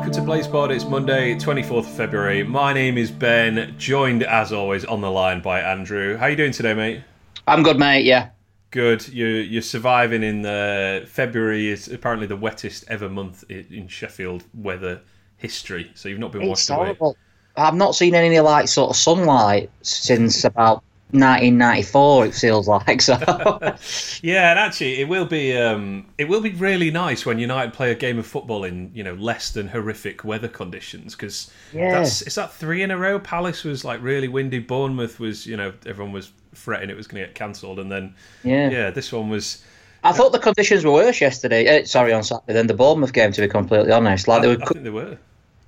welcome 0.00 0.14
to 0.14 0.32
Blazepod. 0.32 0.70
It's 0.70 0.86
Monday, 0.86 1.34
24th 1.34 1.80
of 1.80 1.86
February. 1.88 2.42
My 2.42 2.72
name 2.72 2.96
is 2.96 3.10
Ben, 3.10 3.74
joined 3.76 4.22
as 4.22 4.50
always 4.50 4.82
on 4.86 5.02
the 5.02 5.10
line 5.10 5.42
by 5.42 5.60
Andrew. 5.60 6.16
How 6.16 6.24
are 6.24 6.30
you 6.30 6.36
doing 6.36 6.52
today, 6.52 6.72
mate? 6.72 7.02
I'm 7.46 7.62
good, 7.62 7.78
mate. 7.78 8.06
Yeah. 8.06 8.30
Good. 8.70 9.06
You're 9.08 9.42
you're 9.42 9.60
surviving 9.60 10.22
in 10.22 10.40
the 10.40 11.04
February 11.06 11.68
is 11.68 11.86
apparently 11.88 12.26
the 12.26 12.36
wettest 12.38 12.86
ever 12.88 13.10
month 13.10 13.44
in 13.50 13.88
Sheffield 13.88 14.42
weather 14.54 15.02
history. 15.36 15.90
So 15.94 16.08
you've 16.08 16.18
not 16.18 16.32
been 16.32 16.40
It's 16.40 16.48
washed 16.48 16.70
away. 16.70 16.78
horrible. 16.78 17.18
I've 17.58 17.74
not 17.74 17.94
seen 17.94 18.14
any 18.14 18.40
like 18.40 18.68
sort 18.68 18.88
of 18.88 18.96
sunlight 18.96 19.68
since 19.82 20.44
about 20.44 20.82
1994. 21.12 22.26
It 22.26 22.34
feels 22.34 22.68
like 22.68 23.00
so. 23.02 23.16
Yeah, 24.22 24.50
and 24.50 24.58
actually, 24.58 25.00
it 25.00 25.08
will 25.08 25.24
be 25.26 25.56
um, 25.56 26.06
it 26.18 26.28
will 26.28 26.40
be 26.40 26.50
really 26.50 26.90
nice 26.90 27.24
when 27.24 27.38
United 27.38 27.72
play 27.72 27.90
a 27.90 27.94
game 27.94 28.18
of 28.18 28.26
football 28.26 28.64
in 28.64 28.90
you 28.94 29.02
know 29.02 29.14
less 29.14 29.50
than 29.50 29.68
horrific 29.68 30.24
weather 30.24 30.48
conditions 30.48 31.14
because 31.14 31.50
Yeah. 31.72 31.92
that's 31.92 32.22
is 32.22 32.34
that 32.34 32.52
three 32.52 32.82
in 32.82 32.90
a 32.90 32.96
row. 32.98 33.18
Palace 33.18 33.64
was 33.64 33.84
like 33.84 34.02
really 34.02 34.28
windy. 34.28 34.58
Bournemouth 34.58 35.18
was 35.18 35.46
you 35.46 35.56
know 35.56 35.72
everyone 35.86 36.12
was 36.12 36.30
fretting 36.52 36.90
it 36.90 36.96
was 36.96 37.06
going 37.06 37.22
to 37.22 37.26
get 37.28 37.34
cancelled, 37.34 37.78
and 37.78 37.90
then 37.90 38.14
yeah. 38.44 38.70
yeah, 38.70 38.90
this 38.90 39.12
one 39.12 39.28
was. 39.30 39.64
I 40.02 40.12
thought 40.12 40.32
the 40.32 40.38
conditions 40.38 40.84
were 40.84 40.92
worse 40.92 41.20
yesterday. 41.20 41.80
Uh, 41.82 41.84
sorry, 41.84 42.12
on 42.12 42.22
Saturday 42.22 42.54
than 42.54 42.66
the 42.66 42.74
Bournemouth 42.74 43.12
game. 43.12 43.32
To 43.32 43.40
be 43.40 43.48
completely 43.48 43.92
honest, 43.92 44.28
like 44.28 44.42
I, 44.42 44.46
they 44.46 44.52
I 44.52 44.56
were. 44.56 44.66
think 44.66 44.84
they 44.84 44.90
were. 44.90 45.18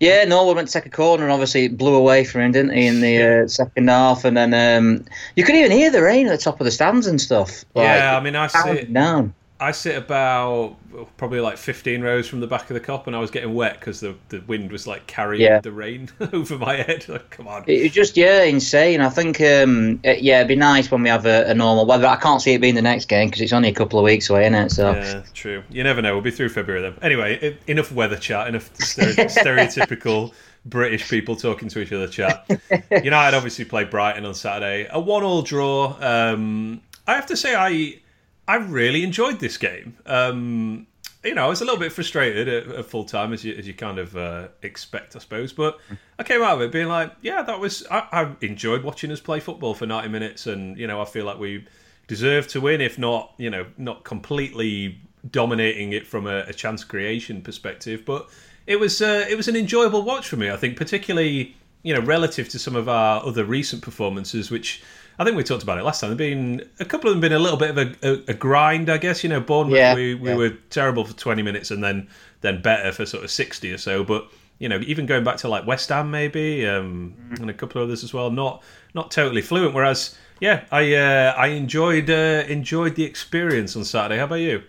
Yeah, 0.02 0.24
Norwood 0.24 0.56
went 0.56 0.66
to 0.66 0.74
take 0.74 0.86
a 0.86 0.90
corner, 0.90 1.22
and 1.22 1.32
obviously 1.32 1.66
it 1.66 1.78
blew 1.78 1.94
away 1.94 2.24
from 2.24 2.40
him, 2.40 2.50
didn't 2.50 2.72
he, 2.72 2.88
in 2.88 3.00
the 3.00 3.44
uh, 3.44 3.46
second 3.46 3.88
half? 3.88 4.24
And 4.24 4.36
then 4.36 4.52
um, 4.52 5.04
you 5.36 5.44
could 5.44 5.54
even 5.54 5.70
hear 5.70 5.92
the 5.92 6.02
rain 6.02 6.26
at 6.26 6.30
the 6.30 6.38
top 6.38 6.60
of 6.60 6.64
the 6.64 6.72
stands 6.72 7.06
and 7.06 7.20
stuff. 7.20 7.64
Like, 7.76 7.84
yeah, 7.84 8.16
I 8.16 8.20
mean, 8.20 8.34
I 8.34 8.48
see 8.48 8.58
sit 8.58 8.92
down. 8.92 9.32
I 9.62 9.70
sit 9.70 9.96
about 9.96 10.76
probably 11.16 11.40
like 11.40 11.56
fifteen 11.56 12.02
rows 12.02 12.28
from 12.28 12.40
the 12.40 12.46
back 12.46 12.68
of 12.70 12.74
the 12.74 12.80
Kop, 12.80 13.06
and 13.06 13.14
I 13.14 13.18
was 13.20 13.30
getting 13.30 13.54
wet 13.54 13.78
because 13.80 14.00
the 14.00 14.16
the 14.28 14.40
wind 14.40 14.72
was 14.72 14.86
like 14.86 15.06
carrying 15.06 15.42
Yeah. 15.42 15.60
the 15.60 15.72
rain 15.72 16.10
over 16.32 16.58
my 16.58 16.76
head. 16.76 17.08
Like, 17.08 17.30
come 17.30 17.46
on. 17.48 17.64
It 17.66 17.82
was 17.82 17.92
just 17.92 18.16
yeah, 18.16 18.42
insane. 18.42 19.00
I 19.00 19.08
think 19.08 19.40
um, 19.40 20.00
uh, 20.04 20.10
yeah, 20.10 20.38
it'd 20.38 20.48
be 20.48 20.56
nice 20.56 20.90
when 20.90 21.02
we 21.02 21.08
have 21.08 21.26
a, 21.26 21.44
a 21.50 21.54
normal 21.54 21.86
weather. 21.86 22.06
I 22.06 22.16
can't 22.16 22.42
see 22.42 22.52
it 22.54 22.60
being 22.60 22.74
the 22.74 22.82
next 22.82 23.06
game 23.06 23.28
because 23.28 23.40
it's 23.40 23.52
only 23.52 23.68
a 23.68 23.74
couple 23.74 23.98
of 23.98 24.04
weeks 24.04 24.28
away, 24.28 24.42
isn't 24.42 24.54
it? 24.54 24.70
So 24.70 24.90
Yeah, 24.92 25.22
true. 25.34 25.62
You 25.70 25.84
never 25.84 26.02
know. 26.02 26.12
We'll 26.14 26.22
be 26.22 26.30
through 26.30 26.48
February 26.50 26.82
then. 26.82 26.94
Anyway, 27.00 27.56
enough 27.66 27.92
weather 27.92 28.16
chat. 28.16 28.48
Enough 28.48 28.72
stere- 28.74 29.14
stereotypical 29.76 30.32
British 30.66 31.08
people 31.08 31.36
talking 31.36 31.68
to 31.68 31.80
each 31.80 31.92
other 31.92 32.08
chat. 32.08 32.46
United 32.90 33.36
obviously 33.36 33.64
played 33.64 33.90
Brighton 33.90 34.24
on 34.24 34.34
Saturday. 34.34 34.88
A 34.90 35.00
one-all 35.00 35.42
draw. 35.42 35.96
Um, 36.00 36.80
I 37.06 37.14
have 37.14 37.26
to 37.26 37.36
say, 37.36 37.54
I 37.54 37.98
I 38.48 38.56
really 38.56 39.04
enjoyed 39.04 39.38
this 39.38 39.56
game. 39.56 39.96
Um, 40.04 40.86
you 41.24 41.34
know, 41.34 41.44
I 41.44 41.48
was 41.48 41.60
a 41.60 41.64
little 41.64 41.78
bit 41.78 41.92
frustrated 41.92 42.48
at, 42.48 42.66
at 42.66 42.84
full 42.86 43.04
time, 43.04 43.32
as 43.32 43.44
you 43.44 43.54
as 43.54 43.66
you 43.66 43.74
kind 43.74 43.98
of 43.98 44.16
uh, 44.16 44.48
expect, 44.62 45.14
I 45.14 45.20
suppose. 45.20 45.52
But 45.52 45.78
I 46.18 46.24
came 46.24 46.42
out 46.42 46.56
of 46.56 46.62
it 46.62 46.72
being 46.72 46.88
like, 46.88 47.12
yeah, 47.22 47.42
that 47.42 47.60
was. 47.60 47.86
I, 47.90 48.08
I 48.10 48.44
enjoyed 48.44 48.82
watching 48.82 49.12
us 49.12 49.20
play 49.20 49.38
football 49.38 49.74
for 49.74 49.86
ninety 49.86 50.08
minutes, 50.08 50.46
and 50.46 50.76
you 50.76 50.86
know, 50.86 51.00
I 51.00 51.04
feel 51.04 51.24
like 51.24 51.38
we 51.38 51.64
deserved 52.08 52.50
to 52.50 52.60
win, 52.60 52.80
if 52.80 52.98
not, 52.98 53.32
you 53.38 53.50
know, 53.50 53.66
not 53.78 54.02
completely 54.02 55.00
dominating 55.30 55.92
it 55.92 56.04
from 56.04 56.26
a, 56.26 56.40
a 56.40 56.52
chance 56.52 56.82
creation 56.82 57.40
perspective. 57.40 58.04
But 58.04 58.28
it 58.66 58.80
was 58.80 59.00
uh, 59.00 59.24
it 59.30 59.36
was 59.36 59.46
an 59.46 59.54
enjoyable 59.54 60.02
watch 60.02 60.26
for 60.26 60.36
me. 60.36 60.50
I 60.50 60.56
think, 60.56 60.76
particularly 60.76 61.54
you 61.84 61.94
know, 61.94 62.00
relative 62.00 62.48
to 62.48 62.58
some 62.58 62.76
of 62.76 62.88
our 62.88 63.24
other 63.24 63.44
recent 63.44 63.82
performances, 63.82 64.50
which. 64.50 64.82
I 65.22 65.24
think 65.24 65.36
we 65.36 65.44
talked 65.44 65.62
about 65.62 65.78
it 65.78 65.84
last 65.84 66.00
time. 66.00 66.16
Been 66.16 66.68
a 66.80 66.84
couple 66.84 67.08
of 67.08 67.14
them 67.14 67.20
been 67.20 67.32
a 67.32 67.38
little 67.38 67.56
bit 67.56 67.70
of 67.70 67.78
a, 67.78 67.94
a, 68.02 68.12
a 68.28 68.34
grind, 68.34 68.90
I 68.90 68.98
guess. 68.98 69.22
You 69.22 69.30
know, 69.30 69.40
Bournemouth 69.40 69.76
Yeah, 69.76 69.94
we, 69.94 70.14
we 70.14 70.30
yeah. 70.30 70.36
were 70.36 70.50
terrible 70.70 71.04
for 71.04 71.14
twenty 71.14 71.42
minutes 71.42 71.70
and 71.70 71.82
then 71.82 72.08
then 72.40 72.60
better 72.60 72.92
for 72.92 73.06
sort 73.06 73.24
of 73.24 73.30
sixty 73.30 73.72
or 73.72 73.78
so. 73.78 74.04
But 74.04 74.28
you 74.58 74.68
know, 74.68 74.80
even 74.80 75.06
going 75.06 75.24
back 75.24 75.36
to 75.38 75.48
like 75.48 75.66
West 75.66 75.88
Ham 75.88 76.10
maybe, 76.10 76.66
um, 76.66 77.14
and 77.40 77.48
a 77.48 77.54
couple 77.54 77.80
of 77.80 77.88
others 77.88 78.04
as 78.04 78.12
well, 78.12 78.30
not 78.30 78.62
not 78.94 79.10
totally 79.10 79.42
fluent. 79.42 79.74
Whereas, 79.74 80.16
yeah, 80.40 80.64
I 80.70 80.94
uh, 80.94 81.34
I 81.36 81.48
enjoyed 81.48 82.10
uh, 82.10 82.44
enjoyed 82.48 82.96
the 82.96 83.04
experience 83.04 83.76
on 83.76 83.84
Saturday. 83.84 84.18
How 84.18 84.24
about 84.24 84.36
you? 84.36 84.62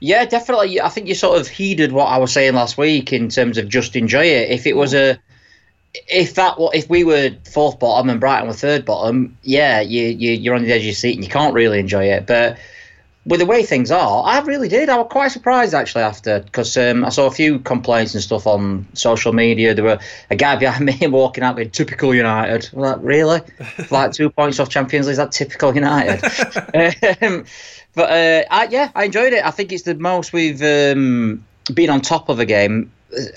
yeah, 0.00 0.24
definitely. 0.24 0.80
I 0.80 0.88
think 0.88 1.08
you 1.08 1.14
sort 1.14 1.40
of 1.40 1.48
heeded 1.48 1.92
what 1.92 2.06
I 2.06 2.18
was 2.18 2.32
saying 2.32 2.54
last 2.54 2.76
week 2.76 3.12
in 3.12 3.28
terms 3.28 3.58
of 3.58 3.68
just 3.68 3.96
enjoy 3.96 4.24
it. 4.26 4.50
If 4.50 4.66
it 4.66 4.76
was 4.76 4.94
a 4.94 5.18
if 6.08 6.34
that 6.34 6.56
if 6.74 6.88
we 6.88 7.04
were 7.04 7.30
fourth 7.50 7.78
bottom 7.78 8.10
and 8.10 8.20
Brighton 8.20 8.48
were 8.48 8.54
third 8.54 8.84
bottom, 8.84 9.36
yeah, 9.42 9.80
you, 9.80 10.06
you 10.06 10.32
you're 10.32 10.54
on 10.54 10.62
the 10.62 10.72
edge 10.72 10.80
of 10.80 10.86
your 10.86 10.94
seat 10.94 11.14
and 11.14 11.24
you 11.24 11.30
can't 11.30 11.54
really 11.54 11.78
enjoy 11.78 12.04
it. 12.04 12.26
But 12.26 12.58
with 13.26 13.40
the 13.40 13.46
way 13.46 13.64
things 13.64 13.90
are, 13.90 14.24
I 14.24 14.40
really 14.40 14.68
did. 14.68 14.88
I 14.88 14.96
was 14.98 15.08
quite 15.10 15.32
surprised 15.32 15.74
actually 15.74 16.04
after 16.04 16.40
because 16.40 16.76
um, 16.76 17.04
I 17.04 17.08
saw 17.08 17.26
a 17.26 17.30
few 17.30 17.58
complaints 17.58 18.14
and 18.14 18.22
stuff 18.22 18.46
on 18.46 18.86
social 18.94 19.32
media. 19.32 19.74
There 19.74 19.84
were 19.84 19.98
a 20.30 20.36
guy 20.36 20.56
behind 20.56 20.86
me 21.00 21.06
walking 21.08 21.42
out 21.42 21.56
with 21.56 21.72
typical 21.72 22.14
United. 22.14 22.70
I'm 22.72 22.80
like 22.80 22.98
really, 23.00 23.40
like 23.90 24.12
two 24.12 24.30
points 24.30 24.60
off 24.60 24.68
Champions 24.68 25.06
League. 25.06 25.12
Is 25.12 25.18
that 25.18 25.32
typical 25.32 25.74
United? 25.74 26.24
um, 27.22 27.44
but 27.94 28.10
uh, 28.10 28.44
I, 28.50 28.68
yeah, 28.70 28.90
I 28.94 29.04
enjoyed 29.04 29.32
it. 29.32 29.44
I 29.44 29.50
think 29.50 29.72
it's 29.72 29.82
the 29.82 29.94
most 29.94 30.32
we've 30.32 30.62
um, 30.62 31.44
been 31.72 31.90
on 31.90 32.02
top 32.02 32.28
of 32.28 32.38
a 32.38 32.44
game. 32.44 32.92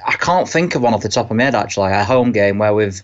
I 0.06 0.14
can't 0.14 0.48
think 0.48 0.76
of 0.76 0.82
one 0.82 0.94
off 0.94 1.02
the 1.02 1.10
top 1.10 1.30
of 1.30 1.38
my 1.38 1.44
head 1.44 1.56
actually. 1.56 1.92
A 1.92 2.04
home 2.04 2.32
game 2.32 2.58
where 2.58 2.74
we've 2.74 3.02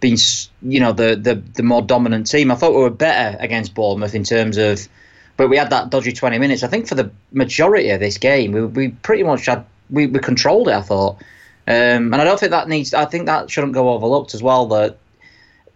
been, 0.00 0.16
you 0.62 0.80
know, 0.80 0.92
the 0.92 1.16
the 1.16 1.36
the 1.54 1.62
more 1.62 1.82
dominant 1.82 2.26
team. 2.28 2.50
I 2.50 2.54
thought 2.54 2.74
we 2.74 2.82
were 2.82 2.90
better 2.90 3.36
against 3.40 3.74
Bournemouth 3.74 4.14
in 4.14 4.24
terms 4.24 4.56
of, 4.56 4.88
but 5.36 5.48
we 5.48 5.56
had 5.56 5.70
that 5.70 5.90
dodgy 5.90 6.12
twenty 6.12 6.38
minutes. 6.38 6.62
I 6.62 6.68
think 6.68 6.88
for 6.88 6.94
the 6.94 7.10
majority 7.32 7.90
of 7.90 8.00
this 8.00 8.18
game, 8.18 8.52
we 8.52 8.64
we 8.64 8.88
pretty 8.88 9.22
much 9.22 9.46
had 9.46 9.64
we, 9.90 10.06
we 10.06 10.18
controlled 10.18 10.68
it. 10.68 10.74
I 10.74 10.82
thought, 10.82 11.16
um, 11.66 12.12
and 12.12 12.16
I 12.16 12.24
don't 12.24 12.38
think 12.38 12.50
that 12.50 12.68
needs. 12.68 12.94
I 12.94 13.04
think 13.04 13.26
that 13.26 13.50
shouldn't 13.50 13.72
go 13.72 13.90
overlooked 13.90 14.34
as 14.34 14.42
well. 14.42 14.66
That 14.66 14.98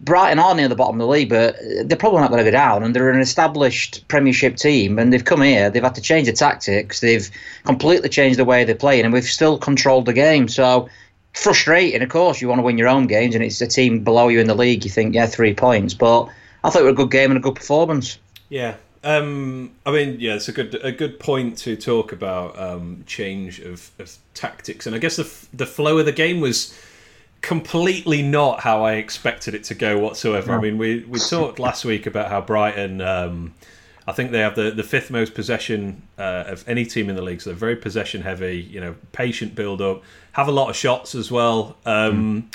Brighton 0.03 0.39
are 0.39 0.53
near 0.53 0.67
the 0.67 0.75
bottom 0.75 0.99
of 0.99 1.07
the 1.07 1.11
league, 1.11 1.29
but 1.29 1.55
they're 1.85 1.97
probably 1.97 2.19
not 2.19 2.29
going 2.29 2.43
to 2.43 2.51
go 2.51 2.55
down. 2.55 2.83
And 2.83 2.93
they're 2.93 3.09
an 3.09 3.21
established 3.21 4.05
Premiership 4.07 4.57
team, 4.57 4.99
and 4.99 5.13
they've 5.13 5.23
come 5.23 5.41
here. 5.41 5.69
They've 5.69 5.83
had 5.83 5.95
to 5.95 6.01
change 6.01 6.27
the 6.27 6.33
tactics. 6.33 6.99
They've 6.99 7.29
completely 7.63 8.09
changed 8.09 8.37
the 8.37 8.45
way 8.45 8.65
they're 8.65 8.75
playing, 8.75 9.05
and 9.05 9.13
we've 9.13 9.23
still 9.23 9.57
controlled 9.57 10.05
the 10.05 10.13
game. 10.13 10.47
So 10.47 10.89
frustrating, 11.33 12.01
of 12.01 12.09
course. 12.09 12.41
You 12.41 12.49
want 12.49 12.59
to 12.59 12.63
win 12.63 12.77
your 12.77 12.89
own 12.89 13.07
games, 13.07 13.33
and 13.33 13.43
it's 13.43 13.61
a 13.61 13.67
team 13.67 14.03
below 14.03 14.27
you 14.27 14.39
in 14.39 14.47
the 14.47 14.55
league. 14.55 14.83
You 14.83 14.91
think, 14.91 15.15
yeah, 15.15 15.25
three 15.25 15.53
points, 15.53 15.93
but 15.93 16.27
I 16.63 16.69
thought 16.69 16.81
it 16.81 16.85
was 16.85 16.93
a 16.93 16.95
good 16.95 17.11
game 17.11 17.31
and 17.31 17.37
a 17.37 17.41
good 17.41 17.55
performance. 17.55 18.19
Yeah. 18.49 18.75
Um, 19.05 19.71
I 19.85 19.91
mean, 19.91 20.17
yeah, 20.19 20.35
it's 20.35 20.47
a 20.47 20.53
good 20.53 20.75
a 20.81 20.91
good 20.91 21.19
point 21.19 21.57
to 21.59 21.75
talk 21.75 22.13
about 22.13 22.57
um, 22.57 23.03
change 23.05 23.59
of, 23.59 23.91
of 23.99 24.15
tactics, 24.33 24.85
and 24.87 24.95
I 24.95 24.99
guess 24.99 25.17
the 25.17 25.29
the 25.53 25.65
flow 25.65 25.97
of 25.97 26.05
the 26.05 26.13
game 26.13 26.39
was 26.39 26.73
completely 27.43 28.21
not 28.23 28.61
how 28.61 28.83
I 28.83 28.93
expected 28.93 29.53
it 29.53 29.65
to 29.65 29.75
go 29.75 29.99
whatsoever. 29.99 30.53
I 30.53 30.59
mean, 30.59 30.79
we 30.79 31.03
we 31.03 31.19
talked 31.29 31.59
last 31.59 31.85
week 31.85 32.07
about 32.07 32.29
how 32.29 32.41
Brighton. 32.41 33.01
Um, 33.01 33.53
I 34.05 34.11
think 34.11 34.31
they 34.31 34.39
have 34.39 34.55
the, 34.55 34.71
the 34.71 34.83
fifth 34.83 35.11
most 35.11 35.33
possession 35.33 36.01
uh, 36.17 36.43
of 36.47 36.67
any 36.67 36.85
team 36.85 37.09
in 37.09 37.15
the 37.15 37.21
league, 37.21 37.41
so 37.41 37.51
they're 37.51 37.59
very 37.59 37.75
possession 37.75 38.21
heavy. 38.21 38.57
You 38.57 38.81
know, 38.81 38.95
patient 39.11 39.55
build 39.55 39.81
up, 39.81 40.01
have 40.31 40.47
a 40.47 40.51
lot 40.51 40.69
of 40.69 40.75
shots 40.75 41.13
as 41.13 41.31
well. 41.31 41.77
Um, 41.85 42.49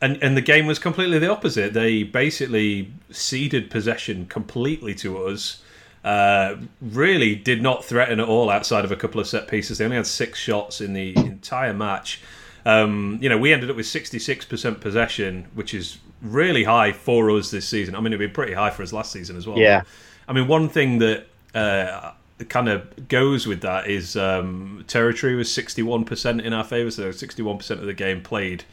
and 0.00 0.22
and 0.22 0.36
the 0.36 0.40
game 0.40 0.66
was 0.66 0.78
completely 0.78 1.18
the 1.18 1.30
opposite. 1.30 1.74
They 1.74 2.04
basically 2.04 2.92
ceded 3.10 3.70
possession 3.70 4.26
completely 4.26 4.94
to 4.96 5.26
us. 5.26 5.62
Uh, 6.04 6.56
really 6.80 7.34
did 7.34 7.60
not 7.60 7.84
threaten 7.84 8.20
at 8.20 8.28
all 8.28 8.50
outside 8.50 8.84
of 8.84 8.92
a 8.92 8.96
couple 8.96 9.20
of 9.20 9.26
set 9.26 9.48
pieces. 9.48 9.78
They 9.78 9.84
only 9.84 9.96
had 9.96 10.06
six 10.06 10.38
shots 10.38 10.80
in 10.80 10.94
the 10.94 11.14
entire 11.16 11.74
match. 11.74 12.20
Um, 12.64 13.18
you 13.20 13.28
know, 13.28 13.38
we 13.38 13.52
ended 13.52 13.70
up 13.70 13.76
with 13.76 13.86
66% 13.86 14.80
possession, 14.80 15.46
which 15.54 15.74
is 15.74 15.98
really 16.22 16.64
high 16.64 16.92
for 16.92 17.30
us 17.30 17.50
this 17.50 17.66
season. 17.66 17.94
I 17.94 18.00
mean, 18.00 18.12
it'd 18.12 18.18
be 18.18 18.32
pretty 18.32 18.54
high 18.54 18.70
for 18.70 18.82
us 18.82 18.92
last 18.92 19.12
season 19.12 19.36
as 19.36 19.46
well. 19.46 19.58
Yeah. 19.58 19.82
I 20.26 20.32
mean, 20.32 20.48
one 20.48 20.68
thing 20.68 20.98
that 20.98 21.26
uh, 21.54 22.12
kind 22.48 22.68
of 22.68 23.08
goes 23.08 23.46
with 23.46 23.62
that 23.62 23.88
is 23.88 24.16
um, 24.16 24.84
territory 24.86 25.34
was 25.34 25.48
61% 25.48 26.42
in 26.42 26.52
our 26.52 26.64
favour, 26.64 26.90
so 26.90 27.10
61% 27.10 27.70
of 27.70 27.82
the 27.82 27.94
game 27.94 28.22
played 28.22 28.64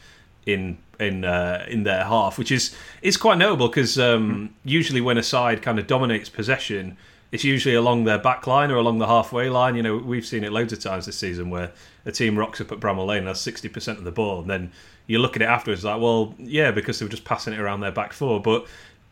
in 0.44 0.78
in 0.98 1.24
uh, 1.24 1.66
in 1.68 1.82
their 1.82 2.04
half, 2.04 2.38
which 2.38 2.50
is 2.50 2.74
is 3.02 3.16
quite 3.16 3.38
notable 3.38 3.68
because 3.68 3.98
um, 3.98 4.54
usually 4.64 5.00
when 5.00 5.18
a 5.18 5.22
side 5.22 5.60
kind 5.60 5.78
of 5.78 5.86
dominates 5.86 6.28
possession, 6.28 6.96
it's 7.32 7.44
usually 7.44 7.74
along 7.74 8.04
their 8.04 8.18
back 8.18 8.46
line 8.46 8.70
or 8.70 8.76
along 8.76 8.98
the 8.98 9.06
halfway 9.06 9.48
line. 9.48 9.74
You 9.76 9.82
know, 9.82 9.96
we've 9.96 10.26
seen 10.26 10.44
it 10.44 10.52
loads 10.52 10.72
of 10.72 10.80
times 10.80 11.06
this 11.06 11.18
season 11.18 11.50
where 11.50 11.72
a 12.04 12.12
team 12.12 12.38
rocks 12.38 12.60
up 12.60 12.72
at 12.72 12.80
Bramall 12.80 13.06
Lane 13.06 13.18
and 13.18 13.28
has 13.28 13.40
sixty 13.40 13.68
percent 13.68 13.98
of 13.98 14.04
the 14.04 14.12
ball, 14.12 14.40
and 14.40 14.50
then 14.50 14.72
you 15.06 15.18
look 15.18 15.36
at 15.36 15.42
it 15.42 15.46
afterwards 15.46 15.84
like, 15.84 16.00
well, 16.00 16.34
yeah, 16.38 16.70
because 16.70 16.98
they 16.98 17.04
were 17.04 17.10
just 17.10 17.24
passing 17.24 17.52
it 17.52 17.60
around 17.60 17.80
their 17.80 17.92
back 17.92 18.12
four, 18.12 18.40
but 18.40 18.66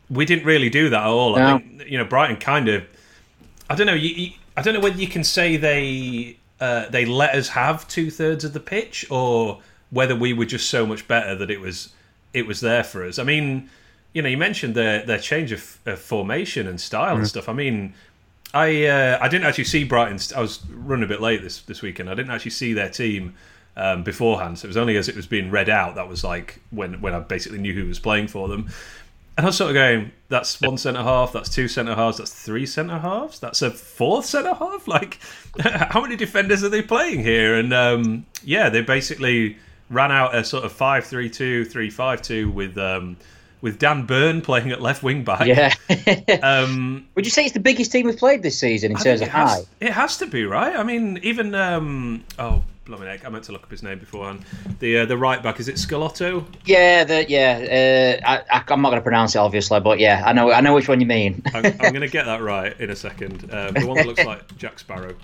we 0.09 0.25
didn't 0.25 0.45
really 0.45 0.69
do 0.69 0.89
that 0.89 1.01
at 1.01 1.07
all. 1.07 1.35
I 1.35 1.57
think 1.57 1.89
you 1.89 1.97
know 1.97 2.05
Brighton 2.05 2.37
kind 2.37 2.67
of, 2.67 2.83
I 3.69 3.75
don't 3.75 3.87
know, 3.87 3.93
you, 3.93 4.09
you, 4.09 4.31
I 4.57 4.61
don't 4.61 4.73
know 4.73 4.79
whether 4.79 4.99
you 4.99 5.07
can 5.07 5.23
say 5.23 5.57
they 5.57 6.37
uh, 6.59 6.89
they 6.89 7.05
let 7.05 7.35
us 7.35 7.49
have 7.49 7.87
two 7.87 8.09
thirds 8.09 8.43
of 8.43 8.53
the 8.53 8.59
pitch 8.59 9.05
or 9.09 9.61
whether 9.91 10.15
we 10.15 10.33
were 10.33 10.45
just 10.45 10.69
so 10.69 10.85
much 10.85 11.07
better 11.07 11.35
that 11.35 11.51
it 11.51 11.59
was 11.59 11.89
it 12.33 12.45
was 12.45 12.59
there 12.59 12.83
for 12.83 13.05
us. 13.05 13.19
I 13.19 13.23
mean, 13.23 13.69
you 14.15 14.21
know, 14.21 14.29
you 14.29 14.37
mentioned 14.37 14.75
their 14.75 15.05
their 15.05 15.19
change 15.19 15.51
of, 15.51 15.77
of 15.85 15.99
formation 15.99 16.67
and 16.67 16.79
style 16.79 17.17
and 17.17 17.27
stuff. 17.27 17.49
I 17.49 17.53
mean, 17.53 17.93
I 18.53 18.85
uh, 18.85 19.19
I 19.21 19.27
didn't 19.27 19.45
actually 19.45 19.65
see 19.65 19.83
Brighton. 19.83 20.17
I 20.33 20.39
was 20.39 20.65
running 20.69 21.03
a 21.03 21.07
bit 21.07 21.19
late 21.19 21.43
this 21.43 21.61
this 21.63 21.81
weekend. 21.81 22.09
I 22.09 22.15
didn't 22.15 22.31
actually 22.31 22.51
see 22.51 22.71
their 22.71 22.89
team 22.89 23.35
um, 23.75 24.03
beforehand. 24.03 24.57
So 24.57 24.67
it 24.67 24.69
was 24.69 24.77
only 24.77 24.95
as 24.95 25.09
it 25.09 25.17
was 25.17 25.27
being 25.27 25.51
read 25.51 25.67
out 25.67 25.95
that 25.95 26.07
was 26.07 26.23
like 26.23 26.61
when 26.71 27.01
when 27.01 27.13
I 27.13 27.19
basically 27.19 27.57
knew 27.57 27.73
who 27.73 27.85
was 27.85 27.99
playing 27.99 28.29
for 28.29 28.47
them. 28.47 28.69
And 29.37 29.45
I 29.45 29.49
was 29.49 29.57
sort 29.57 29.71
of 29.71 29.73
going, 29.73 30.13
that's 30.29 30.61
one 30.61 30.77
centre 30.77 31.03
half, 31.03 31.33
that's 31.33 31.49
two 31.49 31.67
centre 31.67 31.93
halves, 31.93 32.19
that's 32.19 32.31
three 32.31 32.65
centre 32.65 32.99
halves, 32.99 33.37
that's 33.37 33.61
a 33.61 33.69
fourth 33.69 34.25
centre 34.25 34.53
half. 34.53 34.87
Like, 34.87 35.19
how 35.59 35.99
many 35.99 36.15
defenders 36.15 36.63
are 36.63 36.69
they 36.69 36.81
playing 36.81 37.19
here? 37.19 37.55
And 37.55 37.73
um, 37.73 38.25
yeah, 38.45 38.69
they 38.69 38.79
basically 38.79 39.57
ran 39.89 40.09
out 40.09 40.33
a 40.33 40.45
sort 40.45 40.63
of 40.63 40.71
5 40.71 41.05
3 41.05 41.29
2, 41.29 41.65
3 41.65 41.89
5 41.89 42.21
2 42.21 42.49
with. 42.49 42.77
Um, 42.77 43.17
with 43.65 43.79
Dan 43.79 44.05
Burn 44.05 44.41
playing 44.41 44.71
at 44.71 44.79
left 44.79 45.01
wing 45.01 45.23
back. 45.23 45.47
Yeah. 45.47 45.73
um, 46.43 47.07
Would 47.15 47.25
you 47.25 47.31
say 47.31 47.45
it's 47.45 47.55
the 47.55 47.59
biggest 47.59 47.91
team 47.91 48.05
we've 48.05 48.15
played 48.15 48.43
this 48.43 48.59
season 48.59 48.91
in 48.91 48.97
I 48.97 49.01
terms 49.01 49.21
of 49.21 49.27
has, 49.29 49.49
high? 49.49 49.61
It 49.81 49.91
has 49.91 50.17
to 50.17 50.27
be, 50.27 50.45
right? 50.45 50.75
I 50.75 50.83
mean, 50.83 51.19
even 51.23 51.55
um, 51.55 52.23
oh, 52.37 52.61
blooming 52.85 53.07
egg! 53.07 53.23
I 53.25 53.29
meant 53.29 53.43
to 53.45 53.53
look 53.53 53.63
up 53.63 53.71
his 53.71 53.81
name 53.81 53.97
beforehand. 53.97 54.45
The 54.79 54.99
uh, 54.99 55.05
the 55.07 55.17
right 55.17 55.41
back 55.41 55.59
is 55.59 55.67
it 55.67 55.77
Schelotto? 55.77 56.45
Yeah, 56.65 57.05
the, 57.05 57.27
yeah. 57.27 58.21
Uh, 58.23 58.43
I, 58.51 58.71
am 58.71 58.83
not 58.83 58.89
going 58.89 59.01
to 59.01 59.03
pronounce 59.03 59.33
it 59.33 59.39
obviously, 59.39 59.79
but 59.79 59.97
yeah, 59.97 60.21
I 60.23 60.31
know 60.31 60.51
I 60.51 60.61
know 60.61 60.75
which 60.75 60.87
one 60.87 61.01
you 61.01 61.07
mean. 61.07 61.41
I'm, 61.55 61.65
I'm 61.65 61.77
going 61.79 62.01
to 62.01 62.07
get 62.07 62.27
that 62.27 62.43
right 62.43 62.79
in 62.79 62.91
a 62.91 62.95
second. 62.95 63.51
Um, 63.51 63.73
the 63.73 63.87
one 63.87 63.97
that 63.97 64.05
looks 64.05 64.23
like 64.23 64.57
Jack 64.57 64.77
Sparrow. 64.77 65.15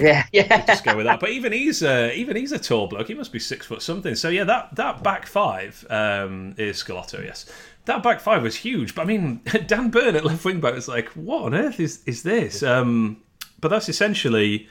Yeah, 0.00 0.24
yeah. 0.32 0.64
Just 0.66 0.84
go 0.84 0.96
with 0.96 1.06
that. 1.06 1.20
But 1.20 1.30
even 1.30 1.52
he's 1.52 1.82
uh, 1.82 2.10
even 2.14 2.36
he's 2.36 2.52
a 2.52 2.58
tall 2.58 2.86
bloke. 2.86 3.08
He 3.08 3.14
must 3.14 3.32
be 3.32 3.38
six 3.38 3.66
foot 3.66 3.82
something. 3.82 4.14
So 4.14 4.28
yeah, 4.28 4.44
that 4.44 4.74
that 4.76 5.02
back 5.02 5.26
five 5.26 5.84
um, 5.90 6.54
is 6.58 6.82
Schelotto. 6.82 7.24
Yes, 7.24 7.46
that 7.84 8.02
back 8.02 8.20
five 8.20 8.42
was 8.42 8.56
huge. 8.56 8.94
But 8.94 9.02
I 9.02 9.04
mean, 9.06 9.40
Dan 9.66 9.90
Burn 9.90 10.16
at 10.16 10.24
left 10.24 10.44
wing 10.44 10.60
back 10.60 10.74
was 10.74 10.88
like, 10.88 11.08
what 11.10 11.44
on 11.44 11.54
earth 11.54 11.80
is 11.80 12.02
is 12.06 12.22
this? 12.22 12.62
Um, 12.62 13.22
but 13.60 13.68
that's 13.68 13.88
essentially, 13.88 14.68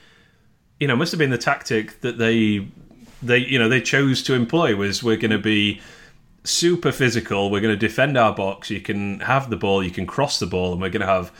you 0.79 0.87
know, 0.87 0.95
must 0.95 1.11
have 1.11 1.19
been 1.19 1.29
the 1.29 1.37
tactic 1.37 2.01
that 2.01 2.17
they 2.17 2.67
they 3.23 3.37
you 3.37 3.59
know 3.59 3.69
they 3.69 3.81
chose 3.81 4.23
to 4.23 4.33
employ 4.33 4.75
was 4.75 5.03
we're 5.03 5.17
going 5.17 5.31
to 5.31 5.39
be 5.39 5.81
super 6.43 6.91
physical. 6.91 7.51
We're 7.51 7.61
going 7.61 7.73
to 7.77 7.87
defend 7.87 8.17
our 8.17 8.33
box. 8.33 8.69
You 8.69 8.81
can 8.81 9.19
have 9.21 9.49
the 9.49 9.57
ball, 9.57 9.83
you 9.83 9.91
can 9.91 10.05
cross 10.05 10.39
the 10.39 10.47
ball, 10.47 10.71
and 10.71 10.81
we're 10.81 10.89
going 10.89 11.01
to 11.01 11.07
have 11.07 11.31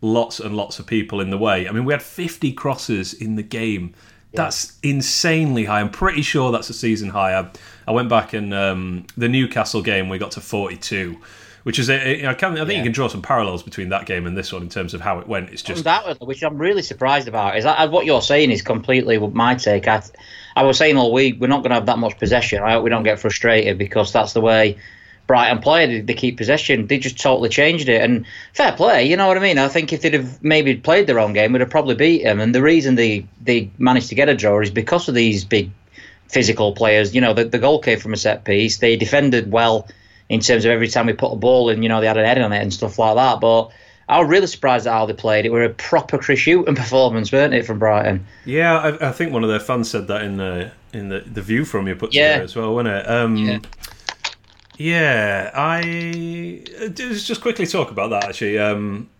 lots 0.00 0.40
and 0.40 0.56
lots 0.56 0.78
of 0.78 0.86
people 0.86 1.20
in 1.20 1.30
the 1.30 1.38
way. 1.38 1.68
I 1.68 1.72
mean, 1.72 1.84
we 1.84 1.92
had 1.92 2.02
50 2.02 2.52
crosses 2.52 3.12
in 3.12 3.36
the 3.36 3.42
game. 3.42 3.94
That's 4.34 4.78
insanely 4.82 5.64
high. 5.64 5.80
I'm 5.80 5.90
pretty 5.90 6.22
sure 6.22 6.52
that's 6.52 6.70
a 6.70 6.74
season 6.74 7.10
high. 7.10 7.38
I, 7.38 7.50
I 7.88 7.92
went 7.92 8.10
back 8.10 8.34
and 8.34 8.52
um, 8.52 9.06
the 9.16 9.30
Newcastle 9.30 9.80
game 9.80 10.10
we 10.10 10.18
got 10.18 10.32
to 10.32 10.42
42, 10.42 11.16
which 11.62 11.78
is 11.78 11.88
a, 11.88 11.94
a, 11.94 12.28
I, 12.28 12.34
can, 12.34 12.52
I 12.52 12.56
think 12.56 12.72
yeah. 12.72 12.76
you 12.76 12.82
can 12.82 12.92
draw 12.92 13.08
some 13.08 13.22
parallels 13.22 13.62
between 13.62 13.88
that 13.88 14.04
game 14.04 14.26
and 14.26 14.36
this 14.36 14.52
one 14.52 14.60
in 14.60 14.68
terms 14.68 14.92
of 14.92 15.00
how 15.00 15.18
it 15.20 15.26
went. 15.26 15.48
It's 15.48 15.62
just 15.62 15.84
that 15.84 16.20
which 16.20 16.42
I'm 16.44 16.58
really 16.58 16.82
surprised 16.82 17.28
about 17.28 17.56
is 17.56 17.64
that 17.64 17.90
what 17.90 18.04
you're 18.04 18.20
saying 18.20 18.50
is 18.50 18.60
completely 18.60 19.16
my 19.18 19.54
take. 19.54 19.88
I, 19.88 20.02
I 20.54 20.64
was 20.64 20.76
saying 20.76 20.98
all 20.98 21.14
week 21.14 21.40
we're 21.40 21.46
not 21.46 21.62
going 21.62 21.70
to 21.70 21.76
have 21.76 21.86
that 21.86 21.98
much 21.98 22.18
possession. 22.18 22.62
I 22.62 22.72
hope 22.72 22.84
we 22.84 22.90
don't 22.90 23.04
get 23.04 23.18
frustrated 23.18 23.78
because 23.78 24.12
that's 24.12 24.34
the 24.34 24.42
way 24.42 24.76
Brighton 25.26 25.60
play. 25.60 26.02
They 26.02 26.14
keep 26.14 26.36
possession. 26.36 26.88
They 26.88 26.98
just 26.98 27.18
totally 27.18 27.48
changed 27.48 27.88
it. 27.88 28.02
And 28.02 28.26
fair 28.52 28.72
play, 28.72 29.06
you 29.06 29.16
know 29.16 29.28
what 29.28 29.38
I 29.38 29.40
mean? 29.40 29.56
I 29.56 29.68
think 29.68 29.94
if 29.94 30.02
they'd 30.02 30.12
have 30.12 30.44
maybe 30.44 30.76
played 30.76 31.06
their 31.06 31.20
own 31.20 31.32
game, 31.32 31.52
we'd 31.52 31.60
have 31.60 31.70
probably 31.70 31.94
beat 31.94 32.22
them. 32.22 32.38
And 32.38 32.54
the 32.54 32.60
reason 32.60 32.96
they, 32.96 33.26
they 33.40 33.70
managed 33.78 34.10
to 34.10 34.14
get 34.14 34.28
a 34.28 34.34
draw 34.34 34.60
is 34.60 34.70
because 34.70 35.08
of 35.08 35.14
these 35.14 35.42
big 35.42 35.70
physical 36.28 36.72
players. 36.72 37.14
You 37.14 37.20
know, 37.20 37.34
the, 37.34 37.44
the 37.44 37.58
goal 37.58 37.80
came 37.80 37.98
from 37.98 38.12
a 38.12 38.16
set 38.16 38.44
piece. 38.44 38.78
They 38.78 38.96
defended 38.96 39.50
well 39.50 39.88
in 40.28 40.40
terms 40.40 40.64
of 40.64 40.70
every 40.70 40.88
time 40.88 41.06
we 41.06 41.12
put 41.14 41.32
a 41.32 41.36
ball 41.36 41.70
in, 41.70 41.82
you 41.82 41.88
know, 41.88 42.00
they 42.00 42.06
had 42.06 42.18
an 42.18 42.24
head 42.24 42.40
on 42.40 42.52
it 42.52 42.62
and 42.62 42.72
stuff 42.72 42.98
like 42.98 43.16
that. 43.16 43.40
But 43.40 43.70
I 44.08 44.20
was 44.20 44.28
really 44.28 44.46
surprised 44.46 44.86
at 44.86 44.92
how 44.92 45.06
they 45.06 45.14
played. 45.14 45.46
It 45.46 45.52
were 45.52 45.64
a 45.64 45.70
proper 45.70 46.18
Chris 46.18 46.44
Hughton 46.44 46.74
performance, 46.76 47.32
weren't 47.32 47.54
it, 47.54 47.66
from 47.66 47.78
Brighton? 47.78 48.26
Yeah, 48.44 48.78
I, 48.78 49.08
I, 49.08 49.12
think 49.12 49.32
one 49.32 49.42
of 49.42 49.50
their 49.50 49.60
fans 49.60 49.90
said 49.90 50.06
that 50.08 50.22
in 50.22 50.36
the 50.36 50.70
in 50.92 51.08
the, 51.08 51.20
the 51.20 51.42
view 51.42 51.64
from 51.64 51.86
you 51.86 51.94
put 51.94 52.14
yeah. 52.14 52.28
together 52.32 52.44
as 52.44 52.56
well, 52.56 52.74
wasn't 52.74 52.96
it? 52.96 53.10
Um, 53.10 53.36
yeah. 53.36 53.58
Yeah, 54.78 55.50
I 55.54 56.62
just 56.94 57.40
quickly 57.40 57.66
talk 57.66 57.90
about 57.90 58.10
that 58.10 58.28
actually. 58.28 58.58
Um, 58.58 59.10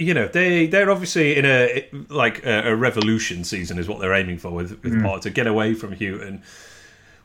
you 0.00 0.14
know, 0.14 0.26
they 0.26 0.66
they're 0.66 0.90
obviously 0.90 1.36
in 1.36 1.44
a 1.44 1.88
like 2.08 2.44
a, 2.44 2.70
a 2.70 2.76
revolution 2.76 3.44
season 3.44 3.78
is 3.78 3.86
what 3.86 4.00
they're 4.00 4.14
aiming 4.14 4.38
for 4.38 4.50
with 4.50 4.82
with 4.82 4.94
mm. 4.94 5.20
to 5.20 5.30
get 5.30 5.46
away 5.46 5.74
from 5.74 5.92
Hughton. 5.92 6.42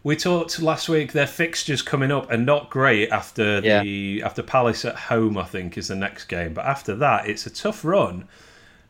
We 0.04 0.16
talked 0.16 0.62
last 0.62 0.88
week. 0.88 1.14
Their 1.14 1.26
fixtures 1.26 1.82
coming 1.82 2.12
up 2.12 2.30
are 2.30 2.38
not 2.38 2.70
great 2.70 3.10
after 3.10 3.60
yeah. 3.62 3.82
the 3.82 4.22
after 4.24 4.44
Palace 4.44 4.86
at 4.86 4.96
home. 4.96 5.38
I 5.38 5.46
think 5.46 5.78
is 5.78 5.88
the 5.88 5.96
next 5.96 6.26
game, 6.26 6.54
but 6.54 6.66
after 6.66 6.96
that, 6.96 7.28
it's 7.28 7.46
a 7.46 7.50
tough 7.50 7.86
run. 7.86 8.28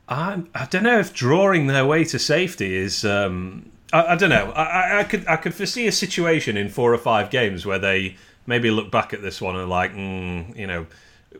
I 0.10 0.44
I 0.54 0.66
don't 0.66 0.84
know 0.84 1.00
if 1.00 1.14
drawing 1.14 1.68
their 1.68 1.86
way 1.86 2.04
to 2.06 2.20
safety 2.20 2.76
is. 2.76 3.06
Um, 3.06 3.72
I, 3.94 4.14
I 4.14 4.16
don't 4.16 4.30
know. 4.30 4.52
I, 4.52 5.00
I 5.00 5.04
could 5.04 5.28
I 5.28 5.38
could 5.38 5.54
foresee 5.54 5.88
a 5.88 5.92
situation 5.92 6.58
in 6.58 6.70
four 6.70 6.94
or 6.94 6.98
five 6.98 7.30
games 7.30 7.66
where 7.66 7.80
they 7.80 8.18
maybe 8.48 8.72
look 8.72 8.92
back 8.92 9.14
at 9.14 9.22
this 9.22 9.42
one 9.42 9.56
and 9.56 9.70
like, 9.70 9.94
mm, 9.94 10.56
you 10.58 10.68
know, 10.68 10.86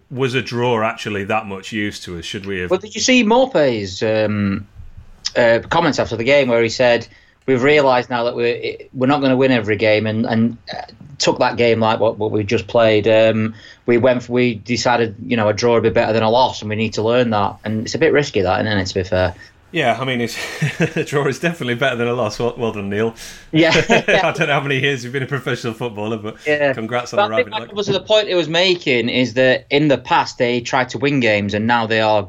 was 0.10 0.34
a 0.34 0.42
draw 0.42 0.84
actually 0.84 1.26
that 1.26 1.46
much 1.46 1.72
use 1.72 2.00
to 2.02 2.18
us? 2.18 2.26
Should 2.26 2.46
we 2.46 2.60
have? 2.60 2.72
Well, 2.72 2.80
did 2.80 2.96
you 2.96 3.02
see 3.02 3.24
Maupay's 3.24 4.02
um, 4.04 4.68
uh, 5.36 5.60
comments 5.70 6.00
after 6.00 6.16
the 6.16 6.24
game 6.24 6.48
where 6.48 6.62
he 6.62 6.70
said, 6.70 7.08
"We've 7.46 7.64
realised 7.64 8.10
now 8.10 8.24
that 8.26 8.36
we're 8.36 8.78
we're 8.94 9.08
not 9.08 9.20
going 9.20 9.32
to 9.32 9.38
win 9.38 9.52
every 9.52 9.78
game," 9.78 10.08
and 10.08 10.26
and 10.26 10.58
uh, 10.74 10.82
took 11.18 11.40
that 11.40 11.58
game 11.58 11.80
like 11.80 12.00
what, 12.00 12.18
what 12.18 12.32
we 12.32 12.44
just 12.44 12.68
played. 12.68 13.08
Um, 13.08 13.56
we 13.86 13.98
went, 13.98 14.28
we 14.30 14.56
decided, 14.56 15.16
you 15.26 15.38
know, 15.38 15.48
a 15.48 15.54
draw 15.54 15.76
would 15.76 15.84
be 15.84 15.90
better 15.90 16.14
than 16.14 16.24
a 16.24 16.30
loss, 16.30 16.62
and 16.62 16.70
we 16.70 16.76
need 16.76 16.94
to 16.94 17.04
learn 17.04 17.30
that. 17.32 17.58
And 17.64 17.82
it's 17.82 17.96
a 17.96 18.00
bit 18.00 18.14
risky, 18.14 18.42
that, 18.42 18.66
isn't 18.66 18.80
it? 18.80 18.86
To 18.86 18.94
be 18.94 19.04
fair. 19.04 19.36
Yeah, 19.76 19.98
I 20.00 20.06
mean, 20.06 20.22
it's, 20.22 20.38
a 20.96 21.04
draw 21.04 21.28
is 21.28 21.38
definitely 21.38 21.76
better 21.76 21.98
than 21.98 22.08
a 22.08 22.14
loss. 22.14 22.40
Well, 22.40 22.56
well 22.58 22.72
done, 22.72 22.90
Neil. 22.90 23.14
Yeah, 23.52 23.72
I 23.90 24.32
don't 24.32 24.48
know 24.48 24.54
how 24.54 24.62
many 24.62 24.80
years 24.80 25.04
you've 25.04 25.12
been 25.12 25.22
a 25.22 25.28
professional 25.28 25.74
footballer, 25.74 26.16
but 26.16 26.38
yeah. 26.48 26.72
congrats 26.72 27.14
on 27.14 27.30
arriving. 27.30 27.52
I 27.52 27.66
think 27.66 27.76
the 27.76 28.00
point 28.00 28.30
it 28.30 28.36
was 28.36 28.48
making 28.48 29.10
is 29.10 29.34
that 29.34 29.66
in 29.70 29.90
the 29.90 29.98
past 29.98 30.38
they 30.38 30.62
tried 30.62 30.88
to 30.90 30.98
win 30.98 31.20
games, 31.20 31.54
and 31.54 31.68
now 31.68 31.86
they 31.86 32.00
are 32.00 32.26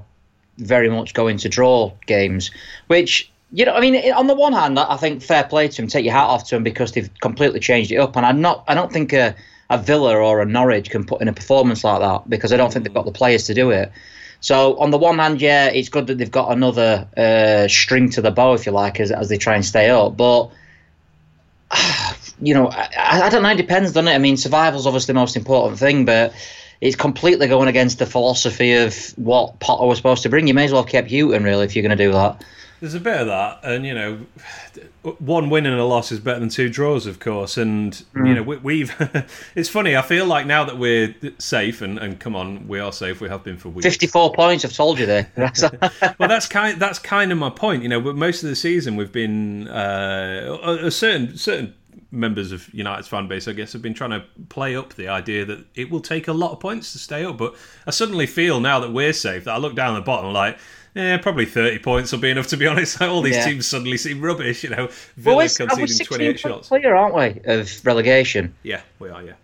very 0.59 0.91
much 0.91 1.15
going 1.15 1.37
to 1.39 1.49
draw 1.49 1.93
games, 2.07 2.51
which 2.89 3.31
you 3.53 3.65
know, 3.65 3.75
I 3.75 3.81
mean, 3.81 4.13
on 4.13 4.27
the 4.27 4.35
one 4.35 4.53
hand, 4.53 4.77
I 4.77 4.97
think 4.97 5.23
fair 5.23 5.45
play 5.45 5.69
to 5.69 5.77
them, 5.77 5.87
take 5.87 6.05
your 6.05 6.15
hat 6.15 6.27
off 6.27 6.49
to 6.49 6.57
them 6.57 6.65
because 6.65 6.91
they've 6.93 7.09
completely 7.21 7.61
changed 7.61 7.93
it 7.93 7.99
up, 7.99 8.17
and 8.17 8.27
I'm 8.27 8.41
not, 8.41 8.65
I 8.67 8.75
don't 8.75 8.93
think 8.93 9.13
a, 9.13 9.37
a 9.71 9.79
Villa 9.79 10.17
or 10.17 10.43
a 10.43 10.47
Norwich 10.47 10.91
can 10.91 11.05
put 11.05 11.23
in 11.23 11.29
a 11.29 11.33
performance 11.33 11.85
like 11.85 12.01
that 12.01 12.29
because 12.29 12.53
I 12.53 12.57
don't 12.57 12.73
think 12.73 12.85
they've 12.85 12.91
mm. 12.91 12.97
got 12.97 13.05
the 13.05 13.13
players 13.13 13.45
to 13.45 13.55
do 13.55 13.71
it. 13.71 13.93
So 14.41 14.79
on 14.79 14.91
the 14.91 14.99
one 14.99 15.19
hand, 15.19 15.41
yeah, 15.41 15.67
it's 15.67 15.89
good 15.89 16.07
that 16.09 16.19
they've 16.19 16.31
got 16.31 16.53
another 16.53 17.09
uh, 17.17 17.69
string 17.69 18.11
to 18.11 18.23
the 18.23 18.31
bow, 18.31 18.55
if 18.55 18.67
you 18.67 18.73
like, 18.73 19.01
as, 19.01 19.11
as 19.11 19.29
they 19.29 19.39
try 19.39 19.55
and 19.55 19.65
stay 19.65 19.91
up. 19.91 20.17
But 20.17 20.51
you 22.41 22.55
know, 22.55 22.69
I, 22.69 23.23
I 23.23 23.29
don't 23.29 23.43
know. 23.43 23.51
It 23.51 23.57
depends, 23.57 23.93
doesn't 23.93 24.09
it? 24.09 24.15
I 24.15 24.19
mean, 24.19 24.37
survival's 24.37 24.87
obviously 24.87 25.13
the 25.13 25.21
most 25.21 25.37
important 25.37 25.79
thing, 25.79 26.05
but 26.05 26.35
it's 26.81 26.97
completely 26.97 27.49
going 27.49 27.69
against 27.69 27.99
the 27.99 28.07
philosophy 28.07 28.75
of 28.75 28.95
what 29.17 29.59
Potter 29.61 29.87
was 29.87 29.99
supposed 29.99 30.23
to 30.25 30.29
bring. 30.29 30.47
You 30.47 30.55
may 30.55 30.65
as 30.65 30.73
well 30.73 30.83
have 30.83 30.91
kept 30.91 31.11
really, 31.11 31.65
if 31.65 31.75
you're 31.75 31.83
going 31.83 31.97
to 31.97 32.05
do 32.05 32.13
that. 32.13 32.45
There's 32.81 32.95
a 32.95 33.01
bit 33.01 33.17
of 33.21 33.27
that, 33.29 33.61
and 33.63 33.87
you 33.87 33.95
know, 33.95 34.19
one 35.19 35.49
win 35.49 35.65
and 35.65 35.79
a 35.81 35.85
loss 35.85 36.13
is 36.13 36.21
better 36.21 36.41
than 36.41 36.51
two 36.51 36.69
draws, 36.69 37.07
of 37.07 37.21
course. 37.21 37.57
And 37.57 37.93
mm. 38.15 38.29
you 38.29 38.35
know, 38.35 38.43
we, 38.43 38.87
have 38.87 39.31
it's 39.55 39.69
funny. 39.69 39.97
I 39.97 40.03
feel 40.03 40.27
like 40.27 40.47
now 40.47 40.65
that 40.65 40.77
we're 40.77 41.15
safe, 41.39 41.81
and, 41.81 41.99
and 41.99 42.21
come 42.21 42.37
on, 42.37 42.69
we 42.69 42.79
are 42.79 42.93
safe. 42.93 43.21
We 43.21 43.29
have 43.31 43.43
been 43.43 43.57
for 43.57 43.71
weeks. 43.71 43.87
Fifty-four 43.87 44.35
points. 44.35 44.65
I've 44.65 44.75
told 44.75 44.99
you 44.99 45.07
there. 45.07 45.31
well, 45.37 46.29
that's 46.29 46.47
kind. 46.47 46.79
That's 46.79 46.99
kind 46.99 47.33
of 47.33 47.39
my 47.39 47.51
point. 47.51 47.83
You 47.83 47.89
know, 47.89 48.01
but 48.01 48.15
most 48.15 48.43
of 48.43 48.51
the 48.51 48.57
season 48.57 48.97
we've 48.97 49.13
been 49.13 49.69
uh, 49.69 50.59
a, 50.63 50.87
a 50.87 50.91
certain 50.91 51.39
certain 51.39 51.75
members 52.11 52.53
of 52.53 52.73
United's 52.73 53.09
fan 53.09 53.29
base, 53.29 53.49
I 53.49 53.53
guess, 53.53 53.73
have 53.73 53.83
been 53.83 53.95
trying 53.95 54.11
to 54.11 54.25
play 54.49 54.77
up 54.77 54.95
the 54.95 55.09
idea 55.09 55.45
that 55.45 55.65
it 55.75 55.91
will 55.91 56.01
take 56.01 56.29
a 56.29 56.33
lot 56.33 56.53
of 56.53 56.61
points 56.61 56.93
to 56.93 56.99
stay 56.99 57.25
up. 57.25 57.39
But 57.39 57.55
I 57.87 57.91
suddenly 57.91 58.27
feel 58.27 58.61
now 58.61 58.81
that 58.81 58.93
we're 58.93 59.13
safe 59.13 59.45
that 59.45 59.55
I 59.55 59.59
look 59.59 59.75
down 59.75 59.95
the 59.95 60.01
bottom 60.01 60.33
like 60.33 60.59
yeah, 60.97 61.19
probably 61.19 61.45
30 61.45 61.81
points 61.81 62.11
will 62.11 62.21
be 62.21 62.31
enough, 62.31 62.47
to 62.49 62.57
be 62.57 62.67
honest. 62.67 63.03
All 63.03 63.21
these 63.21 63.37
yeah. 63.37 63.45
teams 63.45 63.67
suddenly 63.67 63.99
seem 63.99 64.23
rubbish, 64.23 64.65
you 64.65 64.71
know. 64.71 64.89
Villa 65.19 65.37
well, 65.37 65.49
conceding 65.49 66.07
28 66.07 66.41
shots. 66.41 66.69
Clear, 66.69 66.95
aren't 66.95 67.15
we, 67.15 67.43
of 67.45 67.85
relegation? 67.85 68.55
Yeah, 68.63 68.81
we 68.99 69.11
are, 69.11 69.23
yeah. 69.23 69.35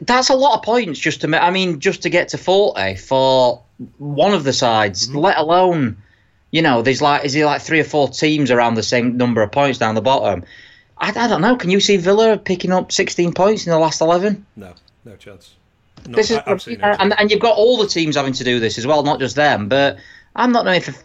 That's 0.00 0.30
a 0.30 0.34
lot 0.34 0.56
of 0.56 0.64
points 0.64 0.98
just 0.98 1.20
to, 1.20 1.42
I 1.42 1.50
mean, 1.50 1.78
just 1.78 2.02
to 2.02 2.10
get 2.10 2.28
to 2.30 2.38
40 2.38 2.96
for 2.96 3.62
one 3.98 4.32
of 4.32 4.44
the 4.44 4.54
sides, 4.54 5.08
mm-hmm. 5.08 5.18
let 5.18 5.36
alone, 5.36 5.98
you 6.52 6.62
know, 6.62 6.80
there's 6.80 7.02
like, 7.02 7.26
is 7.26 7.34
there 7.34 7.44
like 7.44 7.60
three 7.60 7.80
or 7.80 7.84
four 7.84 8.08
teams 8.08 8.50
around 8.50 8.74
the 8.74 8.82
same 8.82 9.18
number 9.18 9.42
of 9.42 9.52
points 9.52 9.78
down 9.78 9.94
the 9.94 10.00
bottom? 10.00 10.42
I, 10.96 11.10
I 11.10 11.28
don't 11.28 11.42
know. 11.42 11.56
Can 11.56 11.68
you 11.68 11.80
see 11.80 11.98
Villa 11.98 12.38
picking 12.38 12.72
up 12.72 12.92
16 12.92 13.34
points 13.34 13.66
in 13.66 13.72
the 13.72 13.78
last 13.78 14.00
11? 14.00 14.46
No, 14.56 14.72
no 15.04 15.16
chance. 15.16 15.54
No, 16.06 16.16
this 16.16 16.30
is, 16.30 16.38
and, 16.80 17.18
and 17.18 17.30
you've 17.30 17.40
got 17.40 17.56
all 17.56 17.78
the 17.78 17.86
teams 17.86 18.16
having 18.16 18.34
to 18.34 18.44
do 18.44 18.58
this 18.58 18.78
as 18.78 18.86
well, 18.86 19.02
not 19.02 19.20
just 19.20 19.36
them. 19.36 19.68
But 19.68 19.98
I'm 20.36 20.52
not 20.52 20.64
knowing 20.64 20.78
if, 20.78 21.04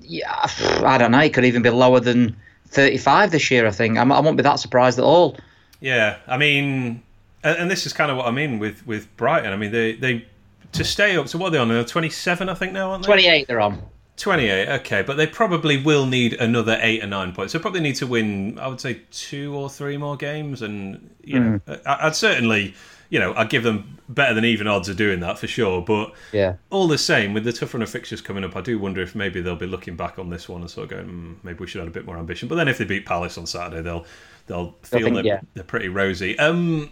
yeah, 0.00 0.46
I 0.84 0.98
don't 0.98 1.10
know. 1.10 1.20
It 1.20 1.34
could 1.34 1.44
even 1.44 1.62
be 1.62 1.70
lower 1.70 2.00
than 2.00 2.36
35 2.68 3.30
this 3.30 3.50
year. 3.50 3.66
I 3.66 3.70
think 3.70 3.98
I, 3.98 4.02
I 4.02 4.20
won't 4.20 4.36
be 4.36 4.42
that 4.42 4.56
surprised 4.56 4.98
at 4.98 5.04
all. 5.04 5.36
Yeah, 5.80 6.18
I 6.26 6.36
mean, 6.36 7.02
and 7.42 7.70
this 7.70 7.86
is 7.86 7.92
kind 7.92 8.10
of 8.10 8.16
what 8.16 8.26
I 8.26 8.30
mean 8.30 8.58
with 8.58 8.86
with 8.86 9.14
Brighton. 9.16 9.52
I 9.52 9.56
mean, 9.56 9.72
they 9.72 9.94
they 9.94 10.26
to 10.72 10.84
stay 10.84 11.16
up. 11.16 11.28
So 11.28 11.38
what 11.38 11.48
are 11.48 11.50
they 11.50 11.58
on? 11.58 11.68
They're 11.68 11.84
27, 11.84 12.48
I 12.48 12.54
think 12.54 12.72
now, 12.72 12.90
aren't 12.92 13.04
they? 13.04 13.08
28. 13.08 13.46
They're 13.46 13.60
on. 13.60 13.82
28, 14.16 14.68
okay, 14.68 15.02
but 15.02 15.16
they 15.16 15.26
probably 15.26 15.82
will 15.82 16.06
need 16.06 16.34
another 16.34 16.78
eight 16.80 17.02
or 17.02 17.06
nine 17.06 17.32
points. 17.32 17.52
They 17.52 17.58
probably 17.58 17.80
need 17.80 17.96
to 17.96 18.06
win, 18.06 18.58
I 18.58 18.68
would 18.68 18.80
say, 18.80 19.00
two 19.10 19.54
or 19.54 19.70
three 19.70 19.96
more 19.96 20.16
games, 20.16 20.62
and 20.62 21.10
you 21.24 21.40
know, 21.40 21.60
hmm. 21.66 21.72
I, 21.86 22.06
I'd 22.06 22.14
certainly, 22.14 22.74
you 23.12 23.18
know, 23.18 23.34
I'd 23.34 23.50
give 23.50 23.62
them 23.62 23.98
better 24.08 24.32
than 24.32 24.46
even 24.46 24.66
odds 24.66 24.88
of 24.88 24.96
doing 24.96 25.20
that 25.20 25.38
for 25.38 25.46
sure. 25.46 25.82
But 25.82 26.14
Yeah. 26.32 26.54
all 26.70 26.88
the 26.88 26.96
same, 26.96 27.34
with 27.34 27.44
the 27.44 27.52
tough 27.52 27.74
run 27.74 27.82
of 27.82 27.90
fixtures 27.90 28.22
coming 28.22 28.42
up, 28.42 28.56
I 28.56 28.62
do 28.62 28.78
wonder 28.78 29.02
if 29.02 29.14
maybe 29.14 29.42
they'll 29.42 29.54
be 29.54 29.66
looking 29.66 29.96
back 29.96 30.18
on 30.18 30.30
this 30.30 30.48
one 30.48 30.62
and 30.62 30.70
sort 30.70 30.84
of 30.84 30.90
going, 30.90 31.06
mm, 31.08 31.44
maybe 31.44 31.58
we 31.58 31.66
should 31.66 31.80
have 31.80 31.88
a 31.88 31.92
bit 31.92 32.06
more 32.06 32.16
ambition. 32.16 32.48
But 32.48 32.54
then 32.54 32.68
if 32.68 32.78
they 32.78 32.86
beat 32.86 33.04
Palace 33.04 33.36
on 33.36 33.46
Saturday, 33.46 33.82
they'll 33.82 34.06
they'll 34.46 34.74
feel 34.82 35.02
think- 35.02 35.16
they're, 35.16 35.24
yeah. 35.26 35.40
they're 35.52 35.62
pretty 35.62 35.88
rosy. 35.88 36.38
Um, 36.38 36.90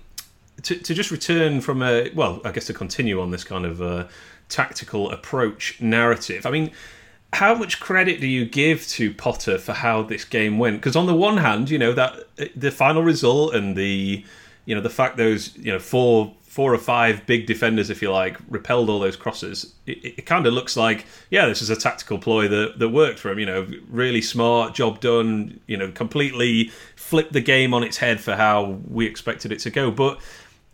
to, 0.63 0.77
to 0.77 0.93
just 0.93 1.11
return 1.11 1.63
from 1.63 1.83
a 1.83 2.11
well, 2.15 2.43
I 2.45 2.53
guess 2.53 2.67
to 2.67 2.75
continue 2.75 3.19
on 3.19 3.31
this 3.31 3.43
kind 3.43 3.65
of 3.65 3.81
uh, 3.81 4.05
tactical 4.51 5.11
approach 5.11 5.81
narrative. 5.81 6.45
I 6.45 6.51
mean, 6.51 6.71
how 7.33 7.55
much 7.55 7.81
credit 7.81 8.21
do 8.21 8.27
you 8.27 8.45
give 8.45 8.87
to 8.89 9.15
Potter 9.15 9.57
for 9.57 9.73
how 9.73 10.03
this 10.03 10.25
game 10.27 10.59
went? 10.59 10.77
Because 10.77 10.97
on 10.97 11.07
the 11.07 11.15
one 11.15 11.39
hand, 11.39 11.71
you 11.71 11.79
know 11.79 11.95
that 11.95 12.13
the 12.55 12.71
final 12.71 13.03
result 13.03 13.55
and 13.55 13.75
the 13.75 14.23
you 14.65 14.75
know 14.75 14.81
the 14.81 14.91
fact 14.91 15.17
those 15.17 15.57
you 15.57 15.73
know 15.73 15.79
four 15.79 16.35
four 16.51 16.75
or 16.75 16.79
five 16.79 17.25
big 17.27 17.47
defenders, 17.47 17.91
if 17.91 18.03
you 18.03 18.11
like, 18.11 18.37
repelled 18.49 18.91
all 18.91 18.99
those 18.99 19.15
crosses. 19.15 19.73
It, 19.87 20.19
it 20.19 20.27
kind 20.27 20.47
of 20.47 20.53
looks 20.53 20.77
like 20.77 21.07
yeah, 21.31 21.47
this 21.47 21.63
is 21.63 21.71
a 21.71 21.77
tactical 21.77 22.19
ploy 22.19 22.49
that 22.49 22.79
that 22.79 22.89
worked 22.89 23.19
for 23.19 23.31
him. 23.31 23.39
You 23.39 23.47
know, 23.47 23.67
really 23.89 24.23
smart, 24.23 24.75
job 24.75 25.01
done. 25.01 25.61
You 25.67 25.77
know, 25.77 25.91
completely 25.93 26.71
flipped 26.97 27.33
the 27.33 27.41
game 27.41 27.73
on 27.75 27.83
its 27.83 27.99
head 27.99 28.21
for 28.21 28.35
how 28.37 28.79
we 28.89 29.07
expected 29.07 29.53
it 29.53 29.61
to 29.61 29.71
go, 29.71 29.91
but 29.91 30.21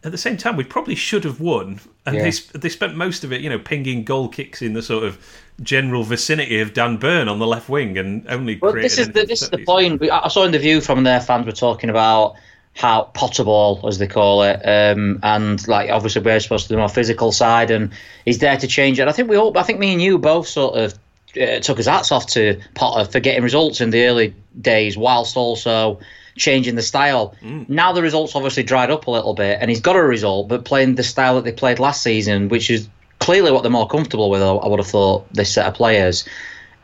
at 0.05 0.13
the 0.13 0.19
same 0.19 0.37
time, 0.37 0.57
we 0.57 0.65
probably 0.65 0.95
should 0.95 1.25
have 1.25 1.41
won. 1.41 1.81
And 2.07 2.17
Yeah. 2.17 2.23
they 2.23 2.59
they 2.59 2.69
spent 2.69 2.97
most 2.97 3.25
of 3.25 3.33
it, 3.33 3.41
you 3.41 3.51
know, 3.51 3.59
pinging 3.59 4.05
goal 4.05 4.29
kicks 4.29 4.63
in 4.63 4.73
the 4.73 4.83
sort 4.83 5.05
of 5.05 5.19
general 5.63 6.05
vicinity 6.05 6.61
of 6.61 6.73
Dan 6.73 6.97
Burn 6.97 7.29
on 7.29 7.39
the 7.39 7.47
left 7.47 7.69
wing, 7.69 7.99
and 7.99 8.25
only. 8.29 8.59
Well, 8.63 8.73
created 8.73 8.91
this 8.91 8.99
is 8.99 9.09
the 9.09 9.25
this 9.27 9.43
is 9.43 9.51
the 9.51 9.65
point. 9.65 10.03
I 10.11 10.29
saw 10.29 10.45
in 10.45 10.53
the 10.53 10.59
view 10.59 10.81
from 10.81 11.03
their 11.05 11.21
fans 11.21 11.45
were 11.45 11.53
talking 11.53 11.91
about 11.91 12.37
how 12.77 13.05
Potter 13.15 13.43
ball, 13.43 13.81
as 13.89 13.99
they 13.99 14.07
call 14.07 14.43
it, 14.43 14.61
um, 14.65 15.19
and 15.23 15.67
like 15.67 15.91
obviously 15.91 16.21
we're 16.21 16.39
supposed 16.39 16.69
to 16.69 16.75
do 16.75 16.79
more 16.79 16.91
physical 16.91 17.33
side, 17.33 17.71
and 17.71 17.91
he's 18.27 18.39
there 18.39 18.57
to 18.57 18.67
change 18.67 19.01
it. 19.01 19.09
I 19.09 19.13
think 19.13 19.31
we 19.31 19.37
all, 19.37 19.57
I 19.57 19.63
think 19.63 19.79
me 19.79 19.93
and 19.93 20.03
you 20.03 20.19
both 20.19 20.47
sort 20.47 20.75
of 20.77 20.95
uh, 21.41 21.61
took 21.61 21.79
his 21.79 21.87
hats 21.87 22.13
off 22.13 22.27
to 22.29 22.61
Potter 22.75 23.11
for 23.11 23.19
getting 23.19 23.43
results 23.43 23.81
in 23.81 23.91
the 23.91 24.05
early 24.05 24.35
days, 24.61 24.97
whilst 24.97 25.39
also 25.39 25.99
changing 26.37 26.75
the 26.75 26.83
style. 26.83 27.35
Now 27.69 27.93
the 27.93 28.03
results 28.03 28.37
obviously 28.37 28.63
dried 28.63 28.91
up 28.91 29.07
a 29.07 29.11
little 29.11 29.33
bit, 29.33 29.59
and 29.59 29.71
he's 29.71 29.81
got 29.81 29.97
a 29.97 30.03
result, 30.03 30.49
but 30.49 30.67
playing 30.67 30.97
the 30.97 31.03
style 31.03 31.37
that 31.37 31.45
they 31.45 31.53
played 31.53 31.79
last 31.79 32.03
season, 32.03 32.51
which 32.51 32.69
is 32.69 32.91
clearly 33.21 33.53
what 33.53 33.63
they're 33.63 33.71
more 33.73 33.89
comfortable 33.89 34.29
with. 34.29 34.43
I 34.43 34.49
I 34.49 34.69
would 34.69 34.81
have 34.81 34.87
thought 34.87 35.33
this 35.33 35.51
set 35.51 35.67
of 35.67 35.73
players. 35.73 36.29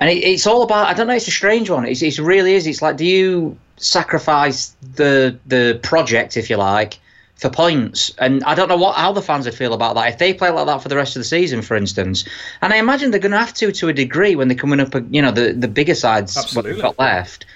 And 0.02 0.10
it, 0.10 0.24
it's 0.24 0.48
all 0.48 0.62
about, 0.62 0.88
I 0.88 0.94
don't 0.94 1.06
know, 1.06 1.14
it's 1.14 1.28
a 1.28 1.30
strange 1.30 1.70
one. 1.70 1.86
It's, 1.86 2.02
it 2.02 2.18
really 2.18 2.54
is. 2.54 2.66
It's 2.66 2.82
like, 2.82 2.96
do 2.96 3.04
you 3.04 3.56
sacrifice 3.76 4.74
the 4.96 5.38
the 5.46 5.78
project, 5.84 6.36
if 6.36 6.50
you 6.50 6.56
like, 6.56 6.98
for 7.36 7.48
points? 7.48 8.12
And 8.18 8.42
I 8.42 8.56
don't 8.56 8.66
know 8.66 8.76
what 8.76 8.96
how 8.96 9.12
the 9.12 9.22
fans 9.22 9.44
would 9.44 9.54
feel 9.54 9.74
about 9.74 9.94
that. 9.94 10.08
If 10.08 10.18
they 10.18 10.34
play 10.34 10.50
like 10.50 10.66
that 10.66 10.82
for 10.82 10.88
the 10.88 10.96
rest 10.96 11.14
of 11.14 11.20
the 11.20 11.24
season, 11.24 11.62
for 11.62 11.76
instance. 11.76 12.24
And 12.62 12.72
I 12.72 12.78
imagine 12.78 13.12
they're 13.12 13.20
going 13.20 13.30
to 13.30 13.38
have 13.38 13.54
to 13.54 13.70
to 13.70 13.88
a 13.90 13.92
degree 13.92 14.34
when 14.34 14.48
they're 14.48 14.58
coming 14.58 14.80
up, 14.80 14.92
you 15.10 15.22
know, 15.22 15.30
the, 15.30 15.52
the 15.52 15.68
bigger 15.68 15.94
sides 15.94 16.34
what 16.34 16.46
Absolutely. 16.46 16.72
they've 16.72 16.82
got 16.82 16.98
left. 16.98 17.46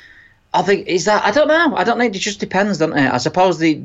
I 0.54 0.62
think, 0.62 0.86
is 0.86 1.04
that, 1.06 1.24
I 1.24 1.32
don't 1.32 1.48
know. 1.48 1.74
I 1.76 1.82
don't 1.82 1.98
know. 1.98 2.04
It 2.04 2.12
just 2.12 2.38
depends, 2.38 2.78
doesn't 2.78 2.96
it? 2.96 3.12
I 3.12 3.18
suppose 3.18 3.58
the. 3.58 3.82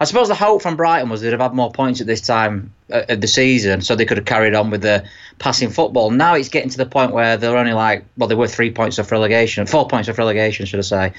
I 0.00 0.04
suppose 0.04 0.28
the 0.28 0.34
hope 0.34 0.62
from 0.62 0.76
Brighton 0.76 1.08
was 1.08 1.20
they'd 1.20 1.32
have 1.32 1.40
had 1.40 1.54
more 1.54 1.72
points 1.72 2.00
at 2.00 2.06
this 2.06 2.20
time 2.20 2.72
uh, 2.92 3.02
of 3.08 3.20
the 3.20 3.26
season, 3.26 3.80
so 3.80 3.96
they 3.96 4.04
could 4.04 4.16
have 4.16 4.26
carried 4.26 4.54
on 4.54 4.70
with 4.70 4.82
the 4.82 5.04
passing 5.40 5.70
football. 5.70 6.10
Now 6.10 6.34
it's 6.34 6.48
getting 6.48 6.70
to 6.70 6.76
the 6.76 6.86
point 6.86 7.12
where 7.12 7.36
they're 7.36 7.56
only 7.56 7.72
like, 7.72 8.04
well, 8.16 8.28
they 8.28 8.36
were 8.36 8.46
three 8.46 8.70
points 8.70 8.98
off 8.98 9.10
relegation, 9.10 9.66
four 9.66 9.88
points 9.88 10.08
off 10.08 10.16
relegation, 10.18 10.66
should 10.66 10.78
I 10.78 10.82
say? 10.82 11.12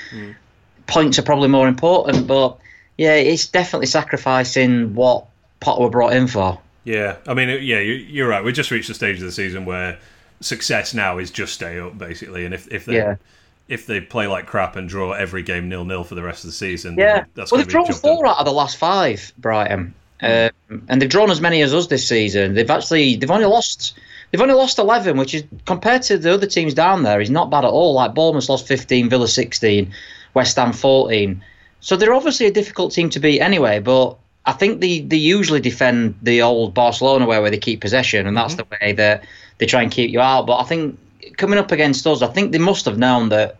Points 0.87 1.19
are 1.19 1.23
probably 1.23 1.49
more 1.49 1.67
important, 1.67 2.25
but 2.25 2.57
yeah, 2.97 3.15
it's 3.15 3.47
definitely 3.47 3.85
sacrificing 3.87 4.95
what 4.95 5.25
Potter 5.59 5.81
were 5.83 5.89
brought 5.89 6.13
in 6.13 6.27
for. 6.27 6.57
Yeah, 6.85 7.17
I 7.27 7.33
mean, 7.33 7.49
yeah, 7.49 7.79
you- 7.79 7.93
you're 7.93 8.27
right. 8.29 8.43
We 8.43 8.51
just 8.53 8.71
reached 8.71 8.87
the 8.87 8.93
stage 8.93 9.17
of 9.17 9.23
the 9.23 9.31
season 9.31 9.65
where 9.65 9.97
success 10.41 10.93
now 10.93 11.17
is 11.17 11.31
just 11.31 11.53
stay 11.53 11.77
up, 11.79 11.97
basically. 11.97 12.45
And 12.45 12.53
if 12.53 12.67
if 12.71 12.85
they 12.85 12.95
Yeah. 12.95 13.15
If 13.69 13.85
they 13.85 14.01
play 14.01 14.27
like 14.27 14.47
crap 14.47 14.75
and 14.75 14.89
draw 14.89 15.13
every 15.13 15.43
game 15.43 15.69
nil 15.69 15.85
nil 15.85 16.03
for 16.03 16.15
the 16.15 16.23
rest 16.23 16.43
of 16.43 16.49
the 16.49 16.55
season, 16.55 16.95
Yeah, 16.97 17.25
that's 17.35 17.51
well, 17.51 17.59
they've 17.59 17.67
to 17.67 17.67
be 17.67 17.71
a 17.71 17.85
drawn 17.85 17.85
done. 17.85 17.95
four 17.95 18.27
out 18.27 18.37
of 18.37 18.45
the 18.45 18.51
last 18.51 18.77
five, 18.77 19.31
Brighton, 19.37 19.93
um, 20.21 20.49
and 20.89 21.01
they've 21.01 21.09
drawn 21.09 21.31
as 21.31 21.39
many 21.39 21.61
as 21.61 21.73
us 21.73 21.87
this 21.87 22.07
season. 22.07 22.55
They've 22.55 22.69
actually 22.69 23.15
they've 23.15 23.31
only 23.31 23.45
lost 23.45 23.93
they've 24.31 24.41
only 24.41 24.55
lost 24.55 24.79
eleven, 24.79 25.17
which 25.17 25.33
is 25.33 25.43
compared 25.65 26.01
to 26.03 26.17
the 26.17 26.33
other 26.33 26.47
teams 26.47 26.73
down 26.73 27.03
there 27.03 27.21
is 27.21 27.29
not 27.29 27.49
bad 27.49 27.63
at 27.63 27.71
all. 27.71 27.93
Like 27.93 28.13
Bournemouth 28.13 28.49
lost 28.49 28.67
fifteen, 28.67 29.09
Villa 29.09 29.27
sixteen, 29.27 29.93
West 30.33 30.57
Ham 30.57 30.73
fourteen. 30.73 31.41
So 31.79 31.95
they're 31.95 32.13
obviously 32.13 32.47
a 32.47 32.51
difficult 32.51 32.91
team 32.91 33.09
to 33.11 33.19
beat 33.19 33.39
anyway. 33.39 33.79
But 33.79 34.17
I 34.45 34.53
think 34.53 34.81
they 34.81 35.01
they 35.01 35.17
usually 35.17 35.61
defend 35.61 36.15
the 36.23 36.41
old 36.41 36.73
Barcelona 36.73 37.25
way 37.25 37.39
where 37.39 37.51
they 37.51 37.57
keep 37.57 37.81
possession, 37.81 38.27
and 38.27 38.35
that's 38.35 38.55
the 38.55 38.65
way 38.81 38.93
that 38.93 39.23
they 39.59 39.65
try 39.65 39.83
and 39.83 39.91
keep 39.91 40.11
you 40.11 40.19
out. 40.19 40.47
But 40.47 40.57
I 40.57 40.63
think 40.63 40.97
coming 41.37 41.59
up 41.59 41.71
against 41.71 42.05
us, 42.07 42.21
I 42.21 42.27
think 42.27 42.51
they 42.51 42.57
must 42.57 42.85
have 42.85 42.97
known 42.97 43.29
that 43.29 43.57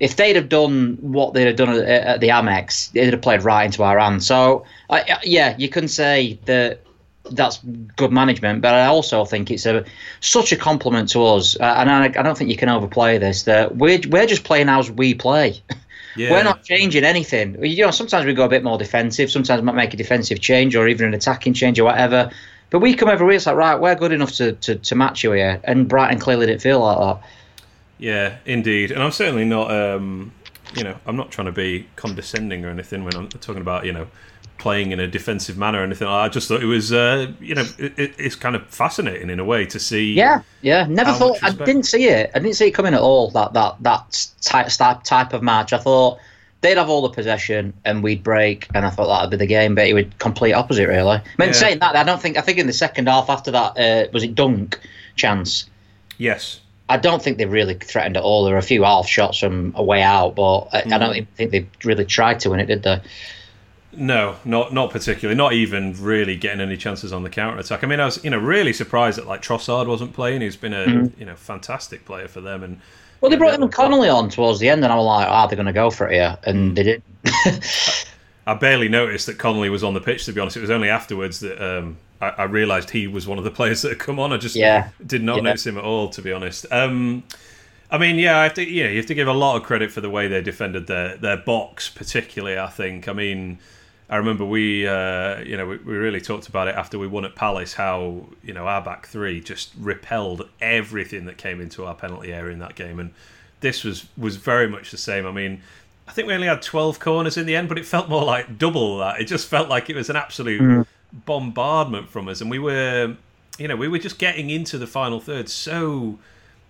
if 0.00 0.16
they'd 0.16 0.36
have 0.36 0.48
done 0.48 0.98
what 1.00 1.34
they'd 1.34 1.46
have 1.46 1.56
done 1.56 1.70
at, 1.70 1.84
at 1.84 2.20
the 2.20 2.28
Amex, 2.28 2.90
they'd 2.92 3.12
have 3.12 3.22
played 3.22 3.42
right 3.42 3.64
into 3.64 3.82
our 3.82 3.98
hands. 3.98 4.26
So, 4.26 4.64
I 4.90 5.18
yeah, 5.22 5.54
you 5.58 5.68
can 5.68 5.88
say 5.88 6.38
that 6.46 6.80
that's 7.30 7.60
good 7.96 8.10
management, 8.10 8.62
but 8.62 8.74
I 8.74 8.86
also 8.86 9.24
think 9.24 9.50
it's 9.50 9.66
a 9.66 9.84
such 10.20 10.52
a 10.52 10.56
compliment 10.56 11.10
to 11.10 11.24
us, 11.24 11.56
uh, 11.60 11.74
and 11.78 11.90
I, 11.90 12.04
I 12.06 12.22
don't 12.22 12.36
think 12.36 12.50
you 12.50 12.56
can 12.56 12.68
overplay 12.68 13.18
this. 13.18 13.44
That 13.44 13.76
we're 13.76 14.00
we're 14.08 14.26
just 14.26 14.44
playing 14.44 14.68
as 14.68 14.90
we 14.90 15.14
play. 15.14 15.62
Yeah. 16.14 16.30
We're 16.30 16.42
not 16.42 16.62
changing 16.62 17.04
anything. 17.04 17.64
You 17.64 17.86
know, 17.86 17.90
sometimes 17.90 18.26
we 18.26 18.34
go 18.34 18.44
a 18.44 18.48
bit 18.48 18.62
more 18.62 18.76
defensive. 18.76 19.30
Sometimes 19.30 19.62
we 19.62 19.64
might 19.64 19.76
make 19.76 19.94
a 19.94 19.96
defensive 19.96 20.40
change 20.40 20.76
or 20.76 20.86
even 20.86 21.06
an 21.06 21.14
attacking 21.14 21.54
change 21.54 21.80
or 21.80 21.84
whatever. 21.84 22.30
But 22.72 22.80
we 22.80 22.94
come 22.94 23.08
every 23.10 23.26
week. 23.26 23.36
It's 23.36 23.46
like 23.46 23.54
right, 23.56 23.78
we're 23.78 23.94
good 23.94 24.12
enough 24.12 24.32
to, 24.32 24.52
to, 24.52 24.74
to 24.76 24.94
match 24.94 25.22
you 25.22 25.32
here, 25.32 25.60
and 25.64 25.86
Brighton 25.86 26.18
clearly 26.18 26.46
didn't 26.46 26.62
feel 26.62 26.80
like 26.80 26.98
that. 26.98 27.28
Yeah, 27.98 28.36
indeed. 28.46 28.90
And 28.90 29.02
I'm 29.02 29.12
certainly 29.12 29.44
not, 29.44 29.70
um, 29.70 30.32
you 30.74 30.82
know, 30.82 30.96
I'm 31.06 31.14
not 31.16 31.30
trying 31.30 31.46
to 31.46 31.52
be 31.52 31.86
condescending 31.96 32.64
or 32.64 32.70
anything 32.70 33.04
when 33.04 33.14
I'm 33.14 33.28
talking 33.28 33.60
about, 33.60 33.84
you 33.84 33.92
know, 33.92 34.08
playing 34.58 34.90
in 34.92 35.00
a 35.00 35.06
defensive 35.06 35.58
manner 35.58 35.80
or 35.80 35.82
anything. 35.84 36.08
I 36.08 36.28
just 36.28 36.48
thought 36.48 36.62
it 36.62 36.66
was, 36.66 36.92
uh, 36.92 37.30
you 37.40 37.54
know, 37.54 37.64
it, 37.78 37.98
it- 37.98 38.14
it's 38.18 38.36
kind 38.36 38.56
of 38.56 38.66
fascinating 38.68 39.28
in 39.28 39.38
a 39.38 39.44
way 39.44 39.66
to 39.66 39.78
see. 39.78 40.14
Yeah, 40.14 40.42
yeah. 40.62 40.86
Never 40.88 41.12
thought 41.12 41.42
I 41.42 41.50
didn't 41.50 41.84
see 41.84 42.06
it. 42.06 42.30
I 42.34 42.38
didn't 42.38 42.56
see 42.56 42.68
it 42.68 42.70
coming 42.72 42.94
at 42.94 43.00
all. 43.00 43.30
That 43.32 43.52
that 43.52 43.76
that 43.82 44.26
type 44.40 44.68
type 45.04 45.32
of 45.32 45.42
match. 45.42 45.72
I 45.72 45.78
thought 45.78 46.18
they'd 46.62 46.78
have 46.78 46.88
all 46.88 47.02
the 47.02 47.10
possession 47.10 47.74
and 47.84 48.02
we'd 48.02 48.22
break, 48.22 48.66
and 48.74 48.86
I 48.86 48.90
thought 48.90 49.08
that'd 49.08 49.30
be 49.30 49.36
the 49.36 49.46
game. 49.46 49.74
But 49.74 49.86
it 49.88 49.92
would 49.92 50.18
complete 50.18 50.54
opposite, 50.54 50.88
really. 50.88 51.16
I 51.16 51.22
mean, 51.38 51.48
Yeah. 51.48 51.52
saying 51.52 51.78
that, 51.80 51.94
I 51.94 52.02
don't 52.04 52.20
think. 52.22 52.38
I 52.38 52.40
think 52.40 52.58
in 52.58 52.66
the 52.66 52.72
second 52.72 53.08
half 53.08 53.28
after 53.28 53.50
that, 53.50 53.78
uh, 53.78 54.08
was 54.12 54.22
it 54.24 54.34
Dunk 54.34 54.80
chance? 55.16 55.68
Yes. 56.18 56.60
I 56.88 56.96
don't 56.98 57.22
think 57.22 57.38
they 57.38 57.46
really 57.46 57.74
threatened 57.74 58.16
at 58.16 58.22
all. 58.22 58.44
There 58.44 58.52
were 58.54 58.58
a 58.58 58.62
few 58.62 58.82
half 58.84 59.06
shots 59.08 59.38
from 59.38 59.72
a 59.76 59.82
way 59.82 60.02
out, 60.02 60.34
but 60.34 60.68
I, 60.72 60.78
I 60.78 60.82
Mm. 60.82 60.98
don't 61.00 61.16
even 61.16 61.26
think 61.36 61.50
they 61.50 61.66
really 61.84 62.04
tried 62.04 62.40
to 62.40 62.50
win 62.50 62.60
it, 62.60 62.66
did 62.66 62.82
they? 62.82 63.00
No, 63.94 64.36
not 64.44 64.72
not 64.72 64.90
particularly. 64.90 65.36
Not 65.36 65.52
even 65.52 65.94
really 66.02 66.36
getting 66.36 66.60
any 66.62 66.78
chances 66.78 67.12
on 67.12 67.24
the 67.24 67.28
counter 67.30 67.58
attack. 67.58 67.84
I 67.84 67.86
mean, 67.86 68.00
I 68.00 68.06
was 68.06 68.22
you 68.24 68.30
know 68.30 68.38
really 68.38 68.72
surprised 68.72 69.18
that 69.18 69.26
like 69.26 69.42
Trossard 69.42 69.86
wasn't 69.86 70.14
playing. 70.14 70.40
He's 70.40 70.56
been 70.56 70.72
a 70.72 70.86
Mm-hmm. 70.86 71.20
you 71.20 71.26
know 71.26 71.34
fantastic 71.34 72.04
player 72.06 72.26
for 72.28 72.40
them. 72.40 72.62
And 72.62 72.80
Well, 73.22 73.30
they 73.30 73.36
brought 73.38 73.56
they- 73.56 73.62
him 73.62 73.70
Connolly 73.70 74.10
on 74.10 74.28
towards 74.28 74.58
the 74.58 74.68
end, 74.68 74.84
and 74.84 74.92
I 74.92 74.96
was 74.96 75.06
like, 75.06 75.26
"Ah, 75.28 75.46
they're 75.46 75.56
going 75.56 75.66
to 75.66 75.72
go 75.72 75.90
for 75.90 76.08
it 76.08 76.12
here," 76.14 76.36
and 76.44 76.76
they 76.76 76.82
didn't. 76.82 77.04
I 78.46 78.54
barely 78.54 78.88
noticed 78.88 79.26
that 79.26 79.38
Connolly 79.38 79.70
was 79.70 79.84
on 79.84 79.94
the 79.94 80.00
pitch. 80.00 80.24
To 80.26 80.32
be 80.32 80.40
honest, 80.40 80.56
it 80.56 80.60
was 80.60 80.70
only 80.70 80.88
afterwards 80.88 81.38
that 81.40 81.62
um, 81.64 81.96
I, 82.20 82.28
I 82.30 82.42
realised 82.44 82.90
he 82.90 83.06
was 83.06 83.26
one 83.26 83.38
of 83.38 83.44
the 83.44 83.50
players 83.58 83.82
that 83.82 83.90
had 83.90 83.98
come 84.00 84.18
on. 84.18 84.32
I 84.32 84.36
just 84.36 84.56
Yeah. 84.56 84.88
did 85.06 85.22
not 85.22 85.36
Yeah. 85.36 85.42
notice 85.42 85.66
him 85.66 85.78
at 85.78 85.84
all. 85.84 86.08
To 86.10 86.20
be 86.20 86.32
honest, 86.32 86.66
um, 86.72 87.22
I 87.90 87.98
mean, 87.98 88.16
yeah, 88.16 88.38
I 88.38 88.42
have 88.44 88.54
to. 88.54 88.68
Yeah, 88.68 88.88
you 88.88 88.96
have 88.96 89.06
to 89.06 89.14
give 89.14 89.28
a 89.28 89.32
lot 89.32 89.56
of 89.56 89.62
credit 89.62 89.92
for 89.92 90.00
the 90.00 90.10
way 90.10 90.26
they 90.26 90.42
defended 90.42 90.88
their 90.88 91.16
their 91.16 91.36
box, 91.36 91.88
particularly. 91.88 92.58
I 92.58 92.66
think. 92.68 93.08
I 93.08 93.12
mean. 93.12 93.58
I 94.12 94.16
remember 94.16 94.44
we, 94.44 94.86
uh, 94.86 95.40
you 95.40 95.56
know, 95.56 95.66
we, 95.66 95.78
we 95.78 95.96
really 95.96 96.20
talked 96.20 96.46
about 96.46 96.68
it 96.68 96.74
after 96.74 96.98
we 96.98 97.06
won 97.06 97.24
at 97.24 97.34
Palace. 97.34 97.72
How 97.72 98.26
you 98.44 98.52
know 98.52 98.66
our 98.66 98.82
back 98.82 99.06
three 99.06 99.40
just 99.40 99.72
repelled 99.80 100.50
everything 100.60 101.24
that 101.24 101.38
came 101.38 101.62
into 101.62 101.86
our 101.86 101.94
penalty 101.94 102.30
area 102.30 102.52
in 102.52 102.58
that 102.58 102.74
game, 102.74 103.00
and 103.00 103.14
this 103.60 103.84
was 103.84 104.06
was 104.18 104.36
very 104.36 104.68
much 104.68 104.90
the 104.90 104.98
same. 104.98 105.26
I 105.26 105.32
mean, 105.32 105.62
I 106.06 106.12
think 106.12 106.28
we 106.28 106.34
only 106.34 106.46
had 106.46 106.60
twelve 106.60 107.00
corners 107.00 107.38
in 107.38 107.46
the 107.46 107.56
end, 107.56 107.70
but 107.70 107.78
it 107.78 107.86
felt 107.86 108.10
more 108.10 108.22
like 108.22 108.58
double 108.58 108.98
that. 108.98 109.18
It 109.18 109.28
just 109.28 109.48
felt 109.48 109.70
like 109.70 109.88
it 109.88 109.96
was 109.96 110.10
an 110.10 110.16
absolute 110.16 110.86
bombardment 111.24 112.10
from 112.10 112.28
us, 112.28 112.42
and 112.42 112.50
we 112.50 112.58
were, 112.58 113.16
you 113.58 113.66
know, 113.66 113.76
we 113.76 113.88
were 113.88 113.98
just 113.98 114.18
getting 114.18 114.50
into 114.50 114.76
the 114.76 114.86
final 114.86 115.20
third 115.20 115.48
so. 115.48 116.18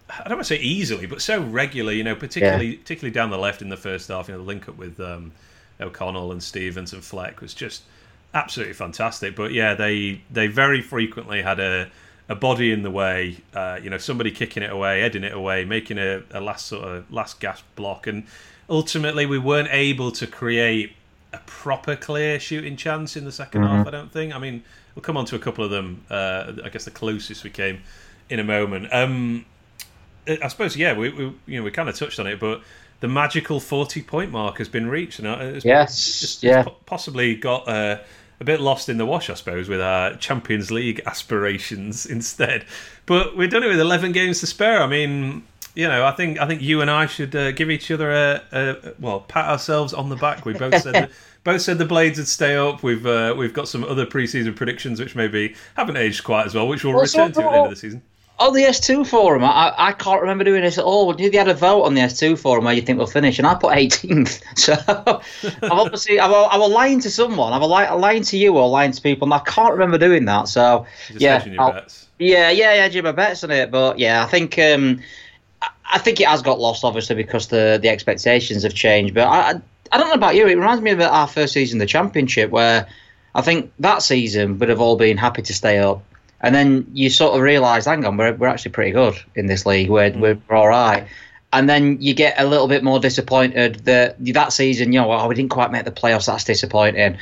I 0.09 0.29
don't 0.29 0.37
want 0.37 0.47
to 0.47 0.55
say 0.57 0.61
easily, 0.61 1.07
but 1.07 1.23
so 1.23 1.43
regular, 1.43 1.91
you 1.91 2.05
know, 2.05 2.15
particularly 2.15 2.77
particularly 2.77 3.13
down 3.13 3.31
the 3.31 3.39
left 3.39 3.63
in 3.63 3.69
the 3.69 3.77
first 3.77 4.09
half. 4.09 4.29
You 4.29 4.35
know, 4.35 4.41
the 4.41 4.47
link 4.47 4.69
up 4.69 4.77
with 4.77 5.01
um, 5.01 5.33
O'Connell 5.83 6.33
and 6.33 6.43
Stevens 6.43 6.93
and 6.93 7.05
Fleck 7.05 7.41
was 7.41 7.55
just 7.55 7.83
absolutely 8.35 8.75
fantastic. 8.75 9.37
But 9.37 9.53
yeah, 9.53 9.75
they 9.75 10.23
they 10.31 10.47
very 10.47 10.81
frequently 10.81 11.43
had 11.43 11.61
a 11.61 11.91
a 12.29 12.35
body 12.35 12.73
in 12.73 12.83
the 12.83 12.91
way, 12.91 13.37
uh, 13.55 13.79
you 13.83 13.91
know, 13.91 13.99
somebody 13.99 14.31
kicking 14.31 14.63
it 14.63 14.71
away, 14.71 15.01
heading 15.01 15.25
it 15.25 15.33
away, 15.33 15.65
making 15.65 15.99
a, 15.99 16.23
a 16.31 16.41
last 16.41 16.67
sort 16.67 16.85
of 16.85 17.13
last 17.13 17.41
gasp 17.41 17.65
block, 17.77 18.07
and 18.07 18.25
ultimately 18.69 19.27
we 19.27 19.39
weren't 19.39 19.69
able 19.71 20.11
to 20.13 20.27
create 20.27 20.93
a 21.33 21.39
proper 21.47 21.97
clear 21.97 22.39
shooting 22.39 22.77
chance 22.77 23.17
in 23.17 23.25
the 23.25 23.31
2nd 23.31 23.51
mm-hmm. 23.51 23.65
half. 23.65 23.87
I 23.87 23.91
don't 23.91 24.13
think. 24.13 24.35
I 24.35 24.39
mean, 24.39 24.63
we'll 24.95 25.03
come 25.03 25.17
on 25.17 25.25
to 25.27 25.37
a 25.37 25.39
couple 25.39 25.65
of 25.65 25.71
them. 25.71 26.05
Uh, 26.11 26.53
I 26.65 26.69
guess 26.69 26.85
the 26.85 26.91
closest 26.91 27.45
we 27.45 27.51
came 27.51 27.81
in 28.29 28.39
a 28.39 28.45
moment. 28.45 28.89
Um, 28.93 29.45
I 30.27 30.49
suppose, 30.49 30.77
yeah, 30.77 30.97
we, 30.97 31.11
we 31.11 31.25
you 31.47 31.59
know 31.59 31.65
we 31.65 31.71
kind 31.71 31.89
of 31.89 31.97
touched 31.97 32.21
on 32.21 32.27
it, 32.27 32.39
but 32.39 32.63
the 33.03 33.09
magical 33.09 33.61
forty 33.61 34.01
point 34.01 34.31
mark 34.31 34.57
has 34.59 34.69
been 34.69 34.89
reached, 34.89 35.19
and 35.19 35.29
it's, 35.29 35.65
yes, 35.65 36.23
it's, 36.23 36.43
yeah, 36.43 36.65
possibly 36.87 37.35
got. 37.35 37.69
Uh, 37.69 37.99
a 38.41 38.45
bit 38.45 38.61
lost 38.61 38.89
in 38.89 38.99
the 38.99 39.07
wash, 39.07 39.31
I 39.31 39.35
suppose, 39.35 39.69
with 39.69 39.81
our 39.81 40.17
Champions 40.17 40.73
League 40.73 41.01
aspirations 41.07 42.07
instead. 42.07 42.65
But 43.07 43.37
we've 43.37 43.49
done 43.49 43.63
it 43.63 43.69
with 43.69 43.79
11 43.79 44.11
games 44.11 44.41
to 44.41 44.49
spare. 44.49 44.83
I 44.83 44.89
mean, 44.89 45.45
you 45.77 45.87
know, 45.87 46.05
I 46.05 46.11
think 46.11 46.41
I 46.41 46.47
think 46.49 46.61
you 46.61 46.81
and 46.81 46.91
I 46.91 47.07
should 47.07 47.37
uh, 47.37 47.53
give 47.53 47.71
each 47.71 47.91
other 47.93 48.11
a, 48.11 48.43
a, 48.53 48.95
well 48.99 49.21
pat 49.21 49.49
ourselves 49.49 49.95
on 49.95 50.09
the 50.09 50.17
back. 50.17 50.45
We 50.45 50.55
both 50.55 50.83
said 50.83 50.95
that, 50.95 51.11
both 51.45 51.63
said 51.63 51.79
the 51.79 51.85
Blades 51.85 52.19
would 52.19 52.27
stay 52.27 52.57
up. 52.57 52.83
We've 52.83 53.07
uh, 53.07 53.35
we've 53.39 53.55
got 53.55 53.69
some 53.69 53.85
other 53.85 54.05
preseason 54.05 54.57
predictions 54.57 54.99
which 54.99 55.15
maybe 55.15 55.55
haven't 55.77 55.97
aged 55.97 56.25
quite 56.25 56.47
as 56.47 56.55
well, 56.55 56.67
which 56.67 56.85
we'll 56.85 56.95
return 56.95 57.33
to 57.33 57.45
at 57.45 57.51
the 57.51 57.57
end 57.57 57.65
of 57.65 57.71
the 57.71 57.77
season. 57.77 58.03
Oh, 58.39 58.53
the 58.53 58.63
S2 58.63 59.07
forum. 59.07 59.45
I, 59.45 59.73
I 59.77 59.93
can't 59.93 60.21
remember 60.21 60.43
doing 60.43 60.63
this 60.63 60.77
at 60.77 60.85
all. 60.85 61.15
You 61.21 61.31
had 61.31 61.49
a 61.49 61.55
vote 61.55 61.83
on 61.83 61.95
the 61.95 62.01
S2 62.01 62.37
forum 62.37 62.65
where 62.65 62.75
you 62.75 62.83
think 62.83 62.99
we'll 62.99 63.07
finish, 63.07 63.39
and 63.39 63.47
I 63.47 63.55
put 63.55 63.73
18th. 63.73 64.43
So 64.57 64.75
I've 65.63 65.71
obviously, 65.71 66.19
I'm, 66.19 66.33
I'm 66.33 66.73
lying 66.73 67.01
to 67.01 67.11
someone. 67.11 67.53
I'm 67.53 67.63
lying 68.01 68.23
to 68.25 68.37
you 68.37 68.57
or 68.57 68.69
lying 68.69 68.93
to 68.93 69.01
people, 69.01 69.27
and 69.27 69.35
I 69.35 69.39
can't 69.41 69.73
remember 69.73 69.99
doing 69.99 70.25
that. 70.25 70.49
So, 70.49 70.87
yeah. 71.17 71.39
Yeah, 72.19 72.51
yeah, 72.51 72.75
yeah, 72.75 72.89
do 72.89 73.03
my 73.03 73.13
bets 73.13 73.45
on 73.45 73.51
it. 73.51 73.71
But 73.71 73.99
yeah, 73.99 74.23
I 74.23 74.27
think. 74.27 74.59
Um, 74.59 75.01
I 75.93 75.99
think 75.99 76.21
it 76.21 76.27
has 76.27 76.41
got 76.43 76.59
lost, 76.59 76.85
obviously, 76.85 77.17
because 77.17 77.49
the 77.49 77.79
the 77.81 77.91
expectations 77.91 78.63
have 78.63 78.75
changed. 78.75 79.15
But 79.15 79.29
I, 79.29 79.61
I 79.93 79.99
don't 79.99 80.09
know 80.09 80.15
about 80.15 80.35
you. 80.35 80.47
It 80.47 80.55
reminds 80.55 80.83
me 80.83 80.91
of 80.91 81.01
our 81.01 81.29
first 81.29 81.53
season, 81.53 81.79
the 81.79 81.87
championship, 81.87 82.51
where 82.51 82.89
I 83.35 83.43
think 83.43 83.73
that 83.79 84.03
season 84.03 84.59
would 84.59 84.71
have 84.71 84.81
all 84.81 84.97
been 84.97 85.19
happy 85.19 85.43
to 85.43 85.55
stay 85.55 85.79
up 85.79 86.03
and 86.43 86.55
then 86.55 86.87
you 86.93 87.09
sort 87.09 87.35
of 87.35 87.41
realise, 87.41 87.85
hang 87.85 88.05
on, 88.05 88.17
we're, 88.17 88.35
we're 88.35 88.49
actually 88.49 88.73
pretty 88.73 88.91
good 88.91 89.15
in 89.35 89.47
this 89.47 89.65
league. 89.65 89.89
We're, 89.89 90.11
mm. 90.11 90.21
we're, 90.21 90.39
we're 90.49 90.57
all 90.57 90.69
right. 90.69 91.07
And 91.53 91.69
then 91.69 92.01
you 92.01 92.15
get 92.15 92.35
a 92.39 92.47
little 92.47 92.67
bit 92.67 92.83
more 92.83 92.99
disappointed 92.99 93.85
that 93.85 94.17
that 94.33 94.53
season, 94.53 94.93
you 94.93 95.01
know, 95.01 95.13
oh, 95.13 95.29
we 95.29 95.35
didn't 95.35 95.51
quite 95.51 95.71
make 95.71 95.85
the 95.85 95.93
playoffs. 95.93 96.27
That's 96.27 96.45
disappointing. 96.45 97.19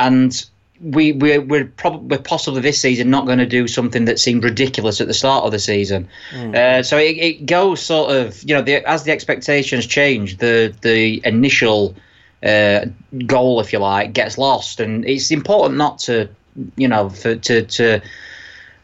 And 0.00 0.46
we 0.80 1.12
we're 1.12 1.40
we're 1.40 1.64
probably 1.64 2.16
we're 2.16 2.22
possibly 2.22 2.60
this 2.60 2.80
season 2.80 3.08
not 3.08 3.26
going 3.26 3.38
to 3.38 3.46
do 3.46 3.68
something 3.68 4.04
that 4.04 4.18
seemed 4.18 4.44
ridiculous 4.44 5.00
at 5.00 5.06
the 5.06 5.14
start 5.14 5.44
of 5.44 5.52
the 5.52 5.58
season. 5.58 6.08
Mm. 6.32 6.54
Uh, 6.54 6.82
so 6.82 6.98
it, 6.98 7.16
it 7.18 7.46
goes 7.46 7.80
sort 7.80 8.14
of 8.14 8.42
you 8.42 8.54
know 8.54 8.62
the, 8.62 8.88
as 8.88 9.04
the 9.04 9.12
expectations 9.12 9.86
change, 9.86 10.38
the 10.38 10.74
the 10.82 11.20
initial 11.24 11.94
uh, 12.42 12.86
goal, 13.26 13.60
if 13.60 13.72
you 13.72 13.78
like, 13.78 14.12
gets 14.12 14.38
lost, 14.38 14.80
and 14.80 15.04
it's 15.04 15.30
important 15.30 15.78
not 15.78 16.00
to 16.00 16.28
you 16.76 16.88
know 16.88 17.10
for 17.10 17.36
to 17.36 17.62
to 17.62 18.00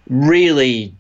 really 0.09 0.95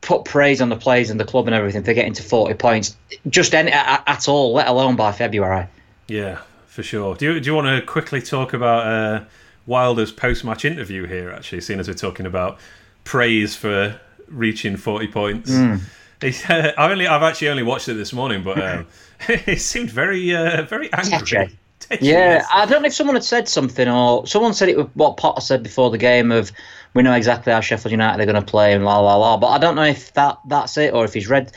put 0.00 0.24
praise 0.24 0.60
on 0.60 0.68
the 0.68 0.76
players 0.76 1.10
and 1.10 1.18
the 1.18 1.24
club 1.24 1.46
and 1.46 1.54
everything 1.54 1.82
for 1.82 1.92
getting 1.92 2.12
to 2.14 2.22
40 2.22 2.54
points 2.54 2.96
just 3.28 3.54
any, 3.54 3.72
at, 3.72 4.02
at, 4.06 4.28
all, 4.28 4.52
let 4.52 4.68
alone 4.68 4.94
by 4.94 5.12
February. 5.12 5.66
Yeah, 6.06 6.40
for 6.66 6.82
sure. 6.82 7.16
Do 7.16 7.34
you, 7.34 7.40
do 7.40 7.50
you 7.50 7.54
want 7.54 7.66
to 7.66 7.84
quickly 7.84 8.22
talk 8.22 8.52
about 8.52 8.86
uh, 8.86 9.24
Wilder's 9.66 10.12
post 10.12 10.44
match 10.44 10.64
interview 10.64 11.06
here, 11.06 11.30
actually, 11.30 11.60
seeing 11.60 11.80
as 11.80 11.88
we're 11.88 11.94
talking 11.94 12.26
about 12.26 12.58
praise 13.02 13.56
for 13.56 14.00
reaching 14.28 14.76
40 14.76 15.08
points? 15.08 15.50
Mm. 15.50 15.80
Uh, 16.22 16.72
I 16.78 16.90
only, 16.90 17.06
I've 17.06 17.22
actually 17.22 17.48
only 17.48 17.64
watched 17.64 17.88
it 17.88 17.94
this 17.94 18.12
morning, 18.12 18.42
but 18.44 18.62
um, 18.62 18.86
it 19.28 19.60
seemed 19.60 19.90
very, 19.90 20.34
uh, 20.34 20.62
very 20.62 20.92
angry. 20.92 21.58
Yeah, 22.00 22.44
I 22.52 22.66
don't 22.66 22.82
know 22.82 22.88
if 22.88 22.94
someone 22.94 23.14
had 23.14 23.22
said 23.22 23.48
something 23.48 23.86
or 23.86 24.26
someone 24.26 24.54
said 24.54 24.68
it 24.68 24.76
with 24.76 24.90
what 24.94 25.18
Potter 25.18 25.40
said 25.40 25.62
before 25.62 25.90
the 25.90 25.98
game 25.98 26.32
of 26.32 26.50
we 26.96 27.02
know 27.02 27.12
exactly 27.12 27.52
how 27.52 27.60
Sheffield 27.60 27.92
United 27.92 28.22
are 28.22 28.24
going 28.24 28.42
to 28.42 28.50
play 28.50 28.72
and 28.72 28.84
la 28.84 28.98
la 28.98 29.16
la. 29.16 29.36
But 29.36 29.48
I 29.48 29.58
don't 29.58 29.76
know 29.76 29.84
if 29.84 30.14
that 30.14 30.38
that's 30.46 30.76
it 30.78 30.94
or 30.94 31.04
if 31.04 31.12
he's 31.12 31.28
read. 31.28 31.52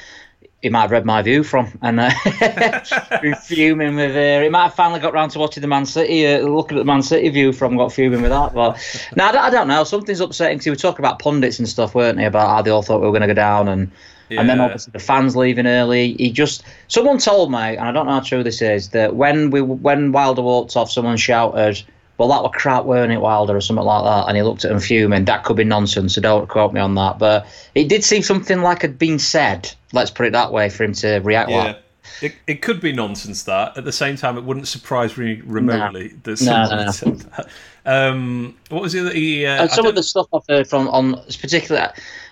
He 0.62 0.68
might 0.68 0.82
have 0.82 0.92
read 0.92 1.06
my 1.06 1.22
view 1.22 1.44
from 1.44 1.80
and 1.82 2.02
uh, 2.02 2.10
fuming 3.44 3.96
with. 3.96 4.14
Uh, 4.14 4.44
he 4.44 4.50
might 4.50 4.64
have 4.64 4.74
finally 4.74 5.00
got 5.00 5.14
round 5.14 5.32
to 5.32 5.40
watching 5.40 5.62
the 5.62 5.68
Man 5.68 5.86
City, 5.86 6.28
uh, 6.28 6.40
looking 6.40 6.78
at 6.78 6.82
the 6.82 6.86
Man 6.86 7.02
City 7.02 7.30
view 7.30 7.54
from, 7.54 7.78
got 7.78 7.94
fuming 7.94 8.22
with 8.22 8.32
that. 8.32 8.54
But 8.54 8.78
no, 9.16 9.24
I 9.24 9.32
don't, 9.32 9.42
I 9.42 9.50
don't 9.50 9.70
know. 9.70 9.86
Something's 9.86 10.20
upsetting 10.20 10.58
because 10.58 10.66
we 10.66 10.72
were 10.72 10.76
talking 10.76 11.00
about 11.00 11.20
pundits 11.20 11.60
and 11.60 11.70
stuff, 11.70 11.96
weren't 11.96 12.18
they? 12.18 12.26
About 12.26 12.50
how 12.50 12.62
they 12.62 12.72
all 12.72 12.82
thought 12.82 13.00
we 13.00 13.06
were 13.06 13.14
going 13.14 13.22
to 13.22 13.28
go 13.28 13.34
down 13.34 13.70
and. 13.70 13.92
Yeah. 14.28 14.42
And 14.42 14.48
then 14.48 14.60
obviously 14.60 14.92
the 14.92 15.00
fans 15.00 15.36
leaving 15.36 15.66
early. 15.66 16.14
He 16.14 16.32
just 16.32 16.64
someone 16.88 17.18
told 17.18 17.52
me, 17.52 17.58
and 17.58 17.80
I 17.80 17.92
don't 17.92 18.06
know 18.06 18.12
how 18.12 18.20
true 18.20 18.44
this 18.44 18.62
is, 18.62 18.90
that 18.90 19.16
when 19.16 19.50
we 19.50 19.60
when 19.60 20.12
Wilder 20.12 20.44
walked 20.44 20.76
off, 20.76 20.92
someone 20.92 21.18
shouted, 21.18 21.84
well, 22.20 22.28
that 22.28 22.44
were 22.44 22.50
crap, 22.50 22.84
weren't 22.84 23.12
it, 23.12 23.22
Wilder, 23.22 23.56
or 23.56 23.62
something 23.62 23.86
like 23.86 24.04
that? 24.04 24.28
And 24.28 24.38
he 24.38 24.44
looked 24.44 24.66
at 24.66 24.72
him 24.72 24.80
fuming. 24.80 25.26
That 25.26 25.46
could 25.46 25.58
be 25.58 25.64
nonsense, 25.64 26.16
so 26.16 26.22
don't 26.22 26.48
quote 26.48 26.74
me 26.74 26.82
on 26.82 26.94
that. 26.96 27.18
But 27.18 27.48
it 27.74 27.88
did 27.88 28.04
seem 28.04 28.22
something 28.22 28.62
like 28.62 28.82
had 28.82 29.00
been 29.00 29.18
said, 29.18 29.74
let's 29.94 30.12
put 30.12 30.28
it 30.28 30.34
that 30.34 30.52
way, 30.52 30.70
for 30.70 30.84
him 30.84 30.94
to 30.94 31.20
react 31.20 31.50
yeah. 31.50 31.58
like 31.58 31.84
it, 32.22 32.36
it 32.48 32.62
could 32.62 32.82
be 32.82 32.92
nonsense 32.92 33.44
that. 33.44 33.78
At 33.78 33.86
the 33.86 33.92
same 33.92 34.16
time, 34.16 34.38
it 34.38 34.44
wouldn't 34.44 34.68
surprise 34.68 35.18
me 35.18 35.42
remotely 35.46 36.10
no. 36.10 36.18
that 36.24 36.38
someone 36.38 36.70
no, 36.70 36.86
no, 36.86 36.92
said 36.92 37.20
that. 37.20 37.48
Um, 37.86 38.58
what 38.70 38.82
was 38.82 38.94
it 38.94 39.04
that 39.04 39.16
he? 39.16 39.46
Uh, 39.46 39.68
some 39.68 39.86
of 39.86 39.96
the 39.96 40.04
stuff 40.04 40.28
I've 40.34 40.44
heard 40.48 40.68
from 40.68 40.88
on 40.90 41.14
particularly, 41.40 41.88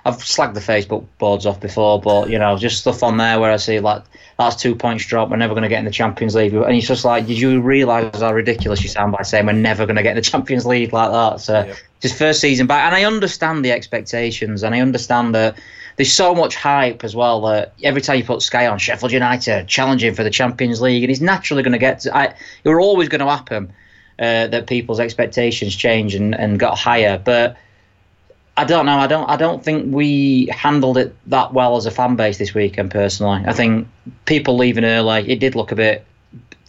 I've 0.07 0.17
slagged 0.19 0.53
the 0.53 0.61
Facebook 0.61 1.05
boards 1.17 1.45
off 1.45 1.59
before, 1.59 1.99
but 1.99 2.29
you 2.29 2.39
know, 2.39 2.57
just 2.57 2.79
stuff 2.79 3.03
on 3.03 3.17
there 3.17 3.41
where 3.41 3.51
I 3.51 3.57
see 3.57 3.81
like 3.81 4.03
that's 4.39 4.55
two 4.55 4.73
points 4.73 5.05
drop. 5.05 5.29
We're 5.29 5.35
never 5.35 5.53
going 5.53 5.63
to 5.63 5.69
get 5.69 5.79
in 5.79 5.85
the 5.85 5.91
Champions 5.91 6.33
League. 6.33 6.53
And 6.53 6.73
he's 6.73 6.87
just 6.87 7.03
like, 7.03 7.25
did 7.25 7.37
you 7.37 7.59
realise 7.59 8.21
how 8.21 8.33
ridiculous 8.33 8.81
you 8.83 8.87
sound 8.87 9.11
by 9.11 9.23
saying 9.23 9.45
we're 9.45 9.51
never 9.51 9.85
going 9.85 9.97
to 9.97 10.03
get 10.03 10.11
in 10.11 10.15
the 10.15 10.21
Champions 10.21 10.65
League 10.65 10.93
like 10.93 11.11
that? 11.11 11.41
So 11.41 11.65
yep. 11.65 11.75
just 11.99 12.17
first 12.17 12.39
season 12.39 12.67
back. 12.67 12.85
And 12.85 12.95
I 12.95 13.03
understand 13.03 13.65
the 13.65 13.71
expectations 13.71 14.63
and 14.63 14.73
I 14.73 14.79
understand 14.79 15.35
that 15.35 15.59
there's 15.97 16.13
so 16.13 16.33
much 16.33 16.55
hype 16.55 17.03
as 17.03 17.15
well 17.15 17.41
that 17.41 17.73
every 17.83 18.01
time 18.01 18.17
you 18.17 18.23
put 18.23 18.41
Sky 18.41 18.67
on, 18.67 18.77
Sheffield 18.77 19.11
United 19.11 19.67
challenging 19.67 20.13
for 20.13 20.23
the 20.23 20.29
Champions 20.29 20.79
League, 20.79 21.03
and 21.03 21.09
he's 21.09 21.21
naturally 21.21 21.63
going 21.63 21.73
to 21.73 21.79
get 21.79 22.01
to, 22.01 22.15
I, 22.15 22.23
it 22.63 22.69
were 22.69 22.79
always 22.79 23.09
going 23.09 23.21
to 23.21 23.29
happen 23.29 23.73
uh, 24.19 24.47
that 24.47 24.67
people's 24.67 24.99
expectations 24.99 25.75
change 25.75 26.15
and, 26.15 26.33
and 26.35 26.59
got 26.59 26.77
higher. 26.77 27.17
But 27.17 27.57
I 28.57 28.65
don't 28.65 28.87
know. 28.87 28.97
I 28.97 29.05
don't. 29.05 29.29
I 29.29 29.35
don't 29.35 29.63
think 29.63 29.93
we 29.93 30.47
handled 30.47 30.97
it 30.97 31.15
that 31.27 31.53
well 31.53 31.77
as 31.77 31.85
a 31.85 31.91
fan 31.91 32.15
base 32.15 32.39
this 32.39 32.55
weekend. 32.55 32.89
Personally, 32.89 33.43
I 33.45 33.53
think 33.53 33.87
people 34.25 34.57
leaving 34.57 34.83
early. 34.83 35.31
It 35.31 35.39
did 35.39 35.53
look 35.53 35.71
a 35.71 35.75
bit, 35.75 36.03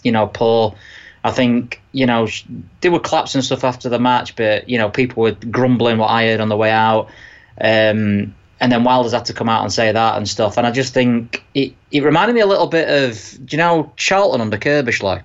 you 0.03 0.13
know, 0.13 0.27
poor. 0.27 0.75
I 1.25 1.31
think 1.31 1.81
you 1.93 2.05
know 2.05 2.29
there 2.83 2.93
were 2.93 3.01
claps 3.01 3.35
and 3.35 3.43
stuff 3.43 3.65
after 3.65 3.89
the 3.89 3.99
match, 3.99 4.37
but 4.37 4.69
you 4.69 4.77
know 4.77 4.91
people 4.91 5.23
were 5.23 5.33
grumbling 5.33 5.97
what 5.97 6.09
I 6.09 6.27
heard 6.27 6.41
on 6.41 6.51
the 6.51 6.59
way 6.59 6.71
out. 6.71 7.09
Um, 7.59 8.35
and 8.61 8.73
then 8.73 8.85
Wilder's 8.85 9.13
had 9.13 9.25
to 9.27 9.33
come 9.33 9.49
out 9.49 9.63
and 9.63 9.73
say 9.73 9.91
that 9.91 10.17
and 10.17 10.29
stuff. 10.29 10.59
And 10.59 10.67
I 10.67 10.71
just 10.71 10.93
think 10.93 11.45
it, 11.55 11.75
it 11.91 12.03
reminded 12.03 12.35
me 12.35 12.41
a 12.41 12.47
little 12.47 12.67
bit 12.67 12.89
of, 12.89 13.47
do 13.47 13.57
you 13.57 13.59
know, 13.59 13.93
Charlton 13.97 14.41
under 14.41 14.59
Curbishley? 14.59 15.23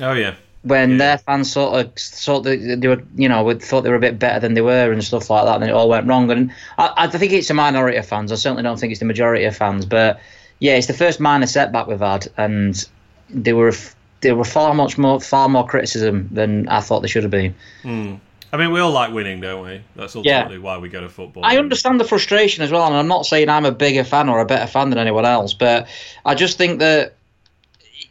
Oh 0.00 0.12
yeah 0.12 0.34
when 0.62 0.92
yeah. 0.92 0.96
their 0.98 1.18
fans 1.18 1.52
sort 1.52 1.80
of 1.80 1.94
thought 1.94 2.42
that 2.42 2.78
they 2.80 2.88
were, 2.88 3.02
you 3.14 3.28
know, 3.28 3.58
thought 3.58 3.82
they 3.82 3.90
were 3.90 3.96
a 3.96 4.00
bit 4.00 4.18
better 4.18 4.40
than 4.40 4.54
they 4.54 4.60
were 4.60 4.92
and 4.92 5.02
stuff 5.02 5.30
like 5.30 5.44
that, 5.44 5.60
and 5.60 5.70
it 5.70 5.74
all 5.74 5.88
went 5.88 6.06
wrong. 6.06 6.30
And 6.30 6.52
I, 6.76 6.92
I 6.96 7.06
think 7.08 7.32
it's 7.32 7.50
a 7.50 7.54
minority 7.54 7.96
of 7.96 8.06
fans. 8.06 8.32
I 8.32 8.36
certainly 8.36 8.62
don't 8.62 8.78
think 8.78 8.90
it's 8.90 9.00
the 9.00 9.06
majority 9.06 9.44
of 9.44 9.56
fans, 9.56 9.86
but 9.86 10.20
yeah, 10.58 10.74
it's 10.74 10.86
the 10.86 10.94
first 10.94 11.20
minor 11.20 11.46
setback 11.46 11.86
we've 11.86 12.00
had, 12.00 12.28
and 12.36 12.88
they 13.30 13.52
were 13.52 13.72
they 14.20 14.32
were 14.32 14.44
far 14.44 14.74
much 14.74 14.98
more 14.98 15.20
far 15.20 15.48
more 15.48 15.66
criticism 15.66 16.28
than 16.32 16.68
I 16.68 16.80
thought 16.80 17.00
they 17.00 17.08
should 17.08 17.22
have 17.22 17.30
been. 17.30 17.54
Mm. 17.82 18.20
I 18.50 18.56
mean, 18.56 18.72
we 18.72 18.80
all 18.80 18.92
like 18.92 19.12
winning, 19.12 19.40
don't 19.42 19.62
we? 19.62 19.82
That's 19.94 20.16
ultimately 20.16 20.56
yeah. 20.56 20.62
why 20.62 20.78
we 20.78 20.88
go 20.88 21.02
to 21.02 21.08
football. 21.10 21.44
I 21.44 21.58
understand 21.58 22.00
the 22.00 22.04
frustration 22.04 22.64
as 22.64 22.70
well, 22.70 22.86
and 22.86 22.96
I'm 22.96 23.06
not 23.06 23.26
saying 23.26 23.50
I'm 23.50 23.66
a 23.66 23.72
bigger 23.72 24.04
fan 24.04 24.30
or 24.30 24.40
a 24.40 24.46
better 24.46 24.66
fan 24.66 24.88
than 24.88 24.98
anyone 24.98 25.26
else, 25.26 25.52
but 25.52 25.86
I 26.24 26.34
just 26.34 26.56
think 26.56 26.78
that 26.78 27.17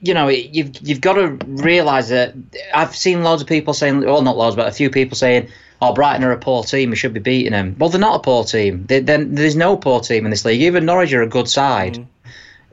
you 0.02 0.14
know, 0.14 0.28
you've 0.28 0.72
you've 0.82 1.02
got 1.02 1.14
to 1.14 1.38
realise 1.46 2.10
that 2.10 2.36
I've 2.74 2.96
seen 2.96 3.24
loads 3.24 3.42
of 3.42 3.48
people 3.48 3.74
saying, 3.74 4.02
well, 4.02 4.22
not 4.22 4.38
loads, 4.38 4.56
but 4.56 4.68
a 4.68 4.72
few 4.72 4.90
people 4.90 5.16
saying, 5.16 5.50
"Oh, 5.82 5.94
Brighton 5.94 6.24
are 6.24 6.32
a 6.32 6.38
poor 6.38 6.64
team. 6.64 6.92
We 6.92 6.96
should 6.96 7.14
be 7.14 7.20
beating 7.20 7.52
them." 7.52 7.76
Well, 7.80 7.90
they're 7.90 8.00
not 8.00 8.16
a 8.16 8.20
poor 8.20 8.44
team. 8.44 8.86
They, 8.86 9.00
there's 9.00 9.56
no 9.56 9.76
poor 9.76 10.02
team 10.02 10.26
in 10.26 10.32
this 10.32 10.46
league. 10.46 10.62
Even 10.62 10.86
Norwich 10.86 11.14
are 11.14 11.24
a 11.24 11.28
good 11.28 11.50
side. 11.50 11.96
Mm. 11.96 12.06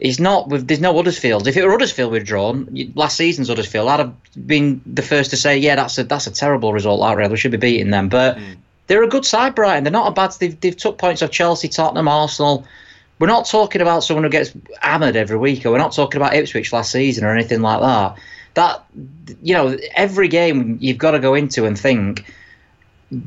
He's 0.00 0.20
not. 0.20 0.48
With, 0.48 0.68
there's 0.68 0.80
no 0.80 0.94
Huddersfield. 0.94 1.48
If 1.48 1.56
it 1.56 1.64
were 1.64 1.70
Huddersfield 1.70 2.12
we'd 2.12 2.24
drawn 2.24 2.68
last 2.94 3.16
season's 3.16 3.48
Huddersfield, 3.48 3.88
I'd 3.88 4.00
have 4.00 4.14
been 4.46 4.82
the 4.84 5.02
first 5.02 5.30
to 5.30 5.36
say, 5.36 5.56
"Yeah, 5.56 5.76
that's 5.76 5.96
a 5.96 6.04
that's 6.04 6.26
a 6.26 6.32
terrible 6.32 6.72
result. 6.72 7.00
That 7.00 7.16
really, 7.16 7.30
we 7.30 7.36
should 7.38 7.52
be 7.52 7.56
beating 7.56 7.90
them." 7.90 8.10
But 8.10 8.36
mm. 8.36 8.56
they're 8.86 9.02
a 9.02 9.08
good 9.08 9.24
side, 9.24 9.54
Brighton. 9.54 9.84
They're 9.84 9.92
not 9.92 10.08
a 10.08 10.10
bad. 10.10 10.32
They've 10.38 10.60
they've 10.60 10.76
took 10.76 10.98
points 10.98 11.22
off 11.22 11.30
Chelsea, 11.30 11.68
Tottenham, 11.68 12.08
Arsenal. 12.08 12.66
We're 13.18 13.28
not 13.28 13.46
talking 13.46 13.80
about 13.80 14.04
someone 14.04 14.24
who 14.24 14.30
gets 14.30 14.52
hammered 14.80 15.16
every 15.16 15.38
week, 15.38 15.64
or 15.64 15.70
we're 15.70 15.78
not 15.78 15.92
talking 15.92 16.20
about 16.20 16.34
Ipswich 16.34 16.72
last 16.72 16.90
season 16.90 17.24
or 17.24 17.32
anything 17.34 17.60
like 17.60 17.80
that. 17.80 18.18
That 18.54 18.84
you 19.42 19.54
know, 19.54 19.78
every 19.94 20.28
game 20.28 20.78
you've 20.80 20.98
got 20.98 21.12
to 21.12 21.18
go 21.18 21.34
into 21.34 21.64
and 21.64 21.78
think 21.78 22.24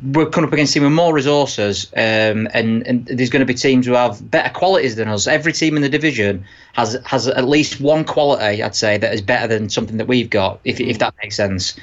we're 0.04 0.30
coming 0.30 0.48
up 0.48 0.54
against 0.54 0.74
teams 0.74 0.84
with 0.84 0.92
more 0.92 1.14
resources, 1.14 1.92
um, 1.96 2.48
and, 2.54 2.86
and 2.86 3.06
there's 3.06 3.30
going 3.30 3.42
to 3.42 3.46
be 3.46 3.54
teams 3.54 3.86
who 3.86 3.94
have 3.94 4.30
better 4.30 4.54
qualities 4.54 4.96
than 4.96 5.08
us. 5.08 5.28
Every 5.28 5.54
team 5.54 5.76
in 5.76 5.82
the 5.82 5.90
division 5.90 6.46
has 6.74 6.98
has 7.06 7.28
at 7.28 7.48
least 7.48 7.80
one 7.80 8.04
quality, 8.04 8.62
I'd 8.62 8.76
say, 8.76 8.98
that 8.98 9.14
is 9.14 9.22
better 9.22 9.48
than 9.48 9.70
something 9.70 9.98
that 9.98 10.08
we've 10.08 10.30
got, 10.30 10.60
if 10.64 10.80
if 10.80 11.00
that 11.00 11.14
makes 11.22 11.36
sense. 11.36 11.76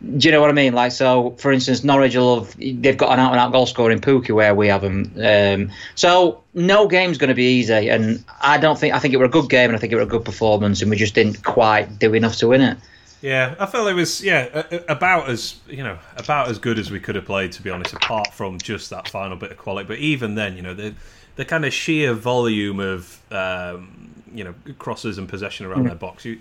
Do 0.00 0.28
you 0.28 0.30
know 0.30 0.40
what 0.40 0.50
I 0.50 0.52
mean? 0.52 0.74
Like, 0.74 0.92
so 0.92 1.30
for 1.38 1.50
instance, 1.50 1.82
Norwich 1.82 2.14
will 2.14 2.44
have, 2.44 2.56
they've 2.56 2.96
got 2.96 3.12
an 3.12 3.18
out 3.18 3.32
and 3.32 3.40
out 3.40 3.50
goal 3.50 3.66
scorer 3.66 3.90
in 3.90 4.00
Pukki 4.00 4.32
where 4.32 4.54
we 4.54 4.68
haven't. 4.68 5.12
Um, 5.20 5.72
so 5.96 6.40
no 6.54 6.86
game's 6.86 7.18
going 7.18 7.28
to 7.28 7.34
be 7.34 7.58
easy, 7.58 7.90
and 7.90 8.24
I 8.40 8.58
don't 8.58 8.78
think 8.78 8.94
I 8.94 9.00
think 9.00 9.12
it 9.12 9.16
were 9.16 9.24
a 9.24 9.30
good 9.30 9.50
game 9.50 9.70
and 9.70 9.76
I 9.76 9.80
think 9.80 9.92
it 9.92 9.96
were 9.96 10.02
a 10.02 10.06
good 10.06 10.24
performance, 10.24 10.82
and 10.82 10.90
we 10.90 10.96
just 10.96 11.14
didn't 11.14 11.42
quite 11.42 11.98
do 11.98 12.14
enough 12.14 12.36
to 12.36 12.48
win 12.48 12.60
it. 12.60 12.78
Yeah, 13.20 13.56
I 13.58 13.66
felt 13.66 13.88
it 13.88 13.94
was 13.94 14.22
yeah 14.22 14.62
about 14.88 15.28
as 15.28 15.58
you 15.66 15.82
know 15.82 15.98
about 16.16 16.48
as 16.48 16.58
good 16.58 16.78
as 16.78 16.90
we 16.90 17.00
could 17.00 17.16
have 17.16 17.24
played 17.24 17.50
to 17.52 17.62
be 17.62 17.70
honest. 17.70 17.92
Apart 17.92 18.32
from 18.32 18.58
just 18.58 18.90
that 18.90 19.08
final 19.08 19.36
bit 19.36 19.50
of 19.50 19.58
quality, 19.58 19.88
but 19.88 19.98
even 19.98 20.36
then, 20.36 20.56
you 20.56 20.62
know 20.62 20.74
the 20.74 20.94
the 21.34 21.44
kind 21.44 21.64
of 21.64 21.72
sheer 21.72 22.14
volume 22.14 22.78
of 22.78 23.20
um, 23.32 24.22
you 24.32 24.44
know 24.44 24.54
crosses 24.78 25.18
and 25.18 25.28
possession 25.28 25.66
around 25.66 25.84
mm. 25.84 25.86
their 25.88 25.96
box, 25.96 26.24
you 26.24 26.38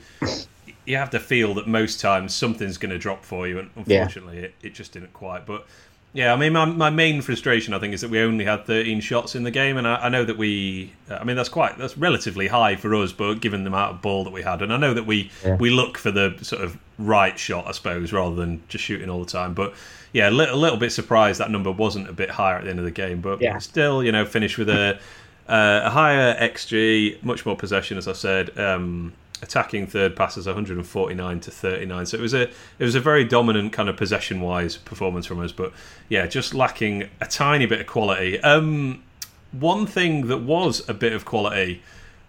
you 0.87 0.95
have 0.95 1.09
to 1.09 1.19
feel 1.19 1.53
that 1.55 1.67
most 1.67 1.99
times 1.99 2.33
something's 2.33 2.77
going 2.77 2.91
to 2.91 2.97
drop 2.97 3.25
for 3.25 3.47
you, 3.47 3.59
and 3.59 3.69
unfortunately, 3.75 4.37
yeah. 4.37 4.45
it, 4.45 4.53
it 4.63 4.73
just 4.73 4.93
didn't 4.93 5.11
quite. 5.13 5.45
But 5.45 5.65
yeah, 6.13 6.33
I 6.33 6.37
mean, 6.37 6.53
my, 6.53 6.63
my 6.65 6.89
main 6.89 7.21
frustration, 7.21 7.73
I 7.73 7.79
think, 7.79 7.93
is 7.93 8.01
that 8.01 8.09
we 8.09 8.21
only 8.21 8.45
had 8.45 8.65
13 8.65 9.01
shots 9.01 9.35
in 9.35 9.43
the 9.43 9.51
game, 9.51 9.75
and 9.75 9.85
I, 9.85 9.95
I 10.05 10.09
know 10.09 10.23
that 10.23 10.37
we, 10.37 10.93
I 11.09 11.25
mean, 11.25 11.35
that's 11.35 11.49
quite 11.49 11.77
that's 11.77 11.97
relatively 11.97 12.47
high 12.47 12.77
for 12.77 12.95
us, 12.95 13.11
but 13.11 13.35
given 13.35 13.65
the 13.65 13.67
amount 13.67 13.95
of 13.95 14.01
ball 14.01 14.23
that 14.23 14.31
we 14.31 14.43
had, 14.43 14.61
and 14.61 14.71
I 14.71 14.77
know 14.77 14.93
that 14.93 15.05
we 15.05 15.29
yeah. 15.43 15.57
we 15.57 15.69
look 15.69 15.97
for 15.97 16.09
the 16.09 16.37
sort 16.41 16.63
of 16.63 16.77
right 16.97 17.37
shot, 17.37 17.67
I 17.67 17.71
suppose, 17.71 18.13
rather 18.13 18.35
than 18.35 18.63
just 18.69 18.85
shooting 18.85 19.09
all 19.09 19.19
the 19.19 19.29
time. 19.29 19.53
But 19.53 19.73
yeah, 20.13 20.29
a 20.29 20.31
little, 20.31 20.55
a 20.55 20.57
little 20.57 20.79
bit 20.79 20.93
surprised 20.93 21.41
that 21.41 21.51
number 21.51 21.71
wasn't 21.71 22.09
a 22.09 22.13
bit 22.13 22.29
higher 22.29 22.57
at 22.57 22.63
the 22.63 22.69
end 22.69 22.79
of 22.79 22.85
the 22.85 22.91
game, 22.91 23.19
but 23.19 23.41
yeah. 23.41 23.57
still, 23.57 24.01
you 24.01 24.13
know, 24.13 24.25
finished 24.25 24.57
with 24.57 24.69
a 24.69 24.99
uh, 25.49 25.81
a 25.83 25.89
higher 25.89 26.35
xG, 26.39 27.21
much 27.23 27.45
more 27.45 27.57
possession, 27.57 27.97
as 27.97 28.07
I 28.07 28.13
said. 28.13 28.57
Um, 28.57 29.13
attacking 29.41 29.87
third 29.87 30.15
passes 30.15 30.45
149 30.45 31.39
to 31.39 31.51
39 31.51 32.05
so 32.05 32.17
it 32.17 32.21
was 32.21 32.33
a 32.33 32.43
it 32.43 32.53
was 32.79 32.95
a 32.95 32.99
very 32.99 33.23
dominant 33.23 33.73
kind 33.73 33.89
of 33.89 33.95
possession 33.95 34.41
wise 34.41 34.77
performance 34.77 35.25
from 35.25 35.39
us 35.39 35.51
but 35.51 35.71
yeah 36.09 36.25
just 36.25 36.53
lacking 36.53 37.07
a 37.21 37.25
tiny 37.25 37.65
bit 37.65 37.79
of 37.81 37.87
quality. 37.87 38.39
Um 38.41 39.03
one 39.51 39.85
thing 39.85 40.27
that 40.27 40.39
was 40.39 40.87
a 40.89 40.93
bit 40.93 41.13
of 41.13 41.25
quality 41.25 41.81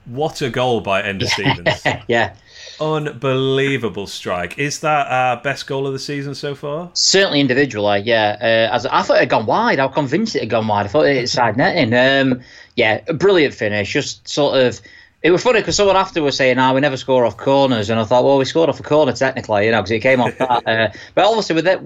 what 0.09 0.41
a 0.41 0.49
goal 0.49 0.81
by 0.81 1.03
Enda 1.03 1.27
Stevens. 1.27 1.85
Yeah. 2.09 2.35
Unbelievable 2.81 4.07
strike. 4.07 4.59
Is 4.59 4.81
that 4.81 5.07
our 5.09 5.37
best 5.43 5.67
goal 5.67 5.87
of 5.87 5.93
the 5.93 5.99
season 5.99 6.35
so 6.35 6.55
far? 6.55 6.91
Certainly 6.95 7.41
individually 7.41 8.01
yeah. 8.01 8.37
Uh, 8.41 8.75
as 8.75 8.87
I 8.87 9.03
thought 9.03 9.17
it 9.17 9.21
had 9.21 9.29
gone 9.29 9.47
wide. 9.47 9.79
I 9.79 9.87
was 9.87 9.95
convinced 9.95 10.35
it 10.37 10.41
had 10.41 10.51
gone 10.51 10.67
wide. 10.67 10.87
I 10.87 10.89
thought 10.89 11.07
it 11.07 11.17
had 11.17 11.29
side 11.29 11.57
netting. 11.57 11.93
Um 11.93 12.41
yeah 12.77 13.03
a 13.09 13.15
brilliant 13.15 13.55
finish. 13.55 13.93
Just 13.93 14.27
sort 14.27 14.57
of 14.57 14.81
it 15.23 15.31
was 15.33 15.43
funny 15.43 15.61
because 15.61 15.77
someone 15.77 15.97
after 15.97 16.23
was 16.23 16.37
saying, 16.37 16.59
"Ah, 16.59 16.71
oh, 16.71 16.75
we 16.75 16.81
never 16.81 16.97
score 16.97 17.25
off 17.25 17.37
corners," 17.37 17.91
and 17.91 17.99
I 17.99 18.05
thought, 18.05 18.25
"Well, 18.25 18.39
we 18.39 18.45
scored 18.45 18.69
off 18.69 18.79
a 18.79 18.85
corner 18.85 19.13
technically, 19.13 19.67
you 19.67 19.73
know, 19.73 19.79
because 19.79 19.91
it 19.91 20.01
came 20.01 20.21
off 20.21 20.37
that." 20.39 20.67
Uh, 20.67 20.89
but 21.15 21.25
obviously, 21.25 21.57
with 21.57 21.67
it, 21.67 21.81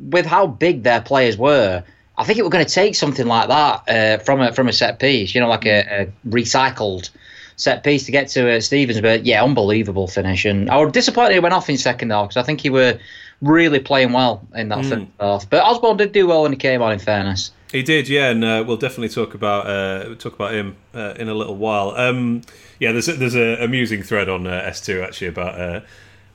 with 0.00 0.26
how 0.26 0.46
big 0.46 0.82
their 0.82 1.00
players 1.00 1.38
were, 1.38 1.84
I 2.18 2.24
think 2.24 2.38
it 2.38 2.42
was 2.42 2.50
going 2.50 2.64
to 2.64 2.72
take 2.72 2.96
something 2.96 3.26
like 3.26 3.48
that 3.48 3.88
uh, 3.88 4.22
from 4.22 4.40
a 4.40 4.52
from 4.52 4.68
a 4.68 4.72
set 4.72 4.98
piece, 4.98 5.34
you 5.34 5.40
know, 5.40 5.48
like 5.48 5.64
a, 5.64 6.02
a 6.02 6.12
recycled 6.28 7.10
set 7.54 7.84
piece 7.84 8.04
to 8.06 8.12
get 8.12 8.28
to 8.28 8.56
uh, 8.56 8.60
Stevens. 8.60 9.00
But 9.00 9.24
yeah, 9.24 9.44
unbelievable 9.44 10.08
finish, 10.08 10.44
and 10.44 10.68
I 10.68 10.78
was 10.78 10.92
disappointed 10.92 11.34
he 11.34 11.40
went 11.40 11.54
off 11.54 11.70
in 11.70 11.78
second 11.78 12.10
half 12.10 12.30
because 12.30 12.42
I 12.42 12.44
think 12.44 12.60
he 12.60 12.70
were 12.70 12.98
really 13.42 13.78
playing 13.78 14.12
well 14.12 14.46
in 14.56 14.70
that 14.70 14.78
mm. 14.78 14.88
first 14.88 15.06
half. 15.20 15.50
But 15.50 15.62
Osborn 15.62 15.98
did 15.98 16.10
do 16.10 16.26
well 16.26 16.42
when 16.42 16.52
he 16.52 16.58
came 16.58 16.82
on. 16.82 16.92
In 16.92 16.98
fairness. 16.98 17.52
He 17.76 17.82
did, 17.82 18.08
yeah, 18.08 18.30
and 18.30 18.42
uh, 18.42 18.64
we'll 18.66 18.78
definitely 18.78 19.10
talk 19.10 19.34
about 19.34 19.66
uh, 19.66 20.14
talk 20.14 20.32
about 20.32 20.54
him 20.54 20.76
uh, 20.94 21.12
in 21.18 21.28
a 21.28 21.34
little 21.34 21.56
while. 21.56 21.90
Um, 21.90 22.40
yeah, 22.80 22.92
there's 22.92 23.06
a, 23.06 23.12
there's 23.12 23.34
a 23.34 23.62
amusing 23.62 24.02
thread 24.02 24.30
on 24.30 24.46
uh, 24.46 24.62
S2 24.70 25.04
actually 25.04 25.26
about 25.26 25.60
uh, 25.60 25.80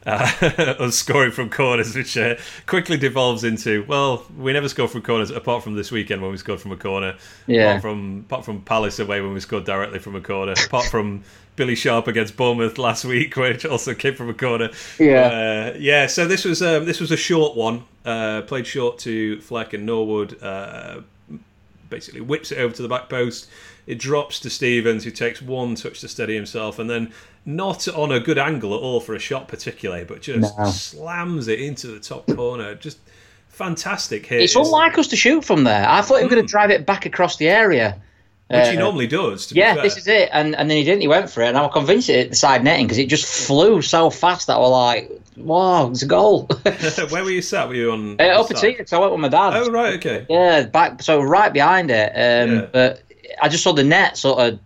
uh, 0.05 0.75
us 0.79 0.97
scoring 0.97 1.31
from 1.31 1.49
corners, 1.49 1.95
which 1.95 2.15
quickly 2.67 2.95
devolves 2.95 3.43
into 3.43 3.83
well, 3.87 4.23
we 4.37 4.53
never 4.53 4.69
score 4.69 4.87
from 4.87 5.01
corners 5.01 5.31
apart 5.31 5.63
from 5.63 5.73
this 5.73 5.91
weekend 5.91 6.21
when 6.21 6.29
we 6.29 6.37
scored 6.37 6.61
from 6.61 6.73
a 6.73 6.77
corner. 6.77 7.17
Yeah. 7.47 7.69
Apart 7.69 7.81
from 7.81 8.19
apart 8.27 8.45
from 8.45 8.61
Palace 8.61 8.99
away 8.99 9.19
when 9.21 9.33
we 9.33 9.39
scored 9.39 9.65
directly 9.65 9.97
from 9.97 10.15
a 10.15 10.21
corner. 10.21 10.53
apart 10.63 10.85
from 10.85 11.23
Billy 11.55 11.73
Sharp 11.73 12.07
against 12.07 12.37
Bournemouth 12.37 12.77
last 12.77 13.03
week, 13.03 13.35
which 13.35 13.65
also 13.65 13.95
came 13.95 14.13
from 14.13 14.29
a 14.29 14.35
corner. 14.35 14.69
Yeah, 14.99 15.71
uh, 15.73 15.77
yeah. 15.79 16.05
So 16.05 16.27
this 16.27 16.45
was 16.45 16.61
um, 16.61 16.85
this 16.85 16.99
was 16.99 17.09
a 17.09 17.17
short 17.17 17.57
one. 17.57 17.85
Uh, 18.05 18.43
played 18.43 18.67
short 18.67 18.99
to 18.99 19.41
Fleck 19.41 19.73
and 19.73 19.87
Norwood. 19.87 20.41
Uh, 20.41 21.01
basically 21.91 22.21
whips 22.21 22.51
it 22.51 22.57
over 22.57 22.73
to 22.73 22.81
the 22.81 22.87
back 22.87 23.07
post. 23.09 23.47
It 23.85 23.99
drops 23.99 24.39
to 24.39 24.49
Stevens, 24.49 25.03
who 25.03 25.11
takes 25.11 25.41
one 25.41 25.75
touch 25.75 26.01
to 26.01 26.07
steady 26.07 26.33
himself, 26.33 26.79
and 26.79 26.89
then 26.89 27.11
not 27.45 27.87
on 27.87 28.11
a 28.11 28.19
good 28.19 28.39
angle 28.39 28.73
at 28.73 28.81
all 28.81 28.99
for 28.99 29.13
a 29.13 29.19
shot, 29.19 29.47
particularly, 29.47 30.03
but 30.03 30.21
just 30.21 30.57
no. 30.57 30.65
slams 30.65 31.47
it 31.47 31.59
into 31.59 31.87
the 31.87 31.99
top 31.99 32.25
corner. 32.27 32.73
Just 32.73 32.97
fantastic 33.49 34.25
hit. 34.25 34.41
It's 34.41 34.55
unlike 34.55 34.97
us 34.97 35.07
to 35.09 35.15
shoot 35.15 35.45
from 35.45 35.63
there. 35.63 35.87
I 35.87 36.01
thought 36.01 36.17
he 36.17 36.23
was 36.23 36.33
going 36.33 36.45
to 36.45 36.47
mm. 36.47 36.51
drive 36.51 36.71
it 36.71 36.85
back 36.85 37.05
across 37.05 37.37
the 37.37 37.49
area. 37.49 38.01
Which 38.51 38.67
he 38.67 38.77
uh, 38.77 38.79
normally 38.79 39.07
does. 39.07 39.51
yeah, 39.51 39.75
this 39.81 39.97
is 39.97 40.07
it. 40.07 40.29
And 40.31 40.55
and 40.55 40.69
then 40.69 40.77
he 40.77 40.83
didn't. 40.83 41.01
He 41.01 41.07
went 41.07 41.29
for 41.29 41.41
it, 41.41 41.47
and 41.47 41.57
I 41.57 41.61
was 41.61 41.73
convinced 41.73 42.09
it 42.09 42.15
hit 42.15 42.29
the 42.29 42.35
side 42.35 42.63
netting 42.63 42.87
because 42.87 42.97
it 42.97 43.07
just 43.07 43.25
flew 43.25 43.81
so 43.81 44.09
fast 44.09 44.47
that 44.47 44.55
I 44.55 44.59
was 44.59 44.71
like, 44.71 45.21
"Wow, 45.37 45.89
it's 45.89 46.01
a 46.01 46.07
goal." 46.07 46.49
Where 47.09 47.23
were 47.23 47.31
you 47.31 47.41
sat? 47.41 47.67
Were 47.67 47.75
you 47.75 47.91
on? 47.91 48.19
Uh, 48.19 48.23
up 48.23 48.51
at 48.51 48.61
Because 48.61 48.93
I 48.93 48.99
went 48.99 49.11
with 49.11 49.21
my 49.21 49.29
dad. 49.29 49.53
Oh 49.55 49.71
right, 49.71 49.95
okay. 49.95 50.25
Yeah, 50.29 50.63
back 50.63 51.01
so 51.01 51.21
right 51.21 51.51
behind 51.51 51.91
it. 51.91 52.09
Um, 52.09 52.55
yeah. 52.55 52.65
But 52.71 53.03
I 53.41 53.49
just 53.49 53.63
saw 53.63 53.73
the 53.73 53.83
net 53.83 54.17
sort 54.17 54.39
of 54.39 54.59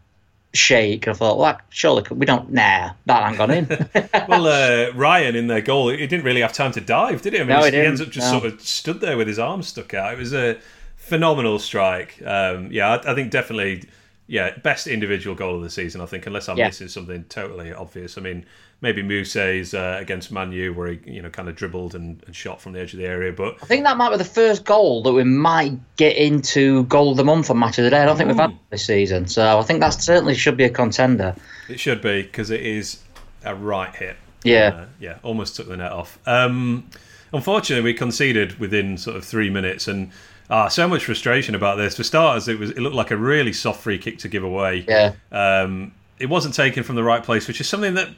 shake. 0.56 1.08
I 1.08 1.14
thought, 1.14 1.38
well, 1.38 1.60
surely 1.70 2.04
we 2.12 2.26
don't. 2.26 2.52
Nah, 2.52 2.92
that 3.06 3.30
ain't 3.30 3.38
gone 3.38 3.52
in. 3.52 3.68
well, 4.28 4.48
uh, 4.48 4.92
Ryan 4.94 5.36
in 5.36 5.48
their 5.48 5.62
goal, 5.62 5.90
he 5.90 6.08
didn't 6.08 6.26
really 6.26 6.42
have 6.42 6.54
time 6.54 6.72
to 6.74 6.82
dive, 6.82 7.22
did 7.22 7.34
he? 7.34 7.40
I 7.40 7.44
mean, 7.44 7.50
no, 7.50 7.64
he, 7.64 7.72
he 7.72 7.78
ends 7.78 8.02
up 8.02 8.10
just 8.10 8.32
no. 8.32 8.40
sort 8.40 8.52
of 8.52 8.62
stood 8.62 9.02
there 9.02 9.18
with 9.18 9.28
his 9.28 9.40
arms 9.40 9.68
stuck 9.68 9.94
out. 9.94 10.14
It 10.14 10.20
was 10.20 10.34
a 10.34 10.58
phenomenal 11.06 11.60
strike. 11.60 12.22
Um, 12.26 12.72
yeah, 12.72 12.90
I, 12.90 13.12
I, 13.12 13.16
think 13.16 13.32
definitely, 13.32 13.84
yeah, 14.28 14.58
best 14.58 14.88
individual 14.88 15.36
goal 15.36 15.56
of 15.56 15.62
the 15.62 15.70
season. 15.70 16.02
I 16.02 16.06
think, 16.08 16.26
unless 16.26 16.50
I'm 16.50 16.58
yeah. 16.58 16.68
missing 16.68 16.88
something 16.88 17.24
totally 17.26 17.72
obvious. 17.72 18.18
I 18.18 18.22
mean, 18.22 18.46
maybe 18.82 19.04
Mousset's 19.04 19.74
uh, 19.74 19.98
against 20.00 20.32
Manu, 20.32 20.74
where 20.74 20.94
he 20.94 21.00
you 21.06 21.22
know 21.22 21.30
kind 21.30 21.48
of 21.48 21.56
dribbled 21.56 21.94
and, 21.96 22.24
and, 22.26 22.36
shot 22.36 22.60
from 22.60 22.74
the 22.74 22.80
edge 22.80 22.94
of 22.94 23.00
the 23.00 23.06
area. 23.06 23.32
But 23.32 23.58
I 23.62 23.66
think 23.66 23.84
that 23.84 23.98
might 23.98 24.10
be 24.10 24.18
the 24.18 24.26
first 24.26 24.66
goal 24.66 25.04
that 25.04 25.14
we 25.14 25.24
might 25.24 25.78
get 25.96 26.18
into 26.18 26.86
goal 26.86 27.12
of 27.12 27.18
the 27.18 27.24
month 27.24 27.52
on 27.52 27.60
match 27.60 27.78
of 27.78 27.84
the 27.84 27.92
day. 27.92 28.02
I 28.02 28.06
don't 28.06 28.18
think 28.18 28.28
we've 28.28 28.38
had 28.38 28.58
this 28.72 28.86
season, 28.86 29.28
so 29.28 29.60
I 29.60 29.62
think 29.62 29.80
that 29.82 29.92
certainly 29.92 30.34
should 30.34 30.58
be 30.58 30.64
a 30.64 30.70
contender. 30.70 31.36
It 31.70 31.80
should 31.80 32.02
be 32.02 32.24
because 32.24 32.50
it 32.50 32.62
is 32.62 33.02
a 33.44 33.56
right 33.56 33.94
hit. 33.96 34.18
Yeah, 34.44 34.68
uh, 34.68 34.86
yeah, 35.00 35.18
almost 35.24 35.56
took 35.56 35.68
the 35.68 35.78
net 35.78 35.92
off. 35.92 36.18
Um, 36.26 36.90
unfortunately, 37.32 37.84
we 37.84 37.94
conceded 37.94 38.60
within 38.60 38.98
sort 38.98 39.18
of 39.18 39.24
three 39.24 39.52
minutes 39.52 39.88
and. 39.88 40.12
Ah, 40.50 40.68
so 40.68 40.88
much 40.88 41.06
frustration 41.06 41.56
about 41.56 41.78
this. 41.78 41.98
For 41.98 42.04
starters, 42.04 42.48
it 42.48 42.60
was 42.60 42.72
it 42.72 42.80
looked 42.80 42.96
like 42.96 43.12
a 43.12 43.18
really 43.18 43.54
soft 43.54 43.82
free 43.82 43.98
kick 43.98 44.20
to 44.20 44.28
give 44.28 44.44
away. 44.44 44.86
Yeah. 44.88 45.14
Um, 45.32 45.94
it 46.20 46.28
wasn't 46.28 46.54
taken 46.54 46.84
from 46.84 46.96
the 46.96 47.04
right 47.04 47.24
place, 47.24 47.48
which 47.48 47.60
is 47.60 47.68
something 47.68 47.96
that 47.96 48.10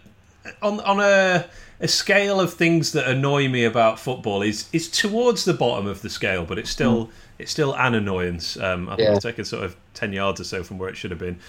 on 0.61 0.79
on 0.81 0.99
a 0.99 1.45
a 1.79 1.87
scale 1.87 2.39
of 2.39 2.53
things 2.53 2.91
that 2.93 3.07
annoy 3.07 3.47
me 3.47 3.63
about 3.63 3.99
football 3.99 4.41
is 4.41 4.67
is 4.73 4.89
towards 4.89 5.45
the 5.45 5.53
bottom 5.53 5.87
of 5.87 6.01
the 6.01 6.09
scale, 6.09 6.45
but 6.45 6.57
it's 6.57 6.69
still 6.69 7.07
mm. 7.07 7.11
it's 7.37 7.51
still 7.51 7.75
an 7.75 7.93
annoyance. 7.93 8.57
Um, 8.57 8.89
I 8.89 8.95
think 8.95 9.07
yeah. 9.07 9.15
it's 9.15 9.23
taken 9.23 9.45
sort 9.45 9.63
of 9.63 9.75
ten 9.93 10.11
yards 10.11 10.41
or 10.41 10.43
so 10.43 10.63
from 10.63 10.77
where 10.77 10.89
it 10.89 10.97
should 10.97 11.11
have 11.11 11.19
been. 11.19 11.39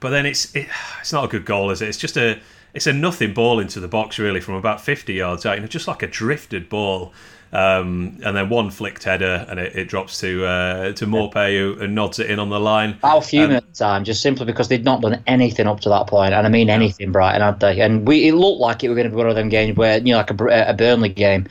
But 0.00 0.10
then 0.10 0.26
it's 0.26 0.54
it, 0.54 0.68
it's 1.00 1.12
not 1.12 1.24
a 1.24 1.28
good 1.28 1.44
goal, 1.44 1.70
is 1.70 1.82
it? 1.82 1.88
It's 1.88 1.98
just 1.98 2.16
a 2.16 2.38
it's 2.74 2.86
a 2.86 2.92
nothing 2.92 3.34
ball 3.34 3.60
into 3.60 3.80
the 3.80 3.88
box 3.88 4.18
really 4.18 4.40
from 4.40 4.54
about 4.54 4.80
fifty 4.80 5.14
yards 5.14 5.46
out. 5.46 5.56
You 5.56 5.62
know, 5.62 5.66
just 5.66 5.88
like 5.88 6.02
a 6.02 6.06
drifted 6.06 6.68
ball. 6.68 7.12
Um, 7.52 8.18
and 8.24 8.34
then 8.34 8.48
one 8.48 8.70
flicked 8.70 9.04
header, 9.04 9.44
and 9.46 9.60
it, 9.60 9.76
it 9.76 9.88
drops 9.88 10.18
to 10.20 10.46
uh, 10.46 10.92
to 10.92 11.06
Maupay, 11.06 11.58
who, 11.58 11.74
who, 11.74 11.86
nods 11.86 12.18
it 12.18 12.30
in 12.30 12.38
on 12.38 12.48
the 12.48 12.58
line. 12.58 12.96
I'll 13.02 13.20
fume 13.20 13.52
um, 13.52 13.60
time, 13.74 14.04
just 14.04 14.22
simply 14.22 14.46
because 14.46 14.68
they'd 14.68 14.84
not 14.84 15.02
done 15.02 15.22
anything 15.26 15.66
up 15.66 15.80
to 15.80 15.90
that 15.90 16.06
point, 16.06 16.32
and 16.32 16.46
I 16.46 16.50
mean 16.50 16.70
anything, 16.70 17.12
Brighton, 17.12 17.42
had 17.42 17.60
they? 17.60 17.80
And 17.80 18.08
we 18.08 18.26
it 18.28 18.34
looked 18.34 18.60
like 18.60 18.82
it 18.82 18.88
was 18.88 18.96
going 18.96 19.04
to 19.04 19.10
be 19.10 19.16
one 19.16 19.28
of 19.28 19.34
them 19.34 19.50
games 19.50 19.76
where 19.76 19.98
you 19.98 20.12
know, 20.12 20.16
like 20.18 20.30
a, 20.30 20.70
a 20.70 20.74
Burnley 20.74 21.10
game. 21.10 21.46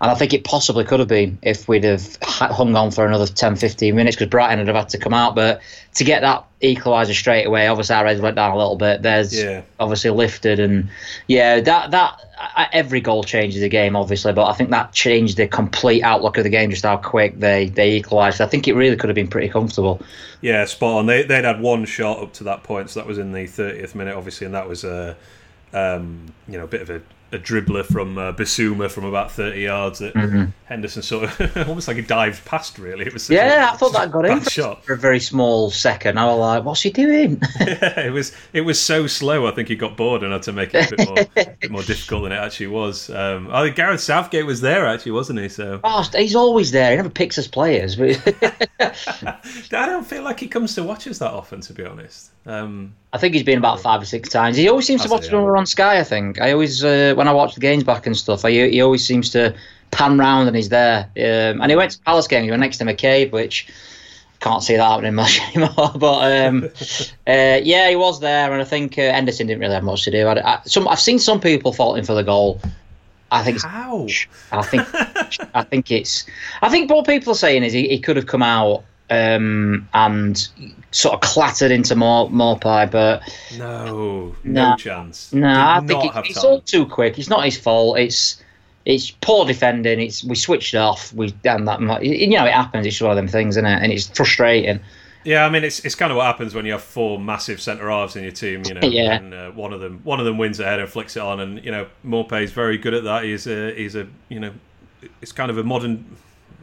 And 0.00 0.10
I 0.10 0.14
think 0.14 0.32
it 0.32 0.44
possibly 0.44 0.84
could 0.84 1.00
have 1.00 1.08
been 1.08 1.38
if 1.42 1.68
we'd 1.68 1.84
have 1.84 2.18
hung 2.22 2.74
on 2.76 2.90
for 2.90 3.06
another 3.06 3.26
10, 3.26 3.56
15 3.56 3.94
minutes 3.94 4.16
because 4.16 4.30
Brighton 4.30 4.58
would 4.58 4.68
have 4.68 4.76
had 4.76 4.88
to 4.90 4.98
come 4.98 5.12
out. 5.12 5.34
But 5.34 5.60
to 5.94 6.04
get 6.04 6.20
that 6.20 6.44
equaliser 6.62 7.14
straight 7.14 7.46
away, 7.46 7.66
obviously 7.66 7.96
our 7.96 8.06
heads 8.06 8.20
went 8.20 8.36
down 8.36 8.52
a 8.52 8.56
little 8.56 8.76
bit. 8.76 9.02
There's 9.02 9.36
yeah. 9.36 9.62
obviously 9.80 10.10
lifted 10.10 10.60
and 10.60 10.88
yeah, 11.26 11.60
that 11.60 11.90
that 11.90 12.20
every 12.72 13.00
goal 13.00 13.24
changes 13.24 13.60
the 13.60 13.68
game, 13.68 13.96
obviously, 13.96 14.32
but 14.32 14.46
I 14.46 14.52
think 14.52 14.70
that 14.70 14.92
changed 14.92 15.36
the 15.36 15.48
complete 15.48 16.02
outlook 16.02 16.38
of 16.38 16.44
the 16.44 16.50
game. 16.50 16.70
Just 16.70 16.84
how 16.84 16.96
quick 16.96 17.38
they 17.40 17.68
they 17.68 17.96
equalised. 17.96 18.40
I 18.40 18.46
think 18.46 18.68
it 18.68 18.74
really 18.74 18.96
could 18.96 19.08
have 19.08 19.16
been 19.16 19.28
pretty 19.28 19.48
comfortable. 19.48 20.00
Yeah, 20.40 20.64
spot 20.66 20.98
on. 20.98 21.06
They 21.06 21.24
they'd 21.24 21.44
had 21.44 21.60
one 21.60 21.84
shot 21.84 22.20
up 22.20 22.32
to 22.34 22.44
that 22.44 22.62
point, 22.62 22.90
so 22.90 23.00
that 23.00 23.06
was 23.06 23.18
in 23.18 23.32
the 23.32 23.44
30th 23.44 23.94
minute, 23.94 24.14
obviously, 24.16 24.44
and 24.44 24.54
that 24.54 24.68
was 24.68 24.84
a 24.84 25.16
um, 25.72 26.32
you 26.46 26.56
know 26.58 26.64
a 26.64 26.68
bit 26.68 26.82
of 26.82 26.90
a 26.90 27.02
a 27.30 27.38
dribbler 27.38 27.84
from 27.84 28.16
uh, 28.16 28.32
Bissouma 28.32 28.90
from 28.90 29.04
about 29.04 29.30
30 29.32 29.60
yards 29.60 29.98
that 29.98 30.14
Mm-hmm. 30.14 30.44
Henderson 30.64 31.02
sort 31.02 31.24
of 31.40 31.56
almost 31.68 31.88
like 31.88 31.96
he 31.96 32.02
dived 32.02 32.44
past. 32.44 32.78
Really, 32.78 33.06
it 33.06 33.12
was 33.12 33.28
Yeah, 33.30 33.70
a- 33.70 33.74
I 33.74 33.76
thought 33.76 33.92
that 33.94 34.10
got 34.10 34.24
in 34.26 34.40
for, 34.40 34.50
shot. 34.50 34.84
for 34.84 34.92
a 34.94 34.96
very 34.98 35.20
small 35.20 35.70
second. 35.70 36.18
I 36.18 36.26
was 36.26 36.38
like, 36.38 36.64
"What's 36.64 36.82
he 36.82 36.90
doing?" 36.90 37.40
it 37.60 38.12
was 38.12 38.32
it 38.52 38.62
was 38.62 38.78
so 38.80 39.06
slow. 39.06 39.46
I 39.46 39.50
think 39.52 39.68
he 39.68 39.76
got 39.76 39.96
bored 39.96 40.22
and 40.22 40.32
had 40.32 40.42
to 40.42 40.52
make 40.52 40.74
it 40.74 40.92
a 40.92 40.96
bit 40.96 41.08
more, 41.08 41.46
bit 41.60 41.70
more 41.70 41.82
difficult 41.82 42.24
than 42.24 42.32
it 42.32 42.36
actually 42.36 42.66
was. 42.68 43.08
Um, 43.10 43.48
I 43.52 43.62
think 43.64 43.76
Gareth 43.76 44.00
Southgate 44.00 44.44
was 44.46 44.60
there 44.60 44.86
actually, 44.86 45.12
wasn't 45.12 45.38
he? 45.38 45.48
So 45.48 45.80
oh, 45.84 46.08
he's 46.14 46.34
always 46.34 46.70
there. 46.70 46.90
He 46.90 46.96
never 46.96 47.10
picks 47.10 47.38
us 47.38 47.46
players. 47.46 47.96
But 47.96 48.16
I 48.80 49.86
don't 49.86 50.06
feel 50.06 50.22
like 50.22 50.40
he 50.40 50.48
comes 50.48 50.74
to 50.74 50.82
watch 50.82 51.06
us 51.06 51.18
that 51.18 51.30
often, 51.32 51.60
to 51.62 51.72
be 51.72 51.84
honest. 51.84 52.30
Um, 52.46 52.94
I 53.12 53.18
think 53.18 53.34
he's 53.34 53.42
been 53.42 53.58
about 53.58 53.80
five 53.80 54.02
or 54.02 54.04
six 54.04 54.28
times. 54.28 54.56
He 54.56 54.68
always 54.68 54.86
seems 54.86 55.00
to 55.00 55.04
Has 55.04 55.12
watch 55.12 55.24
it 55.26 55.32
yeah. 55.32 55.38
on 55.38 55.66
Sky. 55.66 55.98
I 55.98 56.04
think 56.04 56.40
I 56.40 56.52
always 56.52 56.84
uh, 56.84 57.14
when 57.16 57.26
I 57.26 57.32
watch 57.32 57.54
the 57.54 57.60
games 57.60 57.84
back 57.84 58.06
and 58.06 58.16
stuff. 58.16 58.44
I, 58.44 58.50
he 58.50 58.80
always 58.80 59.04
seems 59.04 59.30
to 59.30 59.54
pan 59.90 60.18
round 60.18 60.46
and 60.46 60.56
he's 60.56 60.68
there. 60.68 61.10
Um, 61.16 61.62
and 61.62 61.70
he 61.70 61.76
went 61.76 61.92
to 61.92 62.00
Palace 62.00 62.28
game. 62.28 62.44
He 62.44 62.50
went 62.50 62.60
next 62.60 62.78
to 62.78 62.84
McCabe, 62.84 63.32
which 63.32 63.68
can't 64.40 64.62
see 64.62 64.76
that 64.76 64.84
happening 64.84 65.14
much 65.14 65.40
anymore. 65.54 65.92
But 65.96 66.46
um, 66.46 66.64
uh, 67.26 67.60
yeah, 67.62 67.88
he 67.88 67.96
was 67.96 68.20
there, 68.20 68.52
and 68.52 68.60
I 68.60 68.64
think 68.64 68.98
uh, 68.98 69.12
Henderson 69.12 69.46
didn't 69.46 69.60
really 69.60 69.74
have 69.74 69.84
much 69.84 70.04
to 70.04 70.10
do. 70.10 70.26
I, 70.26 70.54
I, 70.54 70.60
some 70.64 70.86
I've 70.86 71.00
seen 71.00 71.18
some 71.18 71.40
people 71.40 71.72
faulting 71.72 72.04
for 72.04 72.14
the 72.14 72.24
goal. 72.24 72.60
I 73.30 73.42
think 73.42 73.62
how? 73.62 74.06
I 74.52 74.62
think 74.62 74.86
I 75.54 75.62
think 75.62 75.90
it's 75.90 76.24
I 76.62 76.70
think 76.70 76.90
what 76.90 77.06
people 77.06 77.32
are 77.32 77.36
saying 77.36 77.62
is 77.62 77.72
he, 77.72 77.88
he 77.88 77.98
could 77.98 78.16
have 78.16 78.26
come 78.26 78.42
out 78.42 78.84
um, 79.10 79.88
and 79.94 80.48
sort 80.90 81.14
of 81.14 81.20
clattered 81.20 81.70
into 81.70 81.94
more 81.96 82.28
Maupay, 82.30 82.90
but 82.90 83.22
No, 83.56 84.34
no 84.44 84.70
No. 84.70 84.76
chance. 84.76 85.32
no, 85.32 85.48
Did 85.48 85.56
I 85.56 85.80
think 85.80 86.04
it, 86.04 86.12
it's 86.30 86.42
time. 86.42 86.50
all 86.50 86.60
too 86.60 86.86
quick. 86.86 87.18
It's 87.18 87.28
not 87.28 87.44
his 87.44 87.58
fault. 87.58 87.98
It's 87.98 88.42
it's 88.84 89.10
poor 89.10 89.44
defending. 89.44 90.00
It's 90.00 90.24
we 90.24 90.34
switched 90.34 90.74
off. 90.74 91.12
We 91.12 91.30
damn 91.42 91.64
that. 91.66 91.80
You 92.04 92.28
know 92.30 92.46
it 92.46 92.52
happens. 92.52 92.86
It's 92.86 93.00
one 93.00 93.10
of 93.10 93.16
them 93.16 93.28
things, 93.28 93.56
isn't 93.56 93.66
it? 93.66 93.82
And 93.82 93.92
it's 93.92 94.08
frustrating. 94.08 94.80
Yeah, 95.24 95.44
I 95.44 95.50
mean 95.50 95.62
it's 95.64 95.80
it's 95.84 95.94
kind 95.94 96.10
of 96.10 96.16
what 96.16 96.24
happens 96.26 96.54
when 96.54 96.64
you 96.64 96.72
have 96.72 96.82
four 96.82 97.18
massive 97.18 97.60
centre 97.60 97.90
halves 97.90 98.16
in 98.16 98.22
your 98.22 98.32
team. 98.32 98.62
You 98.66 98.74
know, 98.74 98.80
Yeah. 98.88 99.14
and 99.14 99.34
uh, 99.34 99.50
one 99.50 99.72
of 99.74 99.80
them 99.80 100.00
one 100.04 100.20
of 100.20 100.26
them 100.26 100.38
wins 100.38 100.58
ahead 100.60 100.80
and 100.80 100.88
flicks 100.88 101.16
it 101.16 101.20
on, 101.22 101.40
and 101.40 101.62
you 101.64 101.70
know 101.70 101.86
Maupay's 102.06 102.52
very 102.52 102.78
good 102.78 102.94
at 102.94 103.04
that. 103.04 103.24
He's 103.24 103.46
a 103.46 103.74
he's 103.74 103.94
a 103.94 104.06
you 104.30 104.40
know 104.40 104.52
it's 105.20 105.32
kind 105.32 105.50
of 105.50 105.58
a 105.58 105.64
modern 105.64 106.16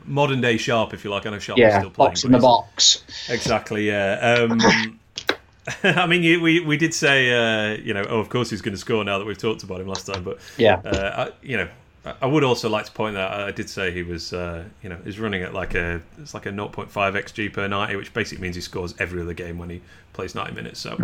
modern 0.08 0.42
day 0.42 0.58
sharp 0.58 0.94
if 0.94 1.04
you 1.04 1.10
like. 1.12 1.26
I 1.26 1.30
know 1.32 1.40
sharp 1.40 1.60
is 1.60 1.64
Yeah, 1.64 1.80
still 1.80 1.90
playing. 1.92 2.10
box 2.12 2.24
in 2.24 2.32
the 2.32 2.40
box. 2.40 3.04
Exactly. 3.30 3.88
Yeah. 3.88 4.48
Um, 4.50 5.00
I 5.84 6.06
mean, 6.06 6.22
you, 6.24 6.42
we 6.42 6.60
we 6.60 6.78
did 6.78 6.94
say 6.94 7.32
uh, 7.32 7.78
you 7.78 7.94
know 7.94 8.06
oh 8.10 8.20
of 8.20 8.30
course 8.30 8.50
he's 8.52 8.62
going 8.62 8.76
to 8.76 8.80
score 8.80 9.04
now 9.04 9.18
that 9.18 9.26
we've 9.26 9.38
talked 9.38 9.64
about 9.64 9.82
him 9.82 9.88
last 9.88 10.06
time, 10.06 10.24
but 10.24 10.40
Yeah. 10.58 10.76
uh, 10.86 11.28
I, 11.30 11.32
you 11.46 11.58
know. 11.58 11.68
I- 12.22 12.28
would 12.28 12.44
also 12.44 12.70
like 12.70 12.86
to 12.86 12.92
point 12.92 13.16
that 13.16 13.32
I 13.32 13.50
did 13.50 13.68
say 13.68 13.90
he 13.92 14.04
was 14.04 14.32
uh, 14.32 14.66
you 14.84 14.90
know 14.90 14.98
he's 15.04 15.18
running 15.20 15.42
at 15.42 15.56
like 15.56 15.74
a 15.74 16.04
it's 16.22 16.36
like 16.36 16.46
a 16.46 16.52
0.5 16.52 16.88
xg 16.92 17.52
per 17.52 17.68
90 17.68 17.96
which 17.96 18.14
basically 18.14 18.44
means 18.44 18.56
he 18.56 18.62
scores 18.62 18.94
every 19.00 19.20
other 19.24 19.34
game 19.34 19.58
when 19.58 19.72
he 19.72 19.82
plays 20.14 20.36
90 20.36 20.54
minutes 20.54 20.80
so 20.80 20.96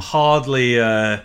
hardly 0.00 0.80
uh, 0.80 1.20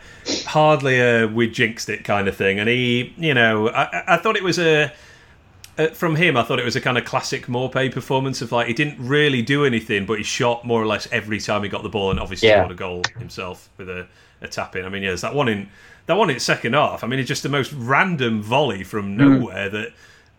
hardly 0.46 1.00
a 1.00 1.26
we 1.26 1.50
jinxed 1.50 1.90
it 1.90 2.04
kind 2.04 2.28
of 2.28 2.36
thing 2.38 2.60
and 2.60 2.70
he 2.70 3.12
you 3.18 3.34
know 3.34 3.70
I- 3.70 4.04
I 4.14 4.18
thought 4.18 4.36
it 4.38 4.44
was 4.44 4.60
a 4.60 4.92
uh, 5.80 5.88
from 5.90 6.16
him, 6.16 6.36
I 6.38 6.44
thought 6.44 6.60
it 6.60 6.66
was 6.66 6.76
a 6.76 6.82
kind 6.82 6.98
of 6.98 7.06
classic 7.06 7.48
Maupay 7.48 7.92
performance 7.92 8.42
of 8.42 8.52
like 8.52 8.68
he 8.68 8.74
didn't 8.74 8.98
really 9.00 9.42
do 9.42 9.66
anything, 9.66 10.06
but 10.06 10.18
he 10.18 10.24
shot 10.24 10.66
more 10.66 10.82
or 10.82 10.86
less 10.86 11.08
every 11.12 11.40
time 11.40 11.64
he 11.64 11.70
got 11.70 11.84
the 11.84 11.90
ball, 11.90 12.12
and 12.12 12.20
obviously 12.20 12.50
Yeah. 12.50 12.60
scored 12.60 12.72
a 12.72 12.76
goal 12.76 13.02
himself 13.18 13.70
with 13.78 13.90
a, 13.90 14.06
a 14.42 14.48
tap 14.48 14.76
in. 14.76 14.86
I 14.86 14.90
mean, 14.90 15.02
yeah, 15.04 15.10
there's 15.10 15.22
that 15.22 15.34
one 15.34 15.48
in 15.48 15.70
that 16.06 16.16
one 16.18 16.30
in 16.30 16.40
second 16.40 16.74
half. 16.74 17.04
I 17.04 17.08
mean, 17.08 17.20
it's 17.20 17.28
just 17.28 17.44
the 17.44 17.50
most 17.50 17.72
random 17.74 18.42
volley 18.42 18.84
from 18.84 19.16
nowhere 19.16 19.70
that 19.70 19.94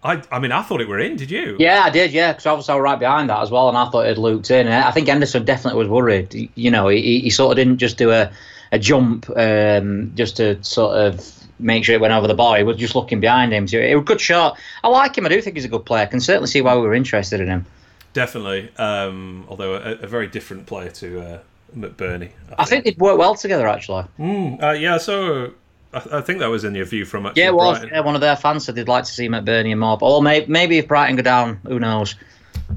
I. 0.05 0.23
I 0.31 0.39
mean, 0.39 0.53
I 0.53 0.63
thought 0.63 0.81
it 0.81 0.89
were 0.89 0.99
in. 0.99 1.17
Did 1.17 1.31
you? 1.31 1.57
Yeah, 1.59 1.83
I 1.85 1.91
did. 1.91 2.13
Yeah, 2.13 2.33
because 2.33 2.47
obviously 2.47 2.73
I 2.73 2.77
was 2.77 2.83
right 2.83 2.99
behind 2.99 3.31
that 3.31 3.41
as 3.41 3.51
well, 3.51 3.69
and 3.69 3.79
I 3.79 3.89
thought 3.89 4.07
it 4.07 4.19
looped 4.19 4.51
in. 4.51 4.67
And 4.67 4.85
I 4.85 4.91
think 4.91 5.09
Henderson 5.09 5.45
definitely 5.45 5.79
was 5.79 5.89
worried. 5.89 6.51
You 6.55 6.71
know, 6.71 6.89
he, 6.89 7.21
he 7.21 7.31
sort 7.31 7.53
of 7.53 7.57
didn't 7.57 7.79
just 7.79 7.97
do 7.97 8.11
a, 8.11 8.31
a 8.73 8.79
jump 8.79 9.31
um, 9.37 10.13
just 10.15 10.37
to 10.39 10.63
sort 10.63 10.97
of 10.97 11.40
make 11.61 11.85
sure 11.85 11.95
it 11.95 12.01
went 12.01 12.13
over 12.13 12.27
the 12.27 12.35
bar. 12.35 12.57
He 12.57 12.63
was 12.65 12.77
just 12.77 12.95
looking 12.95 13.21
behind 13.21 13.53
him. 13.53 13.69
So 13.69 13.79
it 13.79 13.95
was 13.95 14.03
a 14.03 14.05
good 14.05 14.21
shot. 14.21 14.59
I 14.83 14.89
like 14.89 15.17
him. 15.17 15.27
I 15.27 15.29
do 15.29 15.41
think 15.41 15.57
he's 15.57 15.65
a 15.65 15.69
good 15.69 15.85
player. 15.85 16.03
I 16.03 16.07
can 16.07 16.21
certainly 16.21 16.49
see 16.49 16.61
why 16.61 16.75
we 16.75 16.83
were 16.83 16.95
interested 16.95 17.41
in 17.41 17.49
him. 17.49 17.67
definitely. 18.13 18.71
Um, 18.77 19.45
although 19.49 19.75
a, 19.75 19.93
a 19.93 20.07
very 20.07 20.27
different 20.27 20.67
player 20.67 20.91
to 20.91 21.21
uh, 21.21 21.39
McBurnie. 21.77 22.31
I 22.59 22.65
think 22.65 22.85
they'd 22.85 22.99
work 22.99 23.19
well 23.19 23.35
together, 23.35 23.69
actually. 23.69 24.05
Mm, 24.19 24.63
uh, 24.63 24.73
yeah. 24.73 24.99
So 24.99 25.53
I, 25.93 26.19
I 26.19 26.21
think 26.21 26.41
that 26.41 26.49
was 26.49 26.65
in 26.65 26.75
your 26.75 26.85
view 26.87 27.05
from 27.05 27.27
actually 27.27 27.43
Yeah, 27.43 27.49
it 27.49 27.55
was. 27.55 27.85
Yeah, 27.85 28.01
one 28.01 28.15
of 28.15 28.21
their 28.21 28.37
fans 28.37 28.65
said 28.65 28.75
they'd 28.75 28.89
like 28.89 29.05
to 29.05 29.13
see 29.13 29.29
McBurnie 29.29 29.71
and 29.71 29.81
more. 29.81 29.99
Or 30.01 30.23
maybe, 30.23 30.47
maybe 30.47 30.79
if 30.79 30.89
Brighton 30.89 31.17
go 31.17 31.23
down, 31.23 31.61
who 31.67 31.79
knows? 31.79 32.15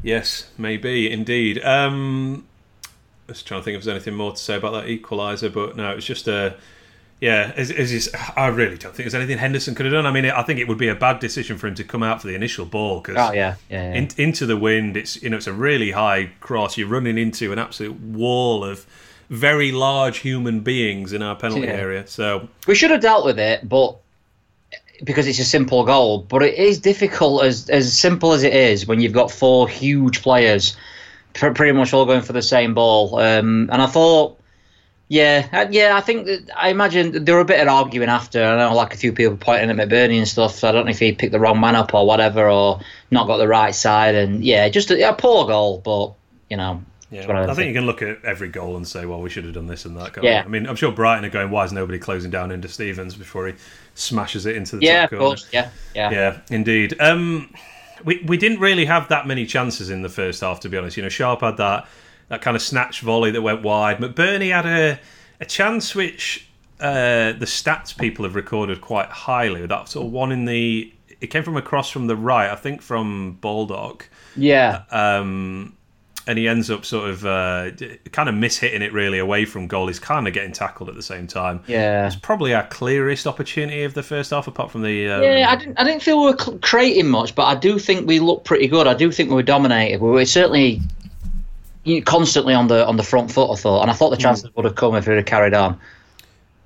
Yes, 0.02 0.50
maybe 0.58 1.12
indeed. 1.12 1.64
Um, 1.64 2.46
I 3.28 3.32
was 3.32 3.44
trying 3.44 3.62
to 3.62 3.66
think 3.66 3.78
if 3.78 3.84
there's 3.84 3.96
anything 3.96 4.16
more 4.16 4.32
to 4.32 4.38
say 4.38 4.56
about 4.56 4.72
that 4.72 4.86
equaliser, 4.86 5.54
but 5.54 5.76
no, 5.76 5.92
it 5.92 5.96
was 5.96 6.06
just 6.06 6.28
a. 6.28 6.56
Yeah, 7.24 7.54
as, 7.56 7.72
as 7.72 7.94
is, 7.94 8.12
I 8.36 8.48
really 8.48 8.78
don't 8.78 8.94
think 8.94 9.06
there's 9.06 9.16
anything 9.16 9.38
Henderson 9.38 9.76
could 9.76 9.86
have 9.86 9.94
done. 9.94 10.06
I 10.06 10.12
mean, 10.12 10.26
I 10.26 10.44
think 10.44 10.60
it 10.60 10.68
would 10.68 10.78
be 10.78 10.90
a 10.90 10.96
bad 10.96 11.20
decision 11.20 11.58
for 11.58 11.68
him 11.68 11.76
to 11.76 11.84
come 11.86 12.04
out 12.04 12.20
for 12.22 12.28
the 12.28 12.36
initial 12.36 12.66
ball 12.66 13.00
because 13.00 13.16
Oh, 13.18 13.32
yeah. 13.34 13.56
Yeah. 13.70 13.92
yeah. 13.92 13.98
in, 14.00 14.10
into 14.18 14.46
the 14.46 14.58
wind, 14.58 14.98
it's 14.98 15.22
you 15.24 15.30
know 15.30 15.38
it's 15.38 15.48
a 15.48 15.54
really 15.54 15.92
high 15.92 16.32
cross. 16.42 16.78
You're 16.78 16.90
running 16.90 17.18
into 17.18 17.54
an 17.54 17.60
absolute 17.60 17.98
wall 18.00 18.66
of 18.66 18.86
very 19.30 19.72
large 19.72 20.18
human 20.18 20.60
beings 20.60 21.14
in 21.14 21.22
our 21.22 21.36
penalty 21.36 21.68
area. 21.68 22.06
So 22.08 22.50
We 22.68 22.76
should 22.76 22.92
have 22.92 23.00
dealt 23.02 23.24
with 23.26 23.40
it, 23.40 23.68
but 23.70 23.96
because 25.04 25.26
it's 25.26 25.40
a 25.40 25.46
simple 25.46 25.86
goal. 25.86 26.20
But 26.28 26.44
it 26.44 26.56
is 26.56 26.78
difficult, 26.80 27.46
as 27.46 27.70
as 27.70 27.98
simple 27.98 28.34
as 28.34 28.44
it 28.44 28.54
is, 28.54 28.86
when 28.86 29.00
you've 29.00 29.14
got 29.14 29.32
four 29.32 29.70
huge 29.70 30.22
players, 30.22 30.76
pr- 31.36 31.52
pretty 31.52 31.72
much 31.72 31.94
all 31.94 32.06
going 32.06 32.22
for 32.22 32.34
the 32.34 32.42
same 32.42 32.74
ball. 32.74 33.18
Um, 33.20 33.70
and 33.72 33.82
I 33.82 33.86
thought, 33.88 34.38
yeah, 35.10 35.48
uh, 35.52 35.68
yeah, 35.70 35.96
I 35.96 36.02
think 36.02 36.26
that, 36.26 36.50
I 36.56 36.70
imagine 36.70 37.24
there 37.26 37.36
were 37.36 37.42
a 37.42 37.46
bit 37.46 37.60
of 37.62 37.68
arguing 37.68 38.10
after. 38.10 38.44
I 38.44 38.58
know, 38.58 38.74
like 38.76 38.94
a 38.94 38.98
few 38.98 39.14
people 39.14 39.38
pointing 39.38 39.70
at 39.70 39.76
McBurnie 39.76 40.18
and 40.18 40.28
stuff. 40.28 40.56
So 40.56 40.68
I 40.70 40.72
don't 40.72 40.86
know 40.86 40.92
if 40.92 41.00
he 41.00 41.14
picked 41.14 41.32
the 41.34 41.40
wrong 41.40 41.60
man 41.60 41.76
up 41.76 41.94
or 41.94 42.06
whatever, 42.08 42.50
or 42.50 42.80
not 43.12 43.28
got 43.28 43.38
the 43.38 43.48
right 43.48 43.76
side. 43.76 44.16
And 44.16 44.44
yeah, 44.44 44.70
just 44.70 44.90
a, 44.92 45.10
a 45.10 45.14
poor 45.14 45.46
goal, 45.48 45.80
but 45.82 46.14
you 46.50 46.58
know. 46.58 46.84
it's 47.18 47.28
one 47.28 47.38
of 47.38 47.42
Yeah, 47.42 47.44
them 47.44 47.52
I 47.52 47.54
think 47.54 47.68
things. 47.68 47.68
you 47.68 47.74
can 47.76 47.86
look 47.86 48.02
at 48.02 48.24
every 48.26 48.50
goal 48.50 48.76
and 48.76 48.88
say, 48.88 49.06
well, 49.06 49.22
we 49.22 49.30
should 49.30 49.46
have 49.46 49.54
done 49.54 49.68
this 49.68 49.86
and 49.86 49.96
that. 49.98 50.18
Yeah. 50.20 50.46
I 50.46 50.48
mean, 50.50 50.66
I'm 50.66 50.76
sure 50.76 50.92
Brighton 50.92 51.26
are 51.26 51.30
going, 51.30 51.52
why 51.52 51.64
is 51.64 51.72
nobody 51.72 52.00
closing 52.00 52.32
down 52.32 52.52
into 52.52 52.68
Stevens 52.68 53.16
before 53.16 53.48
he 53.48 53.54
smashes 53.94 54.48
it 54.48 54.56
into 54.56 54.76
the 54.78 54.82
Yeah, 54.82 55.02
top 55.02 55.06
of 55.06 55.10
corner? 55.10 55.20
course. 55.20 55.50
Yeah, 55.52 55.72
yeah. 55.94 56.10
Yeah, 56.10 56.42
indeed. 56.50 56.96
Um, 57.00 57.54
we 58.04 58.24
we 58.26 58.38
didn't 58.38 58.60
really 58.60 58.86
have 58.86 59.10
that 59.10 59.28
many 59.28 59.46
chances 59.46 59.90
in 59.90 60.02
the 60.02 60.10
first 60.10 60.42
half, 60.42 60.60
to 60.62 60.70
be 60.70 60.78
honest. 60.78 60.98
You 60.98 61.04
know, 61.04 61.10
Sharp 61.10 61.42
had 61.42 61.58
that 61.58 61.88
that 62.30 62.42
kind 62.42 62.56
of 62.56 62.62
snatch 62.62 63.02
volley 63.02 63.32
that 63.32 63.42
went 63.42 63.62
wide. 63.64 63.98
McBurnie 63.98 64.52
had 64.52 64.66
a 64.66 65.00
a 65.42 65.46
chance 65.46 65.94
which 65.96 66.48
uh, 66.80 67.34
the 67.34 67.46
stats 67.46 67.98
people 67.98 68.24
have 68.26 68.36
recorded 68.36 68.82
quite 68.82 69.10
highly. 69.10 69.66
That 69.66 69.90
sort 69.90 70.06
of 70.08 70.12
one 70.12 70.32
in 70.32 70.46
the 70.46 70.94
it 71.22 71.28
came 71.28 71.44
from 71.44 71.56
across 71.58 71.90
from 71.90 72.08
the 72.08 72.16
right, 72.18 72.50
I 72.50 72.56
think 72.56 72.82
from 72.82 73.38
Baldock 73.42 74.10
Yeah. 74.36 74.82
um, 74.92 75.78
and 76.28 76.38
he 76.38 76.48
ends 76.48 76.70
up 76.72 76.86
sort 76.86 77.10
of 77.10 77.26
uh, 77.26 77.72
kind 78.12 78.30
of 78.30 78.36
mishitting 78.36 78.82
it 78.82 78.94
really 78.94 79.20
away 79.20 79.44
from 79.46 79.68
goal. 79.68 79.88
He's 79.88 80.00
kind 80.00 80.26
of 80.28 80.34
getting 80.34 80.52
tackled 80.54 80.88
at 80.90 80.96
the 80.96 81.02
same 81.04 81.28
time. 81.28 81.62
Yeah. 81.68 82.08
It's 82.08 82.16
probably 82.16 82.54
our 82.54 82.66
clearest 82.68 83.28
opportunity 83.28 83.84
of 83.84 83.94
the 83.94 84.04
first 84.04 84.32
half, 84.32 84.48
apart 84.48 84.72
from 84.72 84.84
the. 84.84 85.10
Um, 85.10 85.22
Yeah, 85.24 85.48
I 85.50 85.56
didn't. 85.58 85.78
I 85.80 85.84
didn't 85.84 86.02
feel 86.02 86.20
we 86.24 86.32
were 86.32 86.60
creating 86.60 87.08
much, 87.10 87.36
but 87.36 87.44
I 87.44 87.56
do 87.56 87.78
think 87.80 88.08
we 88.08 88.20
looked 88.20 88.46
pretty 88.46 88.68
good. 88.68 88.88
I 88.88 88.94
do 88.94 89.12
think 89.12 89.30
we 89.30 89.36
were 89.36 89.44
dominated. 89.44 90.00
We 90.02 90.10
were 90.12 90.26
certainly 90.26 90.80
you 91.84 92.00
know, 92.00 92.04
constantly 92.06 92.54
on 92.54 92.68
the 92.68 92.86
on 92.88 92.98
the 92.98 93.04
front 93.04 93.32
foot. 93.32 93.52
I 93.52 93.56
thought, 93.56 93.82
and 93.82 93.92
I 93.92 93.94
thought 93.94 94.10
the 94.10 94.18
chances 94.18 94.54
would 94.56 94.66
have 94.66 94.76
come 94.76 94.96
if 94.96 95.08
we 95.08 95.16
had 95.16 95.26
carried 95.26 95.54
on. 95.54 95.80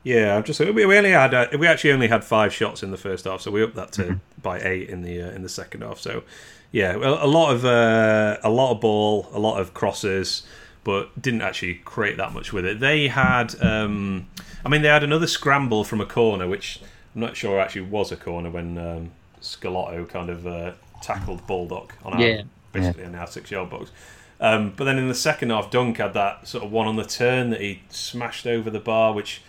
Yeah, 0.03 0.35
I'm 0.35 0.43
just 0.43 0.59
we, 0.59 0.85
we 0.85 0.97
only 0.97 1.11
had 1.11 1.33
uh, 1.33 1.47
we 1.57 1.67
actually 1.67 1.91
only 1.91 2.07
had 2.07 2.23
five 2.23 2.53
shots 2.53 2.83
in 2.83 2.91
the 2.91 2.97
first 2.97 3.25
half, 3.25 3.41
so 3.41 3.51
we 3.51 3.63
upped 3.63 3.75
that 3.75 3.91
to 3.93 4.19
by 4.41 4.59
eight 4.59 4.89
in 4.89 5.01
the 5.01 5.21
uh, 5.21 5.31
in 5.31 5.43
the 5.43 5.49
second 5.49 5.81
half. 5.81 5.99
So 5.99 6.23
yeah, 6.71 6.95
well, 6.95 7.17
a 7.21 7.27
lot 7.27 7.53
of 7.53 7.65
uh, 7.65 8.37
a 8.43 8.49
lot 8.49 8.71
of 8.71 8.81
ball, 8.81 9.27
a 9.33 9.39
lot 9.39 9.59
of 9.59 9.73
crosses, 9.73 10.43
but 10.83 11.21
didn't 11.21 11.41
actually 11.41 11.75
create 11.85 12.17
that 12.17 12.33
much 12.33 12.53
with 12.53 12.65
it. 12.65 12.79
They 12.79 13.09
had, 13.09 13.61
um, 13.61 14.27
I 14.63 14.69
mean, 14.69 14.81
they 14.81 14.87
had 14.87 15.03
another 15.03 15.27
scramble 15.27 15.83
from 15.83 15.99
a 15.99 16.05
corner, 16.05 16.47
which 16.47 16.79
I'm 17.13 17.21
not 17.21 17.35
sure 17.35 17.59
actually 17.59 17.81
was 17.81 18.11
a 18.11 18.15
corner 18.15 18.49
when 18.49 18.77
um, 18.77 19.11
Schelotto 19.41 20.07
kind 20.07 20.29
of 20.29 20.47
uh, 20.47 20.73
tackled 21.01 21.45
Baldock 21.47 21.93
on 22.05 22.13
our, 22.13 22.21
Yeah, 22.21 22.43
basically 22.71 23.03
in 23.03 23.15
our 23.15 23.27
six 23.27 23.51
yard 23.51 23.69
box. 23.69 23.91
Um, 24.39 24.73
but 24.75 24.83
then 24.83 24.97
in 24.97 25.07
the 25.07 25.15
second 25.15 25.49
half, 25.49 25.71
Dunk 25.71 25.97
had 25.97 26.13
that 26.13 26.47
sort 26.47 26.63
of 26.63 26.71
one 26.71 26.87
on 26.87 26.95
the 26.95 27.05
turn 27.05 27.49
that 27.49 27.61
he 27.61 27.81
smashed 27.89 28.45
over 28.45 28.69
the 28.69 28.79
bar, 28.79 29.13
which 29.13 29.41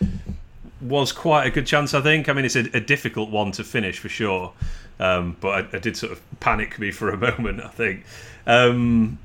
was 0.81 1.12
quite 1.12 1.46
a 1.46 1.51
good 1.51 1.66
chance, 1.66 1.92
I 1.94 2.01
think. 2.01 2.29
I 2.29 2.33
mean, 2.33 2.44
it's 2.44 2.57
a, 2.57 2.64
a 2.74 2.81
difficult 2.81 3.31
one 3.31 3.53
to 3.53 3.64
finish 3.64 3.98
for 3.98 4.09
sure, 4.09 4.53
um, 4.98 5.37
but 5.40 5.48
I, 5.48 5.77
I 5.77 5.79
did 5.81 5.96
sort 5.96 6.12
of 6.12 6.40
panic 6.40 6.79
me 6.79 6.90
for 6.90 7.11
a 7.11 7.16
moment. 7.38 7.61
I 7.61 7.68
think 7.68 8.05
um, 8.46 9.18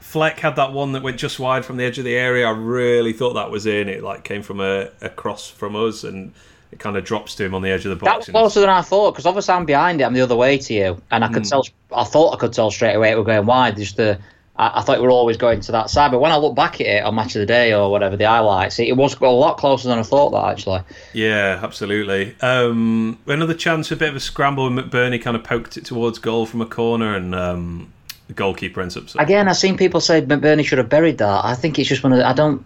Fleck 0.00 0.40
had 0.40 0.56
that 0.56 0.72
one 0.72 0.92
that 0.92 1.02
went 1.02 1.16
just 1.16 1.38
wide 1.38 1.64
from 1.64 1.76
the 1.76 1.84
edge 1.84 1.98
of 1.98 2.04
the 2.04 2.16
area. 2.16 2.46
I 2.46 2.50
really 2.50 3.12
thought 3.12 3.34
that 3.34 3.50
was 3.50 3.66
in. 3.66 3.88
It 3.88 4.02
like 4.02 4.24
came 4.24 4.42
from 4.42 4.60
a, 4.60 4.90
a 5.00 5.08
cross 5.08 5.48
from 5.48 5.76
us, 5.76 6.02
and 6.02 6.32
it 6.72 6.80
kind 6.80 6.96
of 6.96 7.04
drops 7.04 7.34
to 7.36 7.44
him 7.44 7.54
on 7.54 7.62
the 7.62 7.70
edge 7.70 7.86
of 7.86 7.90
the 7.90 7.96
box. 7.96 8.10
That 8.10 8.18
was 8.18 8.28
closer 8.28 8.60
than 8.60 8.70
I 8.70 8.82
thought 8.82 9.12
because 9.12 9.26
obviously 9.26 9.54
I'm 9.54 9.64
behind 9.64 10.00
it. 10.00 10.04
I'm 10.04 10.14
the 10.14 10.20
other 10.22 10.36
way 10.36 10.58
to 10.58 10.74
you, 10.74 11.00
and 11.12 11.24
I 11.24 11.28
could 11.28 11.44
mm. 11.44 11.48
tell. 11.48 11.66
I 11.94 12.04
thought 12.04 12.34
I 12.34 12.36
could 12.36 12.52
tell 12.52 12.70
straight 12.70 12.94
away 12.94 13.12
it 13.12 13.16
was 13.16 13.26
going 13.26 13.46
wide. 13.46 13.76
Just 13.76 13.96
the 13.96 14.18
I, 14.62 14.78
I, 14.78 14.82
thought 14.82 14.98
we 14.98 15.04
were 15.04 15.10
always 15.10 15.36
going 15.36 15.60
to 15.60 15.72
that 15.72 15.90
side, 15.90 16.10
but 16.10 16.20
when 16.20 16.32
I 16.32 16.36
look 16.36 16.54
back 16.54 16.80
at 16.80 16.86
it 16.86 17.04
on 17.04 17.14
Match 17.14 17.34
of 17.34 17.40
the 17.40 17.46
Day 17.46 17.74
or 17.74 17.90
whatever 17.90 18.16
the 18.16 18.26
highlights, 18.26 18.78
it, 18.78 18.88
it 18.88 18.96
was 18.96 19.18
a 19.20 19.26
lot 19.26 19.58
closer 19.58 19.88
than 19.88 19.98
I 19.98 20.02
thought 20.02 20.30
that 20.30 20.44
actually. 20.44 20.82
Yeah, 21.12 21.60
absolutely. 21.62 22.36
Um, 22.40 23.18
another 23.26 23.54
chance, 23.54 23.90
a 23.90 23.96
bit 23.96 24.10
of 24.10 24.16
a 24.16 24.20
scramble, 24.20 24.66
and 24.66 24.78
McBurnie 24.78 25.20
kind 25.20 25.36
of 25.36 25.44
poked 25.44 25.76
it 25.76 25.84
towards 25.84 26.18
goal 26.18 26.46
from 26.46 26.60
a 26.60 26.66
corner, 26.66 27.14
and 27.14 27.34
um, 27.34 27.92
the 28.28 28.34
goalkeeper 28.34 28.80
ends 28.80 28.96
up. 28.96 29.04
Again, 29.18 29.48
I've 29.48 29.56
seen 29.56 29.76
people 29.76 30.00
say 30.00 30.22
McBurnie 30.22 30.64
should 30.64 30.78
have 30.78 30.88
buried 30.88 31.18
that. 31.18 31.44
I 31.44 31.54
think 31.54 31.78
it's 31.78 31.88
just 31.88 32.02
one 32.02 32.12
of 32.12 32.18
the, 32.18 32.26
I 32.26 32.32
don't. 32.32 32.64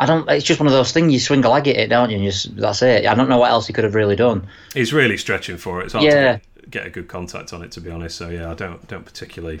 I 0.00 0.06
don't. 0.06 0.28
It's 0.30 0.46
just 0.46 0.60
one 0.60 0.68
of 0.68 0.72
those 0.72 0.92
things. 0.92 1.12
You 1.12 1.18
swing 1.18 1.44
a 1.44 1.50
leg 1.50 1.66
at 1.66 1.76
it, 1.76 1.88
don't 1.88 2.10
you? 2.10 2.16
And 2.16 2.24
just, 2.24 2.56
that's 2.56 2.82
it. 2.82 3.04
I 3.06 3.14
don't 3.14 3.28
know 3.28 3.38
what 3.38 3.50
else 3.50 3.66
he 3.66 3.72
could 3.72 3.84
have 3.84 3.96
really 3.96 4.14
done. 4.14 4.46
He's 4.72 4.92
really 4.92 5.16
stretching 5.16 5.56
for 5.56 5.80
it. 5.80 5.86
It's 5.86 5.92
hard 5.92 6.04
yeah. 6.04 6.36
to 6.36 6.40
get, 6.60 6.70
get 6.70 6.86
a 6.86 6.90
good 6.90 7.08
contact 7.08 7.52
on 7.52 7.62
it, 7.62 7.72
to 7.72 7.80
be 7.80 7.90
honest. 7.90 8.16
So 8.16 8.28
yeah, 8.28 8.50
I 8.50 8.54
don't 8.54 8.86
don't 8.86 9.04
particularly 9.04 9.60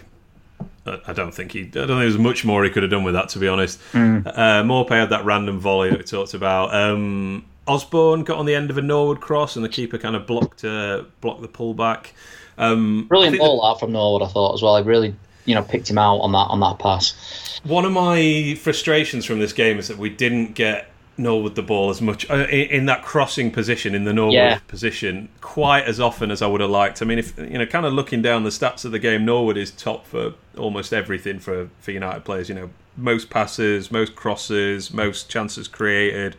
I 1.06 1.12
don't 1.12 1.32
think 1.32 1.52
he. 1.52 1.60
I 1.60 1.64
don't 1.64 1.88
think 1.88 2.00
there's 2.00 2.18
much 2.18 2.44
more 2.44 2.64
he 2.64 2.70
could 2.70 2.82
have 2.82 2.90
done 2.90 3.04
with 3.04 3.14
that, 3.14 3.28
to 3.30 3.38
be 3.38 3.48
honest. 3.48 3.80
Mm. 3.92 4.26
Uh, 4.26 4.62
Maupay 4.62 5.00
had 5.00 5.10
that 5.10 5.24
random 5.24 5.58
volley 5.58 5.90
that 5.90 5.98
we 5.98 6.04
talked 6.04 6.34
about. 6.34 6.74
Um, 6.74 7.44
Osborn 7.66 8.24
got 8.24 8.38
on 8.38 8.46
the 8.46 8.54
end 8.54 8.70
of 8.70 8.78
a 8.78 8.82
Norwood 8.82 9.20
cross, 9.20 9.56
and 9.56 9.64
the 9.64 9.68
keeper 9.68 9.98
kind 9.98 10.16
of 10.16 10.26
blocked 10.26 10.64
uh, 10.64 11.04
blocked 11.20 11.42
the 11.42 11.48
pullback. 11.48 12.08
Um, 12.56 13.06
Brilliant 13.08 13.38
ball 13.38 13.62
that, 13.72 13.80
from 13.80 13.92
Norwood, 13.92 14.22
I 14.22 14.32
thought 14.32 14.54
as 14.54 14.62
well. 14.62 14.76
He 14.76 14.82
really, 14.82 15.14
you 15.44 15.54
know, 15.54 15.62
picked 15.62 15.90
him 15.90 15.98
out 15.98 16.18
on 16.18 16.32
that 16.32 16.48
on 16.48 16.60
that 16.60 16.78
pass. 16.78 17.60
One 17.64 17.84
of 17.84 17.92
my 17.92 18.56
frustrations 18.60 19.24
from 19.24 19.38
this 19.38 19.52
game 19.52 19.78
is 19.78 19.88
that 19.88 19.98
we 19.98 20.10
didn't 20.10 20.54
get 20.54 20.90
Norwood 21.18 21.56
the 21.56 21.62
ball 21.62 21.90
as 21.90 22.00
much 22.00 22.30
uh, 22.30 22.46
in, 22.48 22.86
that 22.86 23.02
crossing 23.02 23.50
position 23.50 23.94
in 23.94 24.04
the 24.04 24.12
Norwood 24.12 24.34
yeah. 24.34 24.58
position 24.68 25.28
quite 25.40 25.84
as 25.84 25.98
often 25.98 26.30
as 26.30 26.40
I 26.40 26.46
would 26.46 26.60
have 26.60 26.70
liked. 26.70 27.02
I 27.02 27.04
mean, 27.04 27.18
if 27.18 27.36
you 27.36 27.58
know, 27.58 27.66
kind 27.66 27.84
of 27.84 27.92
looking 27.92 28.22
down 28.22 28.44
the 28.44 28.50
stats 28.50 28.84
of 28.84 28.92
the 28.92 29.00
game, 29.00 29.24
Norwood 29.24 29.56
is 29.56 29.72
top 29.72 30.06
for 30.06 30.34
almost 30.56 30.92
everything 30.92 31.40
for 31.40 31.68
for 31.80 31.90
United 31.90 32.24
players. 32.24 32.48
You 32.48 32.54
know, 32.54 32.70
most 32.96 33.30
passes, 33.30 33.90
most 33.90 34.14
crosses, 34.14 34.92
most 34.92 35.28
chances 35.28 35.66
created, 35.66 36.36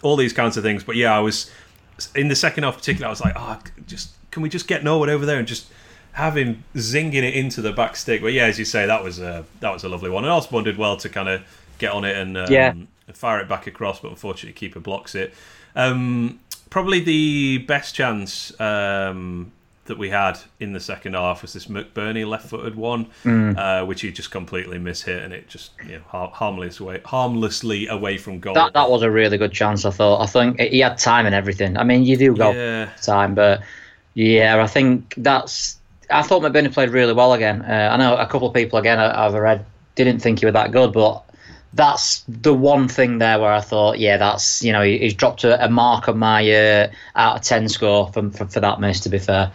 all 0.00 0.14
these 0.14 0.32
kinds 0.32 0.56
of 0.56 0.62
things. 0.62 0.84
But 0.84 0.94
yeah, 0.94 1.14
I 1.14 1.18
was 1.18 1.50
in 2.14 2.28
the 2.28 2.36
second 2.36 2.62
half, 2.62 2.76
particularly, 2.76 3.06
I 3.06 3.10
was 3.10 3.20
like, 3.20 3.34
oh, 3.36 3.58
just 3.86 4.10
can 4.30 4.42
we 4.42 4.48
just 4.48 4.68
get 4.68 4.84
Norwood 4.84 5.08
over 5.08 5.26
there 5.26 5.40
and 5.40 5.48
just 5.48 5.66
have 6.12 6.36
him 6.36 6.62
zinging 6.74 7.14
it 7.14 7.34
into 7.34 7.60
the 7.60 7.72
back 7.72 7.96
stick? 7.96 8.22
But 8.22 8.32
yeah, 8.32 8.44
as 8.44 8.60
you 8.60 8.64
say, 8.64 8.86
that 8.86 9.02
was 9.02 9.18
a 9.18 9.44
that 9.58 9.72
was 9.72 9.82
a 9.82 9.88
lovely 9.88 10.08
one, 10.08 10.22
and 10.22 10.32
Osborn 10.32 10.62
did 10.62 10.78
well 10.78 10.96
to 10.98 11.08
kind 11.08 11.28
of 11.28 11.42
get 11.78 11.92
on 11.92 12.04
it 12.04 12.14
and 12.14 12.36
um, 12.36 12.52
yeah 12.52 12.74
fire 13.16 13.40
it 13.40 13.48
back 13.48 13.66
across, 13.66 14.00
but 14.00 14.10
unfortunately, 14.10 14.52
keeper 14.52 14.80
blocks 14.80 15.14
it. 15.14 15.34
Um, 15.76 16.40
probably 16.70 17.00
the 17.00 17.58
best 17.58 17.94
chance 17.94 18.58
um, 18.60 19.52
that 19.86 19.98
we 19.98 20.10
had 20.10 20.38
in 20.60 20.72
the 20.72 20.80
second 20.80 21.14
half 21.14 21.42
was 21.42 21.52
this 21.52 21.66
McBurnie 21.66 22.26
left-footed 22.26 22.76
one, 22.76 23.06
mm. 23.24 23.56
uh, 23.56 23.84
which 23.84 24.00
he 24.02 24.12
just 24.12 24.30
completely 24.30 24.78
mishit, 24.78 25.24
and 25.24 25.32
it 25.32 25.48
just 25.48 25.72
you 25.86 25.98
know, 25.98 26.28
harmless 26.32 26.80
away, 26.80 27.00
harmlessly 27.04 27.88
away 27.88 28.16
from 28.16 28.38
goal. 28.38 28.54
That 28.54 28.72
that 28.74 28.88
was 28.88 29.02
a 29.02 29.10
really 29.10 29.38
good 29.38 29.52
chance. 29.52 29.84
I 29.84 29.90
thought. 29.90 30.22
I 30.22 30.26
think 30.26 30.60
he 30.60 30.80
had 30.80 30.98
time 30.98 31.26
and 31.26 31.34
everything. 31.34 31.76
I 31.76 31.84
mean, 31.84 32.04
you 32.04 32.16
do 32.16 32.36
go 32.36 32.52
yeah. 32.52 32.90
time, 33.02 33.34
but 33.34 33.62
yeah, 34.14 34.62
I 34.62 34.66
think 34.66 35.14
that's. 35.16 35.76
I 36.08 36.22
thought 36.22 36.42
McBurnie 36.42 36.72
played 36.72 36.90
really 36.90 37.12
well 37.12 37.34
again. 37.34 37.62
Uh, 37.62 37.90
I 37.92 37.96
know 37.96 38.16
a 38.16 38.26
couple 38.26 38.48
of 38.48 38.54
people 38.54 38.78
again 38.78 38.98
I've 38.98 39.34
read 39.34 39.64
didn't 39.94 40.20
think 40.20 40.40
he 40.40 40.46
was 40.46 40.54
that 40.54 40.72
good, 40.72 40.92
but 40.92 41.24
that's 41.74 42.24
the 42.26 42.54
one 42.54 42.88
thing 42.88 43.18
there 43.18 43.38
where 43.38 43.52
I 43.52 43.60
thought, 43.60 43.98
yeah, 43.98 44.16
that's 44.16 44.62
you 44.62 44.72
know 44.72 44.82
he's 44.82 45.14
dropped 45.14 45.44
a, 45.44 45.64
a 45.64 45.68
mark 45.68 46.08
on 46.08 46.18
my 46.18 46.50
uh, 46.50 46.90
out 47.16 47.36
of 47.36 47.42
ten 47.42 47.68
score 47.68 48.12
for, 48.12 48.30
for, 48.30 48.46
for 48.46 48.60
that 48.60 48.80
miss. 48.80 49.00
To 49.00 49.08
be 49.08 49.18
fair, 49.18 49.52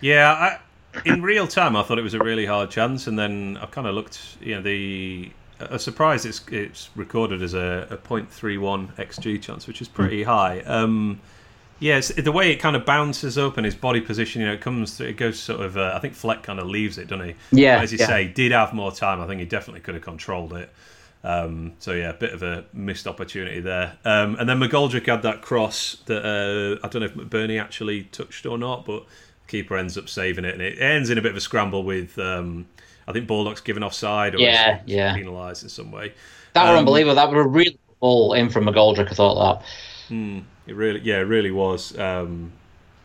yeah, 0.00 0.32
I, 0.32 0.58
in 1.04 1.22
real 1.22 1.46
time 1.46 1.76
I 1.76 1.82
thought 1.82 1.98
it 1.98 2.02
was 2.02 2.14
a 2.14 2.18
really 2.18 2.46
hard 2.46 2.70
chance, 2.70 3.06
and 3.06 3.18
then 3.18 3.58
I 3.60 3.66
kind 3.66 3.86
of 3.86 3.94
looked, 3.94 4.36
you 4.40 4.54
know, 4.56 4.62
the 4.62 5.30
a 5.60 5.78
surprise 5.78 6.24
it's 6.24 6.40
it's 6.48 6.90
recorded 6.96 7.42
as 7.42 7.54
a, 7.54 7.86
a 7.90 7.96
0.31 7.96 8.94
xg 8.96 9.42
chance, 9.42 9.66
which 9.66 9.80
is 9.80 9.88
pretty 9.88 10.24
high. 10.24 10.60
Um, 10.60 11.20
yeah, 11.78 12.00
the 12.00 12.30
way 12.30 12.52
it 12.52 12.56
kind 12.56 12.76
of 12.76 12.84
bounces 12.84 13.36
up 13.36 13.56
and 13.56 13.64
his 13.64 13.74
body 13.74 14.00
position, 14.00 14.40
you 14.40 14.46
know, 14.46 14.54
it 14.54 14.60
comes, 14.60 14.96
through, 14.96 15.08
it 15.08 15.16
goes 15.16 15.38
sort 15.38 15.60
of. 15.60 15.76
Uh, 15.76 15.92
I 15.94 15.98
think 15.98 16.14
Fleck 16.14 16.44
kind 16.44 16.60
of 16.60 16.68
leaves 16.68 16.96
it, 16.96 17.08
doesn't 17.08 17.26
he? 17.26 17.34
Yeah. 17.50 17.76
But 17.76 17.82
as 17.82 17.92
you 17.92 17.98
yeah. 17.98 18.06
say, 18.06 18.28
did 18.28 18.52
have 18.52 18.72
more 18.72 18.92
time. 18.92 19.20
I 19.20 19.26
think 19.26 19.40
he 19.40 19.46
definitely 19.46 19.80
could 19.80 19.94
have 19.94 20.04
controlled 20.04 20.52
it. 20.52 20.70
Um, 21.24 21.74
so 21.78 21.92
yeah, 21.92 22.10
a 22.10 22.14
bit 22.14 22.32
of 22.32 22.42
a 22.42 22.64
missed 22.72 23.06
opportunity 23.06 23.60
there. 23.60 23.96
Um, 24.04 24.36
and 24.36 24.48
then 24.48 24.58
McGoldrick 24.58 25.06
had 25.06 25.22
that 25.22 25.40
cross 25.40 25.98
that 26.06 26.24
uh, 26.24 26.84
I 26.84 26.88
don't 26.88 27.00
know 27.00 27.06
if 27.06 27.14
McBurnie 27.14 27.60
actually 27.60 28.04
touched 28.04 28.44
or 28.44 28.58
not, 28.58 28.84
but 28.84 29.04
keeper 29.46 29.76
ends 29.76 29.96
up 29.96 30.08
saving 30.08 30.44
it, 30.44 30.54
and 30.54 30.62
it 30.62 30.80
ends 30.80 31.10
in 31.10 31.18
a 31.18 31.22
bit 31.22 31.30
of 31.30 31.36
a 31.36 31.40
scramble 31.40 31.84
with 31.84 32.18
um, 32.18 32.66
I 33.06 33.12
think 33.12 33.26
Baldock's 33.26 33.60
given 33.60 33.82
offside 33.82 34.34
or 34.34 34.38
yeah, 34.38 34.80
yeah. 34.86 35.14
penalised 35.14 35.62
in 35.62 35.68
some 35.68 35.92
way. 35.92 36.12
That 36.54 36.64
was 36.64 36.72
um, 36.72 36.78
unbelievable. 36.78 37.14
That 37.14 37.30
was 37.30 37.44
a 37.44 37.48
really 37.48 37.78
ball 38.00 38.34
in 38.34 38.50
from 38.50 38.66
McGoldrick. 38.66 39.10
I 39.10 39.14
thought 39.14 39.58
that. 39.58 39.66
Hmm, 40.08 40.40
it 40.66 40.74
really, 40.74 41.00
yeah, 41.00 41.18
it 41.18 41.24
really 41.24 41.50
was. 41.50 41.96
Um, 41.98 42.52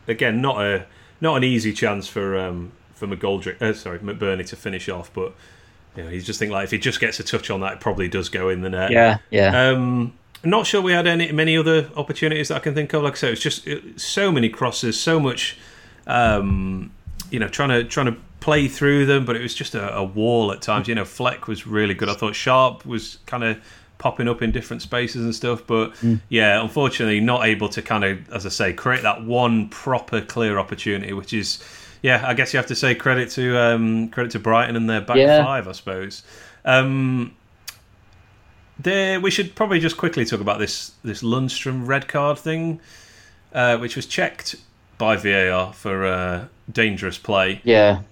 again, 0.06 0.40
not 0.40 0.60
a 0.60 0.86
not 1.20 1.36
an 1.36 1.44
easy 1.44 1.72
chance 1.72 2.08
for 2.08 2.38
um, 2.38 2.72
for 2.94 3.06
McGoldrick. 3.06 3.62
Uh, 3.62 3.72
sorry, 3.72 4.00
McBurnie 4.00 4.46
to 4.46 4.56
finish 4.56 4.88
off, 4.88 5.12
but 5.12 5.34
you 5.96 6.04
know, 6.04 6.10
he's 6.10 6.24
just 6.24 6.38
think 6.38 6.52
like 6.52 6.64
if 6.64 6.70
he 6.70 6.78
just 6.78 7.00
gets 7.00 7.18
a 7.20 7.24
touch 7.24 7.50
on 7.50 7.60
that, 7.60 7.74
it 7.74 7.80
probably 7.80 8.08
does 8.08 8.28
go 8.28 8.48
in 8.48 8.62
the 8.62 8.70
net. 8.70 8.90
Yeah, 8.90 9.18
yeah. 9.30 9.70
Um, 9.70 10.12
not 10.44 10.66
sure 10.66 10.80
we 10.80 10.92
had 10.92 11.06
any 11.06 11.32
many 11.32 11.56
other 11.56 11.90
opportunities 11.96 12.48
that 12.48 12.56
I 12.56 12.60
can 12.60 12.74
think 12.74 12.92
of. 12.92 13.02
Like 13.02 13.14
I 13.14 13.16
said, 13.16 13.32
it's 13.32 13.42
just 13.42 13.66
it, 13.66 14.00
so 14.00 14.30
many 14.30 14.48
crosses, 14.48 15.00
so 15.00 15.18
much. 15.18 15.58
Um, 16.06 16.90
you 17.30 17.38
know, 17.38 17.48
trying 17.48 17.70
to 17.70 17.84
trying 17.84 18.06
to 18.06 18.16
play 18.40 18.68
through 18.68 19.06
them, 19.06 19.24
but 19.24 19.36
it 19.36 19.42
was 19.42 19.54
just 19.54 19.74
a, 19.74 19.94
a 19.94 20.04
wall 20.04 20.52
at 20.52 20.62
times. 20.62 20.88
You 20.88 20.94
know, 20.94 21.04
Fleck 21.04 21.48
was 21.48 21.66
really 21.66 21.94
good. 21.94 22.08
I 22.08 22.14
thought 22.14 22.34
Sharp 22.34 22.86
was 22.86 23.18
kind 23.26 23.44
of 23.44 23.58
popping 23.98 24.28
up 24.28 24.42
in 24.42 24.52
different 24.52 24.80
spaces 24.80 25.24
and 25.24 25.34
stuff. 25.34 25.66
But 25.66 25.92
mm. 25.94 26.20
yeah, 26.28 26.62
unfortunately, 26.62 27.20
not 27.20 27.46
able 27.46 27.68
to 27.70 27.82
kind 27.82 28.04
of, 28.04 28.30
as 28.32 28.46
I 28.46 28.48
say, 28.48 28.72
create 28.72 29.02
that 29.02 29.24
one 29.24 29.68
proper 29.68 30.20
clear 30.20 30.58
opportunity, 30.58 31.12
which 31.12 31.32
is 31.32 31.62
yeah, 32.02 32.22
I 32.26 32.34
guess 32.34 32.52
you 32.52 32.58
have 32.58 32.66
to 32.66 32.74
say 32.74 32.94
credit 32.94 33.30
to 33.30 33.58
um, 33.58 34.08
credit 34.08 34.32
to 34.32 34.38
Brighton 34.38 34.76
and 34.76 34.88
their 34.88 35.00
back 35.00 35.16
yeah. 35.16 35.44
five, 35.44 35.68
I 35.68 35.72
suppose. 35.72 36.22
Um, 36.64 37.34
there, 38.78 39.20
we 39.20 39.30
should 39.30 39.54
probably 39.54 39.80
just 39.80 39.96
quickly 39.96 40.24
talk 40.24 40.40
about 40.40 40.58
this 40.58 40.92
this 41.02 41.22
Lundstram 41.22 41.86
red 41.86 42.08
card 42.08 42.38
thing, 42.38 42.80
uh, 43.52 43.78
which 43.78 43.96
was 43.96 44.06
checked 44.06 44.56
by 44.98 45.16
VAR 45.16 45.72
for 45.72 46.06
uh, 46.06 46.46
dangerous 46.70 47.18
play. 47.18 47.60
Yeah. 47.64 48.02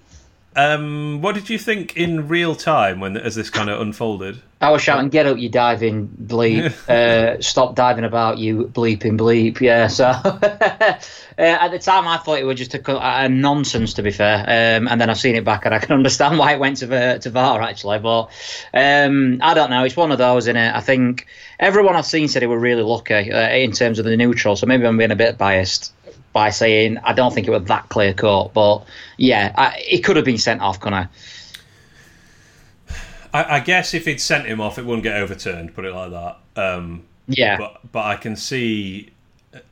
Um, 0.57 1.21
what 1.21 1.35
did 1.35 1.51
you 1.51 1.59
think 1.59 1.99
in 1.99 2.29
real 2.29 2.55
time 2.55 2.99
when 2.99 3.15
as 3.19 3.35
this 3.35 3.51
kind 3.51 3.69
of 3.69 3.79
unfolded? 3.79 4.41
I 4.59 4.71
was 4.71 4.81
shouting, 4.81 5.11
"Get 5.11 5.27
up, 5.27 5.37
you 5.37 5.51
diving 5.51 6.09
bleep! 6.09 6.73
uh, 6.89 7.43
stop 7.43 7.75
diving 7.75 8.05
about, 8.05 8.39
you 8.39 8.65
bleeping 8.73 9.19
bleep!" 9.19 9.61
Yeah. 9.61 9.89
So 9.89 10.07
uh, 10.07 10.99
at 11.37 11.69
the 11.69 11.79
time, 11.79 12.09
I 12.09 12.17
thought 12.17 12.39
it 12.39 12.45
was 12.45 12.57
just 12.57 12.75
a, 12.75 13.25
a 13.25 13.29
nonsense. 13.29 13.93
To 13.95 14.03
be 14.03 14.11
fair, 14.11 14.39
um, 14.39 14.89
and 14.89 14.99
then 14.99 15.11
I've 15.11 15.19
seen 15.19 15.35
it 15.35 15.45
back, 15.45 15.67
and 15.67 15.75
I 15.75 15.79
can 15.79 15.93
understand 15.99 16.39
why 16.39 16.55
it 16.55 16.59
went 16.59 16.79
to 16.79 17.19
to 17.19 17.31
VAR 17.31 17.61
actually. 17.61 17.99
But 17.99 18.31
um, 18.73 19.41
I 19.43 19.53
don't 19.53 19.69
know. 19.69 19.85
It's 19.85 19.97
one 19.97 20.11
of 20.11 20.17
those, 20.17 20.47
in 20.47 20.57
it. 20.57 20.75
I 20.75 20.81
think 20.81 21.27
everyone 21.61 21.97
I've 21.97 22.07
seen 22.07 22.29
said 22.29 22.41
they 22.41 22.47
were 22.47 22.59
really 22.59 22.83
lucky 22.83 23.31
uh, 23.31 23.51
in 23.51 23.73
terms 23.73 23.99
of 23.99 24.07
the 24.07 24.17
neutral. 24.17 24.57
So 24.57 24.67
maybe 24.67 24.87
I'm 24.87 24.97
being 24.97 25.11
a 25.11 25.17
bit 25.17 25.37
biased 25.37 25.93
by 26.33 26.51
saying 26.51 26.99
I 26.99 27.13
don't 27.13 27.33
think 27.33 27.49
it 27.49 27.51
was 27.51 27.65
that 27.65 27.89
clear 27.89 28.13
cut. 28.13 28.53
But 28.53 28.85
yeah, 29.17 29.53
I, 29.57 29.83
it 29.89 30.05
could 30.05 30.17
have 30.17 30.25
been 30.25 30.39
sent 30.39 30.61
off, 30.61 30.81
couldn't 30.81 30.99
I? 30.99 31.09
I, 33.33 33.57
I 33.57 33.61
guess 33.61 33.95
if 33.95 34.05
he'd 34.07 34.21
sent 34.21 34.47
him 34.47 34.61
off, 34.61 34.79
it 34.79 34.85
wouldn't 34.85 35.03
get 35.03 35.17
overturned. 35.17 35.75
Put 35.75 35.85
it 35.85 35.93
like 35.93 36.11
that. 36.11 36.39
Um, 36.57 37.05
yeah. 37.29 37.57
But 37.59 37.81
but 37.93 38.05
I 38.05 38.17
can 38.17 38.37
see. 38.37 39.11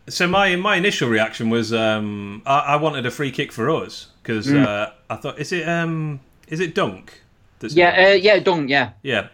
So 0.09 0.27
my 0.27 0.57
my 0.57 0.77
initial 0.77 1.09
reaction 1.09 1.51
was 1.51 1.73
um, 1.73 2.43
I, 2.47 2.59
I, 2.59 2.76
wanted 2.76 3.07
a 3.07 3.11
free 3.11 3.30
kick 3.30 3.53
for 3.53 3.70
us 3.70 4.09
because 4.22 4.47
mm. 4.47 4.64
uh, 4.64 4.91
I 5.11 5.16
thought 5.16 5.39
is 5.39 5.53
it 5.53 5.68
um, 5.68 6.20
is 6.49 6.61
it 6.61 6.74
Dunk? 6.74 7.20
yeah, 7.61 8.09
uh, 8.09 8.12
yeah, 8.12 8.39
Dunk. 8.39 8.68
Yeah. 8.70 8.91
Yeah. 9.03 9.28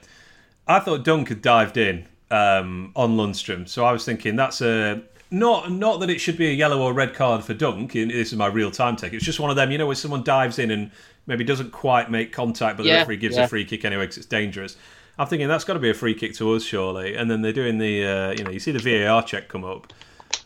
I 0.68 0.78
thought 0.80 1.04
Dunk 1.04 1.28
had 1.28 1.42
dived 1.42 1.76
in 1.76 2.06
um, 2.30 2.92
on 2.94 3.16
Lundstram, 3.16 3.68
so 3.68 3.84
I 3.84 3.92
was 3.92 4.04
thinking 4.04 4.36
that's 4.36 4.60
a 4.60 5.02
not 5.30 5.70
not 5.70 6.00
that 6.00 6.10
it 6.10 6.20
should 6.20 6.36
be 6.36 6.48
a 6.48 6.52
yellow 6.52 6.82
or 6.82 6.92
red 6.92 7.14
card 7.14 7.44
for 7.44 7.54
Dunk. 7.54 7.92
This 7.92 8.32
is 8.32 8.36
my 8.36 8.46
real 8.46 8.70
time 8.70 8.96
take. 8.96 9.12
It's 9.12 9.24
just 9.24 9.40
one 9.40 9.50
of 9.50 9.56
them, 9.56 9.70
you 9.70 9.78
know, 9.78 9.86
where 9.86 9.94
someone 9.94 10.22
dives 10.22 10.58
in 10.58 10.70
and 10.70 10.90
maybe 11.26 11.44
doesn't 11.44 11.70
quite 11.70 12.10
make 12.10 12.32
contact, 12.32 12.76
but 12.76 12.82
the 12.82 12.90
referee 12.90 13.18
gives 13.18 13.36
yeah. 13.36 13.44
a 13.44 13.48
free 13.48 13.64
kick 13.64 13.84
anyway 13.84 14.04
because 14.04 14.18
it's 14.18 14.26
dangerous. 14.26 14.76
I'm 15.18 15.26
thinking 15.26 15.48
that's 15.48 15.64
got 15.64 15.74
to 15.74 15.80
be 15.80 15.90
a 15.90 15.94
free 15.94 16.14
kick 16.14 16.34
to 16.36 16.54
us, 16.54 16.64
surely. 16.64 17.14
And 17.14 17.30
then 17.30 17.42
they're 17.42 17.52
doing 17.52 17.78
the, 17.78 18.06
uh, 18.06 18.30
you 18.32 18.42
know, 18.42 18.50
you 18.50 18.58
see 18.58 18.72
the 18.72 18.78
VAR 18.78 19.22
check 19.22 19.48
come 19.48 19.64
up, 19.64 19.92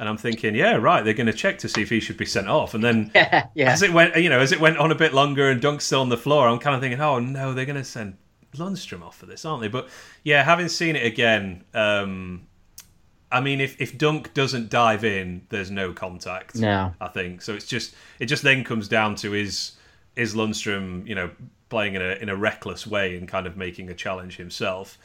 and 0.01 0.09
I'm 0.09 0.17
thinking, 0.17 0.55
yeah, 0.55 0.75
right, 0.75 1.05
they're 1.05 1.15
going 1.15 1.29
to 1.29 1.33
check 1.33 1.59
to 1.59 1.69
see 1.69 1.83
if 1.83 1.91
he 1.91 2.01
should 2.01 2.17
be 2.17 2.27
sent 2.27 2.49
off. 2.49 2.75
And 2.75 2.83
then 2.83 3.11
yeah, 3.15 3.47
yeah. 3.55 3.71
as 3.71 3.83
it 3.83 3.93
went, 3.93 4.17
you 4.17 4.29
know, 4.29 4.41
as 4.41 4.53
it 4.53 4.61
went 4.61 4.79
on 4.79 4.91
a 4.91 4.97
bit 4.97 5.15
longer 5.15 5.49
and 5.49 5.61
Dunk's 5.61 5.85
still 5.85 6.01
on 6.01 6.09
the 6.09 6.17
floor, 6.17 6.49
I'm 6.49 6.59
kind 6.59 6.75
of 6.75 6.81
thinking, 6.81 7.01
oh 7.01 7.21
no, 7.21 7.55
they're 7.55 7.67
going 7.67 7.77
to 7.77 7.85
send 7.85 8.17
Lundstram 8.57 9.03
off 9.03 9.17
for 9.17 9.27
this, 9.27 9.45
aren't 9.45 9.63
they? 9.63 9.69
But 9.69 9.89
yeah, 10.25 10.43
having 10.43 10.69
seen 10.69 10.97
it 10.97 11.07
again, 11.07 11.65
um, 11.73 12.47
I 13.35 13.41
mean, 13.41 13.61
if, 13.61 13.81
if 13.81 13.99
Dunk 13.99 14.33
doesn't 14.33 14.71
dive 14.71 15.05
in, 15.05 15.43
there's 15.49 15.69
no 15.69 15.93
contact. 15.93 16.55
No. 16.55 16.95
I 17.01 17.09
think 17.09 17.43
so. 17.43 17.53
It's 17.53 17.67
just 17.67 17.93
it 18.21 18.27
just 18.27 18.45
then 18.45 18.63
comes 18.63 18.87
down 18.87 19.17
to 19.17 19.35
is 19.35 19.73
is 20.15 20.37
Lundstram, 20.37 21.05
you 21.05 21.17
know, 21.17 21.31
playing 21.69 21.97
in 21.97 22.03
a 22.03 22.15
in 22.15 22.29
a 22.29 22.37
reckless 22.37 22.87
way 22.87 23.17
and 23.19 23.27
kind 23.27 23.49
of 23.49 23.57
making 23.57 23.91
a 23.91 23.95
challenge 23.95 24.37
himself. 24.37 24.99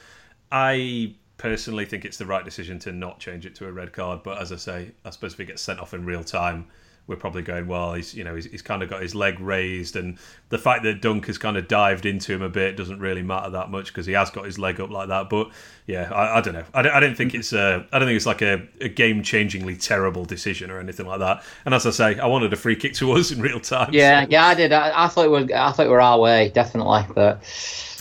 I 0.52 1.16
personally 1.38 1.86
think 1.86 2.06
it's 2.06 2.18
the 2.18 2.28
right 2.28 2.46
decision 2.46 2.78
to 2.80 2.92
not 2.92 3.20
change 3.20 3.48
it 3.48 3.56
to 3.56 3.66
a 3.66 3.72
red 3.72 3.94
card. 3.94 4.22
But 4.22 4.40
as 4.40 4.52
I 4.52 4.58
say, 4.58 4.92
I 5.04 5.10
suppose 5.10 5.34
if 5.34 5.40
he 5.40 5.46
gets 5.46 5.64
sent 5.64 5.80
off 5.80 5.96
in 5.96 6.06
real 6.06 6.24
time, 6.24 6.68
we're 7.10 7.16
probably 7.16 7.42
going 7.42 7.68
well. 7.68 7.96
He's 7.96 8.14
you 8.14 8.24
know 8.24 8.36
he's, 8.36 8.46
he's 8.46 8.62
kind 8.62 8.84
of 8.84 8.90
got 8.90 9.02
his 9.02 9.16
leg 9.16 9.40
raised, 9.40 9.96
and 9.96 10.20
the 10.50 10.60
fact 10.60 10.84
that 10.84 11.02
Dunk 11.02 11.26
has 11.26 11.40
kind 11.40 11.58
of 11.58 11.68
dived 11.68 12.06
into 12.06 12.32
him 12.32 12.44
a 12.44 12.50
bit 12.50 12.78
doesn't 12.78 13.00
really 13.00 13.24
matter 13.24 13.50
that 13.50 13.72
much 13.72 13.88
because 13.88 14.06
he 14.06 14.14
has 14.14 14.30
got 14.30 14.46
his 14.46 14.60
leg 14.60 14.80
up 14.80 14.92
like 14.92 15.10
that. 15.10 15.28
But 15.28 15.50
yeah, 15.88 16.10
I, 16.14 16.38
I 16.38 16.42
don't 16.42 16.54
know. 16.54 16.64
I 16.74 16.84
don't, 16.84 16.94
I 16.94 17.00
don't 17.00 17.18
think 17.18 17.34
it's 17.34 17.52
a 17.52 17.86
I 17.92 17.98
don't 17.98 18.08
think 18.08 18.16
it's 18.16 18.28
like 18.28 18.44
a, 18.44 18.66
a 18.80 18.90
game 18.90 19.24
changingly 19.24 19.82
terrible 19.82 20.24
decision 20.24 20.70
or 20.70 20.80
anything 20.80 21.08
like 21.08 21.20
that. 21.20 21.44
And 21.66 21.74
as 21.74 21.88
I 21.88 21.90
say, 21.90 22.20
I 22.20 22.28
wanted 22.28 22.54
a 22.54 22.56
free 22.56 22.76
kick 22.76 22.94
to 22.96 23.12
us 23.14 23.32
in 23.34 23.42
real 23.42 23.60
time. 23.60 23.90
Yeah, 23.92 24.24
so. 24.24 24.30
yeah, 24.30 24.46
I 24.46 24.54
did. 24.54 24.72
I, 24.72 25.06
I 25.06 25.08
thought 25.08 25.26
it 25.26 25.32
was 25.32 25.52
I 25.52 25.72
thought 25.72 25.88
it 25.88 25.90
were 25.90 26.02
our 26.02 26.20
way 26.20 26.50
definitely, 26.50 27.02
but 27.16 27.42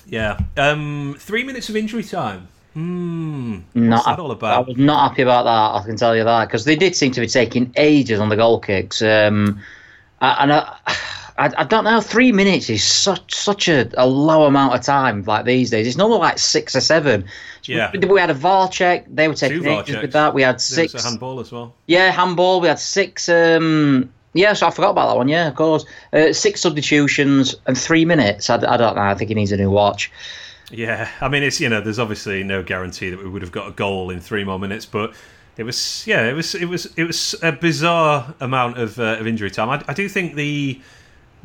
yeah, 0.06 0.38
um, 0.59 1.16
three 1.18 1.44
minutes 1.44 1.70
of 1.70 1.76
injury 1.76 2.04
time. 2.04 2.48
Hmm. 2.79 3.59
not 3.74 4.05
that 4.05 4.20
all 4.20 4.31
about? 4.31 4.55
I 4.55 4.68
was 4.68 4.76
not 4.76 5.11
happy 5.11 5.22
about 5.22 5.43
that. 5.45 5.83
I 5.83 5.85
can 5.85 5.97
tell 5.97 6.14
you 6.16 6.22
that 6.22 6.47
because 6.47 6.64
they 6.64 6.76
did 6.76 6.95
seem 6.95 7.11
to 7.11 7.20
be 7.20 7.26
taking 7.26 7.72
ages 7.76 8.20
on 8.20 8.29
the 8.29 8.37
goal 8.37 8.61
kicks. 8.61 9.03
Um, 9.03 9.61
and 10.20 10.53
I, 10.53 10.76
I, 11.39 11.53
I 11.59 11.64
don't 11.64 11.83
know. 11.83 12.01
Three 12.01 12.31
minutes 12.31 12.70
is 12.70 12.85
such 12.85 13.35
such 13.35 13.68
a, 13.68 13.91
a 14.01 14.07
low 14.07 14.45
amount 14.45 14.74
of 14.74 14.83
time. 14.83 15.24
Like 15.24 15.45
these 15.45 15.70
days, 15.70 15.89
it's 15.89 15.97
normally 15.97 16.20
like 16.20 16.39
six 16.39 16.76
or 16.76 16.81
seven. 16.81 17.24
Yeah. 17.64 17.91
we, 17.93 17.99
we 17.99 18.20
had 18.20 18.31
a 18.31 18.35
VAR 18.35 18.68
check. 18.68 19.07
They 19.09 19.26
were 19.26 19.35
taking 19.35 19.62
VAR 19.62 19.81
ages 19.83 19.95
checks. 19.95 20.03
with 20.03 20.12
that. 20.12 20.33
We 20.35 20.43
had 20.43 20.55
There 20.57 20.59
six. 20.61 20.93
was 20.93 21.05
a 21.05 21.09
handball 21.09 21.41
as 21.41 21.51
well. 21.51 21.74
Yeah, 21.87 22.12
handball. 22.12 22.61
We 22.61 22.68
had 22.68 22.79
six. 22.79 23.29
Um, 23.29 24.12
yeah, 24.35 24.53
so 24.53 24.68
I 24.68 24.70
forgot 24.70 24.91
about 24.91 25.09
that 25.09 25.16
one. 25.16 25.26
Yeah, 25.29 25.49
of 25.49 25.57
course. 25.57 25.85
Uh, 26.12 26.33
six 26.33 26.61
substitutions 26.61 27.57
and 27.66 27.76
three 27.76 28.05
minutes. 28.05 28.49
I, 28.51 28.55
I 28.57 28.76
don't 28.76 28.95
know. 28.95 29.03
I 29.03 29.14
think 29.14 29.29
he 29.29 29.35
needs 29.35 29.51
a 29.51 29.57
new 29.57 29.70
watch. 29.70 30.12
Yeah, 30.70 31.08
I 31.20 31.28
mean, 31.28 31.42
it's 31.42 31.60
you 31.60 31.68
know, 31.68 31.80
there's 31.80 31.98
obviously 31.98 32.42
no 32.44 32.62
guarantee 32.62 33.10
that 33.10 33.18
we 33.22 33.28
would 33.28 33.42
have 33.42 33.52
got 33.52 33.68
a 33.68 33.72
goal 33.72 34.10
in 34.10 34.20
three 34.20 34.44
more 34.44 34.58
minutes, 34.58 34.84
but 34.84 35.14
it 35.56 35.62
was 35.64 36.06
yeah, 36.06 36.26
it 36.28 36.34
was 36.34 36.54
it 36.54 36.66
was 36.66 36.86
it 36.96 37.04
was 37.04 37.34
a 37.42 37.52
bizarre 37.52 38.34
amount 38.40 38.78
of 38.78 38.98
uh, 38.98 39.16
of 39.18 39.26
injury 39.26 39.50
time. 39.50 39.70
I, 39.70 39.82
I 39.88 39.94
do 39.94 40.08
think 40.08 40.34
the 40.34 40.80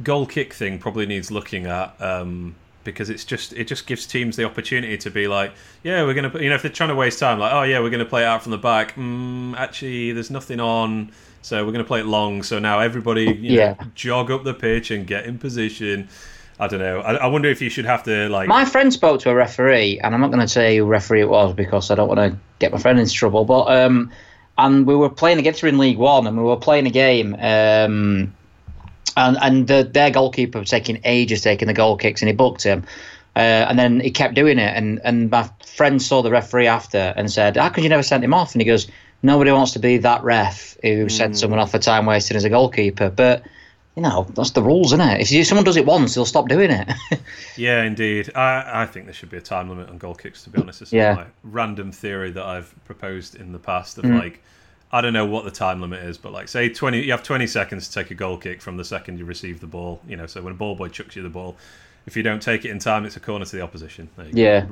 goal 0.01 0.26
kick 0.26 0.53
thing 0.53 0.80
probably 0.80 1.05
needs 1.05 1.32
looking 1.32 1.65
at. 1.65 1.99
Um, 2.01 2.55
because 2.84 3.09
it's 3.09 3.24
just 3.24 3.53
it 3.53 3.65
just 3.65 3.88
gives 3.88 4.05
teams 4.05 4.36
the 4.36 4.43
opportunity 4.43 4.97
to 4.97 5.09
be 5.09 5.26
like, 5.26 5.53
yeah, 5.84 6.03
we're 6.03 6.13
gonna 6.13 6.38
you 6.41 6.49
know 6.49 6.55
if 6.55 6.61
they're 6.63 6.71
trying 6.71 6.89
to 6.89 6.95
waste 6.95 7.17
time, 7.17 7.39
like, 7.39 7.53
oh 7.53 7.63
yeah, 7.63 7.80
we're 7.80 7.89
gonna 7.89 8.03
play 8.03 8.24
it 8.24 8.26
out 8.26 8.43
from 8.43 8.51
the 8.51 8.57
back. 8.57 8.95
Mm, 8.95 9.55
actually, 9.55 10.11
there's 10.11 10.30
nothing 10.30 10.59
on, 10.59 11.09
so 11.41 11.65
we're 11.65 11.71
gonna 11.71 11.86
play 11.86 12.01
it 12.01 12.05
long. 12.07 12.43
So 12.43 12.59
now 12.59 12.80
everybody, 12.80 13.24
you 13.24 13.57
Yeah. 13.57 13.76
know, 13.80 13.88
jog 13.95 14.32
up 14.32 14.43
the 14.43 14.53
pitch 14.53 14.91
and 14.91 15.07
get 15.07 15.26
in 15.26 15.38
position. 15.39 16.09
I 16.60 16.68
don't 16.68 16.80
know. 16.80 16.99
I, 16.99 17.16
I 17.16 17.28
wonder 17.28 17.49
if 17.49 17.62
you 17.62 17.70
should 17.70 17.86
have 17.86 18.04
to 18.04 18.30
like. 18.30 18.47
My 18.47 18.66
friend 18.66 18.93
spoke 18.93 19.22
to 19.22 19.30
a 19.30 19.36
referee, 19.36 19.99
and 19.99 20.14
I'm 20.14 20.22
not 20.22 20.28
going 20.28 20.41
to 20.41 20.47
say 20.47 20.78
who 20.78 20.86
referee 20.86 21.22
it 21.22 21.30
was 21.30 21.54
because 21.54 21.89
I 21.89 21.95
don't 21.95 22.08
want 22.08 22.20
to 22.20 22.38
get 22.60 22.72
my 22.72 22.78
friend 22.78 22.99
into 22.99 23.12
trouble. 23.12 23.45
But 23.45 23.66
um, 23.66 24.12
and 24.58 24.86
we 24.86 24.95
were 24.95 25.10
playing 25.10 25.39
against 25.39 25.62
her 25.62 25.68
in 25.68 25.78
League 25.78 25.97
One, 25.97 26.28
and 26.28 26.38
we 26.38 26.43
were 26.43 26.58
playing 26.58 26.86
a 26.88 26.91
game. 26.91 27.34
Um, 27.34 28.34
and 29.18 29.38
and 29.41 29.68
the, 29.68 29.89
their 29.91 30.12
goalkeeper 30.12 30.60
was 30.60 30.70
taking 30.70 31.01
ages 31.04 31.41
taking 31.41 31.68
the 31.68 31.74
goal 31.74 31.97
kicks, 31.97 32.22
and 32.22 32.30
he 32.30 32.36
booked 32.36 32.64
him. 32.64 32.84
Uh, 33.36 33.66
and 33.68 33.80
then 33.80 33.99
he 33.99 34.12
kept 34.12 34.36
doing 34.36 34.60
it, 34.60 34.76
and 34.76 35.01
and 35.04 35.32
my 35.32 35.49
friend 35.66 36.01
saw 36.01 36.22
the 36.22 36.30
referee 36.30 36.68
after 36.68 37.14
and 37.16 37.32
said, 37.32 37.58
"How 37.58 37.70
could 37.70 37.84
you 37.84 37.89
never 37.89 38.04
send 38.04 38.24
him 38.24 38.34
off?" 38.34 38.54
And 38.54 38.62
he 38.62 38.66
goes, 38.66 38.88
"Nobody 39.24 39.51
wants 39.51 39.72
to 39.74 39.80
be 39.80 39.97
that 39.97 40.24
ref 40.24 40.78
who 40.84 41.10
sent 41.10 41.38
someone 41.38 41.60
off 41.60 41.72
for 41.72 41.80
time 41.80 42.06
wasting 42.06 42.38
as 42.38 42.43
a 42.43 42.49
goalkeeper." 42.49 43.10
But 43.10 43.43
you 43.96 44.02
know 44.02 44.26
that's 44.34 44.52
the 44.52 44.64
rules, 44.64 44.88
isn't 44.94 45.02
it? 45.02 45.22
If 45.22 45.32
you, 45.32 45.44
someone 45.44 45.64
does 45.66 45.78
it 45.78 45.86
once, 45.86 46.16
they'll 46.16 46.26
stop 46.26 46.48
doing 46.50 46.72
it. 46.72 46.89
Yeah, 47.56 47.84
indeed. 47.84 48.32
I, 48.36 48.82
I 48.82 48.86
think 48.88 49.06
there 49.06 49.14
should 49.14 49.30
be 49.30 49.38
a 49.38 49.41
time 49.41 49.70
limit 49.70 49.88
on 49.89 50.00
goal 50.00 50.16
kicks. 50.16 50.44
To 50.46 50.50
be 50.50 50.60
honest, 50.60 50.82
it's 50.82 50.91
Yeah. 50.91 51.14
my 51.14 51.26
random 51.44 51.91
theory 51.91 52.32
that 52.32 52.44
I've 52.44 52.74
proposed 52.86 53.36
in 53.36 53.52
the 53.52 53.60
past 53.60 53.98
Mm. 53.98 54.06
of 54.18 54.24
like, 54.24 54.41
I 54.91 55.02
don't 55.02 55.14
know 55.14 55.26
what 55.26 55.44
the 55.46 55.52
time 55.52 55.80
limit 55.80 56.04
is, 56.04 56.18
but 56.18 56.32
like, 56.32 56.48
say 56.48 56.70
twenty, 56.70 57.02
you 57.04 57.12
have 57.12 57.22
twenty 57.24 57.46
seconds 57.48 57.88
to 57.88 57.94
take 57.94 58.10
a 58.12 58.16
goal 58.16 58.38
kick 58.38 58.60
from 58.62 58.78
the 58.78 58.86
second 58.86 59.20
you 59.20 59.26
receive 59.26 59.60
the 59.60 59.68
ball. 59.68 60.02
You 60.08 60.16
know, 60.18 60.26
so 60.26 60.41
when 60.41 60.54
a 60.54 60.56
ball 60.56 60.76
boy 60.76 60.88
chucks 60.89 61.16
you 61.16 61.22
the 61.22 61.30
ball, 61.30 61.56
if 62.08 62.18
you 62.18 62.24
don't 62.24 62.41
take 62.41 62.66
it 62.66 62.72
in 62.72 62.80
time, 62.80 63.06
it's 63.06 63.16
a 63.18 63.20
corner 63.20 63.46
to 63.46 63.56
the 63.56 63.62
opposition. 63.62 64.10
There 64.18 64.26
you 64.28 64.34
go. 64.34 64.41
Yeah. 64.41 64.66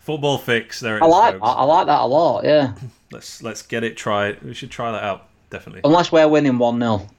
Football 0.00 0.38
fix. 0.38 0.78
There. 0.80 1.02
I 1.02 1.06
like 1.06 1.34
that. 1.34 1.44
I 1.44 1.64
like 1.64 1.86
that 1.86 2.00
a 2.00 2.06
lot. 2.06 2.44
Yeah. 2.44 2.74
Let's 3.10 3.42
let's 3.42 3.62
get 3.62 3.82
it. 3.84 3.96
Try. 3.96 4.36
We 4.44 4.52
should 4.54 4.70
try 4.70 4.92
that 4.92 5.02
out. 5.02 5.27
Definitely. 5.50 5.80
Unless 5.84 6.12
we're 6.12 6.28
winning 6.28 6.58
one 6.58 6.78
0 6.78 7.08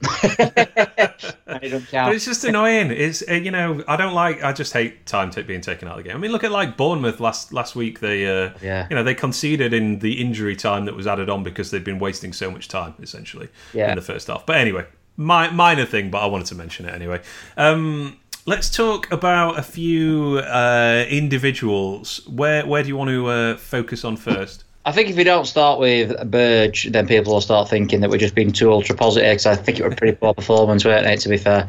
But 1.46 2.14
it's 2.14 2.24
just 2.24 2.44
annoying. 2.44 2.90
It's 2.90 3.22
uh, 3.28 3.34
you 3.34 3.50
know 3.50 3.82
I 3.88 3.96
don't 3.96 4.14
like. 4.14 4.42
I 4.44 4.52
just 4.52 4.72
hate 4.72 5.04
time 5.06 5.30
t- 5.30 5.42
being 5.42 5.60
taken 5.60 5.88
out 5.88 5.98
of 5.98 6.04
the 6.04 6.08
game. 6.08 6.16
I 6.16 6.20
mean, 6.20 6.30
look 6.32 6.44
at 6.44 6.52
like 6.52 6.76
Bournemouth 6.76 7.20
last 7.20 7.52
last 7.52 7.74
week. 7.74 8.00
They 8.00 8.26
uh, 8.26 8.50
Yeah. 8.62 8.86
you 8.88 8.96
know 8.96 9.02
they 9.02 9.14
conceded 9.14 9.72
in 9.72 9.98
the 9.98 10.20
injury 10.20 10.54
time 10.56 10.84
that 10.84 10.94
was 10.94 11.06
added 11.06 11.28
on 11.28 11.42
because 11.42 11.70
they'd 11.70 11.84
been 11.84 11.98
wasting 11.98 12.32
so 12.32 12.50
much 12.50 12.68
time 12.68 12.94
essentially 13.02 13.48
Yeah. 13.74 13.90
in 13.90 13.96
the 13.96 14.02
first 14.02 14.28
half. 14.28 14.46
But 14.46 14.56
anyway, 14.58 14.86
my, 15.16 15.50
minor 15.50 15.84
thing, 15.84 16.10
but 16.10 16.18
I 16.22 16.26
wanted 16.26 16.46
to 16.48 16.54
mention 16.54 16.86
it 16.86 16.94
anyway. 16.94 17.20
Um, 17.56 18.18
let's 18.46 18.70
talk 18.70 19.10
about 19.12 19.58
a 19.58 19.62
few 19.62 20.38
uh, 20.38 21.04
individuals. 21.08 22.20
Where 22.28 22.64
where 22.64 22.82
do 22.82 22.88
you 22.88 22.96
want 22.96 23.10
to 23.10 23.26
uh, 23.26 23.56
focus 23.56 24.04
on 24.04 24.16
first? 24.16 24.64
I 24.86 24.92
think 24.92 25.10
if 25.10 25.16
we 25.16 25.24
don't 25.24 25.46
start 25.46 25.78
with 25.78 26.30
Berge, 26.30 26.90
then 26.90 27.06
people 27.06 27.34
will 27.34 27.42
start 27.42 27.68
thinking 27.68 28.00
that 28.00 28.10
we're 28.10 28.18
just 28.18 28.34
being 28.34 28.52
too 28.52 28.72
ultra 28.72 28.96
positive. 28.96 29.30
Because 29.30 29.46
I 29.46 29.54
think 29.54 29.78
it 29.78 29.84
was 29.84 29.92
a 29.92 29.96
pretty 29.96 30.16
poor 30.16 30.32
performance, 30.32 30.84
weren't 30.84 31.06
it? 31.06 31.20
To 31.20 31.28
be 31.28 31.36
fair, 31.36 31.68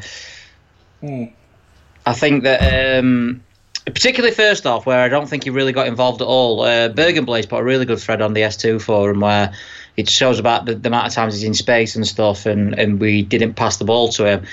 I 1.02 2.12
think 2.14 2.44
that 2.44 2.98
um, 2.98 3.42
particularly 3.84 4.34
first 4.34 4.66
off, 4.66 4.86
where 4.86 5.00
I 5.00 5.08
don't 5.08 5.28
think 5.28 5.44
he 5.44 5.50
really 5.50 5.72
got 5.72 5.86
involved 5.86 6.22
at 6.22 6.26
all. 6.26 6.62
Uh, 6.62 6.88
Bergen 6.88 7.24
Blade 7.24 7.48
put 7.48 7.60
a 7.60 7.64
really 7.64 7.84
good 7.84 7.98
thread 7.98 8.22
on 8.22 8.32
the 8.32 8.42
S2 8.42 8.80
forum 8.80 9.20
where 9.20 9.52
it 9.96 10.08
shows 10.08 10.38
about 10.38 10.64
the, 10.64 10.74
the 10.74 10.88
amount 10.88 11.06
of 11.06 11.12
times 11.12 11.34
he's 11.34 11.44
in 11.44 11.52
space 11.52 11.94
and 11.94 12.06
stuff, 12.06 12.46
and, 12.46 12.78
and 12.78 12.98
we 12.98 13.22
didn't 13.22 13.54
pass 13.54 13.76
the 13.76 13.84
ball 13.84 14.08
to 14.08 14.24
him. 14.24 14.46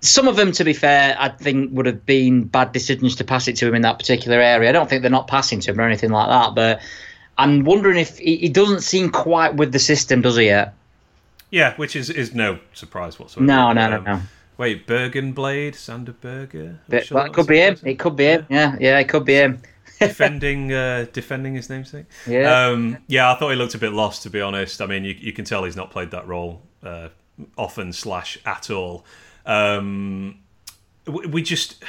Some 0.00 0.28
of 0.28 0.36
them, 0.36 0.52
to 0.52 0.64
be 0.64 0.74
fair, 0.74 1.16
I 1.18 1.30
think 1.30 1.72
would 1.72 1.86
have 1.86 2.04
been 2.04 2.44
bad 2.44 2.72
decisions 2.72 3.16
to 3.16 3.24
pass 3.24 3.48
it 3.48 3.56
to 3.56 3.68
him 3.68 3.74
in 3.74 3.82
that 3.82 3.98
particular 3.98 4.40
area. 4.40 4.68
I 4.68 4.72
don't 4.72 4.90
think 4.90 5.00
they're 5.00 5.10
not 5.10 5.26
passing 5.26 5.60
to 5.60 5.70
him 5.70 5.80
or 5.80 5.84
anything 5.84 6.10
like 6.10 6.28
that, 6.28 6.54
but 6.54 6.80
I'm 7.38 7.64
wondering 7.64 7.96
if 7.96 8.18
he, 8.18 8.36
he 8.36 8.48
doesn't 8.48 8.80
seem 8.80 9.10
quite 9.10 9.54
with 9.54 9.72
the 9.72 9.78
system, 9.78 10.20
does 10.22 10.36
he 10.36 10.46
yet? 10.46 10.74
Yeah, 11.50 11.74
which 11.76 11.96
is 11.96 12.10
is 12.10 12.34
no 12.34 12.58
surprise 12.74 13.18
whatsoever. 13.18 13.46
No, 13.46 13.72
no, 13.72 13.88
no, 13.88 13.96
Um, 13.98 14.04
no. 14.04 14.20
Wait, 14.58 14.86
Bergen 14.88 15.32
Blade, 15.32 15.76
Sander 15.76 16.12
Berge. 16.12 16.76
But, 16.88 17.06
sure 17.06 17.24
it 17.24 17.32
could 17.32 17.46
be 17.46 17.58
him. 17.58 17.78
It 17.84 17.98
could 18.00 18.16
be 18.16 18.24
him. 18.24 18.46
Yeah, 18.50 18.76
yeah, 18.80 18.98
it 18.98 19.08
could 19.08 19.24
be 19.24 19.34
him. 19.34 19.62
defending 20.00 20.72
uh, 20.72 21.06
defending 21.12 21.54
his 21.54 21.70
namesake. 21.70 22.06
Yeah. 22.26 22.66
Um, 22.66 22.98
yeah, 23.06 23.32
I 23.32 23.36
thought 23.36 23.50
he 23.50 23.56
looked 23.56 23.74
a 23.74 23.78
bit 23.78 23.92
lost 23.92 24.24
to 24.24 24.30
be 24.30 24.40
honest. 24.40 24.82
I 24.82 24.86
mean, 24.86 25.04
you, 25.04 25.14
you 25.18 25.32
can 25.32 25.44
tell 25.44 25.64
he's 25.64 25.76
not 25.76 25.90
played 25.90 26.10
that 26.10 26.26
role 26.26 26.62
uh, 26.82 27.08
often 27.56 27.92
slash 27.92 28.38
at 28.44 28.68
all. 28.70 29.04
Um, 29.46 30.40
we, 31.06 31.26
we 31.26 31.42
just 31.42 31.82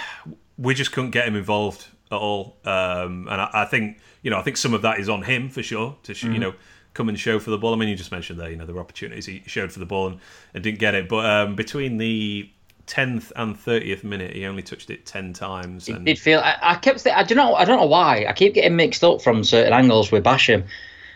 we 0.58 0.74
just 0.74 0.92
couldn't 0.92 1.12
get 1.12 1.28
him 1.28 1.36
involved 1.36 1.88
at 2.12 2.18
all, 2.18 2.58
um, 2.66 3.28
and 3.30 3.42
I, 3.42 3.50
I 3.54 3.66
think 3.66 4.00
you 4.24 4.32
know 4.32 4.38
I 4.38 4.42
think 4.42 4.58
some 4.58 4.74
of 4.74 4.82
that 4.82 5.00
is 5.00 5.10
on 5.10 5.24
him 5.24 5.50
for 5.50 5.62
sure 5.64 5.96
to 6.04 6.14
sh- 6.14 6.24
you 6.24 6.40
know 6.40 6.54
come 6.94 7.08
and 7.08 7.20
show 7.20 7.40
for 7.40 7.52
the 7.52 7.58
ball. 7.58 7.74
I 7.74 7.78
mean, 7.78 7.90
you 7.90 7.96
just 7.96 8.12
mentioned 8.12 8.40
there, 8.40 8.50
you 8.50 8.56
know, 8.58 8.66
were 8.66 8.80
opportunities 8.80 9.26
he 9.28 9.44
showed 9.46 9.72
for 9.72 9.80
the 9.80 9.86
ball 9.86 10.08
and, 10.08 10.20
and 10.54 10.64
didn't 10.64 10.80
get 10.80 10.96
it, 10.96 11.08
but 11.08 11.24
um, 11.26 11.56
between 11.56 11.98
the 11.98 12.50
10th 12.88 13.32
and 13.36 13.56
30th 13.56 14.04
minute, 14.04 14.36
he 14.36 14.46
only 14.46 14.64
touched 14.64 14.90
it 14.90 15.06
10 15.06 15.34
times. 15.34 15.88
And 15.88 16.00
It 16.08 16.16
did 16.16 16.20
feel 16.20 16.40
I, 16.40 16.58
I 16.62 16.76
kept 16.76 17.04
th- 17.04 17.16
I 17.16 17.22
don't 17.24 17.38
know 17.38 17.54
I 17.54 17.64
don't 17.64 17.80
know 17.80 17.86
why 17.86 18.26
I 18.28 18.34
keep 18.34 18.56
getting 18.56 18.76
mixed 18.76 19.04
up 19.04 19.22
from 19.22 19.44
certain 19.44 19.72
angles 19.74 20.12
with 20.12 20.24
Basham, 20.24 20.66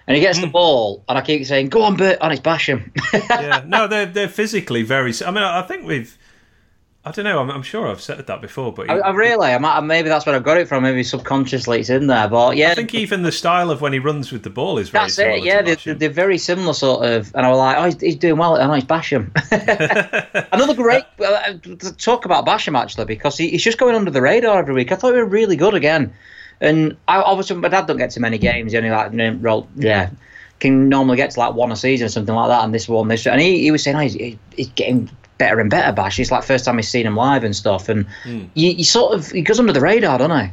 and 0.05 0.15
he 0.15 0.21
gets 0.21 0.39
the 0.39 0.47
ball 0.47 1.03
and 1.09 1.17
I 1.17 1.21
keep 1.21 1.43
saying 1.45 1.69
go 1.69 1.81
on 1.81 1.95
Bert 1.97 2.19
and 2.21 2.31
it's 2.31 2.41
Basham. 2.41 2.91
yeah, 3.13 3.63
no, 3.65 3.87
they're 3.91 4.05
they're 4.05 4.29
physically 4.29 4.83
very. 4.83 5.11
I 5.25 5.31
mean, 5.31 5.43
I 5.43 5.63
think 5.63 5.87
we've. 5.87 6.15
I 7.05 7.11
don't 7.11 7.25
know. 7.25 7.39
I'm, 7.39 7.51
I'm 7.51 7.63
sure 7.63 7.89
I've 7.89 7.99
said 7.99 8.25
that 8.25 8.41
before, 8.41 8.71
but 8.71 8.89
I, 8.89 8.97
I 8.97 9.11
really 9.11 9.51
I 9.51 9.57
might, 9.57 9.81
maybe 9.81 10.07
that's 10.07 10.25
where 10.25 10.35
I've 10.35 10.43
got 10.43 10.55
it 10.55 10.69
from. 10.69 10.83
Maybe 10.83 11.03
subconsciously 11.03 11.81
it's 11.81 11.89
in 11.89 12.07
there, 12.07 12.29
but 12.29 12.55
yeah, 12.55 12.71
I 12.71 12.75
think 12.75 12.95
even 12.95 13.23
the 13.23 13.31
style 13.31 13.71
of 13.71 13.81
when 13.81 13.91
he 13.91 13.99
runs 13.99 14.31
with 14.31 14.43
the 14.43 14.49
ball 14.49 14.77
is 14.77 14.87
very 14.87 15.03
that's 15.05 15.15
similar 15.15 15.35
it. 15.35 15.43
Yeah, 15.43 15.61
they're, 15.61 15.95
they're 15.95 16.09
very 16.09 16.37
similar 16.37 16.73
sort 16.73 17.05
of. 17.05 17.29
And 17.35 17.45
I 17.45 17.49
was 17.49 17.57
like, 17.57 17.77
oh, 17.77 17.83
he's, 17.85 17.99
he's 17.99 18.15
doing 18.15 18.37
well. 18.37 18.55
And 18.55 18.71
it's 18.73 18.85
Basham. 18.85 19.31
Another 20.53 20.73
great 20.73 21.03
uh, 21.19 21.55
talk 21.97 22.23
about 22.23 22.45
Basham 22.45 22.79
actually 22.79 23.05
because 23.05 23.37
he, 23.37 23.49
he's 23.49 23.63
just 23.63 23.77
going 23.77 23.95
under 23.95 24.11
the 24.11 24.21
radar 24.21 24.59
every 24.59 24.73
week. 24.73 24.93
I 24.93 24.95
thought 24.95 25.13
he 25.13 25.21
was 25.21 25.29
really 25.29 25.57
good 25.57 25.73
again. 25.73 26.13
And 26.61 26.95
I 27.09 27.17
obviously 27.21 27.57
my 27.57 27.67
dad 27.67 27.85
don't 27.85 27.97
get 27.97 28.11
to 28.11 28.21
many 28.21 28.37
games. 28.37 28.71
He 28.71 28.77
only 28.77 28.91
like 28.91 29.11
you 29.11 29.17
know, 29.17 29.33
roll, 29.41 29.67
yeah, 29.75 30.09
can 30.61 30.87
normally 30.87 31.17
get 31.17 31.31
to 31.31 31.39
like 31.41 31.53
one 31.53 31.73
a 31.73 31.75
season 31.75 32.05
or 32.05 32.09
something 32.09 32.33
like 32.33 32.47
that. 32.47 32.63
And 32.63 32.73
this 32.73 32.87
one, 32.87 33.09
this, 33.09 33.27
and 33.27 33.41
he, 33.41 33.59
he 33.59 33.71
was 33.71 33.83
saying, 33.83 33.97
oh, 33.97 33.99
he's, 33.99 34.37
he's 34.55 34.69
getting 34.69 35.09
better 35.37 35.59
and 35.59 35.69
better. 35.69 35.91
Bash. 35.91 36.19
It's 36.19 36.31
like 36.31 36.43
first 36.43 36.65
time 36.65 36.77
he's 36.77 36.89
seen 36.89 37.05
him 37.05 37.15
live 37.15 37.43
and 37.43 37.55
stuff. 37.55 37.89
And 37.89 38.05
you, 38.25 38.71
you 38.71 38.83
sort 38.83 39.13
of 39.13 39.31
he 39.31 39.41
goes 39.41 39.59
under 39.59 39.73
the 39.73 39.81
radar, 39.81 40.17
don't 40.17 40.47
he? 40.47 40.51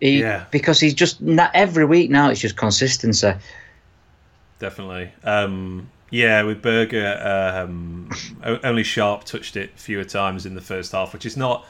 He, 0.00 0.20
Yeah. 0.20 0.44
Because 0.50 0.80
he's 0.80 0.94
just 0.94 1.20
not 1.20 1.50
every 1.54 1.84
week 1.84 2.10
now. 2.10 2.30
It's 2.30 2.40
just 2.40 2.56
consistency. 2.56 3.32
definitely. 4.58 5.10
Um, 5.24 5.88
yeah, 6.10 6.42
with 6.42 6.60
Berge, 6.62 6.94
um, 6.94 8.10
only 8.42 8.82
Sharp 8.82 9.24
touched 9.24 9.56
it 9.56 9.70
fewer 9.78 10.04
times 10.04 10.44
in 10.46 10.54
the 10.54 10.60
first 10.60 10.92
half, 10.92 11.12
which 11.12 11.24
is 11.26 11.36
not 11.36 11.64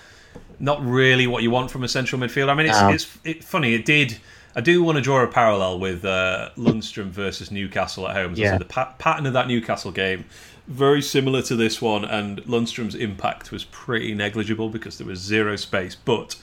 not 0.59 0.84
really 0.84 1.26
what 1.26 1.42
you 1.42 1.51
want 1.51 1.70
from 1.70 1.82
a 1.84 1.88
central 1.88 2.20
midfielder. 2.20 2.51
I 2.51 2.55
mean, 2.55 2.66
it's 2.66 2.80
No. 2.80 2.88
it's 2.90 3.18
it, 3.24 3.44
funny. 3.44 3.74
It 3.74 3.84
did. 3.84 4.18
I 4.55 4.61
do 4.61 4.82
want 4.82 4.96
to 4.96 5.03
draw 5.03 5.22
a 5.22 5.26
parallel 5.28 5.78
with 5.78 6.05
uh, 6.05 6.51
Lundstram 6.57 7.07
versus 7.11 7.51
Newcastle 7.51 8.09
at 8.09 8.16
home. 8.16 8.34
So 8.34 8.42
Yeah. 8.42 8.59
the 8.59 8.64
pa- 8.64 8.94
pattern 8.98 9.26
of 9.26 9.32
that 9.34 9.46
Newcastle 9.46 9.92
game 9.92 10.24
very 10.71 11.03
similar 11.03 11.43
to 11.43 11.57
this 11.57 11.83
one, 11.83 12.05
and 12.05 12.39
Lundstram's 12.45 12.95
impact 12.95 13.51
was 13.51 13.64
pretty 13.64 14.14
negligible 14.14 14.68
because 14.68 14.99
there 14.99 15.07
was 15.07 15.18
zero 15.18 15.57
space. 15.57 15.97
But 15.97 16.37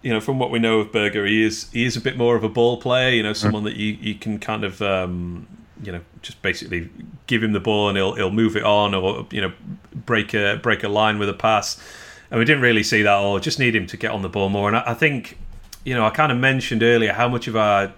you 0.00 0.12
know, 0.12 0.20
from 0.20 0.38
what 0.38 0.52
we 0.52 0.60
know 0.60 0.78
of 0.78 0.92
Berge, 0.92 1.14
he 1.14 1.42
is 1.42 1.68
he 1.72 1.84
is 1.84 1.96
a 1.96 2.00
bit 2.00 2.16
more 2.16 2.36
of 2.36 2.44
a 2.44 2.48
ball 2.48 2.80
player. 2.80 3.10
You 3.10 3.24
know, 3.24 3.32
someone 3.32 3.64
that 3.64 3.74
you, 3.74 3.98
you 4.00 4.14
can 4.14 4.38
kind 4.38 4.62
of 4.62 4.80
um, 4.80 5.48
you 5.82 5.90
know 5.90 6.00
just 6.22 6.40
basically 6.40 6.88
give 7.26 7.42
him 7.42 7.52
the 7.52 7.60
ball 7.60 7.88
and 7.88 7.98
he'll 7.98 8.14
he'll 8.14 8.30
move 8.30 8.56
it 8.56 8.62
on 8.62 8.94
or 8.94 9.26
you 9.32 9.40
know 9.40 9.52
break 10.06 10.34
a 10.34 10.60
break 10.62 10.84
a 10.84 10.88
line 10.88 11.18
with 11.18 11.28
a 11.28 11.34
pass. 11.34 11.82
And 12.30 12.38
we 12.38 12.44
didn't 12.44 12.62
really 12.62 12.82
see 12.82 13.02
that 13.02 13.18
Or 13.18 13.40
Just 13.40 13.58
need 13.58 13.74
him 13.74 13.86
to 13.86 13.96
get 13.96 14.10
on 14.10 14.20
the 14.20 14.28
ball 14.28 14.50
more. 14.50 14.68
And 14.68 14.76
I, 14.76 14.90
I 14.90 14.94
think 14.94 15.36
you 15.84 15.94
know 15.94 16.06
I 16.06 16.10
kind 16.10 16.30
of 16.30 16.38
mentioned 16.38 16.84
earlier 16.84 17.12
how 17.12 17.28
much 17.28 17.48
of 17.48 17.56
our 17.56 17.92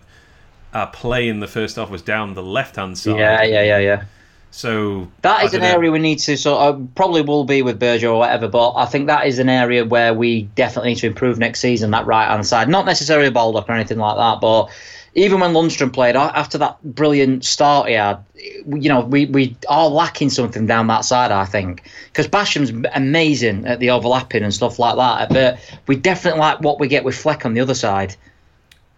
our 0.73 0.87
play 0.87 1.29
in 1.29 1.41
the 1.41 1.49
first 1.49 1.77
half 1.77 1.91
was 1.91 2.01
down 2.01 2.33
the 2.33 2.43
left 2.43 2.77
hand 2.77 2.97
side. 2.97 3.19
Yeah, 3.19 3.43
yeah, 3.43 3.63
yeah, 3.63 3.79
yeah. 3.79 4.05
So 4.51 5.09
that 5.23 5.45
is 5.45 5.55
an 5.55 5.61
dunno. 5.61 5.75
area 5.75 5.93
we 5.93 6.01
need 6.01 6.19
to 6.21 6.37
sort 6.37 6.61
of 6.61 6.89
probably 6.95 7.23
will 7.23 7.45
be 7.45 7.63
with 7.63 7.79
Berge 7.79 8.05
or 8.05 8.19
whatever, 8.19 8.49
but 8.49 8.75
I 8.75 8.87
think 8.87 9.07
that 9.07 9.27
is 9.27 9.39
an 9.39 9.49
area 9.49 9.85
where 9.85 10.13
we 10.13 10.43
definitely 10.43 10.91
need 10.91 10.99
to 10.99 11.07
improve 11.07 11.39
next 11.39 11.61
season. 11.61 11.93
That 11.93 12.07
right 12.07 12.29
hand 12.29 12.45
side, 12.47 12.69
not 12.69 12.85
necessarily 12.85 13.29
a 13.29 13.31
Baldock 13.31 13.69
or 13.69 13.73
anything 13.73 13.99
like 13.99 14.17
that, 14.17 14.41
but 14.41 14.71
even 15.15 15.41
when 15.41 15.53
Lundstram 15.53 15.93
played 15.93 16.17
after 16.17 16.59
that 16.59 16.83
brilliant 16.83 17.45
start 17.45 17.89
he 17.89 17.95
had, 17.95 18.25
you 18.37 18.89
know, 18.89 19.01
we 19.01 19.27
we 19.27 19.57
are 19.69 19.89
lacking 19.89 20.31
something 20.31 20.67
down 20.67 20.89
that 20.89 21.05
side. 21.05 21.31
I 21.31 21.45
think 21.45 21.89
because 22.07 22.27
Basham's 22.29 22.73
amazing 22.95 23.67
at 23.67 23.79
the 23.79 23.91
overlapping 23.91 24.43
and 24.43 24.53
stuff 24.53 24.79
like 24.79 24.97
that, 24.97 25.29
but 25.31 25.79
we 25.87 25.97
definitely 25.97 26.41
like 26.41 26.61
what 26.61 26.81
we 26.81 26.89
get 26.89 27.05
with 27.05 27.17
Fleck 27.17 27.47
on 27.47 27.55
the 27.55 27.61
other 27.61 27.75
side. 27.75 28.17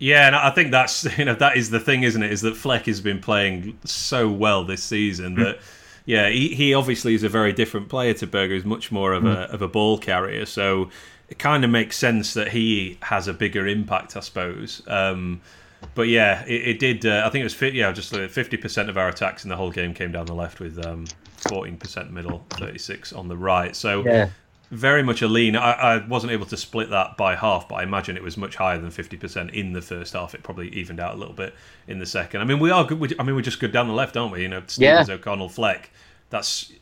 Yeah, 0.03 0.27
and 0.27 0.35
I 0.35 0.51
think 0.51 0.73
that's 0.73 1.05
you 1.19 1.25
know 1.25 1.37
that 1.37 1.57
is 1.57 1.71
the 1.71 1.79
thing, 1.79 2.03
isn't 2.03 2.23
it? 2.23 2.33
Is 2.33 2.41
that 2.41 2.57
Fleck 2.57 2.87
has 2.87 3.01
been 3.01 3.21
playing 3.21 3.79
so 3.85 4.29
well 4.29 4.65
this 4.65 4.83
season 4.83 5.37
that 5.37 5.61
yeah, 6.05 6.29
he, 6.29 6.49
he 6.49 6.75
obviously 6.75 7.15
is 7.15 7.23
a 7.23 7.29
very 7.29 7.53
different 7.53 7.89
player 7.89 8.13
to 8.15 8.27
Berge. 8.27 8.51
He's 8.51 8.65
much 8.65 8.91
more 8.91 9.13
of 9.13 9.25
a 9.25 9.43
of 9.53 9.63
a 9.63 9.69
ball 9.69 9.99
carrier, 9.99 10.45
so 10.45 10.91
it 11.29 11.39
kind 11.39 11.65
of 11.65 11.71
makes 11.71 11.97
sense 11.97 12.35
that 12.35 12.49
he 12.49 12.99
has 13.03 13.29
a 13.29 13.33
bigger 13.33 13.69
impact, 13.69 14.17
I 14.17 14.21
suppose. 14.21 14.83
Um, 14.89 15.41
but 15.95 16.09
yeah, 16.09 16.45
it, 16.47 16.69
it 16.69 16.79
did. 16.81 17.07
Uh, 17.07 17.23
I 17.25 17.31
think 17.31 17.43
it 17.43 17.45
was 17.45 17.55
fit. 17.55 17.73
Yeah, 17.73 17.93
just 17.93 18.13
fifty 18.13 18.57
percent 18.57 18.91
of 18.91 18.99
our 18.99 19.09
attacks 19.09 19.45
in 19.45 19.51
the 19.51 19.57
whole 19.57 19.71
game 19.71 19.95
came 19.95 20.11
down 20.11 20.27
the 20.27 20.35
left 20.35 20.59
with 20.59 20.85
um, 20.85 21.07
fourteen 21.37 21.77
percent 21.77 22.11
middle, 22.11 22.45
thirty 22.51 22.79
six 22.79 23.13
on 23.13 23.29
the 23.29 23.37
right. 23.37 23.77
So 23.77 24.05
Yeah. 24.05 24.31
Very 24.73 25.03
much 25.03 25.21
a 25.21 25.29
lean. 25.29 25.55
I, 25.55 25.73
I 25.73 26.07
wasn't 26.07 26.33
able 26.33 26.47
to 26.47 26.57
split 26.57 26.89
that 26.89 27.19
by 27.19 27.37
half, 27.37 27.69
but 27.69 27.75
I 27.75 27.83
imagine 27.83 28.17
it 28.17 28.23
was 28.23 28.39
much 28.39 28.57
higher 28.57 28.79
than 28.79 28.91
fifty 28.91 29.19
percent 29.19 29.51
in 29.51 29.75
the 29.75 29.83
first 29.83 30.15
half. 30.15 30.35
It 30.35 30.43
probably 30.43 30.71
evened 30.71 30.99
out 30.99 31.15
a 31.15 31.19
little 31.19 31.35
bit 31.35 31.55
in 31.87 31.99
the 31.99 32.07
second. 32.07 32.41
I 32.41 32.45
mean, 32.45 32.59
we 32.59 32.71
are 32.71 32.83
good. 32.87 32.99
we- 32.99 33.15
I 33.19 33.23
mean, 33.23 33.35
we're 33.37 33.43
just 33.43 33.61
good 33.61 33.71
down 33.71 33.87
the 33.87 33.93
left, 33.93 34.17
aren't 34.17 34.33
we? 34.33 34.41
You 34.41 34.49
know, 34.49 34.63
Stevens, 34.67 35.11
O'Connell, 35.11 35.51
Fleck. 35.51 35.91
That's 36.31 36.73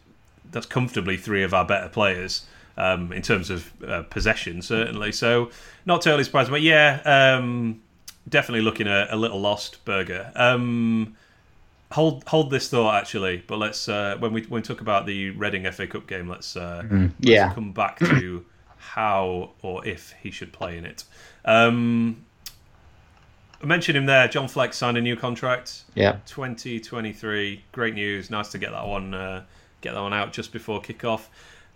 that's 0.52 0.66
comfortably 0.66 1.16
three 1.16 1.42
of 1.42 1.52
our 1.52 1.64
better 1.64 1.88
players 1.88 2.46
um, 2.76 3.12
in 3.12 3.22
terms 3.22 3.50
of 3.50 3.72
uh, 3.82 4.02
possession, 4.04 4.62
certainly. 4.62 5.10
So 5.10 5.50
not 5.84 6.00
totally 6.02 6.22
surprised, 6.22 6.48
but 6.50 6.62
yeah, 6.62 7.00
um, 7.04 7.82
definitely 8.28 8.62
looking 8.62 8.86
a, 8.86 9.08
a 9.10 9.16
little 9.16 9.40
lost. 9.40 9.84
Berge. 9.84 10.12
Um, 10.36 11.16
hold 11.92 12.24
hold 12.28 12.50
this 12.50 12.68
thought 12.68 12.94
actually, 12.94 13.42
but 13.46 13.58
let's 13.58 13.88
uh, 13.88 14.16
when 14.18 14.32
we 14.32 14.42
when 14.42 14.62
we 14.62 14.66
talk 14.66 14.80
about 14.80 15.06
the 15.06 15.30
Reading 15.30 15.70
FA 15.72 15.86
Cup 15.86 16.06
game, 16.06 16.28
let's 16.28 16.56
uh, 16.56 16.84
let's 16.90 17.12
Yeah. 17.20 17.52
come 17.54 17.72
back 17.72 17.98
to 18.00 18.44
how 18.76 19.50
or 19.62 19.86
if 19.86 20.14
he 20.22 20.30
should 20.30 20.52
play 20.52 20.76
in 20.78 20.84
it. 20.86 21.04
Um, 21.44 22.24
I 23.62 23.66
mentioned 23.66 23.96
him 23.98 24.06
there. 24.06 24.26
John 24.26 24.48
Fleck 24.48 24.72
signed 24.72 24.96
a 24.96 25.02
new 25.02 25.16
contract. 25.16 25.82
Yeah. 25.94 26.16
2023. 26.26 27.62
Great 27.72 27.94
news. 27.94 28.30
Nice 28.30 28.48
to 28.52 28.58
get 28.58 28.70
that 28.72 28.86
one 28.86 29.12
uh, 29.12 29.44
get 29.82 29.92
that 29.94 30.00
one 30.00 30.14
out 30.14 30.32
just 30.32 30.52
before 30.52 30.80
kickoff. 30.80 31.26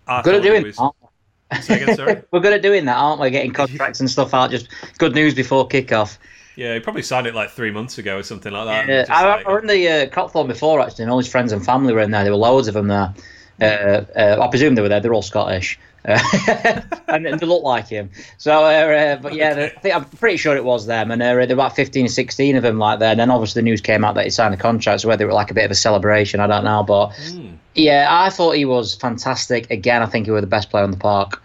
I 0.07 0.23
Good 0.23 0.37
at 0.37 0.43
doing 0.43 0.63
was- 0.65 0.77
that. 0.77 0.83
aren't 0.83 0.97
we? 1.01 1.61
Say 1.61 1.83
again, 1.83 1.97
sorry? 1.97 2.23
We're 2.33 2.41
good 2.41 2.55
at 2.55 2.63
doing 2.63 2.85
that, 2.87 2.97
aren't 2.97 3.21
we? 3.21 3.31
Getting 3.31 3.53
contracts 3.53 4.01
and 4.01 4.11
stuff 4.11 4.33
out. 4.35 4.51
Just 4.51 4.69
good 4.99 5.15
news 5.15 5.35
before 5.35 5.69
kickoff. 5.69 6.17
Yeah, 6.57 6.75
he 6.75 6.81
probably 6.81 7.03
signed 7.03 7.27
it 7.27 7.35
like 7.35 7.51
three 7.51 7.71
months 7.71 7.99
ago 7.99 8.19
or 8.19 8.23
something 8.23 8.53
like 8.53 8.67
that. 8.67 8.89
Yeah, 8.89 9.05
I, 9.15 9.27
like- 9.27 9.47
I 9.47 9.51
were 9.53 9.59
in 9.61 9.67
the 9.67 9.89
uh, 9.89 10.07
Cropthorne 10.09 10.47
before 10.47 10.81
actually, 10.81 11.03
and 11.05 11.11
all 11.11 11.19
his 11.19 11.29
friends 11.29 11.53
and 11.53 11.65
family 11.65 11.93
were 11.93 12.01
in 12.01 12.11
there. 12.11 12.23
There 12.23 12.33
were 12.33 12.39
loads 12.39 12.69
of 12.69 12.75
them 12.75 12.89
there. 12.89 13.15
Uh, 13.61 14.05
uh, 14.19 14.39
I 14.41 14.49
presume 14.49 14.75
they 14.75 14.83
were 14.83 14.89
there. 14.89 14.99
They're 15.01 15.15
all 15.15 15.23
Scottish, 15.23 15.79
uh, 16.07 16.19
and, 17.09 17.25
and 17.27 17.39
they 17.39 17.47
look 17.47 17.63
like 17.63 17.87
him. 17.87 18.11
So, 18.37 18.53
uh, 18.65 18.67
uh, 18.67 19.17
but 19.17 19.33
yeah, 19.35 19.53
Okay. 19.53 19.73
I 19.77 19.81
think, 19.81 19.95
I'm 19.95 20.05
pretty 20.07 20.37
sure 20.39 20.57
it 20.57 20.65
was 20.65 20.87
them. 20.87 21.13
And 21.13 21.23
uh, 21.23 21.27
there 21.27 21.37
were 21.37 21.43
about 21.53 21.77
15 21.77 22.07
or 22.07 22.09
16 22.09 22.57
of 22.57 22.63
them 22.65 22.79
like 22.79 22.99
there. 22.99 23.13
And 23.13 23.21
then 23.21 23.31
obviously 23.31 23.61
the 23.63 23.65
news 23.65 23.81
came 23.81 24.05
out 24.05 24.17
that 24.17 24.25
he 24.25 24.31
signed 24.31 24.55
a 24.55 24.57
contract. 24.57 25.03
So 25.03 25.09
whether 25.09 25.23
it 25.23 25.29
was 25.29 25.35
like 25.35 25.53
a 25.53 25.55
bit 25.55 25.65
of 25.65 25.71
a 25.71 25.75
celebration, 25.77 26.41
I 26.41 26.49
don't 26.49 26.65
know. 26.65 26.83
But 26.83 27.11
Hmm. 27.31 27.55
yeah, 27.77 28.09
I 28.11 28.29
thought 28.31 28.57
he 28.57 28.65
was 28.65 28.97
fantastic. 28.97 29.71
Again, 29.71 30.03
I 30.03 30.07
think 30.07 30.27
he 30.27 30.33
was 30.33 30.41
the 30.41 30.49
best 30.49 30.69
player 30.71 30.83
on 30.83 30.91
the 30.91 30.97
park. 30.97 31.41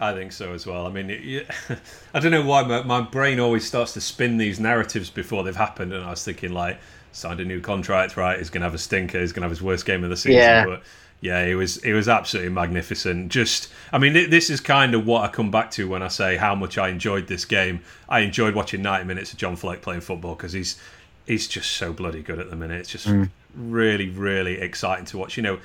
I 0.00 0.12
think 0.12 0.32
so 0.32 0.52
as 0.52 0.66
well. 0.66 0.86
I 0.86 0.90
mean, 0.90 1.10
it, 1.10 1.20
you- 1.20 1.46
I 2.14 2.20
don't 2.20 2.32
know 2.32 2.44
why 2.44 2.62
my, 2.62 2.82
my 2.82 3.00
brain 3.00 3.40
always 3.40 3.66
starts 3.66 3.94
to 3.94 4.00
spin 4.00 4.38
these 4.38 4.60
narratives 4.60 5.10
before 5.10 5.42
they've 5.44 5.56
happened, 5.56 5.92
and 5.92 6.04
I 6.04 6.10
was 6.10 6.24
thinking 6.24 6.52
like, 6.52 6.78
signed 7.12 7.40
a 7.40 7.44
new 7.44 7.60
contract, 7.60 8.16
right? 8.16 8.38
He's 8.38 8.50
going 8.50 8.60
to 8.60 8.66
have 8.66 8.74
a 8.74 8.78
stinker. 8.78 9.20
He's 9.20 9.32
going 9.32 9.42
to 9.42 9.46
have 9.46 9.50
his 9.50 9.62
worst 9.62 9.86
game 9.86 10.04
of 10.04 10.10
the 10.10 10.16
season. 10.16 10.32
Yeah. 10.40 10.64
But 10.64 10.82
yeah, 11.20 11.42
it 11.44 11.54
was 11.54 11.78
it 11.78 11.92
was 11.92 12.08
absolutely 12.08 12.52
magnificent. 12.52 13.32
Just, 13.32 13.68
I 13.92 13.98
mean, 13.98 14.12
th- 14.12 14.30
this 14.30 14.50
is 14.50 14.60
kind 14.60 14.94
of 14.94 15.04
what 15.06 15.24
I 15.24 15.28
come 15.28 15.50
back 15.50 15.70
to 15.72 15.88
when 15.88 16.02
I 16.02 16.08
say 16.08 16.36
how 16.36 16.54
much 16.54 16.78
I 16.78 16.88
enjoyed 16.88 17.26
this 17.26 17.44
game. 17.44 17.80
I 18.08 18.20
enjoyed 18.20 18.54
watching 18.54 18.82
90 18.82 19.04
minutes 19.04 19.32
of 19.32 19.38
John 19.38 19.56
Fleck 19.56 19.82
playing 19.82 20.02
football 20.02 20.34
because 20.34 20.52
he's 20.52 20.80
he's 21.26 21.48
just 21.48 21.72
so 21.72 21.92
bloody 21.92 22.22
good 22.22 22.38
at 22.38 22.50
the 22.50 22.56
minute. 22.56 22.80
It's 22.80 22.90
just 22.90 23.08
mm. 23.08 23.30
Really, 23.54 24.08
really 24.10 24.60
exciting 24.60 25.04
to 25.06 25.18
watch. 25.18 25.36
You 25.36 25.42
know, 25.42 25.58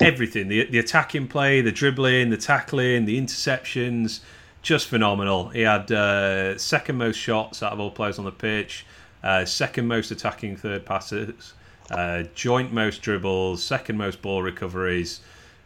everything 0.00 0.48
the 0.48 0.64
the 0.66 0.78
attacking 0.78 1.28
play, 1.28 1.60
the 1.60 1.72
dribbling, 1.72 2.30
the 2.30 2.36
tackling, 2.36 3.04
the 3.04 3.20
interceptions, 3.20 4.20
just 4.62 4.88
phenomenal. 4.88 5.48
He 5.48 5.62
had 5.62 5.90
uh, 5.90 6.58
second 6.58 6.96
most 6.96 7.16
shots 7.16 7.62
out 7.62 7.72
of 7.72 7.80
all 7.80 7.90
players 7.90 8.18
on 8.18 8.24
the 8.24 8.32
pitch, 8.32 8.86
uh, 9.22 9.44
second 9.44 9.86
most 9.86 10.10
attacking 10.10 10.56
third 10.56 10.84
passes, 10.84 11.54
uh, 11.90 12.24
joint 12.34 12.72
most 12.72 13.02
dribbles, 13.02 13.62
second 13.62 13.96
most 13.96 14.22
ball 14.22 14.42
recoveries. 14.42 15.20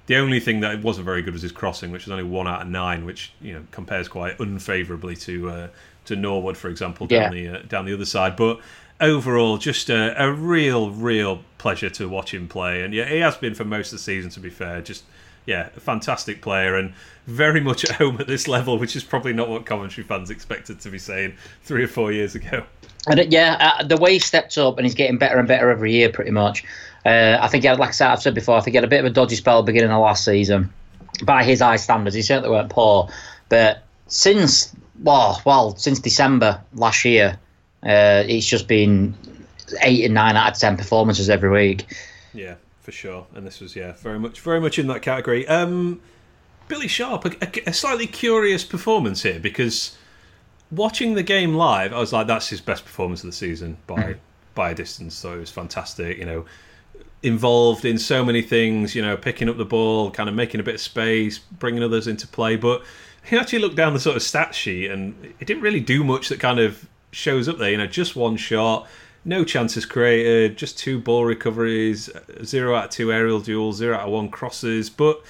The 0.06 0.16
only 0.16 0.40
thing 0.40 0.60
that 0.60 0.82
wasn't 0.82 1.04
very 1.04 1.22
good 1.22 1.32
was 1.32 1.42
his 1.42 1.52
crossing, 1.52 1.92
which 1.92 2.06
was 2.06 2.12
only 2.12 2.24
one 2.24 2.48
out 2.48 2.62
of 2.62 2.68
nine, 2.68 3.04
which 3.04 3.32
you 3.40 3.54
know 3.54 3.64
compares 3.70 4.08
quite 4.08 4.38
unfavourably 4.40 5.16
to 5.16 5.50
uh, 5.50 5.68
to 6.06 6.16
Norwood, 6.16 6.56
for 6.56 6.68
example, 6.68 7.06
down 7.06 7.32
the 7.32 7.48
uh, 7.48 7.62
down 7.68 7.84
the 7.84 7.94
other 7.94 8.04
side. 8.04 8.36
But 8.36 8.60
overall, 9.02 9.58
just 9.58 9.90
a, 9.90 10.14
a 10.22 10.32
real, 10.32 10.90
real 10.90 11.42
pleasure 11.58 11.90
to 11.90 12.08
watch 12.08 12.32
him 12.32 12.48
play. 12.48 12.82
And 12.82 12.94
yeah, 12.94 13.06
he 13.06 13.18
has 13.18 13.36
been 13.36 13.54
for 13.54 13.64
most 13.64 13.92
of 13.92 13.98
the 13.98 14.02
season. 14.02 14.30
To 14.30 14.40
be 14.40 14.48
fair, 14.48 14.80
just 14.80 15.04
yeah, 15.44 15.68
a 15.76 15.80
fantastic 15.80 16.40
player 16.40 16.76
and 16.76 16.94
very 17.26 17.60
much 17.60 17.84
at 17.84 17.92
home 17.92 18.16
at 18.20 18.26
this 18.26 18.48
level, 18.48 18.78
which 18.78 18.96
is 18.96 19.04
probably 19.04 19.32
not 19.32 19.48
what 19.48 19.66
Coventry 19.66 20.04
fans 20.04 20.30
expected 20.30 20.80
to 20.80 20.90
be 20.90 20.98
saying 20.98 21.34
three 21.64 21.84
or 21.84 21.88
four 21.88 22.12
years 22.12 22.34
ago. 22.34 22.64
And 23.06 23.20
uh, 23.20 23.24
yeah, 23.28 23.74
uh, 23.80 23.84
the 23.84 23.96
way 23.96 24.14
he 24.14 24.18
stepped 24.18 24.56
up 24.58 24.78
and 24.78 24.86
he's 24.86 24.94
getting 24.94 25.18
better 25.18 25.38
and 25.38 25.48
better 25.48 25.70
every 25.70 25.92
year, 25.92 26.08
pretty 26.08 26.30
much. 26.30 26.64
Uh, 27.04 27.36
I 27.40 27.48
think, 27.48 27.64
he 27.64 27.68
had, 27.68 27.80
like 27.80 27.88
I 27.88 27.92
said, 27.92 28.10
I've 28.10 28.22
said 28.22 28.34
before, 28.34 28.56
I 28.56 28.60
think 28.60 28.74
he 28.74 28.76
had 28.76 28.84
a 28.84 28.88
bit 28.88 29.00
of 29.00 29.06
a 29.06 29.10
dodgy 29.10 29.34
spell 29.34 29.62
beginning 29.62 29.90
of 29.90 30.00
last 30.00 30.24
season. 30.24 30.72
By 31.24 31.42
his 31.42 31.60
high 31.60 31.76
standards, 31.76 32.14
he 32.14 32.22
certainly 32.22 32.50
weren't 32.50 32.70
poor. 32.70 33.08
But 33.48 33.82
since, 34.06 34.74
well, 35.02 35.42
well 35.44 35.76
since 35.76 35.98
December 35.98 36.60
last 36.74 37.04
year, 37.04 37.38
uh, 37.84 38.24
it's 38.26 38.46
just 38.46 38.68
been 38.68 39.14
eight 39.82 40.04
and 40.04 40.14
nine 40.14 40.36
out 40.36 40.52
of 40.52 40.58
ten 40.58 40.76
performances 40.76 41.28
every 41.30 41.50
week. 41.50 41.86
Yeah, 42.34 42.54
for 42.80 42.92
sure. 42.92 43.26
And 43.34 43.46
this 43.46 43.60
was 43.60 43.74
yeah, 43.76 43.92
very 43.92 44.18
much, 44.18 44.40
very 44.40 44.60
much 44.60 44.78
in 44.78 44.86
that 44.88 45.02
category. 45.02 45.46
Um, 45.48 46.00
Billy 46.68 46.88
Sharp, 46.88 47.24
a, 47.24 47.30
a- 47.42 47.70
a 47.70 47.72
slightly 47.72 48.06
curious 48.06 48.64
performance 48.64 49.22
here 49.22 49.38
because 49.40 49.96
watching 50.70 51.14
the 51.14 51.22
game 51.22 51.54
live, 51.54 51.92
I 51.92 51.98
was 51.98 52.12
like, 52.12 52.26
that's 52.26 52.48
his 52.48 52.60
best 52.60 52.84
performance 52.84 53.22
of 53.22 53.26
the 53.26 53.36
season 53.36 53.76
by 53.86 54.16
by 54.54 54.70
a 54.70 54.74
distance. 54.74 55.14
So 55.14 55.34
it 55.34 55.38
was 55.40 55.50
fantastic. 55.50 56.18
You 56.18 56.24
know, 56.24 56.44
involved 57.22 57.84
in 57.84 57.98
so 57.98 58.24
many 58.24 58.42
things. 58.42 58.94
You 58.94 59.02
know, 59.02 59.16
picking 59.16 59.48
up 59.48 59.56
the 59.56 59.64
ball, 59.64 60.10
kind 60.10 60.28
of 60.28 60.34
making 60.34 60.60
a 60.60 60.62
bit 60.62 60.76
of 60.76 60.80
space, 60.80 61.38
bringing 61.38 61.82
others 61.82 62.06
into 62.06 62.26
play. 62.26 62.56
But 62.56 62.82
he 63.24 63.36
actually 63.36 63.60
looked 63.60 63.76
down 63.76 63.92
the 63.92 64.00
sort 64.00 64.16
of 64.16 64.22
stat 64.22 64.54
sheet, 64.54 64.90
and 64.90 65.14
it 65.40 65.46
didn't 65.46 65.62
really 65.62 65.80
do 65.80 66.02
much 66.04 66.28
that 66.28 66.40
kind 66.40 66.58
of 66.58 66.88
shows 67.12 67.48
up 67.48 67.58
there. 67.58 67.70
You 67.70 67.78
know, 67.78 67.86
just 67.86 68.16
one 68.16 68.36
shot. 68.36 68.88
No 69.24 69.44
chances 69.44 69.86
created, 69.86 70.58
just 70.58 70.76
two 70.76 70.98
ball 70.98 71.24
recoveries, 71.24 72.10
zero 72.42 72.74
out 72.74 72.86
of 72.86 72.90
two 72.90 73.12
aerial 73.12 73.38
duels, 73.38 73.76
zero 73.76 73.96
out 73.96 74.06
of 74.06 74.12
one 74.12 74.28
crosses. 74.28 74.90
But 74.90 75.22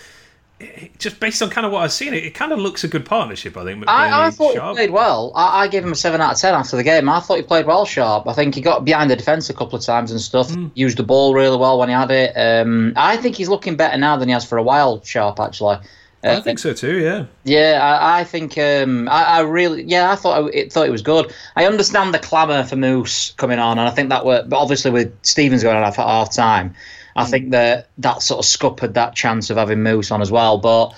just 0.99 1.21
based 1.21 1.43
on 1.43 1.51
kind 1.51 1.67
of 1.67 1.73
what 1.73 1.83
I've 1.83 1.93
seen, 1.93 2.15
it, 2.15 2.25
it 2.25 2.35
kind 2.35 2.53
of 2.53 2.59
looks 2.59 2.85
a 2.85 2.89
good 2.89 3.05
partnership. 3.05 3.57
I 3.57 3.65
think. 3.65 3.85
I, 3.87 4.27
I, 4.27 4.31
thought 4.31 4.55
Sharp. 4.55 4.77
he 4.77 4.83
played 4.83 4.91
well. 4.91 5.33
I, 5.35 5.65
I, 5.65 5.69
gave 5.69 5.85
him 5.85 5.93
a 5.93 5.97
seven 5.97 6.21
out 6.21 6.33
of 6.33 6.39
ten 6.39 6.55
after 6.55 6.77
the 6.77 6.83
game. 6.83 7.09
I 7.09 7.21
thought 7.21 7.37
he 7.37 7.43
played 7.43 7.67
well, 7.67 7.85
Sharp. 7.85 8.27
I 8.27 8.33
think 8.33 8.55
he 8.55 8.61
got 8.61 8.85
behind 8.85 9.11
the 9.11 9.17
defence 9.17 9.51
a 9.51 9.55
couple 9.55 9.79
of 9.79 9.85
times 9.85 10.11
and 10.11 10.21
stuff. 10.21 10.49
Mm. 10.49 10.71
Used 10.75 10.97
the 10.97 11.03
ball 11.03 11.35
really 11.35 11.57
well 11.57 11.79
when 11.79 11.89
he 11.89 11.95
had 11.95 12.11
it. 12.11 12.33
Um, 12.35 12.95
I 12.97 13.17
think 13.17 13.37
he's 13.37 13.49
looking 13.49 13.77
better 13.77 13.99
now 13.99 14.17
than 14.17 14.29
he 14.29 14.33
has 14.33 14.45
for 14.45 14.59
a 14.59 14.63
while, 14.63 15.03
Sharp. 15.05 15.41
Actually. 15.41 15.79
I 16.25 16.41
think 16.41 16.59
so 16.59 16.73
too. 16.73 16.99
Yeah. 16.99 17.25
Yeah, 17.45 17.81
I, 17.83 18.21
I 18.21 18.25
think 18.25 18.57
um, 18.57 19.09
I, 19.09 19.25
I, 19.25 19.41
really, 19.41 19.83
yeah, 19.83 20.13
I 20.13 20.15
thought 20.15 20.55
it 20.55 20.73
thought 20.73 20.87
it 20.87 20.93
was 20.93 21.03
good. 21.03 21.33
I 21.57 21.67
understand 21.67 22.15
the 22.15 22.19
clamour 22.19 22.65
for 22.65 22.77
Moose 22.77 23.33
coming 23.33 23.59
on, 23.59 23.79
and 23.79 23.89
I 23.89 23.91
think 23.91 24.11
that 24.11 24.25
were, 24.25 24.45
but 24.47 24.57
obviously 24.57 24.93
with 24.93 25.13
Stevens 25.23 25.63
going 25.63 25.77
on 25.77 25.83
at 25.83 25.97
half 25.97 26.33
time, 26.33 26.75
I 27.17 27.25
mm. 27.25 27.31
think 27.31 27.51
that 27.51 27.89
that 27.99 28.23
sort 28.23 28.39
of 28.39 28.45
scuppered 28.45 28.95
that 28.95 29.15
chance 29.15 29.51
of 29.51 29.57
having 29.57 29.83
Moose 29.83 30.11
on 30.13 30.23
as 30.23 30.31
well. 30.31 30.59
But 30.59 30.95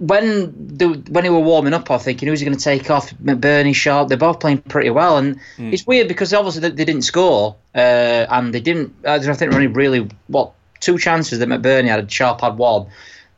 when 0.00 0.54
the, 0.78 0.88
when 1.10 1.24
they 1.24 1.30
were 1.30 1.40
warming 1.40 1.74
up, 1.74 1.90
I 1.90 1.94
was 1.94 2.04
thinking 2.04 2.26
who's 2.26 2.40
he 2.40 2.46
going 2.46 2.56
to 2.56 2.64
take 2.64 2.90
off? 2.90 3.12
McBurnie, 3.18 3.74
Sharp. 3.74 4.08
They're 4.08 4.16
both 4.16 4.40
playing 4.40 4.62
pretty 4.62 4.88
well, 4.88 5.18
and 5.18 5.38
mm. 5.58 5.72
it's 5.72 5.86
weird 5.86 6.08
because 6.08 6.32
obviously 6.32 6.62
they, 6.62 6.70
they 6.70 6.86
didn't 6.86 7.02
score, 7.02 7.54
uh, 7.74 8.26
and 8.30 8.54
they 8.54 8.60
didn't. 8.60 8.94
I 9.06 9.18
think 9.18 9.52
only 9.52 9.66
really 9.66 10.08
what 10.28 10.52
two 10.80 10.96
chances 10.96 11.38
that 11.38 11.48
McBurnie 11.48 11.88
had. 11.88 12.10
Sharp 12.10 12.40
had 12.40 12.56
one. 12.56 12.86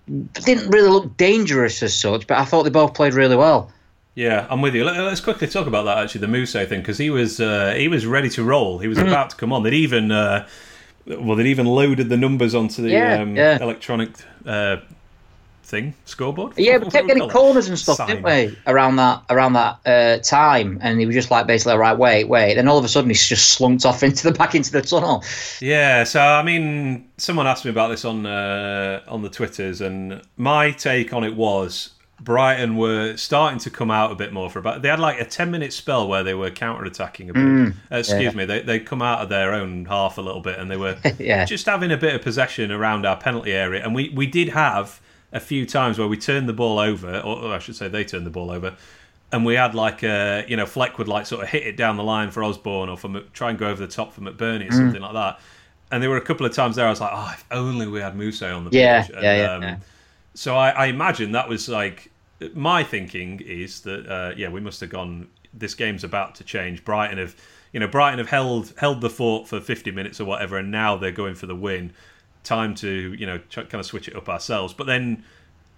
Didn't 0.06 0.70
really 0.70 0.88
look 0.88 1.16
dangerous 1.16 1.82
as 1.82 1.98
such, 1.98 2.26
but 2.26 2.38
I 2.38 2.44
thought 2.44 2.64
they 2.64 2.70
both 2.70 2.94
played 2.94 3.14
really 3.14 3.36
well. 3.36 3.70
Yeah, 4.14 4.46
I'm 4.50 4.60
with 4.60 4.74
you. 4.74 4.84
Let's 4.84 5.20
quickly 5.20 5.46
talk 5.46 5.66
about 5.66 5.84
that 5.84 5.98
actually, 5.98 6.20
the 6.20 6.26
Mousset 6.26 6.68
thing, 6.68 6.80
because 6.80 6.98
he 6.98 7.08
was 7.08 7.40
uh, 7.40 7.74
he 7.76 7.88
was 7.88 8.04
ready 8.04 8.28
to 8.30 8.44
roll. 8.44 8.78
He 8.78 8.88
was 8.88 8.98
mm. 8.98 9.08
about 9.08 9.30
to 9.30 9.36
come 9.36 9.52
on. 9.52 9.62
They'd 9.62 9.72
even 9.72 10.12
uh, 10.12 10.46
well, 11.06 11.36
they'd 11.36 11.46
even 11.46 11.66
loaded 11.66 12.08
the 12.08 12.16
numbers 12.16 12.54
onto 12.54 12.82
the 12.82 12.90
yeah, 12.90 13.22
um, 13.22 13.36
yeah. 13.36 13.58
electronic 13.62 14.10
uh, 14.44 14.78
thing 15.72 15.94
scoreboard. 16.04 16.52
Yeah, 16.56 16.76
we 16.78 16.88
kept 16.90 17.08
getting 17.08 17.28
corners 17.28 17.66
and 17.66 17.76
stuff, 17.76 17.96
Sign. 17.96 18.08
didn't 18.08 18.24
we? 18.24 18.56
Around 18.68 18.96
that 18.96 19.24
around 19.30 19.54
that 19.54 19.80
uh, 19.84 20.18
time, 20.18 20.78
and 20.80 21.00
he 21.00 21.06
was 21.06 21.14
just 21.16 21.32
like 21.32 21.48
basically, 21.48 21.76
right, 21.76 21.98
wait, 21.98 22.24
wait. 22.28 22.54
Then 22.54 22.68
all 22.68 22.78
of 22.78 22.84
a 22.84 22.88
sudden, 22.88 23.10
he's 23.10 23.26
just 23.26 23.52
slumped 23.52 23.84
off 23.84 24.02
into 24.08 24.30
the 24.30 24.38
back 24.38 24.54
into 24.54 24.70
the 24.70 24.82
tunnel. 24.82 25.24
Yeah. 25.60 26.04
So 26.04 26.20
I 26.20 26.44
mean, 26.44 27.10
someone 27.16 27.48
asked 27.48 27.64
me 27.64 27.72
about 27.72 27.88
this 27.88 28.04
on 28.04 28.24
uh, 28.24 29.02
on 29.08 29.22
the 29.22 29.30
twitters, 29.30 29.80
and 29.80 30.22
my 30.36 30.70
take 30.70 31.12
on 31.12 31.24
it 31.24 31.34
was. 31.34 31.90
Brighton 32.20 32.76
were 32.76 33.16
starting 33.16 33.58
to 33.58 33.70
come 33.70 33.90
out 33.90 34.12
a 34.12 34.14
bit 34.14 34.32
more 34.32 34.48
for 34.48 34.60
about. 34.60 34.80
They 34.80 34.88
had 34.88 35.00
like 35.00 35.20
a 35.20 35.24
ten 35.24 35.50
minute 35.50 35.72
spell 35.72 36.06
where 36.06 36.22
they 36.22 36.34
were 36.34 36.52
counter 36.52 36.84
attacking 36.84 37.30
a 37.30 37.32
bit. 37.32 37.42
Mm, 37.42 37.74
uh, 37.90 37.96
excuse 37.96 38.22
yeah. 38.22 38.30
me, 38.30 38.44
they 38.44 38.62
they 38.62 38.78
come 38.78 39.02
out 39.02 39.22
of 39.22 39.28
their 39.28 39.52
own 39.52 39.86
half 39.86 40.18
a 40.18 40.20
little 40.20 40.40
bit, 40.40 40.56
and 40.60 40.70
they 40.70 40.76
were 40.76 40.96
yeah. 41.18 41.44
just 41.44 41.66
having 41.66 41.90
a 41.90 41.96
bit 41.96 42.14
of 42.14 42.22
possession 42.22 42.70
around 42.70 43.04
our 43.06 43.16
penalty 43.16 43.50
area. 43.50 43.82
And 43.82 43.92
we 43.92 44.10
we 44.10 44.28
did 44.28 44.50
have 44.50 45.00
a 45.32 45.40
few 45.40 45.64
times 45.66 45.98
where 45.98 46.08
we 46.08 46.16
turned 46.16 46.48
the 46.48 46.52
ball 46.52 46.78
over, 46.78 47.18
or, 47.20 47.38
or 47.44 47.54
I 47.54 47.58
should 47.58 47.76
say 47.76 47.88
they 47.88 48.04
turned 48.04 48.26
the 48.26 48.30
ball 48.30 48.50
over, 48.50 48.76
and 49.32 49.44
we 49.44 49.54
had 49.54 49.74
like 49.74 50.02
a 50.02 50.44
you 50.46 50.56
know 50.56 50.66
Fleck 50.66 50.98
would 50.98 51.08
like 51.08 51.26
sort 51.26 51.42
of 51.42 51.48
hit 51.48 51.66
it 51.66 51.76
down 51.76 51.96
the 51.96 52.04
line 52.04 52.30
for 52.30 52.44
Osborn 52.44 52.88
or 52.88 52.96
for 52.96 53.20
try 53.32 53.50
and 53.50 53.58
go 53.58 53.68
over 53.68 53.84
the 53.84 53.92
top 53.92 54.12
for 54.12 54.20
McBurnie 54.20 54.68
or 54.68 54.72
mm. 54.72 54.76
something 54.76 55.00
like 55.00 55.14
that. 55.14 55.40
And 55.90 56.02
there 56.02 56.10
were 56.10 56.16
a 56.16 56.24
couple 56.24 56.46
of 56.46 56.54
times 56.54 56.76
there 56.76 56.86
I 56.86 56.90
was 56.90 57.00
like, 57.00 57.10
oh, 57.12 57.30
if 57.34 57.44
only 57.50 57.86
we 57.86 58.00
had 58.00 58.14
Mousset 58.14 58.54
on 58.54 58.64
the 58.64 58.70
yeah, 58.72 59.02
pitch. 59.02 59.14
And, 59.14 59.22
yeah, 59.22 59.36
yeah, 59.36 59.54
um, 59.54 59.62
yeah. 59.62 59.76
So 60.34 60.56
I, 60.56 60.70
I, 60.70 60.86
imagine 60.86 61.32
that 61.32 61.48
was 61.48 61.68
like 61.68 62.10
my 62.54 62.82
thinking 62.82 63.40
is 63.40 63.82
that 63.82 64.06
uh, 64.06 64.34
yeah 64.36 64.48
we 64.48 64.60
must 64.60 64.80
have 64.80 64.90
gone. 64.90 65.28
This 65.54 65.74
game's 65.74 66.04
about 66.04 66.34
to 66.36 66.44
change. 66.44 66.84
Brighton 66.84 67.18
have 67.18 67.34
you 67.72 67.80
know 67.80 67.88
Brighton 67.88 68.18
have 68.18 68.28
held 68.28 68.74
held 68.76 69.00
the 69.00 69.10
fort 69.10 69.48
for 69.48 69.60
50 69.60 69.90
minutes 69.92 70.20
or 70.20 70.26
whatever, 70.26 70.58
and 70.58 70.70
now 70.70 70.96
they're 70.96 71.10
going 71.10 71.34
for 71.34 71.46
the 71.46 71.56
win 71.56 71.92
time 72.44 72.74
to 72.76 73.14
you 73.14 73.26
know 73.26 73.38
kind 73.54 73.74
of 73.74 73.86
switch 73.86 74.08
it 74.08 74.16
up 74.16 74.28
ourselves. 74.28 74.74
But 74.74 74.86
then, 74.86 75.24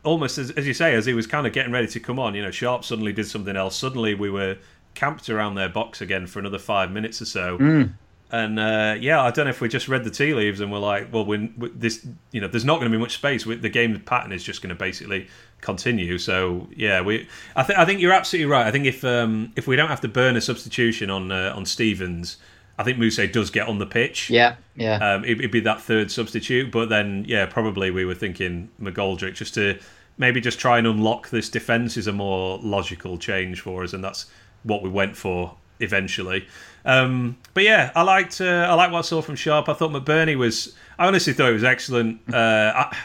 almost 0.02 0.38
as, 0.38 0.50
as 0.52 0.66
you 0.66 0.74
say, 0.74 0.94
as 0.94 1.06
he 1.06 1.14
was 1.14 1.26
kind 1.26 1.46
of 1.46 1.52
getting 1.52 1.72
ready 1.72 1.88
to 1.88 2.00
come 2.00 2.18
on, 2.18 2.34
you 2.34 2.42
know, 2.42 2.50
Sharp 2.50 2.84
suddenly 2.84 3.12
did 3.12 3.26
something 3.26 3.56
else. 3.56 3.76
Suddenly 3.76 4.14
we 4.14 4.30
were 4.30 4.56
camped 4.94 5.28
around 5.28 5.56
their 5.56 5.68
box 5.68 6.00
again 6.00 6.26
for 6.26 6.38
another 6.38 6.58
five 6.58 6.90
minutes 6.90 7.20
or 7.20 7.26
so. 7.26 7.58
Mm. 7.58 7.92
And 8.30 8.58
uh, 8.58 8.96
yeah, 8.98 9.22
I 9.22 9.30
don't 9.30 9.44
know 9.44 9.50
if 9.50 9.60
we 9.60 9.68
just 9.68 9.86
read 9.86 10.02
the 10.02 10.10
tea 10.10 10.34
leaves 10.34 10.58
and 10.58 10.72
we're 10.72 10.78
like, 10.78 11.12
well, 11.12 11.24
we, 11.24 11.52
this, 11.56 12.04
you 12.32 12.40
know, 12.40 12.48
there's 12.48 12.64
not 12.64 12.80
going 12.80 12.90
to 12.90 12.96
be 12.96 13.00
much 13.00 13.14
space. 13.14 13.46
With 13.46 13.62
the 13.62 13.68
game 13.68 14.00
pattern 14.00 14.32
is 14.32 14.42
just 14.42 14.60
going 14.60 14.70
to 14.70 14.74
basically 14.74 15.28
continue. 15.60 16.18
So 16.18 16.68
yeah, 16.74 17.00
we, 17.00 17.28
I 17.54 17.62
think, 17.62 17.78
I 17.78 17.84
think 17.84 18.00
you're 18.00 18.12
absolutely 18.12 18.50
right. 18.50 18.66
I 18.66 18.72
think 18.72 18.86
if 18.86 19.04
um, 19.04 19.52
if 19.54 19.68
we 19.68 19.76
don't 19.76 19.88
have 19.88 20.00
to 20.00 20.08
burn 20.08 20.36
a 20.36 20.40
substitution 20.40 21.10
on 21.10 21.30
uh, 21.30 21.52
on 21.54 21.64
Stevens, 21.64 22.38
I 22.78 22.82
think 22.82 22.98
Mousset 22.98 23.32
does 23.32 23.50
get 23.50 23.68
on 23.68 23.78
the 23.78 23.86
pitch. 23.86 24.30
Yeah, 24.30 24.56
yeah. 24.74 24.96
Um, 24.96 25.24
it, 25.24 25.38
would 25.38 25.50
be 25.50 25.60
that 25.60 25.80
third 25.80 26.10
substitute, 26.10 26.72
but 26.72 26.88
then 26.88 27.24
yeah, 27.28 27.46
probably 27.46 27.90
we 27.90 28.04
were 28.04 28.14
thinking 28.14 28.70
McGoldrick 28.80 29.34
just 29.34 29.54
to 29.54 29.78
maybe 30.18 30.40
just 30.40 30.58
try 30.58 30.78
and 30.78 30.86
unlock 30.86 31.30
this 31.30 31.48
defence 31.48 31.96
is 31.96 32.06
a 32.06 32.12
more 32.12 32.58
logical 32.58 33.18
change 33.18 33.60
for 33.60 33.84
us, 33.84 33.92
and 33.92 34.02
that's 34.02 34.26
what 34.62 34.82
we 34.82 34.88
went 34.88 35.16
for 35.16 35.56
eventually. 35.80 36.46
Um, 36.84 37.36
but 37.54 37.64
yeah, 37.64 37.92
I 37.94 38.02
liked 38.02 38.40
uh, 38.40 38.66
I 38.68 38.74
liked 38.74 38.92
what 38.92 38.98
I 39.00 39.02
saw 39.02 39.22
from 39.22 39.36
Sharp. 39.36 39.68
I 39.68 39.74
thought 39.74 39.90
McBurnie 39.90 40.36
was. 40.36 40.74
I 40.98 41.06
honestly 41.06 41.32
thought 41.32 41.48
he 41.48 41.54
was 41.54 41.64
excellent. 41.64 42.20
Uh, 42.32 42.72
I, 42.74 42.96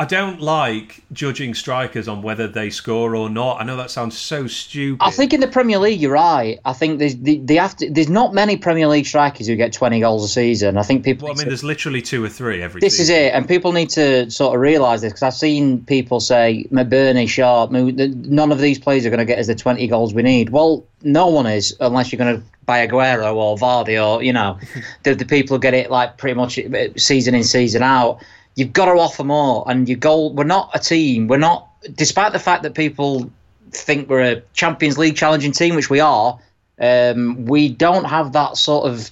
I 0.00 0.06
don't 0.06 0.40
like 0.40 1.02
judging 1.12 1.52
strikers 1.52 2.08
on 2.08 2.22
whether 2.22 2.48
they 2.48 2.70
score 2.70 3.14
or 3.14 3.28
not. 3.28 3.60
I 3.60 3.64
know 3.64 3.76
that 3.76 3.90
sounds 3.90 4.16
so 4.16 4.46
stupid. 4.46 5.04
I 5.04 5.10
think 5.10 5.34
in 5.34 5.40
the 5.40 5.46
Premier 5.46 5.78
League, 5.78 6.00
you're 6.00 6.14
right. 6.14 6.58
I 6.64 6.72
think 6.72 6.98
there's 6.98 7.16
they, 7.16 7.36
they 7.36 7.56
have 7.56 7.76
to, 7.76 7.90
there's 7.90 8.08
not 8.08 8.32
many 8.32 8.56
Premier 8.56 8.88
League 8.88 9.04
strikers 9.04 9.46
who 9.46 9.56
get 9.56 9.74
20 9.74 10.00
goals 10.00 10.24
a 10.24 10.28
season. 10.28 10.78
I 10.78 10.84
think 10.84 11.04
people. 11.04 11.26
Well, 11.26 11.34
I 11.34 11.36
mean, 11.36 11.44
to, 11.44 11.50
there's 11.50 11.62
literally 11.62 12.00
two 12.00 12.24
or 12.24 12.30
three 12.30 12.62
every. 12.62 12.80
This 12.80 12.96
season. 12.96 13.14
is 13.14 13.20
it, 13.24 13.34
and 13.34 13.46
people 13.46 13.72
need 13.72 13.90
to 13.90 14.30
sort 14.30 14.54
of 14.54 14.62
realise 14.62 15.02
this 15.02 15.12
because 15.12 15.22
I've 15.22 15.34
seen 15.34 15.84
people 15.84 16.18
say 16.20 16.66
McBurnie, 16.72 17.28
Sharp, 17.28 17.70
none 17.70 18.52
of 18.52 18.58
these 18.58 18.78
players 18.78 19.04
are 19.04 19.10
going 19.10 19.18
to 19.18 19.26
get 19.26 19.38
us 19.38 19.48
the 19.48 19.54
20 19.54 19.86
goals 19.86 20.14
we 20.14 20.22
need. 20.22 20.48
Well, 20.48 20.82
no 21.02 21.26
one 21.26 21.44
is 21.44 21.76
unless 21.78 22.10
you're 22.10 22.18
going 22.18 22.40
to 22.40 22.42
buy 22.64 22.86
Aguero 22.86 23.34
or 23.34 23.58
Vardy 23.58 24.02
or 24.02 24.22
you 24.22 24.32
know 24.32 24.58
the, 25.02 25.14
the 25.14 25.26
people 25.26 25.56
who 25.56 25.60
get 25.60 25.74
it 25.74 25.90
like 25.90 26.16
pretty 26.16 26.36
much 26.36 26.58
uh, 26.58 26.88
season 26.96 27.34
in 27.34 27.44
season 27.44 27.82
out 27.82 28.22
you've 28.54 28.72
got 28.72 28.86
to 28.86 28.92
offer 28.92 29.24
more. 29.24 29.64
And 29.66 29.88
your 29.88 29.98
goal, 29.98 30.32
we're 30.32 30.44
not 30.44 30.70
a 30.74 30.78
team. 30.78 31.28
We're 31.28 31.38
not, 31.38 31.68
despite 31.94 32.32
the 32.32 32.38
fact 32.38 32.62
that 32.64 32.74
people 32.74 33.30
think 33.70 34.08
we're 34.08 34.32
a 34.32 34.42
Champions 34.52 34.98
League 34.98 35.16
challenging 35.16 35.52
team, 35.52 35.74
which 35.74 35.90
we 35.90 36.00
are. 36.00 36.38
Um, 36.80 37.44
we 37.44 37.68
don't 37.68 38.04
have 38.04 38.32
that 38.32 38.56
sort 38.56 38.90
of 38.90 39.10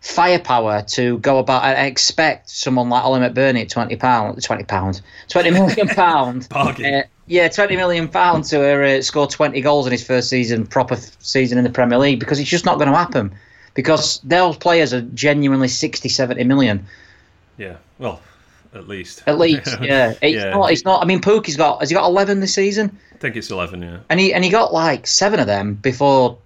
firepower 0.00 0.82
to 0.82 1.18
go 1.18 1.38
about 1.38 1.62
and 1.62 1.86
expect 1.86 2.48
someone 2.48 2.88
like 2.88 3.04
Ollie 3.04 3.20
McBurnie 3.20 3.62
at 3.62 3.68
twenty 3.68 3.96
pound, 3.96 4.42
twenty 4.42 4.64
pound, 4.64 5.00
twenty 5.28 5.50
million 5.50 5.88
pound. 5.94 6.48
uh, 6.50 7.02
yeah, 7.26 7.48
twenty 7.48 7.76
million 7.76 8.08
pound 8.08 8.44
to 8.46 8.98
uh, 8.98 9.02
score 9.02 9.28
twenty 9.28 9.60
goals 9.60 9.86
in 9.86 9.92
his 9.92 10.04
first 10.04 10.28
season, 10.28 10.66
proper 10.66 10.96
season 11.20 11.58
in 11.58 11.64
the 11.64 11.70
Premier 11.70 11.98
League, 11.98 12.18
because 12.18 12.40
it's 12.40 12.50
just 12.50 12.64
not 12.64 12.78
going 12.78 12.90
to 12.90 12.96
happen. 12.96 13.32
Because 13.74 14.20
those 14.24 14.56
players 14.56 14.92
are 14.92 15.02
genuinely 15.02 15.68
60, 15.68 16.08
70 16.08 16.42
million. 16.42 16.84
Yeah, 17.56 17.76
well, 18.00 18.20
at 18.74 18.88
least. 18.88 19.22
At 19.26 19.38
least, 19.38 19.76
yeah. 19.82 20.14
It's 20.22 20.36
yeah. 20.36 20.50
not. 20.50 20.72
It's 20.72 20.84
not. 20.84 21.02
I 21.02 21.06
mean, 21.06 21.20
Pukki's 21.20 21.56
got. 21.56 21.80
Has 21.80 21.90
he 21.90 21.94
got 21.94 22.06
eleven 22.06 22.40
this 22.40 22.54
season? 22.54 22.96
I 23.12 23.16
think 23.18 23.36
it's 23.36 23.50
eleven. 23.50 23.82
Yeah. 23.82 24.00
And 24.08 24.20
he 24.20 24.32
and 24.32 24.44
he 24.44 24.50
got 24.50 24.72
like 24.72 25.06
seven 25.06 25.40
of 25.40 25.46
them 25.46 25.74
before. 25.74 26.38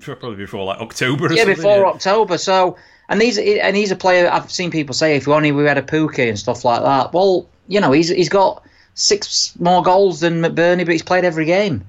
Probably 0.00 0.36
before 0.36 0.64
like 0.64 0.80
October. 0.80 1.32
yeah, 1.32 1.44
before 1.44 1.78
yeah. 1.78 1.86
October. 1.86 2.38
So, 2.38 2.76
and 3.08 3.22
he's 3.22 3.38
and 3.38 3.76
he's 3.76 3.90
a 3.90 3.96
player. 3.96 4.28
I've 4.30 4.50
seen 4.50 4.70
people 4.70 4.94
say 4.94 5.16
if 5.16 5.28
only 5.28 5.52
we 5.52 5.64
had 5.64 5.78
a 5.78 5.82
Pukki 5.82 6.28
and 6.28 6.38
stuff 6.38 6.64
like 6.64 6.82
that. 6.82 7.12
Well, 7.12 7.46
you 7.68 7.80
know, 7.80 7.92
he's 7.92 8.08
he's 8.08 8.28
got 8.28 8.64
six 8.94 9.54
more 9.58 9.82
goals 9.82 10.20
than 10.20 10.40
McBurnie, 10.40 10.84
but 10.84 10.92
he's 10.92 11.02
played 11.02 11.24
every 11.24 11.44
game. 11.44 11.84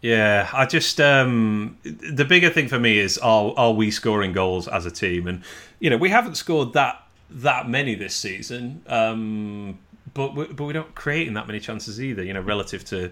Yeah, 0.00 0.50
I 0.52 0.66
just 0.66 1.00
um, 1.00 1.78
the 1.82 2.26
bigger 2.26 2.50
thing 2.50 2.68
for 2.68 2.78
me 2.78 2.98
is 2.98 3.16
are 3.18 3.54
are 3.56 3.72
we 3.72 3.90
scoring 3.90 4.32
goals 4.32 4.68
as 4.68 4.84
a 4.84 4.90
team? 4.90 5.26
And 5.26 5.42
you 5.80 5.88
know, 5.88 5.96
we 5.96 6.10
haven't 6.10 6.36
scored 6.36 6.74
that 6.74 7.03
that 7.30 7.68
many 7.68 7.94
this 7.94 8.14
season, 8.14 8.82
um, 8.86 9.78
but 10.12 10.34
we, 10.34 10.46
but 10.46 10.64
we 10.64 10.72
don't 10.72 10.94
creating 10.94 11.34
that 11.34 11.46
many 11.46 11.60
chances 11.60 12.00
either. 12.00 12.22
You 12.22 12.34
know, 12.34 12.40
relative 12.40 12.84
to 12.86 13.10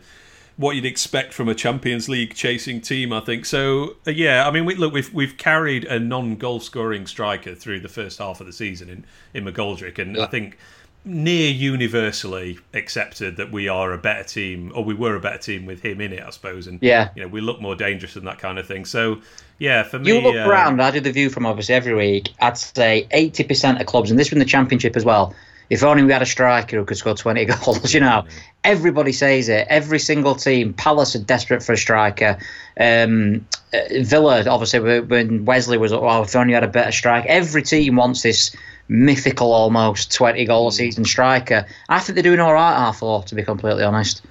what 0.57 0.77
you'd 0.77 0.85
expect 0.85 1.33
from 1.33 1.49
a 1.49 1.55
Champions 1.55 2.09
League 2.09 2.35
chasing 2.35 2.81
team, 2.81 3.13
I 3.13 3.21
think. 3.21 3.47
So 3.47 3.97
uh, 4.07 4.11
yeah, 4.11 4.47
I 4.47 4.51
mean, 4.51 4.65
we, 4.65 4.75
look, 4.75 4.93
we've 4.93 5.13
we've 5.13 5.37
carried 5.37 5.85
a 5.85 5.99
non-goal 5.99 6.61
scoring 6.61 7.07
striker 7.07 7.55
through 7.55 7.81
the 7.81 7.89
first 7.89 8.19
half 8.19 8.41
of 8.41 8.47
the 8.47 8.53
season 8.53 8.89
in 8.89 9.05
in 9.35 9.45
McGoldrick, 9.45 9.99
and 9.99 10.17
yeah. 10.17 10.25
I 10.25 10.27
think 10.27 10.59
near 11.05 11.51
universally 11.51 12.59
accepted 12.75 13.37
that 13.37 13.51
we 13.51 13.69
are 13.69 13.93
a 13.93 13.99
better 13.99 14.23
team, 14.23 14.73
or 14.75 14.85
we 14.85 14.95
were 14.95 15.17
a 15.17 15.21
better 15.21 15.39
team 15.39 15.67
with 15.67 15.83
him 15.83 16.01
in 16.01 16.13
it, 16.13 16.23
I 16.23 16.31
suppose. 16.31 16.67
And 16.67 16.79
yeah, 16.81 17.11
you 17.15 17.23
know, 17.23 17.29
we 17.29 17.41
look 17.41 17.61
more 17.61 17.75
dangerous 17.75 18.17
and 18.17 18.27
that 18.27 18.39
kind 18.39 18.59
of 18.59 18.67
thing. 18.67 18.85
So 18.85 19.21
yeah, 19.59 19.83
for 19.83 19.99
me, 19.99 20.13
you 20.13 20.21
look 20.21 20.35
uh, 20.35 20.49
around. 20.49 20.81
I 20.81 20.91
do 20.91 21.01
the 21.01 21.13
view 21.13 21.31
from 21.31 21.47
obviously 21.47 21.75
every 21.75 21.95
week. 21.95 22.31
I'd 22.41 22.57
say 22.59 23.07
eighty 23.11 23.45
percent 23.45 23.81
of 23.81 23.87
clubs, 23.87 24.11
and 24.11 24.19
this 24.19 24.29
from 24.29 24.39
the 24.39 24.45
championship 24.45 24.97
as 24.97 25.05
well. 25.05 25.35
If 25.71 25.83
only 25.83 26.03
we 26.03 26.13
had 26.13 26.21
a 26.21 26.27
striker 26.27 26.77
who 26.77 26.85
could 26.85 26.97
score 26.97 27.15
twenty 27.15 27.45
goals, 27.65 27.93
you 27.93 28.01
know. 28.01 28.25
Everybody 28.65 29.13
says 29.13 29.49
it. 29.49 29.67
Every 29.69 29.99
single 29.99 30.37
team. 30.37 30.73
Palace 30.75 31.17
are 31.17 31.23
desperate 31.23 31.63
for 31.63 31.73
a 31.73 31.77
striker. 31.77 32.39
Um, 32.79 33.47
uh, 33.75 33.79
Villa, 34.03 34.45
obviously, 34.49 35.01
when 35.01 35.45
Wesley 35.45 35.79
was, 35.79 35.93
oh, 35.93 36.23
if 36.23 36.37
only 36.37 36.49
we 36.49 36.55
had 36.55 36.63
a 36.63 36.69
better 36.69 36.93
strike. 36.93 37.25
Every 37.27 37.63
team 37.63 37.97
wants 37.97 38.23
this 38.23 38.55
mythical 38.89 39.53
almost 39.53 40.13
20 40.13 40.45
goal 40.45 40.69
a 40.69 40.73
season 40.73 41.05
striker. 41.05 41.67
I 41.89 42.01
think 42.01 42.15
they're 42.15 42.23
doing 42.23 42.41
all 42.41 42.53
right, 42.53 42.75
half 42.75 42.99
four, 42.99 43.23
to 43.25 43.35
be 43.35 43.43
completely 43.43 43.85
honest. 43.85 44.23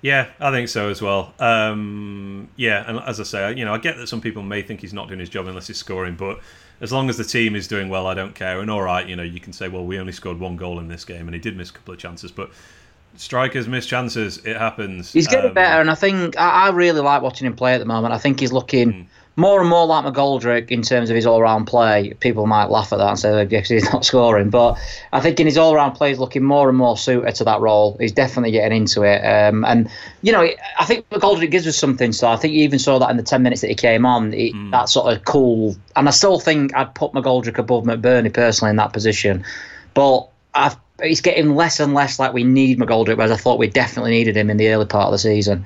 Yeah, 0.00 0.28
I 0.38 0.50
think 0.52 0.68
so 0.68 0.90
as 0.90 1.02
well. 1.02 1.34
Um, 1.40 2.48
yeah, 2.56 2.84
and 2.86 3.00
as 3.00 3.18
I 3.18 3.24
say, 3.24 3.54
you 3.54 3.64
know, 3.64 3.74
I 3.74 3.78
get 3.78 3.96
that 3.96 4.06
some 4.06 4.20
people 4.20 4.42
may 4.42 4.62
think 4.62 4.80
he's 4.80 4.92
not 4.92 5.08
doing 5.08 5.20
his 5.20 5.28
job 5.28 5.48
unless 5.48 5.66
he's 5.66 5.76
scoring, 5.76 6.14
but 6.14 6.38
as 6.80 6.92
long 6.92 7.08
as 7.08 7.16
the 7.16 7.24
team 7.24 7.56
is 7.56 7.66
doing 7.66 7.88
well, 7.88 8.06
I 8.06 8.14
don't 8.14 8.34
care. 8.34 8.60
And 8.60 8.70
all 8.70 8.82
right, 8.82 9.06
you 9.06 9.16
know, 9.16 9.24
you 9.24 9.40
can 9.40 9.52
say, 9.52 9.68
well, 9.68 9.84
we 9.84 9.98
only 9.98 10.12
scored 10.12 10.38
one 10.38 10.56
goal 10.56 10.78
in 10.78 10.86
this 10.86 11.04
game, 11.04 11.26
and 11.26 11.34
he 11.34 11.40
did 11.40 11.56
miss 11.56 11.70
a 11.70 11.72
couple 11.72 11.92
of 11.92 11.98
chances, 11.98 12.30
but 12.30 12.50
strikers 13.16 13.66
miss 13.66 13.86
chances. 13.86 14.38
It 14.44 14.56
happens. 14.56 15.12
He's 15.12 15.26
getting 15.26 15.48
um, 15.48 15.54
better, 15.54 15.80
and 15.80 15.90
I 15.90 15.96
think 15.96 16.38
I, 16.38 16.66
I, 16.66 16.70
really 16.70 17.00
like 17.00 17.22
watching 17.22 17.48
him 17.48 17.56
play 17.56 17.74
at 17.74 17.78
the 17.78 17.84
moment. 17.84 18.14
I 18.14 18.18
think 18.18 18.38
he's 18.38 18.52
looking. 18.52 18.92
Mm 18.92 19.06
more 19.38 19.60
and 19.60 19.70
more 19.70 19.86
like 19.86 20.04
McGoldrick 20.04 20.72
in 20.72 20.82
terms 20.82 21.10
of 21.10 21.16
his 21.16 21.24
all-round 21.24 21.68
play. 21.68 22.12
People 22.14 22.48
might 22.48 22.70
laugh 22.70 22.92
at 22.92 22.96
that 22.96 23.08
and 23.08 23.18
say 23.18 23.30
that 23.30 23.66
he's 23.66 23.84
not 23.92 24.04
scoring, 24.04 24.50
but 24.50 24.76
I 25.12 25.20
think 25.20 25.38
in 25.38 25.46
his 25.46 25.56
all-round 25.56 25.94
play, 25.94 26.08
he's 26.08 26.18
looking 26.18 26.42
more 26.42 26.68
and 26.68 26.76
more 26.76 26.96
suited 26.96 27.36
to 27.36 27.44
that 27.44 27.60
role. 27.60 27.96
He's 28.00 28.10
definitely 28.10 28.50
getting 28.50 28.76
into 28.76 29.04
it, 29.04 29.20
um, 29.24 29.64
and 29.64 29.88
you 30.22 30.32
know, 30.32 30.42
I 30.80 30.84
think 30.84 31.08
McGoldrick 31.10 31.52
gives 31.52 31.68
us 31.68 31.76
something. 31.76 32.12
So 32.12 32.26
I 32.26 32.34
think 32.34 32.52
you 32.52 32.64
even 32.64 32.80
saw 32.80 32.98
that 32.98 33.10
in 33.10 33.16
the 33.16 33.22
ten 33.22 33.44
minutes 33.44 33.60
that 33.60 33.68
he 33.68 33.76
came 33.76 34.04
on, 34.04 34.32
he, 34.32 34.52
mm. 34.52 34.72
that 34.72 34.88
sort 34.88 35.16
of 35.16 35.24
cool. 35.24 35.76
And 35.94 36.08
I 36.08 36.10
still 36.10 36.40
think 36.40 36.74
I'd 36.74 36.92
put 36.96 37.12
McGoldrick 37.12 37.58
above 37.58 37.84
McBurnie 37.84 38.34
personally 38.34 38.70
in 38.70 38.76
that 38.76 38.92
position, 38.92 39.44
but 39.94 40.28
I've, 40.54 40.76
he's 41.00 41.20
getting 41.20 41.54
less 41.54 41.78
and 41.78 41.94
less 41.94 42.18
like 42.18 42.32
we 42.32 42.42
need 42.42 42.80
McGoldrick, 42.80 43.16
whereas 43.16 43.30
I 43.30 43.36
thought 43.36 43.60
we 43.60 43.68
definitely 43.68 44.10
needed 44.10 44.36
him 44.36 44.50
in 44.50 44.56
the 44.56 44.68
early 44.70 44.86
part 44.86 45.06
of 45.06 45.12
the 45.12 45.18
season. 45.18 45.64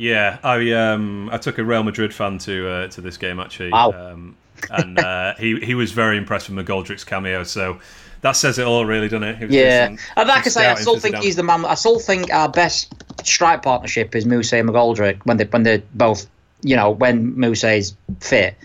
Yeah, 0.00 0.38
I 0.42 0.72
um 0.72 1.28
I 1.30 1.36
took 1.36 1.58
a 1.58 1.64
Real 1.64 1.82
Madrid 1.82 2.14
fan 2.14 2.38
to 2.38 2.68
uh, 2.68 2.88
to 2.88 3.02
this 3.02 3.18
game 3.18 3.38
actually. 3.38 3.70
Wow. 3.70 3.92
Um, 3.92 4.36
and 4.70 4.98
uh, 4.98 5.34
he 5.38 5.60
he 5.60 5.74
was 5.74 5.92
very 5.92 6.16
impressed 6.16 6.48
with 6.48 6.66
McGoldrick's 6.66 7.04
cameo. 7.04 7.44
So 7.44 7.80
that 8.22 8.32
says 8.32 8.58
it 8.58 8.66
all, 8.66 8.86
really, 8.86 9.08
doesn't 9.08 9.24
it? 9.24 9.42
it 9.42 9.50
yeah, 9.50 9.86
some, 9.86 9.98
and 10.16 10.28
like 10.28 10.46
I 10.46 10.48
say, 10.48 10.66
I 10.66 10.74
still 10.76 10.98
think 10.98 11.16
he's 11.16 11.36
the 11.36 11.42
man. 11.42 11.66
I 11.66 11.74
still 11.74 11.98
think 11.98 12.32
our 12.32 12.48
best 12.48 12.94
strike 13.24 13.62
partnership 13.62 14.14
is 14.16 14.24
Mousset 14.24 14.60
and 14.60 14.70
McGoldrick 14.70 15.20
when 15.24 15.36
they 15.36 15.44
when 15.44 15.64
they're 15.64 15.82
both, 15.94 16.26
you 16.62 16.76
know, 16.76 16.90
when 16.90 17.42
is 17.44 17.94
fit, 18.20 18.56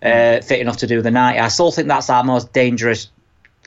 uh, 0.00 0.40
fit 0.42 0.60
enough 0.60 0.76
to 0.78 0.86
do 0.86 1.02
the 1.02 1.10
night. 1.10 1.40
I 1.40 1.48
still 1.48 1.72
think 1.72 1.88
that's 1.88 2.08
our 2.08 2.22
most 2.22 2.52
dangerous 2.52 3.10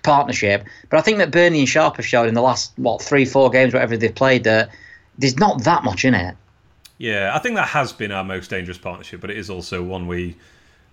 partnership. 0.01 0.65
But 0.89 0.99
I 0.99 1.01
think 1.01 1.17
that 1.17 1.32
Bernie 1.32 1.59
and 1.59 1.69
Sharp 1.69 1.97
have 1.97 2.05
shown 2.05 2.30
in 2.30 2.36
the 2.36 2.41
last 2.41 2.71
what 2.78 3.01
three, 3.01 3.25
four 3.25 3.49
games, 3.49 3.73
whatever 3.73 3.97
they've 3.97 4.15
played, 4.15 4.45
that 4.45 4.69
there's 5.17 5.38
not 5.38 5.65
that 5.65 5.84
much 5.84 6.05
in 6.05 6.13
it. 6.13 6.36
Yeah, 6.98 7.32
I 7.36 7.39
think 7.39 7.56
that 7.56 7.68
has 7.70 7.93
been 7.93 8.12
our 8.12 8.24
most 8.24 8.50
dangerous 8.50 8.78
partnership, 8.78 9.22
but 9.22 9.30
it 9.30 9.38
is 9.38 9.50
also 9.50 9.84
one 9.84 10.08
we 10.08 10.36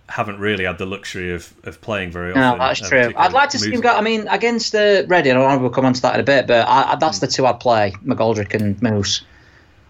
haven't 0.07 0.39
really 0.39 0.65
had 0.65 0.77
the 0.77 0.85
luxury 0.85 1.33
of, 1.33 1.51
of 1.63 1.81
playing 1.81 2.11
very 2.11 2.29
often. 2.31 2.41
No, 2.41 2.57
that's 2.57 2.81
uh, 2.83 2.89
true. 2.89 3.13
I'd 3.17 3.33
like 3.33 3.49
to 3.49 3.59
see 3.59 3.71
him 3.71 3.81
go. 3.81 3.89
I 3.89 4.01
mean, 4.01 4.27
against 4.27 4.71
the 4.71 5.03
uh, 5.03 5.07
Reading, 5.07 5.33
I 5.33 5.35
know 5.35 5.57
we'll 5.57 5.71
come 5.71 5.85
on 5.85 5.93
to 5.93 6.01
that 6.03 6.15
in 6.15 6.21
a 6.21 6.23
bit, 6.23 6.45
but 6.45 6.67
I, 6.67 6.93
I, 6.93 6.95
that's 6.95 7.17
mm. 7.17 7.21
the 7.21 7.27
two 7.27 7.45
I'd 7.45 7.59
play: 7.59 7.93
McGoldrick 8.05 8.53
and 8.53 8.79
Moose. 8.81 9.23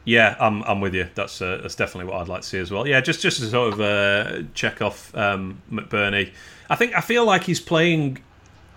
Yeah, 0.05 0.35
I'm 0.39 0.63
I'm 0.63 0.79
with 0.79 0.93
you. 0.93 1.07
That's 1.15 1.41
uh, 1.41 1.59
that's 1.61 1.75
definitely 1.75 2.11
what 2.11 2.21
I'd 2.21 2.29
like 2.29 2.41
to 2.41 2.47
see 2.47 2.59
as 2.59 2.71
well. 2.71 2.87
Yeah, 2.87 3.01
just 3.01 3.21
just 3.21 3.39
to 3.39 3.47
sort 3.47 3.73
of 3.73 3.81
uh, 3.81 4.43
check 4.53 4.81
off 4.81 5.13
um, 5.15 5.61
McBurnie. 5.71 6.31
I 6.69 6.75
think 6.75 6.95
I 6.95 7.01
feel 7.01 7.25
like 7.25 7.43
he's 7.43 7.59
playing 7.59 8.19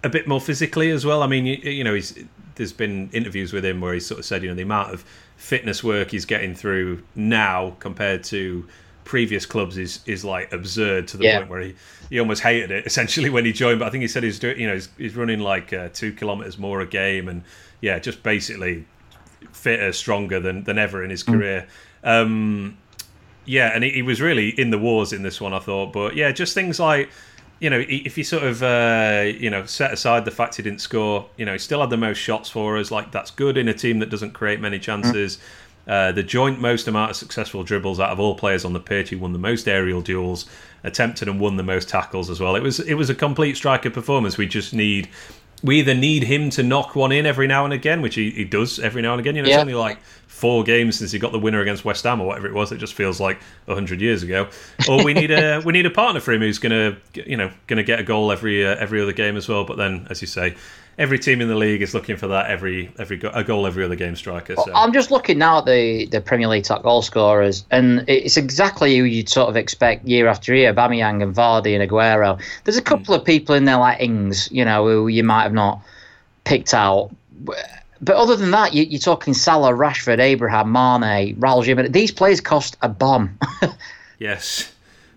a 0.02 0.08
bit 0.08 0.26
more 0.26 0.40
physically 0.40 0.90
as 0.90 1.04
well. 1.04 1.22
I 1.22 1.26
mean, 1.26 1.46
you, 1.46 1.56
you 1.56 1.84
know, 1.84 1.94
he's 1.94 2.18
there's 2.56 2.72
been 2.72 3.10
interviews 3.12 3.52
with 3.52 3.64
him 3.64 3.80
where 3.80 3.94
he's 3.94 4.06
sort 4.06 4.18
of 4.18 4.24
said, 4.24 4.42
you 4.42 4.48
know, 4.48 4.54
the 4.54 4.62
amount 4.62 4.92
of 4.92 5.04
fitness 5.38 5.82
work 5.82 6.10
he's 6.10 6.26
getting 6.26 6.54
through 6.54 7.02
now 7.14 7.74
compared 7.78 8.24
to 8.24 8.66
previous 9.04 9.46
clubs 9.46 9.78
is 9.78 10.00
is 10.04 10.22
like 10.24 10.52
absurd 10.52 11.08
to 11.08 11.16
the 11.16 11.24
yeah. 11.24 11.38
point 11.38 11.50
where 11.50 11.60
he, 11.62 11.74
he 12.10 12.20
almost 12.20 12.42
hated 12.42 12.70
it 12.70 12.86
essentially 12.90 13.30
when 13.30 13.44
he 13.44 13.52
joined. 13.52 13.78
But 13.78 13.86
I 13.88 13.90
think 13.90 14.02
he 14.02 14.08
said 14.08 14.22
he's 14.22 14.38
doing, 14.38 14.60
you 14.60 14.66
know, 14.66 14.74
he's, 14.74 14.88
he's 14.98 15.16
running 15.16 15.40
like 15.40 15.72
uh, 15.72 15.88
two 15.94 16.12
kilometers 16.12 16.58
more 16.58 16.80
a 16.80 16.86
game, 16.86 17.28
and 17.28 17.42
yeah, 17.80 17.98
just 17.98 18.22
basically 18.22 18.84
fitter, 19.52 19.92
stronger 19.92 20.38
than 20.40 20.64
than 20.64 20.76
ever 20.76 21.02
in 21.02 21.10
his 21.10 21.24
mm. 21.24 21.32
career. 21.32 21.68
Um, 22.04 22.76
yeah, 23.46 23.70
and 23.74 23.82
he, 23.82 23.90
he 23.90 24.02
was 24.02 24.20
really 24.20 24.48
in 24.48 24.70
the 24.70 24.78
wars 24.78 25.14
in 25.14 25.22
this 25.22 25.40
one, 25.40 25.54
I 25.54 25.60
thought. 25.60 25.92
But 25.92 26.14
yeah, 26.14 26.30
just 26.32 26.52
things 26.52 26.78
like 26.78 27.08
you 27.60 27.70
know, 27.70 27.84
if 27.88 28.16
you 28.16 28.24
sort 28.24 28.44
of, 28.44 28.62
uh, 28.62 29.24
you 29.26 29.50
know, 29.50 29.64
set 29.66 29.92
aside 29.92 30.24
the 30.24 30.30
fact 30.30 30.56
he 30.56 30.62
didn't 30.62 30.80
score, 30.80 31.28
you 31.36 31.44
know, 31.44 31.52
he 31.52 31.58
still 31.58 31.80
had 31.80 31.90
the 31.90 31.96
most 31.96 32.18
shots 32.18 32.48
for 32.48 32.78
us. 32.78 32.90
Like 32.90 33.10
that's 33.10 33.30
good 33.30 33.56
in 33.56 33.68
a 33.68 33.74
team 33.74 33.98
that 33.98 34.10
doesn't 34.10 34.32
create 34.32 34.60
many 34.60 34.78
chances. 34.78 35.38
Uh, 35.88 36.12
the 36.12 36.22
joint 36.22 36.60
most 36.60 36.86
amount 36.86 37.10
of 37.10 37.16
successful 37.16 37.64
dribbles 37.64 37.98
out 37.98 38.10
of 38.10 38.20
all 38.20 38.34
players 38.34 38.64
on 38.64 38.74
the 38.74 38.80
pitch. 38.80 39.08
He 39.08 39.16
won 39.16 39.32
the 39.32 39.38
most 39.38 39.66
aerial 39.66 40.02
duels, 40.02 40.44
attempted 40.84 41.28
and 41.28 41.40
won 41.40 41.56
the 41.56 41.62
most 41.62 41.88
tackles 41.88 42.28
as 42.28 42.40
well. 42.40 42.54
It 42.56 42.62
was 42.62 42.78
it 42.80 42.94
was 42.94 43.08
a 43.08 43.14
complete 43.14 43.56
striker 43.56 43.90
performance. 43.90 44.36
We 44.36 44.46
just 44.46 44.74
need 44.74 45.08
we 45.62 45.80
either 45.80 45.94
need 45.94 46.24
him 46.24 46.50
to 46.50 46.62
knock 46.62 46.94
one 46.94 47.10
in 47.10 47.26
every 47.26 47.46
now 47.46 47.64
and 47.64 47.72
again, 47.72 48.02
which 48.02 48.14
he, 48.14 48.30
he 48.30 48.44
does 48.44 48.78
every 48.78 49.02
now 49.02 49.12
and 49.12 49.20
again. 49.20 49.34
You 49.34 49.42
know, 49.42 49.48
yeah. 49.48 49.56
it's 49.56 49.62
only 49.62 49.74
like 49.74 49.98
four 50.38 50.62
games 50.62 50.98
since 50.98 51.10
he 51.10 51.18
got 51.18 51.32
the 51.32 51.38
winner 51.38 51.60
against 51.60 51.84
West 51.84 52.04
Ham 52.04 52.20
or 52.20 52.26
whatever 52.26 52.46
it 52.46 52.54
was. 52.54 52.70
It 52.70 52.78
just 52.78 52.94
feels 52.94 53.18
like 53.20 53.38
hundred 53.68 54.00
years 54.00 54.22
ago. 54.22 54.48
Or 54.88 55.04
we 55.04 55.12
need 55.12 55.30
a 55.30 55.60
we 55.64 55.72
need 55.72 55.86
a 55.86 55.90
partner 55.90 56.20
for 56.20 56.32
him 56.32 56.40
who's 56.40 56.58
gonna 56.58 56.96
you 57.12 57.36
know 57.36 57.50
gonna 57.66 57.82
get 57.82 57.98
a 57.98 58.04
goal 58.04 58.30
every 58.30 58.64
uh, 58.64 58.76
every 58.76 59.02
other 59.02 59.12
game 59.12 59.36
as 59.36 59.48
well. 59.48 59.64
But 59.64 59.76
then, 59.76 60.06
as 60.10 60.20
you 60.20 60.28
say, 60.28 60.54
every 60.96 61.18
team 61.18 61.40
in 61.40 61.48
the 61.48 61.56
league 61.56 61.82
is 61.82 61.92
looking 61.92 62.16
for 62.16 62.28
that 62.28 62.50
every 62.50 62.92
every 62.98 63.16
go- 63.16 63.32
a 63.34 63.42
goal 63.42 63.66
every 63.66 63.84
other 63.84 63.96
game 63.96 64.14
striker. 64.14 64.54
So. 64.54 64.72
I'm 64.74 64.92
just 64.92 65.10
looking 65.10 65.38
now 65.38 65.58
at 65.58 65.66
the 65.66 66.06
the 66.06 66.20
Premier 66.20 66.46
League 66.46 66.64
top 66.64 66.84
goal 66.84 67.02
scorers, 67.02 67.64
and 67.72 68.04
it's 68.06 68.36
exactly 68.36 68.96
who 68.96 69.04
you'd 69.04 69.28
sort 69.28 69.48
of 69.48 69.56
expect 69.56 70.06
year 70.06 70.28
after 70.28 70.54
year: 70.54 70.72
Aubameyang 70.72 71.20
and 71.22 71.34
Vardy 71.34 71.78
and 71.78 71.88
Aguero. 71.88 72.40
There's 72.62 72.76
a 72.76 72.82
couple 72.82 73.14
mm. 73.14 73.18
of 73.18 73.24
people 73.24 73.56
in 73.56 73.64
there 73.64 73.78
like 73.78 74.00
Ings, 74.00 74.48
you 74.52 74.64
know, 74.64 74.86
who 74.86 75.08
you 75.08 75.24
might 75.24 75.42
have 75.42 75.52
not 75.52 75.82
picked 76.44 76.72
out 76.72 77.10
but 78.00 78.16
other 78.16 78.36
than 78.36 78.50
that, 78.52 78.74
you, 78.74 78.96
are 78.96 79.00
talking 79.00 79.34
Salah, 79.34 79.72
Rashford, 79.72 80.18
Abraham, 80.18 80.72
Mane, 80.72 81.36
Raul 81.36 81.64
Jimenez. 81.64 81.92
These 81.92 82.12
players 82.12 82.40
cost 82.40 82.76
a 82.82 82.88
bomb. 82.88 83.38
yes, 84.18 84.72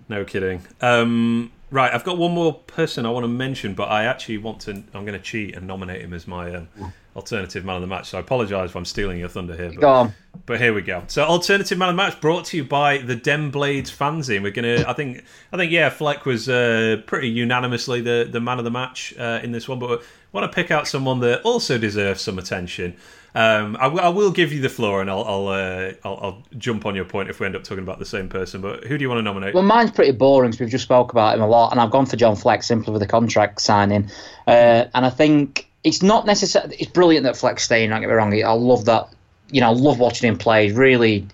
no 0.09 0.25
kidding. 0.25 0.65
Um, 0.81 1.51
right, 1.69 1.93
I've 1.93 2.03
got 2.03 2.17
one 2.17 2.31
more 2.31 2.53
person 2.53 3.05
I 3.05 3.09
want 3.09 3.23
to 3.23 3.27
mention, 3.29 3.73
but 3.75 3.89
I 3.89 4.05
actually 4.05 4.39
want 4.39 4.61
to. 4.61 4.71
I'm 4.71 5.05
going 5.05 5.13
to 5.13 5.19
cheat 5.19 5.55
and 5.55 5.67
nominate 5.67 6.01
him 6.01 6.13
as 6.13 6.27
my 6.27 6.53
um, 6.55 6.69
alternative 7.15 7.65
man 7.65 7.75
of 7.75 7.81
the 7.81 7.87
match. 7.87 8.09
So 8.09 8.17
I 8.17 8.21
apologise 8.21 8.69
if 8.69 8.75
I'm 8.75 8.85
stealing 8.85 9.19
your 9.19 9.29
thunder 9.29 9.55
here. 9.55 9.69
But, 9.69 9.81
go 9.81 9.89
on. 9.89 10.13
But 10.45 10.61
here 10.61 10.73
we 10.73 10.81
go. 10.81 11.03
So 11.07 11.23
alternative 11.23 11.77
man 11.77 11.89
of 11.89 11.93
the 11.93 11.97
match 11.97 12.21
brought 12.21 12.45
to 12.45 12.57
you 12.57 12.63
by 12.63 12.99
the 12.99 13.15
Dem 13.15 13.51
Blades 13.51 13.91
fanzine. 13.91 14.43
We're 14.43 14.51
gonna. 14.51 14.85
I 14.87 14.93
think. 14.93 15.23
I 15.51 15.57
think. 15.57 15.71
Yeah, 15.71 15.89
Fleck 15.89 16.25
was 16.25 16.47
uh, 16.49 17.01
pretty 17.05 17.29
unanimously 17.29 18.01
the 18.01 18.27
the 18.29 18.39
man 18.39 18.57
of 18.57 18.65
the 18.65 18.71
match 18.71 19.13
uh, 19.17 19.39
in 19.43 19.51
this 19.51 19.67
one, 19.67 19.79
but 19.79 20.01
I 20.01 20.03
want 20.31 20.51
to 20.51 20.55
pick 20.55 20.71
out 20.71 20.87
someone 20.87 21.19
that 21.21 21.41
also 21.41 21.77
deserves 21.77 22.21
some 22.21 22.39
attention. 22.39 22.95
Um, 23.33 23.77
I, 23.79 23.87
I, 23.87 24.09
will 24.09 24.31
give 24.31 24.51
you 24.51 24.61
the 24.61 24.69
floor, 24.69 24.99
and 24.99 25.09
I'll 25.09 25.23
I'll, 25.23 25.47
uh, 25.47 25.93
I'll, 26.03 26.19
I'll 26.21 26.43
jump 26.57 26.85
on 26.85 26.95
your 26.95 27.05
point 27.05 27.29
if 27.29 27.39
we 27.39 27.45
end 27.45 27.55
up 27.55 27.63
talking 27.63 27.83
about 27.83 27.97
the 27.97 28.05
same 28.05 28.27
person. 28.27 28.59
But 28.59 28.83
who 28.83 28.97
do 28.97 29.03
you 29.03 29.09
want 29.09 29.19
to 29.19 29.23
nominate? 29.23 29.53
Well, 29.53 29.63
mine's 29.63 29.91
pretty 29.91 30.11
boring. 30.11 30.51
So 30.51 30.57
we've 30.61 30.69
just 30.69 30.83
spoke 30.83 31.13
about 31.13 31.35
him 31.35 31.41
a 31.41 31.47
lot, 31.47 31.71
and 31.71 31.79
I've 31.79 31.91
gone 31.91 32.05
for 32.05 32.17
John 32.17 32.35
Fleck 32.35 32.61
simply 32.61 32.91
with 32.91 33.01
the 33.01 33.07
contract 33.07 33.61
signing. 33.61 34.09
Uh, 34.47 34.85
and 34.93 35.05
I 35.05 35.09
think 35.09 35.70
it's 35.83 36.01
not 36.01 36.25
necessarily 36.25 36.75
it's 36.77 36.91
brilliant 36.91 37.23
that 37.23 37.37
Fleck's 37.37 37.63
staying. 37.63 37.89
Don't 37.89 38.01
get 38.01 38.07
me 38.07 38.13
wrong. 38.13 38.33
I 38.33 38.51
love 38.53 38.85
that. 38.85 39.09
You 39.49 39.61
know, 39.61 39.69
I 39.69 39.73
love 39.73 39.99
watching 39.99 40.29
him 40.29 40.37
play. 40.37 40.71
Really, 40.71 41.27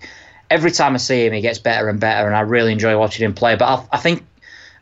every 0.50 0.70
time 0.70 0.94
I 0.94 0.98
see 0.98 1.26
him, 1.26 1.32
he 1.32 1.40
gets 1.40 1.58
better 1.58 1.88
and 1.88 2.00
better, 2.00 2.26
and 2.26 2.36
I 2.36 2.40
really 2.40 2.72
enjoy 2.72 2.98
watching 2.98 3.24
him 3.24 3.34
play. 3.34 3.56
But 3.56 3.66
I, 3.66 3.96
I 3.96 3.98
think 3.98 4.24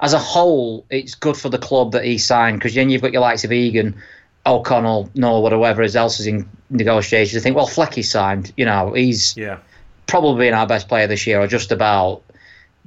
as 0.01 0.13
a 0.13 0.19
whole, 0.19 0.87
it's 0.91 1.15
good 1.15 1.37
for 1.37 1.49
the 1.49 1.59
club 1.59 1.93
that 1.93 2.05
he 2.05 2.19
signed 2.19 2.59
because 2.59 2.75
then 2.75 2.91
you've 2.91 3.03
got 3.03 3.13
your 3.13 3.23
likes 3.23 3.45
of 3.45 3.53
Egan 3.53 4.01
O'Connell, 4.47 5.11
Norwood, 5.15 5.53
or 5.53 5.57
whoever 5.57 5.83
else 5.83 6.21
is 6.21 6.27
in 6.27 6.49
negotiations, 6.71 7.41
I 7.41 7.43
think, 7.43 7.57
well, 7.57 7.67
Flecky 7.67 8.05
signed. 8.05 8.53
You 8.57 8.65
know, 8.65 8.93
he's 8.93 9.37
yeah. 9.37 9.59
probably 10.07 10.47
been 10.47 10.55
our 10.55 10.67
best 10.67 10.89
player 10.89 11.07
this 11.07 11.27
year, 11.27 11.41
or 11.41 11.47
just 11.47 11.73
about. 11.73 12.23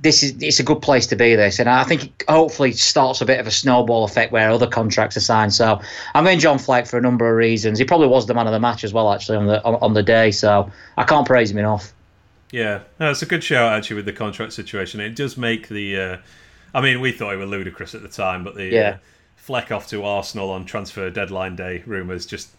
This 0.01 0.23
is 0.23 0.41
it's 0.41 0.59
a 0.59 0.63
good 0.63 0.81
place 0.81 1.07
to 1.07 1.15
be. 1.15 1.35
This, 1.35 1.59
and 1.59 1.69
I 1.69 1.83
think 1.83 2.05
it 2.05 2.23
hopefully 2.27 2.71
starts 2.71 3.21
a 3.21 3.25
bit 3.25 3.39
of 3.39 3.47
a 3.47 3.51
snowball 3.51 4.05
effect 4.05 4.31
where 4.31 4.49
other 4.49 4.67
contracts 4.67 5.17
are 5.17 5.21
signed. 5.21 5.53
So 5.53 5.81
I'm 6.13 6.25
in 6.27 6.39
John 6.39 6.57
Fleck 6.57 6.87
for 6.87 6.97
a 6.97 7.01
number 7.01 7.29
of 7.29 7.35
reasons. 7.35 7.79
He 7.79 7.85
probably 7.85 8.07
was 8.07 8.25
the 8.25 8.33
man 8.33 8.47
of 8.47 8.53
the 8.53 8.59
match 8.59 8.83
as 8.83 8.93
well, 8.93 9.11
actually 9.11 9.37
on 9.37 9.47
the 9.47 9.63
on, 9.63 9.75
on 9.75 9.93
the 9.93 10.03
day. 10.03 10.31
So 10.31 10.71
I 10.97 11.03
can't 11.03 11.27
praise 11.27 11.51
him 11.51 11.57
enough. 11.57 11.93
Yeah, 12.51 12.81
no, 12.99 13.11
it's 13.11 13.21
a 13.21 13.27
good 13.27 13.43
shout 13.43 13.73
actually 13.73 13.97
with 13.97 14.05
the 14.05 14.13
contract 14.13 14.53
situation. 14.53 14.99
It 14.99 15.15
does 15.15 15.37
make 15.37 15.67
the. 15.67 15.99
Uh, 15.99 16.17
I 16.73 16.81
mean, 16.81 17.01
we 17.01 17.11
thought 17.11 17.33
it 17.33 17.37
was 17.37 17.49
ludicrous 17.49 17.93
at 17.93 18.01
the 18.01 18.07
time, 18.07 18.43
but 18.43 18.55
the 18.55 18.65
yeah. 18.65 18.89
Uh, 18.89 18.97
Fleck 19.35 19.71
off 19.71 19.87
to 19.87 20.03
Arsenal 20.03 20.51
on 20.51 20.65
transfer 20.65 21.09
deadline 21.09 21.55
day 21.55 21.81
rumours 21.87 22.27
just 22.27 22.49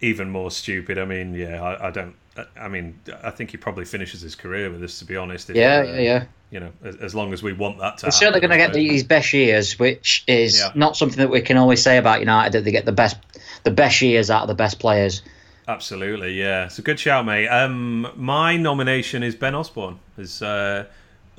even 0.00 0.28
more 0.30 0.50
stupid. 0.50 0.98
I 0.98 1.04
mean, 1.04 1.34
yeah, 1.34 1.62
I, 1.62 1.88
I, 1.88 1.90
don't. 1.90 2.16
I 2.58 2.66
mean, 2.68 2.98
I 3.22 3.30
think 3.30 3.50
he 3.50 3.58
probably 3.58 3.84
finishes 3.84 4.22
his 4.22 4.34
career 4.34 4.70
with 4.70 4.80
this. 4.80 4.98
To 4.98 5.04
be 5.04 5.14
honest, 5.14 5.50
if, 5.50 5.56
yeah, 5.56 5.78
uh, 5.78 5.82
yeah, 5.82 6.00
yeah. 6.00 6.24
You 6.52 6.60
know, 6.60 6.72
as, 6.84 6.96
as, 6.96 7.14
long 7.14 7.32
as 7.32 7.42
we 7.42 7.54
want 7.54 7.78
that 7.78 7.98
to. 7.98 8.06
We're 8.06 8.10
certainly 8.10 8.40
going 8.40 8.50
to 8.50 8.58
get 8.58 8.74
these 8.74 9.02
best 9.02 9.32
years, 9.32 9.78
which 9.78 10.22
is 10.28 10.60
yeah. 10.60 10.70
not 10.74 10.96
something 10.98 11.18
that 11.18 11.30
we 11.30 11.40
can 11.40 11.56
always 11.56 11.82
say 11.82 11.96
about 11.96 12.20
United 12.20 12.52
that 12.52 12.64
they 12.64 12.70
get 12.70 12.84
the 12.84 12.92
best, 12.92 13.16
the 13.64 13.70
best 13.70 14.02
years 14.02 14.30
out 14.30 14.42
of 14.42 14.48
the 14.48 14.54
best 14.54 14.78
players. 14.78 15.22
Absolutely, 15.66 16.38
yeah. 16.38 16.66
It's 16.66 16.78
a 16.78 16.82
good 16.82 17.00
shout, 17.00 17.24
mate. 17.24 17.48
Um, 17.48 18.06
my 18.16 18.56
nomination 18.56 19.22
is 19.22 19.34
Ben 19.34 19.54
Osborn. 19.54 19.98
Is 20.18 20.42
uh, 20.42 20.84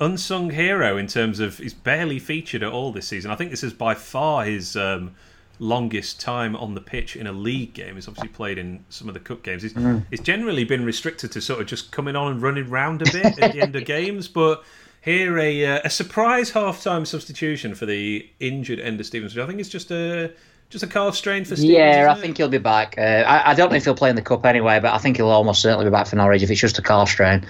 unsung 0.00 0.50
hero 0.50 0.96
in 0.96 1.06
terms 1.06 1.38
of 1.38 1.58
he's 1.58 1.74
barely 1.74 2.18
featured 2.18 2.62
at 2.62 2.72
all 2.72 2.90
this 2.90 3.06
season. 3.06 3.30
I 3.30 3.36
think 3.36 3.50
this 3.50 3.62
is 3.62 3.72
by 3.72 3.94
far 3.94 4.44
his 4.44 4.76
um, 4.76 5.14
longest 5.58 6.20
time 6.20 6.56
on 6.56 6.74
the 6.74 6.80
pitch 6.80 7.16
in 7.16 7.26
a 7.26 7.32
league 7.32 7.74
game. 7.74 7.94
He's 7.94 8.08
obviously 8.08 8.28
played 8.28 8.58
in 8.58 8.84
some 8.88 9.08
of 9.08 9.14
the 9.14 9.20
cup 9.20 9.42
games. 9.42 9.62
He's, 9.62 9.74
Mm. 9.74 10.04
he's 10.10 10.20
generally 10.20 10.64
been 10.64 10.84
restricted 10.84 11.30
to 11.32 11.40
sort 11.40 11.60
of 11.60 11.66
just 11.66 11.92
coming 11.92 12.16
on 12.16 12.32
and 12.32 12.42
running 12.42 12.68
round 12.68 13.02
a 13.02 13.04
bit 13.12 13.38
at 13.38 13.52
the 13.52 13.60
end 13.60 13.76
of 13.76 13.84
games, 13.96 14.26
but 14.26 14.64
here 15.04 15.38
a 15.38 15.66
uh, 15.66 15.80
a 15.84 15.90
surprise 15.90 16.50
half-time 16.50 17.04
substitution 17.04 17.74
for 17.74 17.86
the 17.86 18.28
injured 18.40 18.78
Enda 18.78 19.04
Stevens, 19.04 19.34
which 19.34 19.42
I 19.42 19.46
think 19.46 19.60
is 19.60 19.68
just 19.68 19.90
a 19.90 20.32
just 20.70 20.82
a 20.82 20.86
calf 20.86 21.14
strain 21.14 21.44
for 21.44 21.56
Stevens. 21.56 21.76
Yeah, 21.76 22.08
I 22.10 22.20
think 22.20 22.36
he'll 22.38 22.48
be 22.48 22.58
back. 22.58 22.94
Uh, 22.98 23.02
I, 23.02 23.50
I 23.50 23.54
don't 23.54 23.70
know 23.70 23.76
if 23.76 23.84
he'll 23.84 23.94
play 23.94 24.10
in 24.10 24.16
the 24.16 24.22
cup 24.22 24.44
anyway, 24.46 24.80
but 24.80 24.92
I 24.94 24.98
think 24.98 25.16
he'll 25.18 25.28
almost 25.28 25.60
certainly 25.62 25.84
be 25.84 25.90
back 25.90 26.06
for 26.06 26.16
Norwich 26.16 26.42
if 26.42 26.50
it's 26.50 26.60
just 26.60 26.78
a 26.78 26.82
calf 26.82 27.08
strain. 27.10 27.46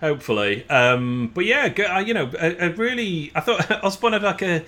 Hopefully, 0.00 0.68
um, 0.68 1.30
but 1.34 1.44
yeah, 1.44 1.72
uh, 1.94 1.98
you 2.00 2.12
know, 2.14 2.30
a, 2.40 2.66
a 2.66 2.70
really, 2.74 3.30
I 3.36 3.40
thought 3.40 3.70
Osborn 3.84 4.14
had 4.14 4.22
like 4.24 4.42
a, 4.42 4.64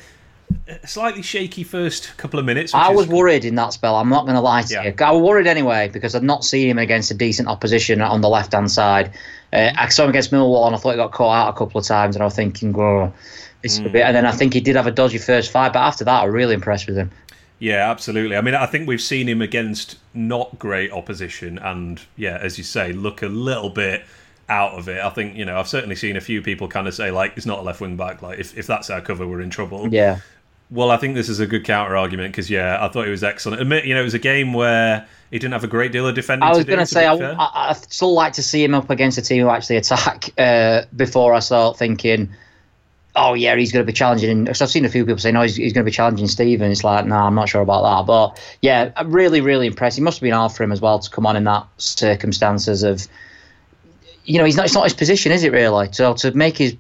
a 0.69 0.87
slightly 0.87 1.23
shaky 1.23 1.65
first 1.65 2.17
couple 2.19 2.39
of 2.39 2.47
minutes. 2.47 2.73
I 2.73 2.91
is- 2.93 2.97
was 2.97 3.09
worried 3.09 3.45
in 3.45 3.57
that 3.57 3.73
spell. 3.73 3.97
I'm 3.97 4.09
not 4.09 4.27
going 4.27 4.37
to 4.37 4.41
lie 4.41 4.63
to 4.63 4.73
Yeah. 4.75 4.85
you. 4.85 4.95
I 5.01 5.11
was 5.11 5.23
worried 5.23 5.49
anyway 5.49 5.89
because 5.93 6.15
I'd 6.15 6.23
not 6.23 6.45
seen 6.45 6.69
him 6.69 6.79
against 6.79 7.11
a 7.11 7.15
decent 7.15 7.49
opposition 7.49 8.01
on 8.01 8.21
the 8.21 8.29
left 8.29 8.53
hand 8.53 8.71
side. 8.71 9.13
Uh, 9.55 9.73
I 9.77 9.89
saw 9.89 10.05
him 10.05 10.11
against 10.11 10.33
Millwall 10.33 10.67
and 10.67 10.75
I 10.75 10.79
thought 10.79 10.91
he 10.91 10.97
got 10.97 11.13
caught 11.13 11.35
out 11.35 11.55
a 11.55 11.57
couple 11.57 11.81
of 11.81 11.87
times, 11.87 12.17
and 12.17 12.23
I 12.23 12.27
was 12.27 12.35
thinking, 12.35 12.73
"Whoa, 12.73 13.13
this 13.63 13.79
is 13.79 13.87
a 13.87 13.89
bit." 13.89 14.03
And 14.03 14.17
then 14.17 14.27
I 14.27 14.33
think 14.33 14.53
he 14.53 14.61
did 14.61 14.77
have 14.77 14.87
a 14.87 14.91
dodgy 14.91 15.19
first 15.19 15.51
fight, 15.51 15.73
but 15.73 15.81
after 15.81 16.05
that, 16.05 16.23
I 16.23 16.25
was 16.25 16.35
really 16.35 16.55
impressed 16.55 16.87
with 16.87 16.97
him. 16.97 17.11
Yeah, 17.61 17.89
absolutely. 17.91 18.37
I 18.37 18.41
mean, 18.41 18.55
I 18.55 18.67
think 18.67 18.89
we've 18.89 19.01
seen 19.01 19.29
him 19.29 19.41
against 19.41 19.99
not 20.13 20.59
great 20.59 20.91
opposition, 20.91 21.59
and 21.59 22.01
yeah, 22.17 22.37
as 22.41 22.59
you 22.59 22.65
say, 22.65 22.93
look 22.93 23.23
a 23.23 23.29
little 23.29 23.71
bit 23.71 24.05
out 24.49 24.73
of 24.73 24.89
it. 24.89 25.03
I 25.03 25.09
think 25.11 25.37
you 25.37 25.45
know 25.45 25.59
I've 25.59 25.69
certainly 25.69 25.97
seen 25.97 26.17
a 26.17 26.21
few 26.21 26.43
people 26.43 26.69
kind 26.69 26.89
of 26.89 26.95
say 26.95 27.11
like 27.11 27.35
it's 27.37 27.47
not 27.47 27.61
a 27.61 27.63
left 27.63 27.81
wing 27.81 27.97
back. 27.97 28.23
Like 28.23 28.39
if, 28.39 28.59
if 28.59 28.67
that's 28.67 28.91
our 28.91 29.01
cover, 29.01 29.27
we're 29.27 29.41
in 29.41 29.51
trouble. 29.51 29.89
Yeah, 29.89 30.19
Well, 30.71 30.91
I 30.91 30.97
think 30.97 31.15
this 31.15 31.29
is 31.29 31.41
a 31.41 31.47
good 31.47 31.65
counter 31.65 31.97
argument 31.97 32.33
because 32.33 32.51
yeah, 32.51 32.85
I 32.85 32.89
thought 32.89 33.07
it 33.07 33.11
was 33.11 33.23
excellent. 33.25 33.63
Admit, 33.63 33.85
you 33.85 33.95
know, 33.95 34.01
it 34.01 34.05
was 34.05 34.15
a 34.15 34.19
game 34.19 34.53
where 34.53 35.07
he 35.35 35.41
didn't 35.41 35.55
have 35.55 35.65
a 35.65 35.67
great 35.67 35.91
deal 35.91 36.07
of 36.07 36.15
defending. 36.15 36.49
I 36.49 36.53
was 36.53 36.65
going 36.65 36.79
to 36.79 36.87
say 36.87 37.05
I. 37.07 37.15
I, 37.15 37.71
I'd 37.71 37.93
still 37.93 38.15
like 38.15 38.35
to 38.35 38.43
see 38.43 38.63
him 38.63 38.73
up 38.73 38.89
against 38.89 39.19
a 39.19 39.23
team 39.23 39.43
who 39.43 39.49
actually 39.49 39.79
attack. 39.79 40.31
Uh, 40.39 40.83
before 40.95 41.35
I 41.35 41.41
start 41.41 41.77
thinking, 41.77 42.33
oh 43.17 43.35
yeah, 43.35 43.57
he's 43.57 43.73
going 43.73 43.85
to 43.85 43.93
be 43.93 43.93
challenging. 43.93 44.45
Because 44.45 44.63
I've 44.63 44.71
seen 44.71 44.85
a 44.85 44.89
few 44.89 45.05
people 45.05 45.19
saying, 45.19 45.35
oh, 45.35 45.43
he's, 45.43 45.57
he's 45.57 45.73
going 45.73 45.85
to 45.85 45.91
be 45.91 45.93
challenging 45.93 46.29
Steven. 46.29 46.71
It's 46.71 46.85
like, 46.85 47.05
no, 47.07 47.17
I'm 47.17 47.35
not 47.35 47.49
sure 47.49 47.63
about 47.63 47.83
that. 47.83 48.07
But 48.07 48.41
yeah, 48.63 48.93
I'm 48.97 49.11
really, 49.11 49.41
really 49.41 49.67
impressed. 49.67 49.97
He 49.97 50.05
must 50.05 50.19
have 50.19 50.23
been 50.23 50.35
hard 50.35 50.53
for 50.53 50.63
him 50.63 50.71
as 50.71 50.81
well 50.81 51.01
to 51.01 51.11
come 51.11 51.27
on 51.27 51.35
in 51.35 51.43
that 51.43 51.67
circumstances 51.79 52.85
of, 52.85 53.09
you 54.25 54.39
know, 54.39 54.45
he's 54.45 54.57
not. 54.57 54.67
It's 54.67 54.75
not 54.75 54.85
his 54.85 54.95
position, 54.95 55.33
is 55.33 55.43
it 55.43 55.51
really? 55.51 55.89
So 55.91 56.15
to 56.15 56.31
make 56.31 56.59
his 56.59 56.77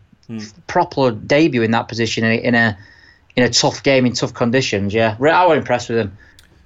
proper 0.68 1.10
debut 1.10 1.62
in 1.62 1.72
that 1.72 1.88
position 1.88 2.22
in 2.22 2.30
a, 2.30 2.36
in 2.36 2.54
a 2.54 2.78
in 3.34 3.42
a 3.42 3.50
tough 3.50 3.82
game 3.82 4.06
in 4.06 4.12
tough 4.12 4.32
conditions, 4.32 4.94
yeah, 4.94 5.16
I 5.20 5.44
was 5.44 5.58
impressed 5.58 5.88
with 5.88 5.98
him. 5.98 6.16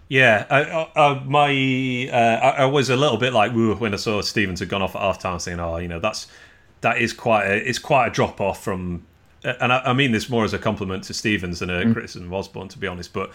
Yeah, 0.09 0.47
I, 0.49 0.63
I, 0.63 0.91
I, 0.97 1.25
my 1.25 2.09
uh, 2.11 2.55
I, 2.63 2.65
was 2.65 2.89
a 2.89 2.97
little 2.97 3.19
bit 3.19 3.35
like 3.35 3.53
woo 3.53 3.75
when 3.75 3.93
I 3.93 3.99
saw 3.99 4.23
Stevens 4.23 4.61
had 4.61 4.71
gone 4.71 4.81
off 4.81 4.97
at 4.97 5.03
half 5.03 5.19
time, 5.19 5.39
saying, 5.39 5.61
"Oh, 5.61 5.77
you 5.77 5.89
know, 5.89 6.01
that's 6.01 6.29
that 6.81 6.99
is 6.99 7.13
quite 7.13 7.47
a 7.47 7.69
it's 7.69 7.79
quite 7.79 8.07
a 8.09 8.11
drop 8.11 8.41
off 8.41 8.63
from." 8.63 9.05
And 9.45 9.73
I, 9.73 9.93
mean 9.93 10.11
this 10.11 10.29
more 10.29 10.45
as 10.45 10.53
a 10.53 10.59
compliment 10.59 11.05
to 11.05 11.15
Stevens 11.15 11.61
than 11.61 11.71
a 11.71 11.85
mm. 11.85 11.93
criticism 11.93 12.27
of 12.27 12.33
Osborn, 12.33 12.69
to 12.69 12.79
be 12.79 12.89
honest. 12.89 13.13
But 13.13 13.31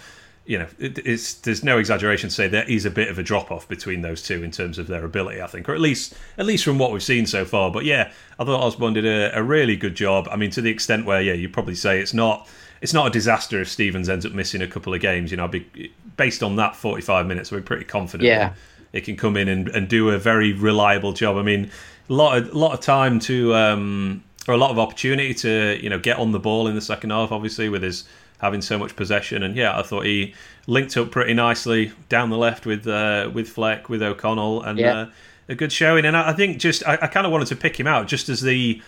you 0.45 0.59
know, 0.59 0.67
it, 0.77 0.99
it's 1.05 1.35
there's 1.35 1.63
no 1.63 1.77
exaggeration 1.77 2.29
to 2.29 2.35
say 2.35 2.47
there 2.47 2.69
is 2.69 2.85
a 2.85 2.91
bit 2.91 3.07
of 3.07 3.17
a 3.17 3.23
drop 3.23 3.51
off 3.51 3.67
between 3.67 4.01
those 4.01 4.21
two 4.21 4.43
in 4.43 4.51
terms 4.51 4.77
of 4.77 4.87
their 4.87 5.05
ability, 5.05 5.41
I 5.41 5.47
think, 5.47 5.69
or 5.69 5.73
at 5.73 5.79
least 5.79 6.15
at 6.37 6.45
least 6.45 6.65
from 6.65 6.79
what 6.79 6.91
we've 6.91 7.03
seen 7.03 7.25
so 7.27 7.45
far. 7.45 7.71
But 7.71 7.85
yeah, 7.85 8.11
I 8.39 8.43
thought 8.43 8.61
Osborn 8.61 8.93
did 8.93 9.05
a, 9.05 9.37
a 9.37 9.43
really 9.43 9.77
good 9.77 9.95
job. 9.95 10.27
I 10.29 10.35
mean, 10.35 10.49
to 10.51 10.61
the 10.61 10.71
extent 10.71 11.05
where 11.05 11.21
yeah, 11.21 11.33
you 11.33 11.49
probably 11.49 11.75
say 11.75 11.99
it's 11.99 12.13
not 12.13 12.49
it's 12.81 12.93
not 12.93 13.07
a 13.07 13.09
disaster 13.09 13.61
if 13.61 13.69
Stevens 13.69 14.09
ends 14.09 14.25
up 14.25 14.33
missing 14.33 14.61
a 14.61 14.67
couple 14.67 14.93
of 14.93 14.99
games. 14.99 15.31
You 15.31 15.37
know, 15.37 15.45
I'd 15.45 15.51
be 15.51 15.93
based 16.17 16.43
on 16.43 16.55
that 16.57 16.75
45 16.75 17.25
minutes, 17.27 17.51
we're 17.51 17.61
pretty 17.61 17.85
confident. 17.85 18.27
Yeah. 18.27 18.53
It 18.91 19.01
can 19.05 19.15
come 19.15 19.35
in 19.37 19.47
and, 19.47 19.67
and 19.69 19.87
do 19.87 20.09
a 20.11 20.17
very 20.19 20.53
reliable 20.53 21.13
job. 21.13 21.37
I 21.37 21.41
mean, 21.41 21.71
a 22.09 22.13
lot 22.13 22.37
of 22.37 22.53
lot 22.53 22.73
of 22.73 22.79
time 22.81 23.19
to 23.21 23.55
um, 23.55 24.23
or 24.47 24.53
a 24.53 24.57
lot 24.57 24.69
of 24.71 24.77
opportunity 24.77 25.33
to 25.35 25.79
you 25.81 25.89
know 25.89 25.97
get 25.99 26.17
on 26.17 26.31
the 26.31 26.39
ball 26.39 26.67
in 26.67 26.75
the 26.75 26.81
second 26.81 27.09
half. 27.09 27.31
Obviously, 27.31 27.69
with 27.69 27.81
his 27.81 28.03
having 28.39 28.61
so 28.61 28.77
much 28.77 28.95
possession, 28.95 29.41
and 29.41 29.55
yeah, 29.55 29.79
I 29.79 29.81
thought 29.83 30.05
he 30.05 30.35
linked 30.67 30.95
up 30.97 31.11
pretty 31.11 31.33
nicely 31.33 31.91
down 32.09 32.29
the 32.29 32.37
left 32.37 32.65
with 32.67 32.85
uh, 32.87 33.31
with 33.33 33.49
Fleck, 33.49 33.89
with 33.89 34.03
O'Connell, 34.03 34.61
and 34.61 34.77
Yeah. 34.77 34.93
uh, 34.97 35.09
a 35.49 35.55
good 35.55 35.71
showing. 35.71 36.05
And 36.05 36.15
I, 36.15 36.29
I 36.29 36.33
think 36.33 36.59
just 36.59 36.87
I, 36.87 36.93
I 37.01 37.07
kind 37.07 37.25
of 37.25 37.31
wanted 37.31 37.47
to 37.47 37.55
pick 37.55 37.79
him 37.79 37.87
out 37.87 38.07
just 38.07 38.29
as 38.29 38.41
the 38.41 38.79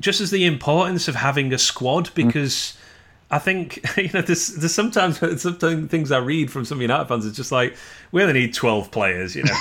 just 0.00 0.20
as 0.20 0.30
the 0.30 0.44
importance 0.44 1.08
of 1.08 1.16
having 1.16 1.52
a 1.52 1.58
squad 1.58 2.10
because 2.14 2.76
I 3.30 3.38
think 3.38 3.84
you 3.96 4.10
know 4.14 4.22
there's 4.22 4.48
there's 4.48 4.74
sometimes 4.74 5.18
sometimes 5.42 5.90
things 5.90 6.12
I 6.12 6.18
read 6.18 6.50
from 6.50 6.64
some 6.64 6.80
United 6.80 7.06
fans 7.06 7.26
it's 7.26 7.36
just 7.36 7.52
like 7.52 7.76
we 8.12 8.22
only 8.22 8.34
need 8.34 8.54
twelve 8.54 8.90
players 8.90 9.34
you 9.34 9.44
know 9.44 9.56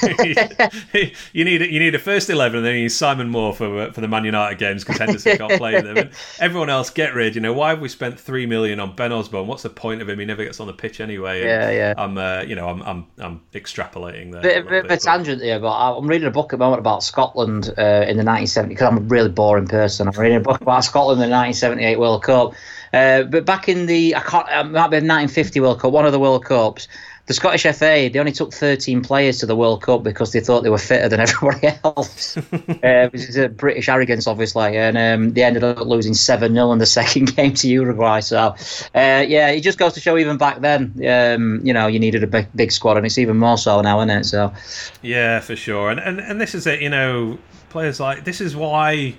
you 1.33 1.43
need 1.43 1.61
you 1.61 1.79
need 1.79 1.95
a 1.95 1.99
first 1.99 2.29
eleven 2.29 2.57
and 2.57 2.65
then 2.65 2.75
you 2.75 2.83
need 2.83 2.89
Simon 2.89 3.29
Moore 3.29 3.53
for 3.53 3.91
for 3.91 4.01
the 4.01 4.07
Man 4.07 4.25
United 4.25 4.59
games 4.59 4.83
because 4.83 4.99
Henderson 4.99 5.37
can't 5.37 5.53
play 5.53 5.81
them 5.81 5.97
and 5.97 6.11
everyone 6.39 6.69
else 6.69 6.89
get 6.89 7.13
rid 7.13 7.35
you 7.35 7.41
know 7.41 7.53
why 7.53 7.69
have 7.69 7.81
we 7.81 7.89
spent 7.89 8.19
three 8.19 8.45
million 8.45 8.79
on 8.79 8.95
Ben 8.95 9.11
Osborn 9.11 9.47
what's 9.47 9.63
the 9.63 9.69
point 9.69 10.01
of 10.01 10.09
him 10.09 10.19
he 10.19 10.25
never 10.25 10.43
gets 10.43 10.59
on 10.59 10.67
the 10.67 10.73
pitch 10.73 10.99
anyway 10.99 11.23
And 11.41 11.49
Yeah, 11.49 11.69
yeah. 11.71 11.93
I'm 11.97 12.17
uh, 12.17 12.41
you 12.41 12.55
know 12.55 12.67
I'm 12.67 12.81
I'm 12.83 13.07
I'm 13.17 13.41
extrapolating 13.53 14.31
there 14.31 14.39
a 14.39 14.63
bit, 14.63 14.69
bit 14.69 14.91
a 14.91 14.97
tangent 14.97 15.41
here, 15.41 15.59
but 15.59 15.71
I'm 15.71 16.07
reading 16.07 16.27
a 16.27 16.31
book 16.31 16.53
at 16.53 16.59
the 16.59 16.65
moment 16.65 16.79
about 16.79 17.03
Scotland 17.03 17.73
uh, 17.77 18.05
in 18.07 18.17
the 18.17 18.23
1970s 18.23 18.69
because 18.69 18.87
I'm 18.87 18.97
a 18.97 19.01
really 19.01 19.29
boring 19.29 19.67
person. 19.67 20.07
I'm 20.07 20.19
reading 20.19 20.37
a 20.37 20.41
book 20.41 20.61
about 20.61 20.83
Scotland 20.83 21.21
in 21.21 21.29
the 21.29 21.35
1978 21.35 21.99
World 21.99 22.23
Cup. 22.23 22.53
Uh, 22.93 23.23
but 23.23 23.45
back 23.45 23.67
in 23.67 23.87
the, 23.87 24.15
I 24.15 24.21
can't, 24.21 24.47
it 24.47 24.71
might 24.71 24.89
be 24.89 24.97
1950 24.97 25.59
World 25.59 25.79
Cup, 25.79 25.91
one 25.91 26.05
of 26.05 26.11
the 26.11 26.19
World 26.19 26.45
Cups, 26.45 26.87
the 27.25 27.33
Scottish 27.33 27.63
FA, 27.63 28.09
they 28.11 28.19
only 28.19 28.33
took 28.33 28.53
13 28.53 29.01
players 29.01 29.37
to 29.39 29.45
the 29.45 29.55
World 29.55 29.81
Cup 29.81 30.03
because 30.03 30.33
they 30.33 30.41
thought 30.41 30.63
they 30.63 30.69
were 30.69 30.77
fitter 30.77 31.07
than 31.07 31.19
everybody 31.21 31.67
else. 31.83 32.37
uh, 32.83 33.09
which 33.11 33.29
is 33.29 33.37
a 33.37 33.47
British 33.47 33.87
arrogance, 33.87 34.27
obviously. 34.27 34.77
And 34.77 34.97
um, 34.97 35.33
they 35.33 35.43
ended 35.43 35.63
up 35.63 35.79
losing 35.79 36.13
7 36.13 36.53
0 36.53 36.71
in 36.73 36.79
the 36.79 36.85
second 36.99 37.35
game 37.35 37.53
to 37.53 37.69
Uruguay. 37.69 38.19
So, 38.19 38.55
uh, 38.93 39.23
yeah, 39.27 39.49
it 39.49 39.61
just 39.61 39.77
goes 39.79 39.93
to 39.93 40.01
show 40.01 40.17
even 40.17 40.37
back 40.37 40.59
then, 40.59 40.93
um, 41.07 41.61
you 41.63 41.73
know, 41.73 41.87
you 41.87 41.97
needed 41.97 42.23
a 42.23 42.27
big, 42.27 42.47
big 42.55 42.71
squad, 42.73 42.97
and 42.97 43.05
it's 43.05 43.17
even 43.17 43.37
more 43.37 43.57
so 43.57 43.79
now, 43.81 43.99
isn't 43.99 44.09
it? 44.09 44.25
So, 44.25 44.53
Yeah, 45.01 45.39
for 45.39 45.55
sure. 45.55 45.91
And, 45.91 45.99
and 45.99 46.19
and 46.19 46.41
this 46.41 46.53
is 46.53 46.67
it, 46.67 46.81
you 46.81 46.89
know, 46.89 47.39
players 47.69 47.99
like 48.01 48.25
this 48.25 48.41
is 48.41 48.55
why 48.55 49.15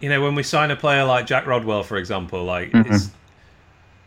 you 0.00 0.08
know, 0.08 0.22
when 0.22 0.34
we 0.34 0.42
sign 0.42 0.70
a 0.70 0.76
player 0.76 1.04
like 1.04 1.26
Jack 1.26 1.46
Rodwell, 1.46 1.82
for 1.82 1.96
example, 1.96 2.44
like 2.44 2.70
mm-hmm. 2.70 2.92
it's 2.92 3.10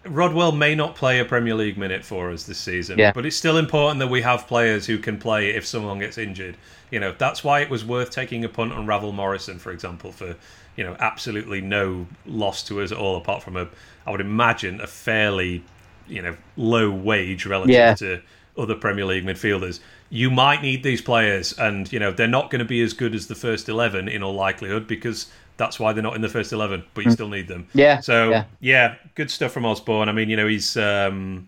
Rodwell 0.05 0.51
may 0.51 0.75
not 0.75 0.95
play 0.95 1.19
a 1.19 1.25
Premier 1.25 1.55
League 1.55 1.77
minute 1.77 2.03
for 2.03 2.29
us 2.31 2.43
this 2.43 2.57
season, 2.57 2.99
Yeah. 2.99 3.13
but 3.13 3.25
it's 3.25 3.37
still 3.37 3.57
important 3.57 3.99
that 3.99 4.07
we 4.09 4.21
have 4.21 4.47
players 4.47 4.85
who 4.85 4.97
can 4.97 5.17
play 5.17 5.51
if 5.51 5.65
someone 5.65 5.99
gets 5.99 6.17
injured. 6.17 6.57
You 6.91 6.99
know, 6.99 7.13
that's 7.17 7.43
why 7.43 7.61
it 7.61 7.69
was 7.69 7.85
worth 7.85 8.11
taking 8.11 8.43
a 8.43 8.49
punt 8.49 8.73
on 8.73 8.85
Ravel 8.85 9.13
Morrison, 9.13 9.59
for 9.59 9.71
example, 9.71 10.11
for 10.11 10.35
you 10.75 10.83
know 10.83 10.95
absolutely 10.99 11.61
no 11.61 12.07
loss 12.25 12.63
to 12.63 12.81
us 12.81 12.91
at 12.91 12.97
all, 12.97 13.15
apart 13.17 13.43
from 13.43 13.55
a, 13.55 13.67
I 14.05 14.11
would 14.11 14.21
imagine, 14.21 14.81
a 14.81 14.87
fairly 14.87 15.63
you 16.07 16.21
know 16.21 16.35
low 16.57 16.91
wage 16.91 17.45
relative 17.45 17.73
Yeah. 17.73 17.93
to 17.95 18.21
other 18.57 18.75
Premier 18.75 19.05
League 19.05 19.25
midfielders. 19.25 19.79
You 20.09 20.29
might 20.29 20.61
need 20.61 20.83
these 20.83 21.01
players, 21.01 21.53
and 21.53 21.91
you 21.91 21.99
know 21.99 22.11
they're 22.11 22.27
not 22.27 22.49
going 22.51 22.59
to 22.59 22.65
be 22.65 22.81
as 22.81 22.93
good 22.93 23.15
as 23.15 23.27
the 23.27 23.35
first 23.35 23.69
eleven 23.69 24.09
in 24.09 24.21
all 24.21 24.33
likelihood 24.35 24.85
because 24.85 25.27
that's 25.57 25.79
why 25.79 25.93
they're 25.93 26.03
not 26.03 26.15
in 26.15 26.21
the 26.21 26.29
first 26.29 26.51
eleven. 26.51 26.83
But 26.93 27.05
you 27.05 27.11
still 27.11 27.29
need 27.29 27.47
them. 27.47 27.67
Yeah, 27.73 27.99
So 27.99 28.29
yeah. 28.29 28.45
yeah, 28.59 28.95
good 29.15 29.29
stuff 29.29 29.51
from 29.51 29.65
Osborn. 29.65 30.09
I 30.09 30.11
mean, 30.11 30.29
you 30.29 30.35
know, 30.37 30.47
he's 30.47 30.75
um, 30.77 31.47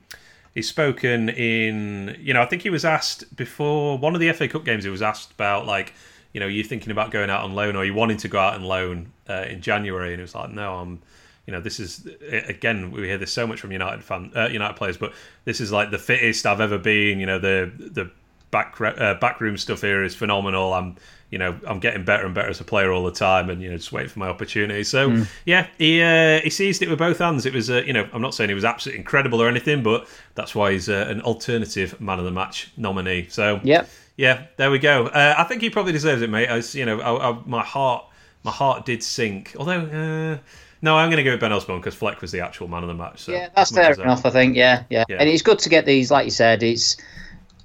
he's 0.53 0.67
spoken 0.69 1.29
in. 1.29 2.17
You 2.19 2.33
know, 2.33 2.41
I 2.41 2.45
think 2.45 2.61
he 2.61 2.69
was 2.69 2.85
asked 2.85 3.35
before 3.35 3.97
one 3.97 4.13
of 4.15 4.21
the 4.21 4.31
FA 4.33 4.47
Cup 4.47 4.65
games. 4.65 4.83
He 4.83 4.89
was 4.89 5.01
asked 5.01 5.31
about 5.31 5.65
like, 5.65 5.93
you 6.33 6.39
know, 6.39 6.47
you 6.47 6.63
thinking 6.63 6.91
about 6.91 7.11
going 7.11 7.29
out 7.29 7.43
on 7.43 7.53
loan 7.53 7.75
or 7.75 7.85
you 7.85 7.93
wanting 7.93 8.17
to 8.17 8.27
go 8.27 8.39
out 8.39 8.55
on 8.55 8.63
loan 8.63 9.11
uh, 9.29 9.45
in 9.49 9.61
January, 9.61 10.09
and 10.09 10.19
he 10.19 10.21
was 10.21 10.35
like, 10.35 10.51
no, 10.51 10.75
I'm. 10.75 11.01
You 11.47 11.51
know, 11.51 11.61
this 11.61 11.79
is 11.79 12.07
again 12.47 12.89
we 12.89 13.03
hear 13.03 13.19
this 13.19 13.31
so 13.31 13.45
much 13.45 13.61
from 13.61 13.71
United 13.71 14.03
fan, 14.03 14.31
uh, 14.35 14.47
United 14.47 14.77
players, 14.77 14.97
but 14.97 15.13
this 15.43 15.61
is 15.61 15.71
like 15.71 15.91
the 15.91 15.99
fittest 15.99 16.47
I've 16.47 16.59
ever 16.59 16.79
been. 16.79 17.19
You 17.19 17.27
know, 17.27 17.37
the 17.37 17.71
the 17.77 18.09
back 18.49 18.79
uh, 18.81 19.13
backroom 19.15 19.55
stuff 19.57 19.81
here 19.81 20.03
is 20.03 20.15
phenomenal. 20.15 20.73
I'm 20.73 20.95
you 21.30 21.38
know 21.38 21.59
I'm 21.67 21.80
getting 21.80 22.05
better 22.05 22.26
and 22.26 22.36
better 22.36 22.49
as 22.49 22.59
a 22.59 22.63
player 22.63 22.91
all 22.91 23.03
the 23.03 23.11
time, 23.11 23.49
and 23.49 23.61
you 23.61 23.69
know 23.69 23.78
just 23.78 23.91
waiting 23.91 24.09
for 24.09 24.19
my 24.19 24.28
opportunity. 24.28 24.84
So 24.84 25.26
yeah, 25.45 25.67
he 25.78 26.01
uh, 26.01 26.39
he 26.41 26.49
seized 26.49 26.82
it 26.82 26.89
with 26.89 26.99
both 26.99 27.19
hands. 27.19 27.45
It 27.45 27.53
was 27.53 27.69
uh, 27.69 27.84
you 27.86 27.93
know 27.93 28.07
I'm 28.13 28.21
not 28.21 28.34
saying 28.34 28.49
he 28.49 28.53
was 28.53 28.65
absolutely 28.65 28.99
incredible 28.99 29.41
or 29.41 29.47
anything, 29.47 29.84
but 29.84 30.07
that's 30.36 30.53
why 30.53 30.71
he's 30.71 30.89
uh, 30.89 31.05
an 31.09 31.21
alternative 31.21 31.99
man 31.99 32.19
of 32.19 32.26
the 32.26 32.32
match 32.32 32.71
nominee. 32.78 33.28
So 33.30 33.59
yeah, 33.63 33.86
yeah, 34.17 34.45
there 34.57 34.71
we 34.71 34.80
go. 34.80 35.07
Uh, 35.07 35.36
I 35.38 35.43
think 35.45 35.61
he 35.61 35.69
probably 35.69 35.91
deserves 35.91 36.21
it, 36.21 36.30
mate. 36.30 36.47
As 36.47 36.76
you 36.76 36.86
know, 36.86 36.99
I, 36.99 37.32
I, 37.32 37.39
my 37.45 37.63
heart 37.63 38.05
my 38.43 38.51
heart 38.51 38.86
did 38.86 39.03
sink. 39.03 39.55
Although 39.57 39.82
uh, 39.82 40.38
no, 40.82 40.95
I'm 40.95 41.09
going 41.09 41.17
to 41.17 41.23
go 41.23 41.32
with 41.32 41.39
Ben 41.39 41.51
Osborn 41.51 41.80
because 41.80 41.95
Fleck 41.95 42.21
was 42.21 42.32
the 42.32 42.41
actual 42.41 42.67
man 42.67 42.84
of 42.84 42.88
the 42.88 42.93
match. 42.93 43.21
So 43.21 43.32
Yeah, 43.32 43.49
that's 43.55 43.71
fair 43.71 43.93
enough. 43.93 44.26
I 44.26 44.30
think. 44.30 44.55
Yeah, 44.55 44.84
yeah, 44.89 45.05
Yeah. 45.09 45.17
And 45.19 45.28
it's 45.28 45.41
good 45.41 45.59
to 45.59 45.69
get 45.69 45.86
these, 45.86 46.11
like 46.11 46.26
you 46.26 46.32
said. 46.32 46.61
It's, 46.61 46.97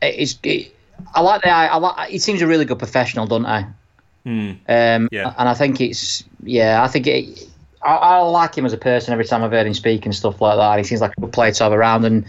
it's. 0.01 0.39
It, 0.43 0.75
I 1.15 1.21
like 1.21 1.43
the. 1.43 1.51
I 1.51 1.77
like. 1.77 2.11
He 2.11 2.19
seems 2.19 2.43
a 2.43 2.47
really 2.47 2.65
good 2.65 2.79
professional, 2.79 3.27
doesn't 3.27 3.47
I? 3.47 3.67
Hmm. 4.25 4.53
Um, 4.69 5.09
Yeah. 5.13 5.35
And 5.39 5.49
I 5.49 5.55
think 5.55 5.81
it's. 5.81 6.25
Yeah, 6.43 6.83
I 6.83 6.89
think 6.89 7.07
it. 7.07 7.49
I, 7.83 7.95
I 7.95 8.19
like 8.21 8.55
him 8.55 8.67
as 8.67 8.73
a 8.73 8.79
person. 8.79 9.13
Every 9.13 9.25
time 9.25 9.43
I've 9.43 9.51
heard 9.51 9.67
him 9.67 9.75
speak 9.75 10.05
and 10.05 10.15
stuff 10.15 10.41
like 10.41 10.57
that, 10.57 10.79
he 10.79 10.85
seems 10.85 11.01
like 11.01 11.13
a 11.17 11.21
good 11.21 11.33
player 11.33 11.53
to 11.53 11.65
have 11.65 11.73
around. 11.73 12.05
And 12.05 12.27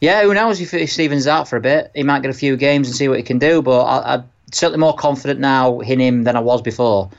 yeah, 0.00 0.22
who 0.22 0.32
knows 0.34 0.60
if, 0.60 0.72
if 0.72 0.90
Stevens 0.90 1.26
out 1.26 1.48
for 1.48 1.56
a 1.56 1.60
bit, 1.60 1.90
he 1.94 2.02
might 2.02 2.22
get 2.22 2.30
a 2.30 2.34
few 2.34 2.56
games 2.56 2.88
and 2.88 2.96
see 2.96 3.08
what 3.08 3.18
he 3.18 3.22
can 3.22 3.38
do. 3.38 3.60
But 3.60 3.82
I, 3.82 4.14
I'm 4.14 4.30
certainly 4.52 4.78
more 4.78 4.94
confident 4.94 5.40
now 5.40 5.80
in 5.80 6.00
him 6.00 6.24
than 6.24 6.36
I 6.36 6.40
was 6.40 6.62
before. 6.62 7.10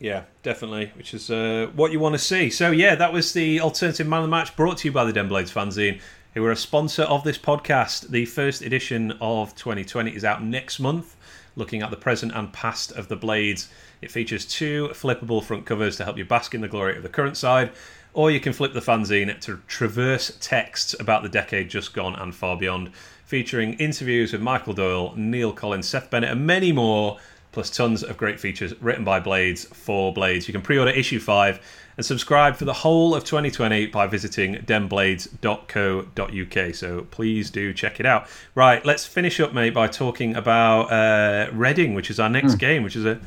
Yeah, 0.00 0.24
definitely, 0.42 0.90
which 0.96 1.14
is 1.14 1.30
uh, 1.30 1.70
what 1.76 1.92
you 1.92 2.00
want 2.00 2.14
to 2.14 2.18
see. 2.18 2.50
So, 2.50 2.72
yeah, 2.72 2.96
that 2.96 3.12
was 3.12 3.32
the 3.34 3.60
alternative 3.60 4.08
man 4.08 4.18
of 4.18 4.24
the 4.24 4.30
match 4.30 4.56
brought 4.56 4.78
to 4.78 4.88
you 4.88 4.92
by 4.92 5.04
the 5.04 5.12
Den 5.12 5.28
Blades 5.28 5.52
fanzine, 5.52 6.00
who 6.34 6.44
are 6.44 6.50
a 6.50 6.56
sponsor 6.56 7.02
of 7.02 7.24
this 7.24 7.38
podcast. 7.38 8.08
The 8.08 8.24
first 8.24 8.62
edition 8.62 9.12
of 9.20 9.54
2020 9.54 10.14
is 10.14 10.24
out 10.24 10.42
next 10.42 10.80
month, 10.80 11.16
looking 11.56 11.82
at 11.82 11.90
the 11.90 11.96
present 11.96 12.32
and 12.34 12.52
past 12.52 12.92
of 12.92 13.08
the 13.08 13.16
Blades. 13.16 13.68
It 14.00 14.10
features 14.10 14.46
two 14.46 14.88
flippable 14.88 15.42
front 15.42 15.66
covers 15.66 15.96
to 15.96 16.04
help 16.04 16.16
you 16.16 16.24
bask 16.24 16.54
in 16.54 16.62
the 16.62 16.68
glory 16.68 16.96
of 16.96 17.02
the 17.02 17.08
current 17.08 17.36
side, 17.36 17.70
or 18.14 18.30
you 18.30 18.40
can 18.40 18.52
flip 18.52 18.72
the 18.72 18.80
fanzine 18.80 19.38
to 19.40 19.60
traverse 19.66 20.36
texts 20.40 20.94
about 20.98 21.22
the 21.22 21.28
decade 21.28 21.68
just 21.68 21.92
gone 21.92 22.14
and 22.14 22.34
far 22.34 22.56
beyond, 22.56 22.92
featuring 23.24 23.74
interviews 23.74 24.32
with 24.32 24.42
Michael 24.42 24.72
Doyle, 24.72 25.14
Neil 25.16 25.52
Collins, 25.52 25.88
Seth 25.88 26.10
Bennett, 26.10 26.30
and 26.30 26.46
many 26.46 26.72
more 26.72 27.18
plus 27.52 27.68
tons 27.68 28.02
of 28.02 28.16
great 28.16 28.40
features 28.40 28.74
written 28.80 29.04
by 29.04 29.20
Blades 29.20 29.66
for 29.66 30.12
Blades. 30.12 30.48
You 30.48 30.52
can 30.52 30.62
pre 30.62 30.78
order 30.78 30.90
issue 30.90 31.20
5 31.20 31.60
and 31.96 32.06
subscribe 32.06 32.56
for 32.56 32.64
the 32.64 32.72
whole 32.72 33.14
of 33.14 33.24
2020 33.24 33.86
by 33.86 34.06
visiting 34.06 34.54
denblades.co.uk. 34.56 36.74
So 36.74 37.02
please 37.10 37.50
do 37.50 37.72
check 37.72 38.00
it 38.00 38.06
out. 38.06 38.26
Right, 38.54 38.84
let's 38.84 39.06
finish 39.06 39.40
up, 39.40 39.52
mate, 39.52 39.74
by 39.74 39.88
talking 39.88 40.36
about 40.36 40.92
uh, 40.92 41.50
Reading, 41.52 41.94
which 41.94 42.10
is 42.10 42.20
our 42.20 42.28
next 42.28 42.54
mm. 42.54 42.58
game, 42.58 42.82
which 42.82 42.96
is 42.96 43.04
a, 43.04 43.20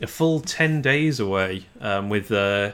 a 0.00 0.06
full 0.06 0.40
10 0.40 0.82
days 0.82 1.20
away 1.20 1.66
um, 1.80 2.08
with. 2.08 2.30
Uh, 2.30 2.72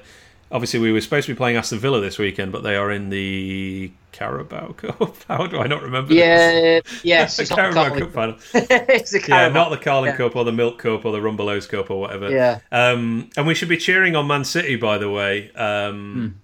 obviously, 0.51 0.81
we 0.81 0.93
were 0.93 1.01
supposed 1.01 1.27
to 1.27 1.35
be 1.35 1.37
playing 1.37 1.57
Aston 1.57 1.79
Villa 1.79 2.01
this 2.01 2.19
weekend, 2.19 2.53
but 2.53 2.63
they 2.63 2.77
are 2.77 2.91
in 2.91 3.11
the 3.11 3.91
Carabao 4.13 4.73
Cup. 4.77 5.23
How 5.25 5.47
do 5.47 5.59
I 5.59 5.67
not 5.67 5.83
remember? 5.83 6.13
Yeah, 6.13 6.81
this? 6.85 7.05
yes, 7.05 7.37
the 7.37 7.47
Carabao 7.47 7.99
Cup 7.99 8.13
final. 8.13 8.37
it's 8.55 9.13
the 9.13 9.21
Carabao. 9.21 9.47
Yeah, 9.47 9.49
not 9.53 9.71
the 9.71 9.79
Carling 9.79 10.11
yeah. 10.11 10.17
Cup 10.17 10.37
or 10.37 10.45
the 10.45 10.53
Milk 10.53 10.79
Cup 10.79 11.05
or 11.05 11.13
the 11.13 11.21
Rumbelows 11.21 11.69
Cup 11.69 11.91
or 11.91 12.01
whatever. 12.01 12.31
Yeah. 12.31 12.61
Um, 12.73 13.31
and 13.37 13.47
we 13.47 13.55
should 13.55 13.69
be 13.69 13.77
cheering 13.77 14.17
on 14.17 14.27
Man 14.27 14.45
City, 14.45 14.77
by 14.77 14.99
the 14.99 15.11
way. 15.11 15.51
Um, 15.53 16.35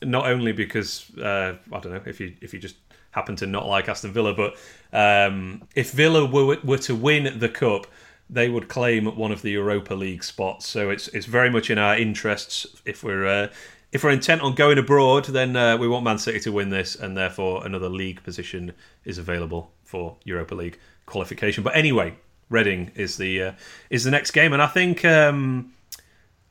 hmm. 0.00 0.10
Not 0.10 0.26
only 0.26 0.52
because 0.52 1.16
uh, 1.16 1.54
I 1.72 1.78
don't 1.78 1.92
know 1.92 2.02
if 2.06 2.18
you 2.18 2.34
if 2.40 2.52
you 2.52 2.58
just 2.58 2.74
happen 3.12 3.36
to 3.36 3.46
not 3.46 3.68
like 3.68 3.88
Aston 3.88 4.12
Villa, 4.12 4.34
but 4.34 4.56
um, 4.92 5.62
if 5.76 5.92
Villa 5.92 6.26
were 6.26 6.58
were 6.64 6.78
to 6.78 6.94
win 6.96 7.38
the 7.38 7.48
cup, 7.48 7.86
they 8.32 8.48
would 8.48 8.68
claim 8.68 9.06
one 9.16 9.30
of 9.30 9.42
the 9.42 9.50
Europa 9.50 9.94
League 9.94 10.24
spots. 10.24 10.66
So 10.66 10.90
it's 10.90 11.08
it's 11.08 11.26
very 11.26 11.50
much 11.50 11.70
in 11.70 11.78
our 11.78 11.96
interests 11.96 12.66
if 12.84 13.04
we're 13.04 13.26
uh, 13.26 13.48
if 13.92 14.02
we're 14.02 14.10
intent 14.10 14.40
on 14.40 14.54
going 14.54 14.78
abroad, 14.78 15.26
then 15.26 15.54
uh, 15.54 15.76
we 15.76 15.86
want 15.86 16.04
Man 16.04 16.18
City 16.18 16.40
to 16.40 16.52
win 16.52 16.70
this, 16.70 16.96
and 16.96 17.16
therefore 17.16 17.64
another 17.66 17.90
league 17.90 18.22
position 18.22 18.72
is 19.04 19.18
available 19.18 19.70
for 19.84 20.16
Europa 20.24 20.54
League 20.54 20.78
qualification. 21.04 21.62
But 21.62 21.76
anyway, 21.76 22.14
Reading 22.48 22.90
is 22.94 23.16
the 23.16 23.42
uh, 23.42 23.52
is 23.90 24.04
the 24.04 24.10
next 24.10 24.30
game, 24.30 24.52
and 24.52 24.62
I 24.62 24.66
think 24.66 25.04
um, 25.04 25.72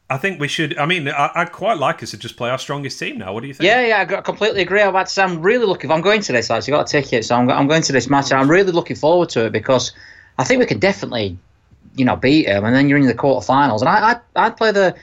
I 0.09 0.17
think 0.17 0.39
we 0.39 0.47
should. 0.47 0.77
I 0.77 0.85
mean, 0.85 1.07
I, 1.07 1.31
would 1.37 1.51
quite 1.51 1.77
like 1.77 2.03
us 2.03 2.11
to 2.11 2.17
just 2.17 2.35
play 2.37 2.49
our 2.49 2.57
strongest 2.57 2.99
team 2.99 3.17
now. 3.17 3.33
What 3.33 3.41
do 3.41 3.47
you 3.47 3.53
think? 3.53 3.65
Yeah, 3.65 3.85
yeah, 3.85 4.17
I 4.17 4.21
completely 4.21 4.61
agree. 4.61 4.79
To 4.79 5.05
say, 5.07 5.23
I'm 5.23 5.41
really 5.41 5.65
looking. 5.65 5.89
I'm 5.89 6.01
going 6.01 6.21
to 6.21 6.31
this. 6.31 6.49
I 6.49 6.57
actually, 6.57 6.71
got 6.71 6.89
a 6.89 7.01
ticket, 7.01 7.23
so 7.25 7.35
I'm, 7.35 7.49
I'm 7.49 7.67
going 7.67 7.81
to 7.83 7.93
this 7.93 8.09
match, 8.09 8.31
and 8.31 8.39
I'm 8.39 8.49
really 8.49 8.71
looking 8.71 8.95
forward 8.95 9.29
to 9.29 9.45
it 9.45 9.51
because 9.51 9.93
I 10.37 10.43
think 10.43 10.59
we 10.59 10.65
could 10.65 10.79
definitely, 10.79 11.37
you 11.95 12.05
know, 12.05 12.15
beat 12.15 12.45
them, 12.45 12.65
and 12.65 12.75
then 12.75 12.89
you're 12.89 12.97
in 12.97 13.07
the 13.07 13.13
quarterfinals. 13.13 13.79
And 13.79 13.89
I, 13.89 14.11
I, 14.11 14.45
I'd 14.45 14.57
play 14.57 14.71
the 14.71 14.95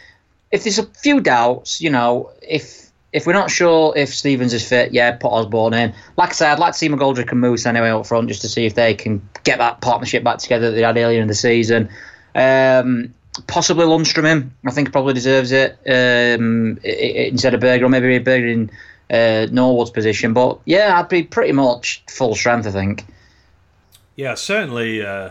if 0.51 0.64
there's 0.64 0.78
a 0.78 0.86
few 0.86 1.20
doubts, 1.20 1.80
you 1.80 1.91
know, 1.91 2.30
if 2.43 2.89
if 3.12 3.26
we're 3.26 3.32
not 3.32 3.51
sure 3.51 3.95
if 3.97 4.14
Stevens 4.14 4.53
is 4.53 4.66
fit, 4.66 4.93
yeah, 4.93 5.12
put 5.12 5.28
Osborn 5.28 5.72
in. 5.74 5.95
Like 6.16 6.30
I 6.30 6.32
said, 6.32 6.53
I'd 6.53 6.59
like 6.59 6.72
to 6.72 6.78
see 6.78 6.89
McGoldrick 6.89 7.30
and 7.30 7.41
Moose 7.41 7.64
anyway 7.64 7.89
up 7.89 8.07
front 8.07 8.28
just 8.28 8.43
to 8.43 8.49
see 8.49 8.66
if 8.66 8.74
they 8.74 8.95
can 8.95 9.26
get 9.45 9.59
that 9.59 9.80
partnership 9.80 10.22
back 10.22 10.39
together 10.39 10.70
that 10.70 10.76
they 10.76 10.82
had 10.82 10.97
earlier 10.97 11.20
in 11.20 11.28
the 11.28 11.34
season. 11.34 11.89
Um, 12.34 13.14
possibly 13.47 13.86
Lundstram 13.86 14.30
in. 14.30 14.53
I 14.66 14.72
think 14.72 14.93
probably 14.93 15.14
deserves 15.14 15.53
it 15.53 15.78
um, 15.86 16.78
instead 16.84 17.55
of 17.55 17.61
Berge, 17.61 17.82
or 17.82 17.89
maybe 17.89 18.18
Berge 18.18 18.45
in 18.45 18.70
uh, 19.11 19.47
Norwood's 19.51 19.91
position. 19.91 20.34
But 20.34 20.59
yeah, 20.66 20.99
I'd 20.99 21.09
be 21.09 21.22
pretty 21.22 21.53
much 21.53 22.03
full 22.09 22.34
strength, 22.34 22.66
I 22.66 22.72
think. 22.72 23.07
Yeah, 24.16 24.34
certainly. 24.34 25.05
Uh, 25.05 25.30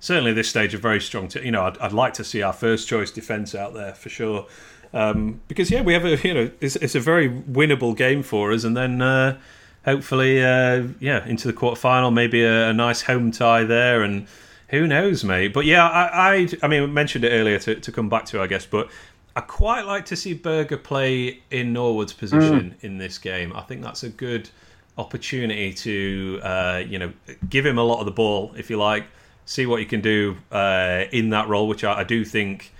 certainly 0.00 0.32
this 0.32 0.48
stage 0.48 0.74
a 0.74 0.78
very 0.78 1.00
strong. 1.00 1.28
T- 1.28 1.44
you 1.44 1.50
know, 1.50 1.62
I'd, 1.62 1.78
I'd 1.78 1.92
like 1.92 2.14
to 2.14 2.24
see 2.24 2.42
our 2.42 2.52
first 2.52 2.88
choice 2.88 3.10
defence 3.10 3.54
out 3.54 3.74
there 3.74 3.94
for 3.94 4.08
sure. 4.08 4.46
Um, 4.92 5.40
because 5.48 5.70
yeah, 5.70 5.82
we 5.82 5.92
have 5.92 6.04
a 6.04 6.16
you 6.26 6.34
know 6.34 6.50
it's, 6.60 6.76
it's 6.76 6.94
a 6.94 7.00
very 7.00 7.28
winnable 7.28 7.96
game 7.96 8.22
for 8.22 8.52
us, 8.52 8.64
and 8.64 8.76
then 8.76 9.02
uh, 9.02 9.38
hopefully 9.84 10.42
uh, 10.42 10.84
yeah 11.00 11.26
into 11.26 11.46
the 11.46 11.52
quarter 11.52 11.78
final, 11.78 12.10
maybe 12.10 12.42
a, 12.42 12.70
a, 12.70 12.72
nice 12.72 13.02
home 13.02 13.30
tie 13.30 13.64
there, 13.64 14.02
and 14.02 14.26
who 14.68 14.86
knows, 14.86 15.24
mate. 15.24 15.52
But 15.52 15.66
yeah, 15.66 15.86
I 15.86 16.34
I, 16.34 16.48
I 16.62 16.68
mean 16.68 16.82
I 16.82 16.86
mentioned 16.86 17.24
it 17.24 17.30
earlier 17.30 17.58
to, 17.60 17.74
to 17.74 17.92
come 17.92 18.08
back 18.08 18.24
to 18.26 18.40
I 18.40 18.46
guess, 18.46 18.64
but 18.64 18.90
I 19.36 19.42
quite 19.42 19.82
like 19.82 20.06
to 20.06 20.16
see 20.16 20.34
Berge 20.34 20.82
play 20.82 21.40
in 21.50 21.72
Norwood's 21.72 22.12
position 22.12 22.70
mm. 22.70 22.84
in 22.84 22.98
this 22.98 23.18
game. 23.18 23.52
I 23.54 23.60
think 23.62 23.82
that's 23.82 24.02
a 24.02 24.08
good 24.08 24.48
opportunity 24.96 25.72
to 25.74 26.40
uh, 26.42 26.82
you 26.86 26.98
know 26.98 27.12
give 27.50 27.66
him 27.66 27.76
a 27.76 27.84
lot 27.84 28.00
of 28.00 28.06
the 28.06 28.12
ball 28.12 28.54
if 28.56 28.70
you 28.70 28.78
like 28.78 29.04
see 29.48 29.64
what 29.64 29.80
he 29.80 29.86
can 29.86 30.02
do 30.02 30.36
uh, 30.52 31.04
in 31.10 31.30
that 31.30 31.48
role, 31.48 31.66
which 31.66 31.82
I, 31.82 32.00
I, 32.00 32.04
do 32.04 32.22
think 32.22 32.70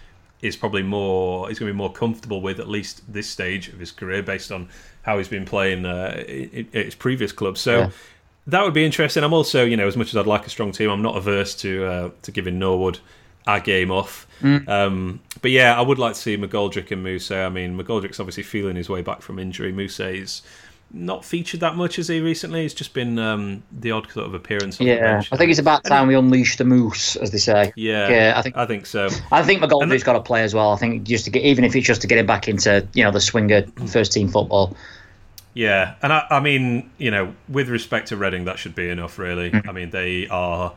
is 0.43 0.55
probably 0.55 0.83
more 0.83 1.49
he's 1.49 1.59
going 1.59 1.69
to 1.69 1.73
be 1.73 1.77
more 1.77 1.91
comfortable 1.91 2.43
with 2.43 2.61
at 2.61 2.69
least 2.69 3.11
this 3.11 3.27
stage 3.29 3.69
of 3.69 3.79
his 3.81 3.91
career 3.91 4.23
based 4.23 4.53
on 4.53 4.69
how 5.01 5.17
he's 5.17 5.29
been 5.29 5.47
playing 5.47 5.87
uh, 5.87 6.15
at 6.19 6.27
his 6.85 6.95
previous 6.95 7.33
clubs. 7.33 7.61
So. 7.61 7.79
Yeah. 7.79 7.91
That 8.47 8.65
would 8.65 8.73
be 8.73 8.87
interesting. 8.87 9.25
I'm 9.25 9.35
also, 9.35 9.67
you 9.67 9.77
know, 9.77 9.87
as 9.87 9.95
much 9.95 10.09
as 10.09 10.17
I'd 10.17 10.27
like 10.27 10.47
a 10.47 10.49
strong 10.49 10.73
team, 10.73 10.89
I'm 10.89 11.03
not 11.03 11.19
averse 11.19 11.55
to 11.57 11.85
uh, 11.85 12.11
to 12.23 12.33
giving 12.33 12.59
Norwood 12.59 12.99
a 13.47 13.61
game 13.61 13.91
off. 13.91 14.27
Mm. 14.41 14.67
Um, 14.67 15.21
but 15.43 15.51
yeah, 15.51 15.79
I 15.79 15.83
would 15.83 15.99
like 15.99 16.15
to 16.15 16.19
see 16.19 16.39
McGoldrick 16.39 16.91
and 16.91 17.03
Moose. 17.03 17.31
I 17.31 17.51
mean, 17.51 17.79
McGoldrick's 17.79 18.19
obviously 18.19 18.45
feeling 18.45 18.75
his 18.75 18.89
way 18.89 19.03
back 19.03 19.21
from 19.21 19.39
injury. 19.39 19.71
Moose 19.71 20.01
is 20.01 20.41
not 20.91 21.25
featured 21.25 21.61
that 21.61 21.77
much 21.77 21.99
as 21.99 22.09
he 22.09 22.21
recently. 22.21 22.65
It's 22.65 22.75
just 22.75 22.95
been 22.95 23.19
um, 23.19 23.63
the 23.73 23.91
odd 23.91 24.11
sort 24.11 24.27
of 24.27 24.35
appearance. 24.35 24.81
yeah, 24.81 25.23
I 25.31 25.37
think 25.37 25.51
it's 25.51 25.59
about 25.59 25.85
time 25.85 26.09
we 26.09 26.15
unleash 26.15 26.57
the 26.57 26.65
moose, 26.65 27.17
as 27.17 27.31
they 27.31 27.39
say. 27.39 27.73
Yeah, 27.77 28.09
yeah, 28.09 28.33
I 28.37 28.43
think 28.43 28.57
I 28.57 28.67
think 28.67 28.87
so. 28.87 29.09
I 29.31 29.43
think 29.43 29.63
McGoldrick's 29.63 30.03
got 30.03 30.15
to 30.15 30.21
play 30.21 30.43
as 30.43 30.55
well. 30.55 30.73
I 30.73 30.77
think 30.77 31.05
just 31.05 31.27
to 31.27 31.31
get, 31.31 31.43
even 31.45 31.65
if 31.65 31.77
it's 31.77 31.87
just 31.87 32.01
to 32.03 32.07
get 32.07 32.19
him 32.19 32.27
back 32.27 32.49
into 32.49 32.87
you 32.95 33.05
know 33.05 33.11
the 33.11 33.21
swinger 33.21 33.67
first 33.87 34.13
team 34.13 34.29
football. 34.29 34.77
Yeah, 35.55 35.95
and 36.03 36.13
I, 36.13 36.27
I 36.31 36.41
mean, 36.41 36.91
you 36.99 37.11
know, 37.11 37.35
with 37.49 37.69
respect 37.69 38.09
to 38.09 38.17
Reading, 38.17 38.45
that 38.45 38.59
should 38.59 38.75
be 38.75 38.89
enough, 38.89 39.19
really. 39.19 39.51
Mm-hmm. 39.51 39.69
I 39.69 39.73
mean, 39.73 39.91
they 39.91 40.29
are 40.29 40.73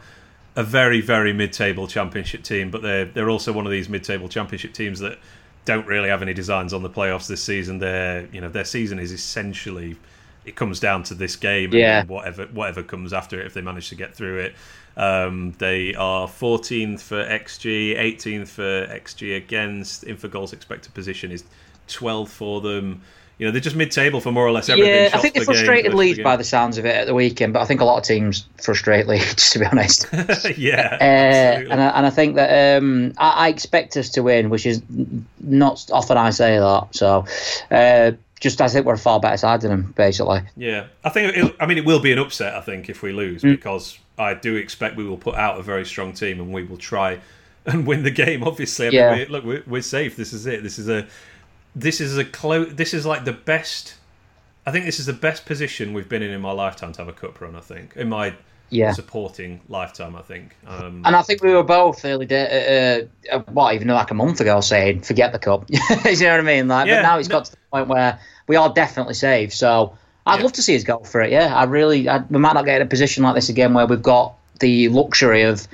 a 0.55 0.64
very, 0.64 1.01
very 1.01 1.34
mid-table 1.34 1.88
championship 1.88 2.43
team, 2.43 2.72
but 2.72 2.82
they're 2.82 3.05
they're 3.05 3.30
also 3.30 3.53
one 3.53 3.66
of 3.66 3.72
these 3.72 3.88
mid-table 3.88 4.28
championship 4.28 4.74
teams 4.74 4.99
that 4.99 5.20
don't 5.66 5.86
really 5.88 6.09
have 6.09 6.22
any 6.22 6.34
designs 6.34 6.74
on 6.74 6.84
the 6.84 6.89
playoffs 6.89 7.28
this 7.28 7.43
season. 7.43 7.80
Their 7.80 8.28
you 8.32 8.41
know 8.41 8.49
their 8.49 8.66
season 8.66 8.99
is 8.99 9.12
essentially 9.12 9.97
it 10.43 10.55
comes 10.55 10.80
down 10.80 11.03
to 11.03 11.14
this 11.14 11.36
game 11.36 11.72
yeah. 11.74 12.01
and 12.01 12.09
whatever 12.09 12.45
whatever 12.47 12.84
comes 12.84 13.14
after 13.14 13.39
it 13.39 13.45
if 13.45 13.53
they 13.53 13.62
manage 13.62 13.89
to 13.89 13.95
get 13.95 14.14
through 14.16 14.39
it. 14.39 14.55
Um, 14.97 15.53
they 15.57 15.95
are 15.95 16.28
14th 16.28 16.99
for 16.99 17.24
XG, 17.24 17.97
18th 17.97 18.47
for 18.49 18.88
XG 18.88 19.38
against. 19.38 20.03
In 20.03 20.18
for 20.18 20.28
goals 20.28 20.51
expected 20.51 20.93
position 20.93 21.32
is 21.32 21.43
12 21.88 22.30
for 22.30 22.62
them 22.62 23.01
you 23.41 23.47
know, 23.47 23.51
they're 23.51 23.59
just 23.59 23.75
mid-table 23.75 24.21
for 24.21 24.31
more 24.31 24.45
or 24.45 24.51
less 24.51 24.69
everything. 24.69 24.93
Yeah, 24.93 25.09
I 25.15 25.17
think 25.17 25.33
they're 25.33 25.43
frustrated 25.43 25.95
Leeds 25.95 26.19
by 26.19 26.35
the 26.35 26.43
sounds 26.43 26.77
of 26.77 26.85
it 26.85 26.95
at 26.95 27.07
the 27.07 27.15
weekend, 27.15 27.53
but 27.53 27.63
I 27.63 27.65
think 27.65 27.81
a 27.81 27.85
lot 27.85 27.97
of 27.97 28.03
teams 28.03 28.45
frustrate 28.61 29.07
Leeds, 29.07 29.49
to 29.53 29.57
be 29.57 29.65
honest. 29.65 30.05
yeah, 30.59 30.95
uh, 31.01 31.71
and 31.71 31.81
I, 31.81 31.87
and 31.89 32.05
I 32.05 32.11
think 32.11 32.35
that 32.35 32.77
um, 32.77 33.13
I, 33.17 33.47
I, 33.47 33.49
expect 33.49 33.97
us 33.97 34.09
to 34.11 34.21
win, 34.21 34.51
which 34.51 34.67
is 34.67 34.83
not 35.39 35.89
often 35.91 36.17
I 36.17 36.29
say 36.29 36.59
that. 36.59 36.89
So. 36.91 37.25
Uh, 37.71 38.11
just 38.39 38.59
I 38.59 38.67
think 38.69 38.87
we're 38.87 38.95
a 38.95 38.97
far 38.97 39.19
better 39.19 39.37
side 39.37 39.61
than 39.61 39.69
them, 39.69 39.93
basically. 39.95 40.41
Yeah, 40.57 40.87
I 41.03 41.09
think. 41.09 41.37
It, 41.37 41.55
I 41.59 41.67
mean, 41.67 41.77
it 41.77 41.85
will 41.85 41.99
be 41.99 42.11
an 42.11 42.17
upset. 42.17 42.55
I 42.55 42.61
think 42.61 42.89
if 42.89 43.03
we 43.03 43.11
lose, 43.11 43.43
mm. 43.43 43.51
because 43.51 43.99
I 44.17 44.33
do 44.33 44.55
expect 44.55 44.97
we 44.97 45.03
will 45.03 45.17
put 45.17 45.35
out 45.35 45.59
a 45.59 45.63
very 45.63 45.85
strong 45.85 46.13
team 46.13 46.39
and 46.39 46.51
we 46.51 46.63
will 46.63 46.77
try 46.77 47.19
and 47.67 47.85
win 47.85 48.01
the 48.01 48.11
game. 48.25 48.43
Obviously, 48.43 48.87
I 48.87 48.89
yeah. 48.89 49.09
Mean, 49.11 49.19
we, 49.19 49.25
look, 49.27 49.43
we're, 49.43 49.63
we're, 49.67 49.81
safe. 49.83 50.15
This 50.15 50.33
is 50.33 50.47
it. 50.47 50.63
This 50.63 50.79
is 50.79 50.89
a 50.89 51.07
this 51.76 52.01
is 52.01 52.17
a 52.17 52.26
close. 52.26 52.74
This 52.74 52.93
is 52.93 53.05
like 53.05 53.26
the 53.26 53.34
best. 53.34 53.95
I 54.65 54.72
think 54.72 54.86
this 54.86 54.99
is 54.99 55.05
the 55.05 55.13
best 55.13 55.45
position 55.45 55.93
we've 55.93 56.09
been 56.09 56.22
in 56.22 56.32
in 56.32 56.41
my 56.41 56.51
lifetime 56.51 56.91
to 56.93 56.99
have 56.99 57.07
a 57.07 57.13
cup 57.13 57.41
run. 57.41 57.55
I 57.55 57.61
think 57.61 57.95
in 57.95 58.09
my 58.09 58.34
yeah. 58.72 58.93
supporting 58.93 59.61
lifetime. 59.69 60.15
I 60.15 60.22
think. 60.22 60.55
Um, 60.65 61.03
and 61.05 61.15
I 61.15 61.22
think 61.22 61.43
we 61.43 61.53
were 61.53 61.63
both 61.63 62.03
early 62.03 62.26
day, 62.26 63.07
uh, 63.32 63.36
uh, 63.36 63.39
what 63.51 63.76
even 63.76 63.88
like 63.89 64.11
a 64.11 64.15
month 64.15 64.41
ago 64.41 64.61
saying 64.61 65.01
forget 65.01 65.32
the 65.32 65.39
cup. 65.39 65.65
you 65.69 65.80
know 65.80 65.95
what 65.95 66.15
I 66.26 66.41
mean? 66.41 66.67
Like, 66.67 66.88
yeah, 66.88 66.97
but 66.97 67.01
now 67.03 67.19
it's 67.19 67.30
no, 67.30 67.36
got 67.36 67.45
to 67.45 67.51
the 67.51 67.57
point 67.72 67.88
where 67.88 68.19
we 68.47 68.55
are 68.55 68.74
definitely 68.74 69.13
safe. 69.13 69.53
So 69.53 69.95
I'd 70.26 70.38
yeah. 70.38 70.43
love 70.43 70.53
to 70.53 70.61
see 70.61 70.76
us 70.76 70.84
go 70.84 70.99
for 70.99 71.22
it. 71.22 71.32
Yeah, 71.32 71.55
I 71.55 71.65
really. 71.65 72.09
I, 72.09 72.19
we 72.30 72.39
might 72.39 72.53
not 72.53 72.65
get 72.65 72.78
in 72.82 72.88
a 72.88 72.89
position 72.89 73.24
like 73.24 73.36
this 73.36 73.49
again 73.49 73.74
where 73.74 73.86
we've 73.86 74.01
got 74.01 74.36
the 74.59 74.89
luxury 74.89 75.43
of 75.43 75.67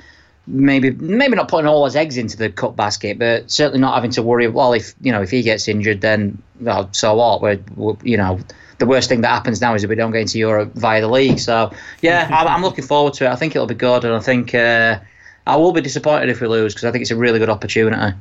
maybe 0.48 0.90
maybe 0.92 1.36
not 1.36 1.48
putting 1.48 1.66
all 1.66 1.84
his 1.84 1.94
eggs 1.94 2.16
into 2.16 2.36
the 2.36 2.50
cup 2.50 2.74
basket, 2.74 3.18
but 3.18 3.50
certainly 3.50 3.78
not 3.78 3.94
having 3.94 4.10
to 4.12 4.22
worry. 4.22 4.48
Well, 4.48 4.72
if 4.72 4.94
you 5.00 5.12
know 5.12 5.22
if 5.22 5.30
he 5.30 5.42
gets 5.42 5.68
injured, 5.68 6.00
then 6.00 6.42
well, 6.60 6.88
so 6.92 7.14
what? 7.14 7.42
We're, 7.42 7.60
we're 7.76 7.96
you 8.02 8.16
know 8.16 8.40
the 8.78 8.86
worst 8.86 9.08
thing 9.08 9.20
that 9.20 9.28
happens 9.28 9.60
now 9.60 9.74
is 9.74 9.84
if 9.84 9.90
we 9.90 9.96
don't 9.96 10.12
get 10.12 10.22
into 10.22 10.38
Europe 10.38 10.72
via 10.74 11.00
the 11.00 11.08
league. 11.08 11.38
So 11.38 11.72
yeah, 12.00 12.28
I'm, 12.32 12.46
I'm, 12.48 12.62
looking 12.62 12.84
forward 12.84 13.14
to 13.14 13.26
it. 13.26 13.30
I 13.30 13.36
think 13.36 13.54
it'll 13.54 13.66
be 13.66 13.74
good, 13.74 14.04
and 14.04 14.14
I 14.14 14.20
think 14.20 14.54
uh, 14.54 14.98
I 15.46 15.56
will 15.56 15.72
be 15.72 15.80
disappointed 15.80 16.28
if 16.28 16.40
we 16.40 16.48
lose 16.48 16.74
because 16.74 16.84
I 16.84 16.92
think 16.92 17.02
it's 17.02 17.10
a 17.10 17.16
really 17.16 17.38
good 17.38 17.50
opportunity. 17.50 18.16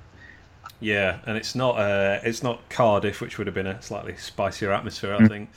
Yeah, 0.79 1.19
and 1.25 1.37
it's 1.37 1.55
not 1.55 1.77
uh, 1.77 2.19
it's 2.23 2.43
not 2.43 2.67
Cardiff, 2.69 3.21
which 3.21 3.37
would 3.37 3.47
have 3.47 3.55
been 3.55 3.67
a 3.67 3.81
slightly 3.81 4.15
spicier 4.17 4.71
atmosphere, 4.71 5.15
I 5.15 5.19
mm. 5.19 5.27
think. 5.27 5.49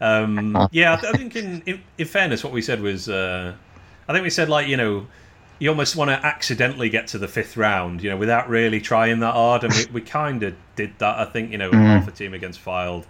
Um, 0.00 0.68
yeah, 0.72 0.94
I, 0.94 1.16
think 1.16 1.36
in, 1.36 1.62
in, 1.66 1.82
in 1.96 2.06
fairness, 2.06 2.42
what 2.42 2.52
we 2.52 2.60
said 2.60 2.80
was, 2.80 3.08
uh, 3.08 3.54
I 4.08 4.12
think 4.12 4.24
we 4.24 4.30
said 4.30 4.48
like 4.48 4.66
you 4.66 4.76
know, 4.76 5.06
you 5.58 5.68
almost 5.68 5.96
want 5.96 6.10
to 6.10 6.26
accidentally 6.26 6.88
get 6.88 7.06
to 7.08 7.18
the 7.18 7.28
fifth 7.28 7.56
round, 7.56 8.02
you 8.02 8.10
know, 8.10 8.16
without 8.16 8.48
really 8.48 8.80
trying 8.80 9.20
that 9.20 9.34
hard, 9.34 9.64
and 9.64 9.72
we, 9.72 9.86
we 9.94 10.00
kind 10.00 10.42
of 10.42 10.54
did 10.76 10.98
that. 10.98 11.18
I 11.18 11.24
think 11.24 11.52
you 11.52 11.58
know, 11.58 11.70
mm. 11.70 11.82
half 11.82 12.08
a 12.08 12.10
team 12.10 12.34
against 12.34 12.64
Fylde, 12.64 13.04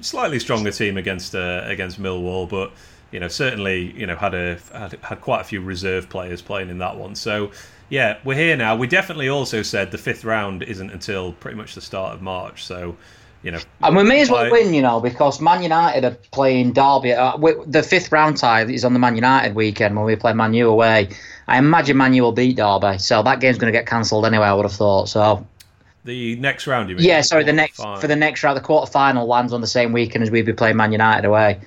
slightly 0.00 0.38
stronger 0.38 0.70
team 0.70 0.96
against 0.96 1.34
uh, 1.34 1.62
against 1.64 2.00
Millwall, 2.00 2.48
but 2.48 2.72
you 3.10 3.20
know, 3.20 3.28
certainly 3.28 3.92
you 3.98 4.06
know 4.06 4.16
had 4.16 4.34
a 4.34 4.58
had, 4.72 4.92
had 5.02 5.20
quite 5.20 5.40
a 5.40 5.44
few 5.44 5.60
reserve 5.60 6.08
players 6.08 6.40
playing 6.40 6.70
in 6.70 6.78
that 6.78 6.96
one, 6.96 7.14
so 7.14 7.50
yeah, 7.92 8.16
we're 8.24 8.36
here 8.36 8.56
now. 8.56 8.74
We 8.74 8.86
definitely 8.86 9.28
also 9.28 9.60
said 9.60 9.90
the 9.90 9.98
fifth 9.98 10.24
round 10.24 10.62
isn't 10.62 10.88
until 10.88 11.34
pretty 11.34 11.58
much 11.58 11.74
the 11.74 11.82
start 11.82 12.14
of 12.14 12.22
March. 12.22 12.64
So, 12.64 12.96
you 13.42 13.50
know, 13.50 13.58
and 13.82 13.96
we 13.96 14.04
may 14.04 14.20
as 14.20 14.30
well 14.30 14.50
win, 14.50 14.72
you 14.72 14.82
know, 14.82 15.00
because 15.00 15.40
Man 15.40 15.62
United 15.62 16.04
are 16.04 16.16
playing 16.30 16.72
Derby. 16.72 17.12
Uh, 17.12 17.36
the 17.66 17.82
fifth 17.82 18.12
round 18.12 18.36
tie 18.36 18.64
is 18.64 18.84
on 18.84 18.92
the 18.92 18.98
Man 18.98 19.16
United 19.16 19.54
weekend 19.54 19.96
when 19.96 20.04
we 20.04 20.14
play 20.16 20.32
Man 20.32 20.54
U 20.54 20.68
away. 20.68 21.08
I 21.48 21.58
imagine 21.58 21.96
Man 21.96 22.14
U 22.14 22.22
will 22.22 22.32
beat 22.32 22.56
Derby, 22.56 22.98
so 22.98 23.22
that 23.22 23.40
game's 23.40 23.58
going 23.58 23.72
to 23.72 23.76
get 23.76 23.86
cancelled 23.86 24.26
anyway. 24.26 24.46
I 24.46 24.54
would 24.54 24.64
have 24.64 24.72
thought 24.72 25.08
so. 25.08 25.46
The 26.04 26.36
next 26.36 26.66
round, 26.66 26.90
you 26.90 26.96
mean? 26.96 27.04
Yeah, 27.04 27.20
sorry. 27.20 27.44
The 27.44 27.52
next 27.52 27.76
for 27.76 28.06
the 28.06 28.16
next 28.16 28.42
round, 28.42 28.56
the 28.56 28.60
quarter 28.60 28.90
final 28.90 29.26
lands 29.26 29.52
on 29.52 29.60
the 29.60 29.66
same 29.66 29.92
weekend 29.92 30.22
as 30.22 30.30
we'd 30.30 30.46
be 30.46 30.52
playing 30.52 30.76
Man 30.76 30.92
United 30.92 31.24
away. 31.24 31.60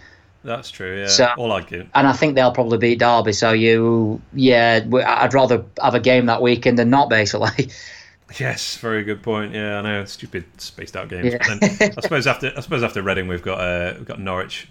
That's 0.45 0.69
true. 0.69 0.99
Yeah. 0.99 1.07
So, 1.07 1.27
All 1.37 1.51
I 1.51 1.61
get. 1.61 1.87
And 1.95 2.07
I 2.07 2.13
think 2.13 2.35
they'll 2.35 2.51
probably 2.51 2.77
beat 2.77 2.99
Derby. 2.99 3.33
So 3.33 3.51
you, 3.51 4.21
yeah, 4.33 4.85
I'd 5.05 5.33
rather 5.33 5.65
have 5.81 5.95
a 5.95 5.99
game 5.99 6.27
that 6.27 6.41
weekend 6.41 6.77
than 6.77 6.91
not, 6.91 7.09
basically. 7.09 7.69
Yes, 8.39 8.77
very 8.77 9.03
good 9.03 9.21
point. 9.21 9.53
Yeah, 9.53 9.77
I 9.77 9.81
know 9.81 10.05
stupid 10.05 10.45
spaced 10.59 10.97
out 10.97 11.09
games. 11.09 11.33
Yeah. 11.33 11.55
Then 11.55 11.93
I 11.97 12.01
suppose 12.01 12.27
after 12.27 12.51
I 12.57 12.59
suppose 12.59 12.83
after 12.83 13.01
Reading 13.01 13.27
we've 13.27 13.41
got 13.41 13.59
uh, 13.59 13.93
we've 13.97 14.07
got 14.07 14.19
Norwich 14.19 14.67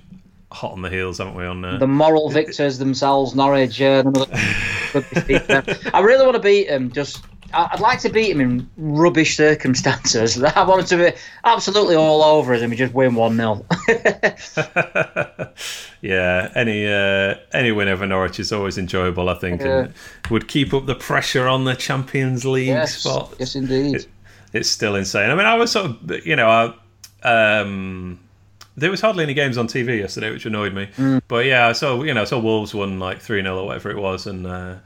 hot 0.51 0.73
on 0.73 0.83
the 0.83 0.91
heels, 0.91 1.19
haven't 1.19 1.35
we? 1.35 1.45
On 1.45 1.65
uh... 1.65 1.79
the 1.79 1.87
moral 1.87 2.31
victors 2.31 2.79
themselves, 2.79 3.35
Norwich. 3.35 3.81
Uh, 3.81 4.03
I 4.95 6.01
really 6.01 6.25
want 6.25 6.35
to 6.35 6.43
beat 6.43 6.69
them. 6.69 6.91
Just 6.91 7.25
I'd 7.53 7.81
like 7.81 8.01
to 8.01 8.09
beat 8.09 8.31
him 8.31 8.41
in 8.41 8.71
rubbish 8.77 9.37
circumstances. 9.37 10.43
I 10.43 10.65
wanted 10.65 10.87
to 10.87 10.97
be 10.97 11.13
absolutely 11.45 11.97
all 11.97 12.23
over 12.23 12.55
us 12.55 12.63
and 12.63 12.71
we 12.71 12.77
just 12.77 12.95
win 12.95 13.15
1 13.15 13.37
0. 13.37 13.67
yeah, 16.03 16.51
any 16.55 16.87
uh, 16.87 17.35
any 17.53 17.73
win 17.73 17.89
over 17.89 18.07
Norwich 18.07 18.41
is 18.41 18.53
always 18.53 18.79
enjoyable, 18.79 19.29
I 19.29 19.35
think, 19.35 19.61
yeah. 19.61 19.79
and 19.79 19.95
would 20.31 20.49
keep 20.49 20.73
up 20.75 20.87
the 20.87 20.95
pressure 20.95 21.47
on 21.47 21.65
the 21.65 21.75
Champions 21.75 22.45
League 22.45 22.69
yes, 22.69 22.97
spot. 22.99 23.35
Yes, 23.39 23.55
indeed. 23.55 23.97
It, 23.97 24.09
it's 24.53 24.71
still 24.71 24.95
insane. 24.97 25.31
I 25.31 25.35
mean, 25.35 25.47
I 25.47 25.55
was 25.55 25.73
sort 25.73 25.87
of, 25.87 26.27
you 26.27 26.37
know, 26.37 26.49
I. 26.49 26.75
Um, 27.27 28.21
there 28.77 28.91
was 28.91 29.01
hardly 29.01 29.25
any 29.25 29.35
games 29.35 29.57
on 29.57 29.69
TV 29.69 29.99
yesterday, 29.99 30.31
which 30.31 30.47
annoyed 30.47 30.75
me. 30.75 30.89
Mm. 30.97 31.23
But 31.29 31.47
yeah, 31.47 31.69
I 31.69 31.73
saw 31.73 32.03
you 32.03 32.13
know 32.13 32.23
I 32.23 32.25
saw 32.25 32.39
Wolves 32.39 32.75
won 32.75 32.99
like 32.99 33.21
three 33.21 33.41
0 33.41 33.57
or 33.57 33.67
whatever 33.67 33.91
it 33.91 33.97
was, 33.97 34.27
and 34.27 34.47
uh, 34.47 34.77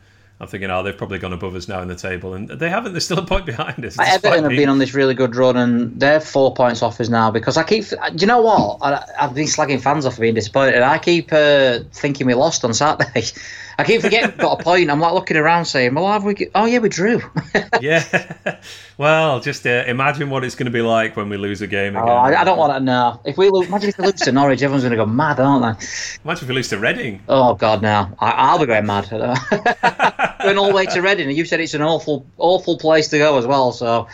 I'm 0.41 0.47
thinking, 0.47 0.70
oh, 0.70 0.84
they've 0.84 0.97
probably 0.97 1.18
gone 1.18 1.32
above 1.32 1.57
us 1.57 1.66
now 1.66 1.82
in 1.82 1.89
the 1.89 1.97
table, 1.97 2.34
and 2.34 2.49
they 2.49 2.70
haven't. 2.70 2.93
They're 2.93 3.01
still 3.01 3.18
a 3.18 3.26
point 3.26 3.45
behind 3.57 3.84
us. 3.84 3.99
Everton 3.99 4.45
have 4.45 4.51
been 4.51 4.68
on 4.68 4.78
this 4.78 4.95
really 4.95 5.14
good 5.14 5.34
run, 5.34 5.57
and 5.57 5.99
they're 5.99 6.20
four 6.20 6.55
points 6.55 6.80
off 6.80 7.01
us 7.01 7.09
now. 7.09 7.30
Because 7.30 7.57
I 7.57 7.64
keep, 7.64 7.89
do 7.89 7.97
you 8.18 8.26
know 8.26 8.41
what? 8.43 8.78
I, 8.80 9.05
have 9.18 9.34
been 9.34 9.47
slagging 9.47 9.80
fans 9.80 10.07
off 10.07 10.14
for 10.14 10.20
being 10.20 10.34
disappointed. 10.34 10.80
I 10.82 10.99
keep 10.99 11.32
uh, 11.32 11.80
thinking 11.93 12.26
we 12.26 12.34
lost 12.34 12.64
on 12.64 12.72
Saturday. 12.72 13.26
I 13.81 13.85
keep 13.85 14.03
forgetting 14.03 14.37
got 14.37 14.61
a 14.61 14.64
point. 14.64 14.91
I'm 14.91 14.99
like 14.99 15.12
looking 15.14 15.37
around 15.37 15.66
saying, 15.66 15.95
"Well, 15.95 16.11
have 16.11 16.24
we? 16.24 16.51
Oh 16.53 16.64
yeah, 16.64 16.81
we 16.81 16.89
drew." 16.89 17.22
yeah. 17.81 18.59
Well, 18.99 19.39
just 19.39 19.64
uh, 19.64 19.85
imagine 19.87 20.31
what 20.31 20.43
it's 20.43 20.57
going 20.57 20.64
to 20.64 20.72
be 20.72 20.83
like 20.83 21.16
when 21.16 21.29
we 21.29 21.37
lose 21.37 21.62
a 21.62 21.68
game 21.68 21.95
oh, 21.95 22.03
again. 22.03 22.12
Oh, 22.12 22.16
I, 22.16 22.41
I, 22.41 22.45
don't 22.45 22.59
want 22.59 22.72
to 22.72 22.81
know. 22.81 23.20
If 23.24 23.39
we 23.39 23.49
lose, 23.51 23.68
imagine 23.68 23.91
if 23.91 23.99
we 23.99 24.07
lose 24.07 24.14
to 24.22 24.33
Norwich, 24.33 24.61
everyone's 24.62 24.83
going 24.83 24.91
to 24.91 24.97
go 24.97 25.07
mad, 25.07 25.39
aren't 25.39 25.79
they? 25.79 25.87
Imagine 26.24 26.45
if 26.45 26.49
we 26.49 26.55
lose 26.57 26.68
to 26.70 26.79
Reading. 26.79 27.22
Oh 27.29 27.55
God, 27.55 27.81
no! 27.81 28.11
I, 28.18 28.53
will 28.53 28.59
be 28.59 28.66
going 28.66 28.87
mad. 28.87 29.09
going 30.43 30.59
all 30.59 30.66
the 30.66 30.74
way 30.74 30.87
to 30.87 31.01
Reading, 31.01 31.29
and 31.29 31.37
you 31.37 31.45
said 31.45 31.61
it's 31.61 31.74
an 31.74 31.83
awful, 31.83 32.26
awful 32.37 32.79
place 32.79 33.07
to 33.09 33.18
go 33.18 33.39
as 33.39 33.47
well. 33.47 33.70
So, 33.70 34.09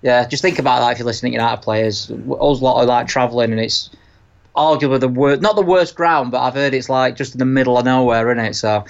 yeah, 0.00 0.28
just 0.28 0.42
think 0.42 0.60
about 0.60 0.78
that 0.78 0.92
if 0.92 0.98
you're 0.98 1.06
listening 1.06 1.32
to 1.32 1.38
United 1.38 1.62
players. 1.62 2.08
Us 2.08 2.60
lot 2.62 2.76
are 2.76 2.86
like 2.86 3.08
travelling, 3.08 3.50
and 3.50 3.60
it's 3.60 3.90
arguably 4.56 5.00
the 5.00 5.08
worst, 5.08 5.40
not 5.40 5.56
the 5.56 5.62
worst 5.62 5.94
ground, 5.94 6.30
but 6.30 6.40
I've 6.40 6.54
heard 6.54 6.74
it's 6.74 6.88
like 6.88 7.16
just 7.16 7.34
in 7.34 7.38
the 7.38 7.44
middle 7.44 7.78
of 7.78 7.84
nowhere, 7.84 8.30
isn't 8.30 8.44
it? 8.44 8.54
So 8.54 8.84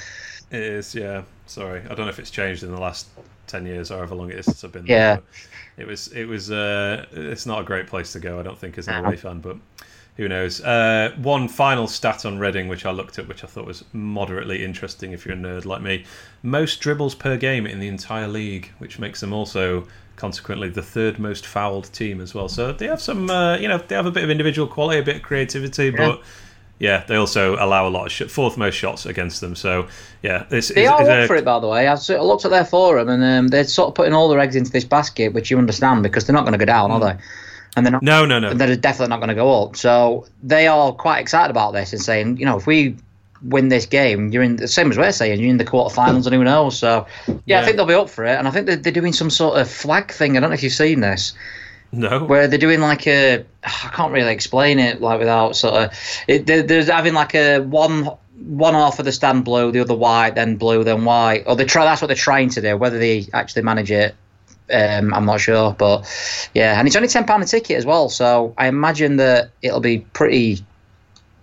it 0.51 0.61
is, 0.61 0.95
yeah. 0.95 1.23
Sorry, 1.47 1.81
I 1.81 1.95
don't 1.95 2.01
know 2.01 2.09
if 2.09 2.19
it's 2.19 2.31
changed 2.31 2.63
in 2.63 2.71
the 2.71 2.81
last 2.81 3.09
ten 3.47 3.65
years, 3.67 3.91
or 3.91 3.97
however 3.97 4.15
long 4.15 4.31
it 4.31 4.39
is 4.39 4.45
since 4.45 4.65
I've 4.65 4.73
been 4.73 4.87
there. 4.87 4.97
Yeah, 4.97 5.19
it 5.83 5.87
was, 5.87 6.09
it 6.09 6.27
was. 6.27 6.51
Uh, 6.51 7.07
it's 7.13 7.47
not 7.47 7.61
a 7.61 7.65
great 7.65 7.87
place 7.87 8.13
to 8.13 8.21
go, 8.21 8.39
I 8.39 8.43
don't 8.43 8.59
think, 8.59 8.79
as 8.79 8.89
an 8.89 9.05
away 9.05 9.17
fan, 9.17 9.41
but 9.41 9.57
who 10.19 10.29
knows? 10.29 10.61
Uh, 10.61 11.13
one 11.23 11.49
final 11.49 11.87
stat 11.87 12.27
on 12.27 12.39
Reading, 12.39 12.67
which 12.69 12.85
I 12.85 12.91
looked 12.91 13.19
at, 13.19 13.29
which 13.29 13.45
I 13.45 13.47
thought 13.47 13.65
was 13.65 13.85
moderately 13.93 14.65
interesting 14.65 15.13
if 15.13 15.25
you're 15.25 15.37
a 15.37 15.39
nerd 15.39 15.65
like 15.65 15.81
me. 15.81 16.05
Most 16.43 16.81
dribbles 16.81 17.15
per 17.15 17.37
game 17.37 17.67
in 17.67 17.79
the 17.79 17.89
entire 17.89 18.27
league, 18.27 18.73
which 18.79 18.99
makes 18.99 19.21
them 19.21 19.33
also 19.33 19.87
consequently 20.19 20.69
the 20.69 20.83
third 20.83 21.19
most 21.19 21.47
fouled 21.47 21.91
team 21.93 22.21
as 22.21 22.35
well. 22.35 22.49
So 22.49 22.73
they 22.73 22.87
have 22.87 23.01
some, 23.01 23.31
uh, 23.31 23.57
you 23.57 23.69
know, 23.69 23.79
they 23.79 23.95
have 23.95 24.07
a 24.07 24.11
bit 24.11 24.25
of 24.25 24.31
individual 24.31 24.69
quality, 24.69 24.99
a 24.99 25.03
bit 25.03 25.17
of 25.17 25.23
creativity, 25.23 25.87
yeah. 25.87 25.97
but 25.97 26.23
yeah, 26.79 27.05
they 27.07 27.17
also 27.17 27.55
allow 27.55 27.89
a 27.89 27.91
lot 27.91 28.07
of 28.07 28.13
sh- 28.13 28.31
fourth 28.31 28.57
most 28.57 28.75
shots 28.75 29.07
against 29.07 29.41
them. 29.41 29.57
So 29.57 29.89
yeah, 30.23 30.45
it's, 30.51 30.69
they 30.69 30.83
it's, 30.83 30.91
are 30.91 31.01
it's 31.01 31.09
up 31.09 31.19
a... 31.25 31.27
for 31.27 31.37
it 31.37 31.45
by 31.45 31.59
the 31.61 31.69
way. 31.69 31.89
I 31.89 31.95
looked 31.95 32.45
at 32.45 32.51
their 32.51 32.65
forum 32.65 33.09
and 33.09 33.25
um, 33.25 33.49
they're 33.49 33.65
sort 33.65 33.89
of 33.89 33.95
putting 33.95 34.13
all 34.13 34.29
their 34.29 34.41
eggs 34.41 34.57
into 34.57 34.71
this 34.71 34.85
basket, 34.85 35.33
which 35.33 35.51
you 35.51 35.59
understand 35.59 36.03
because 36.03 36.27
they're 36.27 36.35
not 36.35 36.43
going 36.43 36.53
to 36.53 36.59
go 36.59 36.67
down, 36.67 36.91
mm. 36.91 36.95
are 36.95 37.01
they? 37.01 37.23
And 37.77 37.87
they're 37.87 37.93
not, 37.93 38.03
no, 38.03 38.27
no, 38.27 38.41
no. 38.41 38.55
They're 38.55 38.77
definitely 38.77 39.11
not 39.11 39.19
going 39.19 39.29
to 39.29 39.35
go 39.35 39.63
up. 39.63 39.77
So 39.77 40.27
they 40.43 40.67
are 40.67 40.93
quite 40.93 41.21
excited 41.21 41.51
about 41.51 41.73
this 41.73 41.93
and 41.93 42.03
saying, 42.03 42.39
you 42.39 42.45
know, 42.45 42.57
if 42.57 42.67
we 42.67 42.97
win 43.43 43.69
this 43.69 43.87
game, 43.87 44.31
you're 44.33 44.43
in 44.43 44.57
the 44.57 44.69
same 44.69 44.91
as 44.91 44.99
we're 44.99 45.13
saying, 45.13 45.41
you're 45.41 45.51
in 45.51 45.59
the 45.59 45.65
quarterfinals 45.65 46.27
and 46.27 46.35
who 46.35 46.45
knows. 46.45 46.79
So 46.79 47.07
yeah, 47.27 47.35
yeah, 47.47 47.61
I 47.61 47.65
think 47.65 47.77
they'll 47.77 47.87
be 47.87 47.95
up 47.95 48.11
for 48.11 48.25
it. 48.25 48.39
And 48.39 48.49
I 48.49 48.51
think 48.51 48.67
they're, 48.67 48.77
they're 48.77 48.93
doing 48.93 49.13
some 49.13 49.31
sort 49.31 49.59
of 49.59 49.71
flag 49.71 50.11
thing. 50.11 50.37
I 50.37 50.41
don't 50.41 50.51
know 50.51 50.55
if 50.55 50.63
you've 50.63 50.73
seen 50.73 51.01
this. 51.01 51.35
No. 51.91 52.25
Where 52.25 52.49
they're 52.49 52.59
doing 52.59 52.81
like 52.81 53.07
a, 53.07 53.45
I 53.65 53.91
can't 53.95 54.13
really 54.13 54.33
explain 54.33 54.79
it 54.79 55.01
like 55.01 55.19
without 55.19 55.57
sort 55.57 55.75
of, 55.75 55.99
it, 56.27 56.47
they're, 56.47 56.63
they're 56.63 56.85
having 56.85 57.15
like 57.15 57.35
a 57.35 57.61
one 57.61 58.11
one 58.41 58.75
half 58.75 58.99
of 58.99 59.05
the 59.05 59.13
stand 59.13 59.45
blue, 59.45 59.73
the 59.73 59.81
other 59.81 59.97
white, 59.97 60.35
then 60.35 60.57
blue, 60.57 60.85
then 60.85 61.05
white. 61.05 61.45
Or 61.47 61.57
they 61.57 61.65
try. 61.65 61.85
That's 61.85 62.01
what 62.01 62.07
they're 62.07 62.17
trying 62.17 62.51
to 62.51 62.61
do. 62.61 62.77
Whether 62.77 62.99
they 62.99 63.27
actually 63.33 63.63
manage 63.63 63.91
it, 63.91 64.15
um, 64.73 65.13
I'm 65.13 65.25
not 65.25 65.41
sure. 65.41 65.75
But 65.77 66.07
yeah, 66.55 66.79
and 66.79 66.87
it's 66.87 66.97
only 66.97 67.09
ten 67.09 67.25
pound 67.25 67.43
a 67.43 67.47
ticket 67.47 67.77
as 67.77 67.87
well. 67.87 68.09
So 68.09 68.55
I 68.57 68.69
imagine 68.69 69.17
that 69.17 69.51
it'll 69.63 69.81
be 69.81 70.01
pretty. 70.01 70.65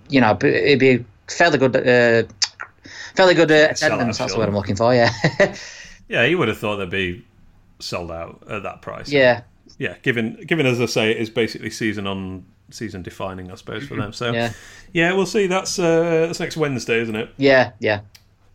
You 0.08 0.22
know, 0.22 0.38
it'd 0.42 0.80
be 0.80 1.04
fairly 1.28 1.58
good. 1.58 1.76
Uh, 1.76 2.24
fairly 3.16 3.34
good 3.34 3.52
uh, 3.52 3.68
attendance. 3.72 4.18
That's 4.18 4.36
what 4.36 4.48
I'm 4.48 4.56
looking 4.56 4.76
for. 4.76 4.94
Yeah. 4.94 5.12
yeah, 6.10 6.24
you 6.26 6.38
would 6.38 6.48
have 6.48 6.58
thought 6.58 6.78
they'd 6.78 6.90
be 6.90 7.26
sold 7.80 8.12
out 8.12 8.44
at 8.50 8.64
that 8.64 8.82
price. 8.82 9.10
Yeah 9.10 9.42
yeah, 9.78 9.96
given 10.02 10.36
given 10.46 10.66
as 10.66 10.80
I 10.80 10.86
say, 10.86 11.12
it 11.12 11.18
is 11.18 11.30
basically 11.30 11.70
season 11.70 12.08
on 12.08 12.46
season 12.72 13.02
defining, 13.02 13.52
I 13.52 13.56
suppose, 13.56 13.88
for 13.88 13.96
them. 13.96 14.14
So 14.14 14.32
yeah, 14.32 14.54
yeah 14.94 15.14
we'll 15.14 15.26
see. 15.26 15.48
That's 15.48 15.78
uh, 15.78 16.28
that's 16.28 16.40
next 16.40 16.58
Wednesday, 16.58 17.00
isn't 17.00 17.16
it? 17.16 17.30
Yeah, 17.38 17.72
yeah. 17.80 18.02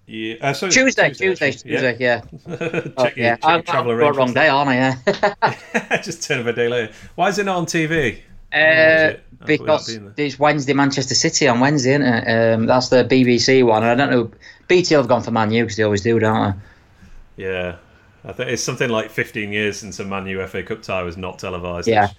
Yeah, 0.07 0.37
uh, 0.41 0.53
so 0.53 0.69
Tuesday, 0.69 1.11
Tuesday, 1.11 1.53
Tuesday, 1.53 1.71
Tuesday, 1.71 1.97
yeah. 2.01 2.23
yeah. 2.49 2.59
check 2.59 2.93
oh, 2.97 3.11
yeah. 3.17 3.29
Your, 3.29 3.37
check 3.37 3.67
travel 3.67 3.93
arrangements. 3.93 4.19
wrong 4.19 4.33
day, 4.33 4.49
aren't 4.49 4.71
I? 4.71 4.75
Yeah. 4.75 5.97
Just 6.03 6.25
turn 6.25 6.41
of 6.41 6.49
a 6.49 6.53
day 6.53 6.67
later. 6.67 6.93
Why 7.15 7.29
is 7.29 7.39
it 7.39 7.45
not 7.45 7.59
on 7.59 7.67
TV? 7.67 8.21
Uh, 8.53 9.15
because 9.47 9.99
it's 10.17 10.39
Wednesday, 10.39 10.73
Manchester 10.73 11.15
City 11.15 11.49
on 11.49 11.61
Wednesday, 11.61 11.95
isn't 11.95 12.03
it? 12.03 12.55
Um, 12.55 12.67
that's 12.67 12.89
the 12.89 13.05
BBC 13.05 13.65
one. 13.65 13.83
I 13.83 13.95
don't 13.95 14.11
know. 14.11 14.31
BT 14.69 14.95
have 14.95 15.09
gone 15.09 15.23
for 15.23 15.31
Man 15.31 15.51
U 15.51 15.65
because 15.65 15.77
they 15.77 15.83
always 15.83 16.03
do, 16.03 16.19
don't 16.19 16.59
they? 17.37 17.45
Yeah, 17.45 17.77
I 18.25 18.33
think 18.33 18.51
it's 18.51 18.63
something 18.63 18.91
like 18.91 19.11
15 19.11 19.53
years 19.53 19.79
since 19.79 19.99
a 19.99 20.05
Man 20.05 20.27
U 20.27 20.47
FA 20.47 20.63
Cup 20.63 20.83
tie 20.83 21.03
was 21.03 21.17
not 21.17 21.39
televised. 21.39 21.89
Yeah. 21.89 22.11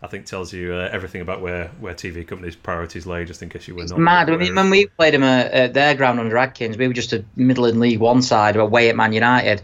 I 0.00 0.06
think 0.06 0.26
tells 0.26 0.52
you 0.52 0.74
uh, 0.74 0.88
everything 0.92 1.22
about 1.22 1.40
where, 1.40 1.68
where 1.80 1.92
TV 1.92 2.24
companies' 2.24 2.54
priorities 2.54 3.04
lay, 3.04 3.24
just 3.24 3.42
in 3.42 3.48
case 3.48 3.66
you 3.66 3.74
were 3.74 3.82
it's 3.82 3.90
not. 3.90 3.98
Mad. 3.98 4.30
I 4.30 4.36
mean, 4.36 4.54
when 4.54 4.70
we 4.70 4.86
played 4.86 5.12
them 5.12 5.24
at, 5.24 5.50
at, 5.50 5.74
their 5.74 5.96
ground 5.96 6.20
under 6.20 6.36
Adkins, 6.36 6.76
we 6.76 6.86
were 6.86 6.94
just 6.94 7.12
a 7.12 7.24
middle 7.34 7.64
and 7.64 7.80
League 7.80 7.98
One 7.98 8.22
side 8.22 8.54
away 8.54 8.90
at 8.90 8.94
Man 8.94 9.12
United. 9.12 9.60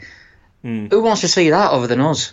Mm. 0.64 0.90
Who 0.90 1.02
wants 1.02 1.20
to 1.20 1.28
see 1.28 1.50
that 1.50 1.72
other 1.72 1.86
than 1.86 2.00
us? 2.00 2.32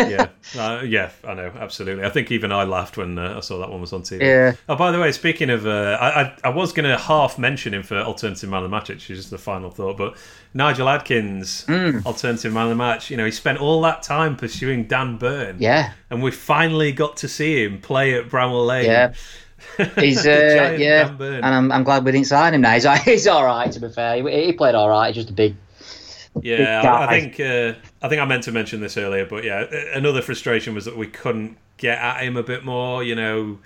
yeah, 0.00 0.26
uh, 0.58 0.82
yeah, 0.84 1.10
I 1.26 1.32
know, 1.32 1.50
absolutely. 1.58 2.04
I 2.04 2.10
think 2.10 2.30
even 2.30 2.52
I 2.52 2.64
laughed 2.64 2.98
when 2.98 3.18
uh, 3.18 3.38
I 3.38 3.40
saw 3.40 3.58
that 3.58 3.70
one 3.70 3.80
was 3.80 3.94
on 3.94 4.02
TV. 4.02 4.20
Yeah. 4.20 4.52
Oh, 4.68 4.76
by 4.76 4.92
the 4.92 5.00
way, 5.00 5.10
speaking 5.12 5.48
of, 5.48 5.66
uh, 5.66 5.96
I, 5.98 6.22
I, 6.22 6.36
I 6.44 6.48
was 6.50 6.74
going 6.74 6.88
to 6.88 6.98
half 6.98 7.38
mention 7.38 7.72
him 7.72 7.82
for 7.82 7.96
alternative 7.96 8.50
man 8.50 8.64
of 8.64 8.70
the 8.70 8.76
match, 8.76 8.90
which 8.90 9.08
is 9.08 9.18
just 9.18 9.30
the 9.30 9.38
final 9.38 9.70
thought, 9.70 9.96
but 9.96 10.18
Nigel 10.52 10.90
Adkins, 10.90 11.64
mm. 11.64 12.04
alternative 12.04 12.52
man 12.52 12.64
of 12.64 12.68
the 12.68 12.76
match. 12.76 13.10
You 13.10 13.16
know, 13.16 13.24
he 13.24 13.30
spent 13.30 13.58
all 13.58 13.80
that 13.82 14.02
time 14.02 14.36
pursuing 14.36 14.84
Dan 14.84 15.16
Burn. 15.16 15.56
Yeah. 15.58 15.94
And 16.10 16.22
we 16.22 16.32
finally 16.32 16.92
got 16.92 17.16
to 17.18 17.28
see 17.28 17.64
him 17.64 17.80
play 17.80 18.14
at 18.14 18.28
Bramall 18.28 18.66
Lane. 18.66 18.84
Yeah. 18.84 19.14
He's 19.96 20.26
uh, 20.26 20.76
yeah, 20.78 21.14
and 21.18 21.44
I'm, 21.44 21.70
I'm 21.70 21.84
glad 21.84 22.02
we 22.04 22.12
didn't 22.12 22.26
sign 22.28 22.54
him 22.54 22.62
now. 22.62 22.72
He's, 22.72 22.86
he's 23.04 23.26
all 23.26 23.44
right. 23.44 23.70
To 23.70 23.78
be 23.78 23.90
fair, 23.90 24.16
he, 24.16 24.46
he 24.46 24.52
played 24.52 24.74
all 24.74 24.88
right. 24.88 25.08
He's 25.08 25.24
just 25.24 25.30
a 25.30 25.34
big 25.34 25.54
yeah, 26.42 26.82
I, 26.84 27.20
think 27.20 27.40
uh, 27.40 27.74
I 28.02 28.08
think 28.08 28.20
I 28.20 28.24
meant 28.24 28.44
to 28.44 28.52
mention 28.52 28.80
this 28.80 28.96
earlier, 28.96 29.26
but 29.26 29.44
yeah, 29.44 29.64
another 29.94 30.22
frustration 30.22 30.74
was 30.74 30.84
that 30.84 30.96
we 30.96 31.06
couldn't 31.06 31.56
get 31.76 31.98
at 31.98 32.22
him 32.22 32.36
a 32.36 32.42
bit 32.42 32.64
more. 32.64 33.02
You 33.02 33.14
know, 33.14 33.58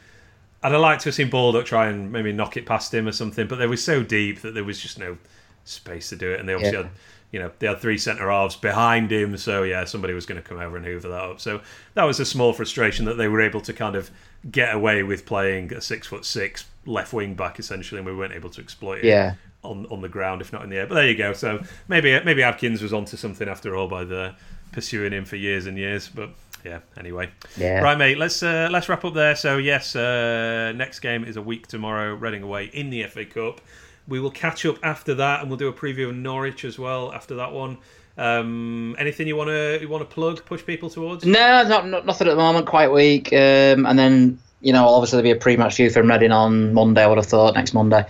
I'd 0.62 0.73
have 0.73 0.81
liked 0.81 1.03
to 1.03 1.09
have 1.09 1.15
seen 1.15 1.31
Baldock 1.31 1.66
try 1.66 1.89
and 1.89 2.11
maybe 2.11 2.32
knock 2.32 2.57
it 2.57 2.66
past 2.66 2.93
him 2.93 3.07
or 3.07 3.12
something, 3.12 3.47
but 3.47 3.57
they 3.57 3.66
were 3.66 3.77
so 3.77 4.03
deep 4.03 4.41
that 4.41 4.55
there 4.55 4.65
was 4.65 4.81
just 4.81 4.99
no 4.99 5.19
space 5.65 6.09
to 6.09 6.16
do 6.16 6.32
it, 6.32 6.41
and 6.41 6.49
they 6.49 6.55
obviously 6.55 6.78
yeah. 6.78 6.85
had 6.85 6.93
you 7.32 7.41
know 7.41 7.51
they 7.59 7.66
had 7.66 7.81
three 7.81 7.99
centre 7.99 8.31
halves 8.31 8.57
behind 8.57 9.12
him, 9.12 9.36
so 9.36 9.62
yeah, 9.62 9.85
somebody 9.85 10.15
was 10.15 10.24
going 10.24 10.43
to 10.43 10.49
come 10.49 10.59
over 10.59 10.77
and 10.77 10.86
hoover 10.86 11.09
that 11.09 11.23
up. 11.23 11.41
So 11.41 11.61
that 11.95 12.05
was 12.05 12.19
a 12.19 12.24
small 12.24 12.55
frustration 12.55 13.05
that 13.05 13.19
they 13.19 13.28
were 13.28 13.43
able 13.43 13.61
to 13.61 13.73
kind 13.73 13.95
of 13.95 14.11
get 14.51 14.74
away 14.74 15.03
with 15.03 15.27
playing 15.27 15.73
a 15.73 15.81
six 15.81 16.07
foot 16.07 16.24
six 16.24 16.65
left 16.86 17.12
wing 17.12 17.35
back 17.35 17.59
essentially, 17.59 17.99
and 17.99 18.07
we 18.07 18.15
weren't 18.15 18.32
able 18.32 18.51
to 18.51 18.61
exploit 18.62 19.01
it. 19.01 19.05
Yeah 19.05 19.35
on 19.65 19.86
on 19.86 20.01
the 20.01 20.09
ground, 20.09 20.41
if 20.41 20.53
not 20.53 20.62
in 20.62 20.70
the 20.70 20.77
air. 20.77 20.86
But 20.86 20.97
there 20.97 21.09
you 21.09 21.16
go. 21.16 21.32
So 21.32 21.62
maybe 21.89 22.19
maybe 22.24 22.43
Adkins 22.43 22.82
was 22.82 22.93
onto 22.93 23.16
something 23.16 23.49
after 23.49 23.77
all 23.77 23.89
by 23.89 24.05
the 24.05 24.35
pursuing 24.73 25.12
him 25.12 25.24
for 25.24 25.36
years 25.36 25.66
and 25.66 25.78
years. 25.78 26.09
But 26.09 26.31
yeah, 26.65 26.81
anyway. 26.99 27.31
Yeah. 27.57 27.81
Right, 27.81 27.99
mate. 27.99 28.19
Let's 28.19 28.43
uh, 28.43 28.69
let's 28.70 28.89
wrap 28.89 29.05
up 29.05 29.15
there. 29.15 29.36
So 29.36 29.59
yes, 29.59 29.95
uh, 29.97 30.73
next 30.74 31.01
game 31.01 31.24
is 31.24 31.36
a 31.36 31.43
week 31.43 31.66
tomorrow. 31.66 32.15
Reading 32.15 32.43
away 32.43 32.66
in 32.73 32.91
the 32.91 33.05
FA 33.05 33.24
Cup. 33.24 33.61
We 34.07 34.20
will 34.20 34.31
catch 34.31 34.66
up 34.66 34.77
after 34.82 35.15
that, 35.15 35.41
and 35.41 35.49
we'll 35.49 35.57
do 35.57 35.69
a 35.69 35.73
preview 35.73 36.11
of 36.11 36.15
Norwich 36.15 36.65
as 36.66 36.78
well 36.78 37.12
after 37.12 37.36
that 37.36 37.53
one. 37.53 37.78
Um, 38.16 38.95
anything 38.99 39.27
you 39.27 39.35
want 39.35 39.49
to 39.49 39.78
you 39.81 39.89
want 39.89 40.09
to 40.09 40.15
plug, 40.15 40.45
push 40.45 40.65
people 40.65 40.91
towards? 40.91 41.24
No, 41.24 41.66
not, 41.66 41.89
not 41.89 42.07
nothing 42.07 42.28
at 42.28 42.32
the 42.32 42.36
moment. 42.36 42.66
Quite 42.66 42.93
weak. 42.93 43.32
Um, 43.32 43.86
and 43.86 43.99
then 43.99 44.39
you 44.61 44.73
know, 44.73 44.86
obviously 44.86 45.19
there'll 45.19 45.35
be 45.35 45.39
a 45.39 45.41
pre-match 45.41 45.77
view 45.77 45.91
from 45.91 46.11
Reading 46.11 46.32
on 46.32 46.73
Monday. 46.73 47.03
I 47.03 47.07
would 47.07 47.19
have 47.19 47.27
thought 47.27 47.55
next 47.55 47.74
Monday. 47.74 48.07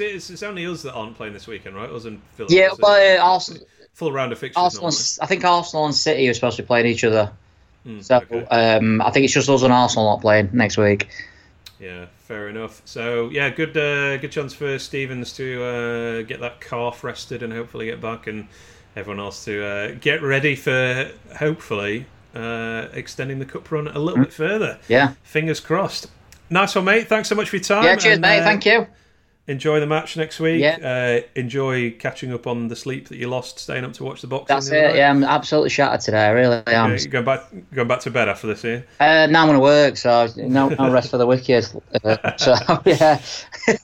It's, 0.00 0.14
it's, 0.14 0.30
it's, 0.30 0.42
only 0.42 0.66
us 0.66 0.82
that 0.82 0.92
aren't 0.92 1.16
playing 1.16 1.34
this 1.34 1.46
weekend, 1.46 1.76
right? 1.76 1.88
Us 1.88 2.04
and 2.04 2.20
Philip. 2.32 2.50
Yeah, 2.50 2.70
but 2.78 3.18
uh, 3.18 3.22
Arsenal. 3.22 3.66
Full 3.94 4.10
round 4.10 4.32
of 4.32 4.38
fixtures. 4.38 4.60
Arsenal, 4.60 4.90
I 5.22 5.26
think 5.26 5.44
Arsenal 5.44 5.84
and 5.84 5.94
City 5.94 6.28
are 6.28 6.34
supposed 6.34 6.56
to 6.56 6.62
be 6.62 6.66
playing 6.66 6.86
each 6.86 7.04
other. 7.04 7.30
Mm, 7.86 8.02
so 8.02 8.16
okay. 8.16 8.44
um, 8.46 9.00
I 9.00 9.10
think 9.10 9.24
it's 9.24 9.32
just 9.32 9.48
us 9.48 9.62
and 9.62 9.72
Arsenal 9.72 10.10
not 10.10 10.20
playing 10.20 10.50
next 10.52 10.76
week. 10.76 11.08
Yeah, 11.78 12.06
fair 12.18 12.48
enough. 12.48 12.82
So 12.84 13.28
yeah, 13.28 13.50
good 13.50 13.76
uh, 13.76 14.16
good 14.16 14.32
chance 14.32 14.52
for 14.52 14.78
Stevens 14.80 15.32
to 15.34 15.62
uh, 15.62 16.22
get 16.22 16.40
that 16.40 16.60
calf 16.60 17.04
rested 17.04 17.44
and 17.44 17.52
hopefully 17.52 17.86
get 17.86 18.00
back, 18.00 18.26
and 18.26 18.48
everyone 18.96 19.20
else 19.20 19.44
to 19.44 19.64
uh, 19.64 19.94
get 20.00 20.22
ready 20.22 20.56
for 20.56 21.12
hopefully 21.38 22.06
uh, 22.34 22.88
extending 22.94 23.38
the 23.38 23.44
cup 23.44 23.70
run 23.70 23.86
a 23.86 23.98
little 23.98 24.18
mm. 24.18 24.24
bit 24.24 24.32
further. 24.32 24.78
Yeah, 24.88 25.12
fingers 25.22 25.60
crossed. 25.60 26.08
Nice 26.50 26.74
one, 26.74 26.86
mate. 26.86 27.06
Thanks 27.06 27.28
so 27.28 27.36
much 27.36 27.48
for 27.48 27.56
your 27.56 27.64
time. 27.64 27.84
Yeah, 27.84 27.96
cheers, 27.96 28.14
and, 28.14 28.22
mate. 28.22 28.40
Uh, 28.40 28.44
Thank 28.44 28.66
you 28.66 28.86
enjoy 29.46 29.80
the 29.80 29.86
match 29.86 30.16
next 30.16 30.40
week. 30.40 30.60
Yeah. 30.60 30.78
Uh, 31.22 31.26
enjoy 31.34 31.92
catching 31.92 32.32
up 32.32 32.46
on 32.46 32.68
the 32.68 32.76
sleep 32.76 33.08
that 33.08 33.16
you 33.16 33.28
lost, 33.28 33.58
staying 33.58 33.84
up 33.84 33.92
to 33.94 34.04
watch 34.04 34.20
the 34.20 34.26
boxing. 34.26 34.54
That's 34.54 34.68
it. 34.68 34.82
Night. 34.82 34.96
Yeah, 34.96 35.10
I'm 35.10 35.24
absolutely 35.24 35.70
shattered 35.70 36.00
today. 36.00 36.26
I 36.26 36.30
really 36.30 36.62
am. 36.66 36.92
Yeah, 36.92 37.06
going 37.06 37.24
back, 37.24 37.42
going 37.72 37.88
back 37.88 38.00
to 38.00 38.10
bed 38.10 38.28
after 38.28 38.46
this, 38.46 38.64
yeah. 38.64 38.80
Uh, 39.00 39.26
now 39.26 39.42
I'm 39.42 39.48
going 39.48 39.54
to 39.54 39.60
work, 39.60 39.96
so 39.96 40.28
no, 40.36 40.68
no 40.68 40.90
rest 40.90 41.10
for 41.10 41.18
the 41.18 41.26
wicked. 41.26 41.66
Uh, 42.02 42.36
so 42.36 42.54
yeah. 42.84 43.20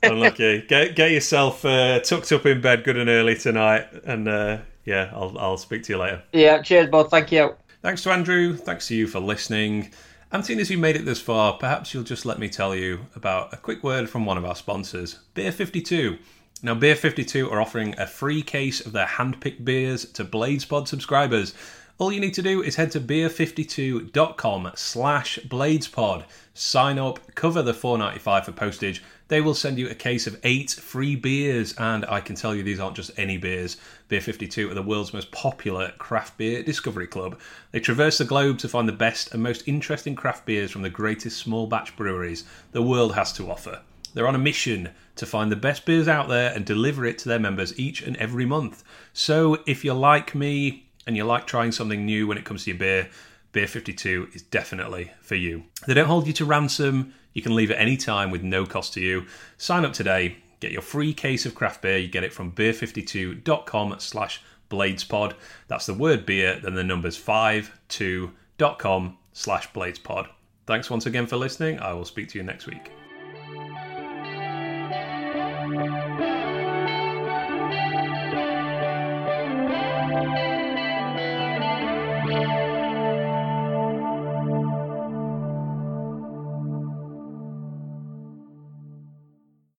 Unlucky. 0.03 0.62
Get 0.62 0.97
get 0.97 1.11
yourself 1.11 1.65
uh, 1.65 2.01
tucked 2.01 2.32
up 2.32 2.47
in 2.47 2.61
bed 2.61 2.85
good 2.85 2.97
and 2.97 3.11
early 3.11 3.37
tonight, 3.37 3.87
and 4.05 4.28
uh, 4.28 4.59
yeah, 4.85 5.11
I'll 5.15 5.37
I'll 5.39 5.59
speak 5.59 5.85
to 5.85 5.93
you 5.93 5.99
later. 5.99 6.23
Yeah. 6.32 6.62
Cheers, 6.62 6.91
both. 6.91 7.11
Thank 7.11 7.32
you. 7.32 7.55
Thanks 7.82 8.03
to 8.03 8.11
Andrew. 8.11 8.57
Thanks 8.57 8.89
to 8.89 8.95
you 8.95 9.07
for 9.07 9.20
listening. 9.20 9.91
And 10.32 10.47
seeing 10.47 10.61
as 10.61 10.70
you 10.70 10.78
made 10.78 10.94
it 10.94 11.05
this 11.05 11.20
far, 11.20 11.55
perhaps 11.55 11.93
you'll 11.93 12.05
just 12.05 12.24
let 12.24 12.39
me 12.39 12.48
tell 12.48 12.73
you 12.73 13.07
about 13.16 13.52
a 13.52 13.57
quick 13.57 13.82
word 13.82 14.09
from 14.09 14.24
one 14.24 14.39
of 14.39 14.44
our 14.44 14.55
sponsors, 14.55 15.15
Beer 15.35 15.51
52. 15.51 16.19
Now, 16.62 16.74
Beer 16.74 16.94
52 16.94 17.51
are 17.51 17.61
offering 17.61 17.98
a 17.98 18.07
free 18.07 18.43
case 18.43 18.85
of 18.85 18.93
their 18.93 19.07
hand-picked 19.07 19.65
beers 19.65 20.05
to 20.12 20.24
BladesPod 20.24 20.86
subscribers. 20.86 21.52
All 21.98 22.12
you 22.12 22.20
need 22.20 22.35
to 22.35 22.43
do 22.43 22.62
is 22.62 22.77
head 22.77 22.93
to 22.93 23.01
beer52.com 23.01 24.70
slash 24.77 25.40
bladespod, 25.48 26.24
sign 26.55 26.98
up, 27.01 27.35
cover 27.35 27.61
the 27.61 27.73
4.95 27.73 28.44
for 28.44 28.52
postage, 28.52 29.02
they 29.31 29.40
will 29.40 29.55
send 29.55 29.78
you 29.78 29.89
a 29.89 29.94
case 29.94 30.27
of 30.27 30.39
eight 30.43 30.73
free 30.73 31.15
beers, 31.15 31.73
and 31.78 32.05
I 32.07 32.20
can 32.20 32.35
tell 32.35 32.52
you 32.52 32.65
these 32.65 32.81
aren't 32.81 32.97
just 32.97 33.12
any 33.16 33.39
beers. 33.39 33.77
Beer 34.09 34.20
52 34.20 34.69
are 34.69 34.74
the 34.74 34.82
world's 34.82 35.15
most 35.15 35.31
popular 35.31 35.93
craft 35.98 36.36
beer 36.36 36.65
discovery 36.65 37.07
club. 37.07 37.39
They 37.70 37.78
traverse 37.78 38.19
the 38.19 38.24
globe 38.24 38.59
to 38.59 38.69
find 38.69 38.89
the 38.89 38.93
best 38.93 39.32
and 39.32 39.40
most 39.40 39.69
interesting 39.69 40.16
craft 40.16 40.47
beers 40.47 40.73
from 40.73 40.82
the 40.82 40.90
greatest 40.90 41.39
small 41.39 41.69
batch 41.69 41.94
breweries 41.97 42.44
the 42.73 42.82
world 42.82 43.15
has 43.15 43.32
to 43.35 43.48
offer. 43.48 43.81
They're 44.15 44.27
on 44.27 44.35
a 44.35 44.39
mission 44.39 44.90
to 45.15 45.27
find 45.27 45.52
the 45.52 45.57
best 45.57 45.86
beers 45.86 46.09
out 46.09 46.28
there 46.28 46.52
and 46.52 46.66
deliver 46.66 47.07
it 47.07 47.16
to 47.19 47.28
their 47.28 47.39
members 47.39 47.78
each 47.78 48.02
and 48.02 48.16
every 48.16 48.44
month. 48.44 48.82
So 49.12 49.59
if 49.65 49.85
you're 49.85 49.94
like 49.94 50.35
me 50.35 50.89
and 51.07 51.16
you 51.16 51.23
like 51.23 51.47
trying 51.47 51.70
something 51.70 52.05
new 52.05 52.27
when 52.27 52.36
it 52.36 52.44
comes 52.44 52.65
to 52.65 52.70
your 52.70 52.78
beer, 52.81 53.09
Beer 53.52 53.66
52 53.66 54.28
is 54.32 54.43
definitely 54.43 55.12
for 55.20 55.35
you. 55.35 55.65
They 55.86 55.94
don't 55.94 56.07
hold 56.07 56.27
you 56.27 56.32
to 56.35 56.44
ransom. 56.44 57.15
You 57.32 57.43
can 57.43 57.55
leave 57.55 57.70
at 57.70 57.78
any 57.78 57.97
time 57.97 58.31
with 58.31 58.43
no 58.43 58.66
cost 58.66 58.94
to 58.94 59.01
you. 59.01 59.27
Sign 59.57 59.85
up 59.85 59.93
today. 59.93 60.39
Get 60.61 60.73
your 60.73 60.82
free 60.82 61.15
case 61.15 61.47
of 61.47 61.55
craft 61.55 61.82
beer. 61.82 61.98
You 61.98 62.09
get 62.09 62.24
it 62.24 62.32
from 62.32 62.52
beer52.com 62.52 63.97
slash 63.98 64.43
bladespod. 64.70 65.35
That's 65.69 65.86
the 65.86 65.94
word 65.94 66.27
beer, 66.27 66.59
then 66.62 66.74
the 66.74 66.85
numbers 66.85 67.19
52.com 67.19 69.16
slash 69.32 69.73
bladespod. 69.73 70.28
Thanks 70.66 70.90
once 70.90 71.07
again 71.07 71.27
for 71.27 71.36
listening. 71.36 71.81
I 71.81 71.93
will 71.94 72.05
speak 72.05 72.28
to 72.31 72.39
you 72.39 72.44
next 72.44 72.66
week. 72.66 72.93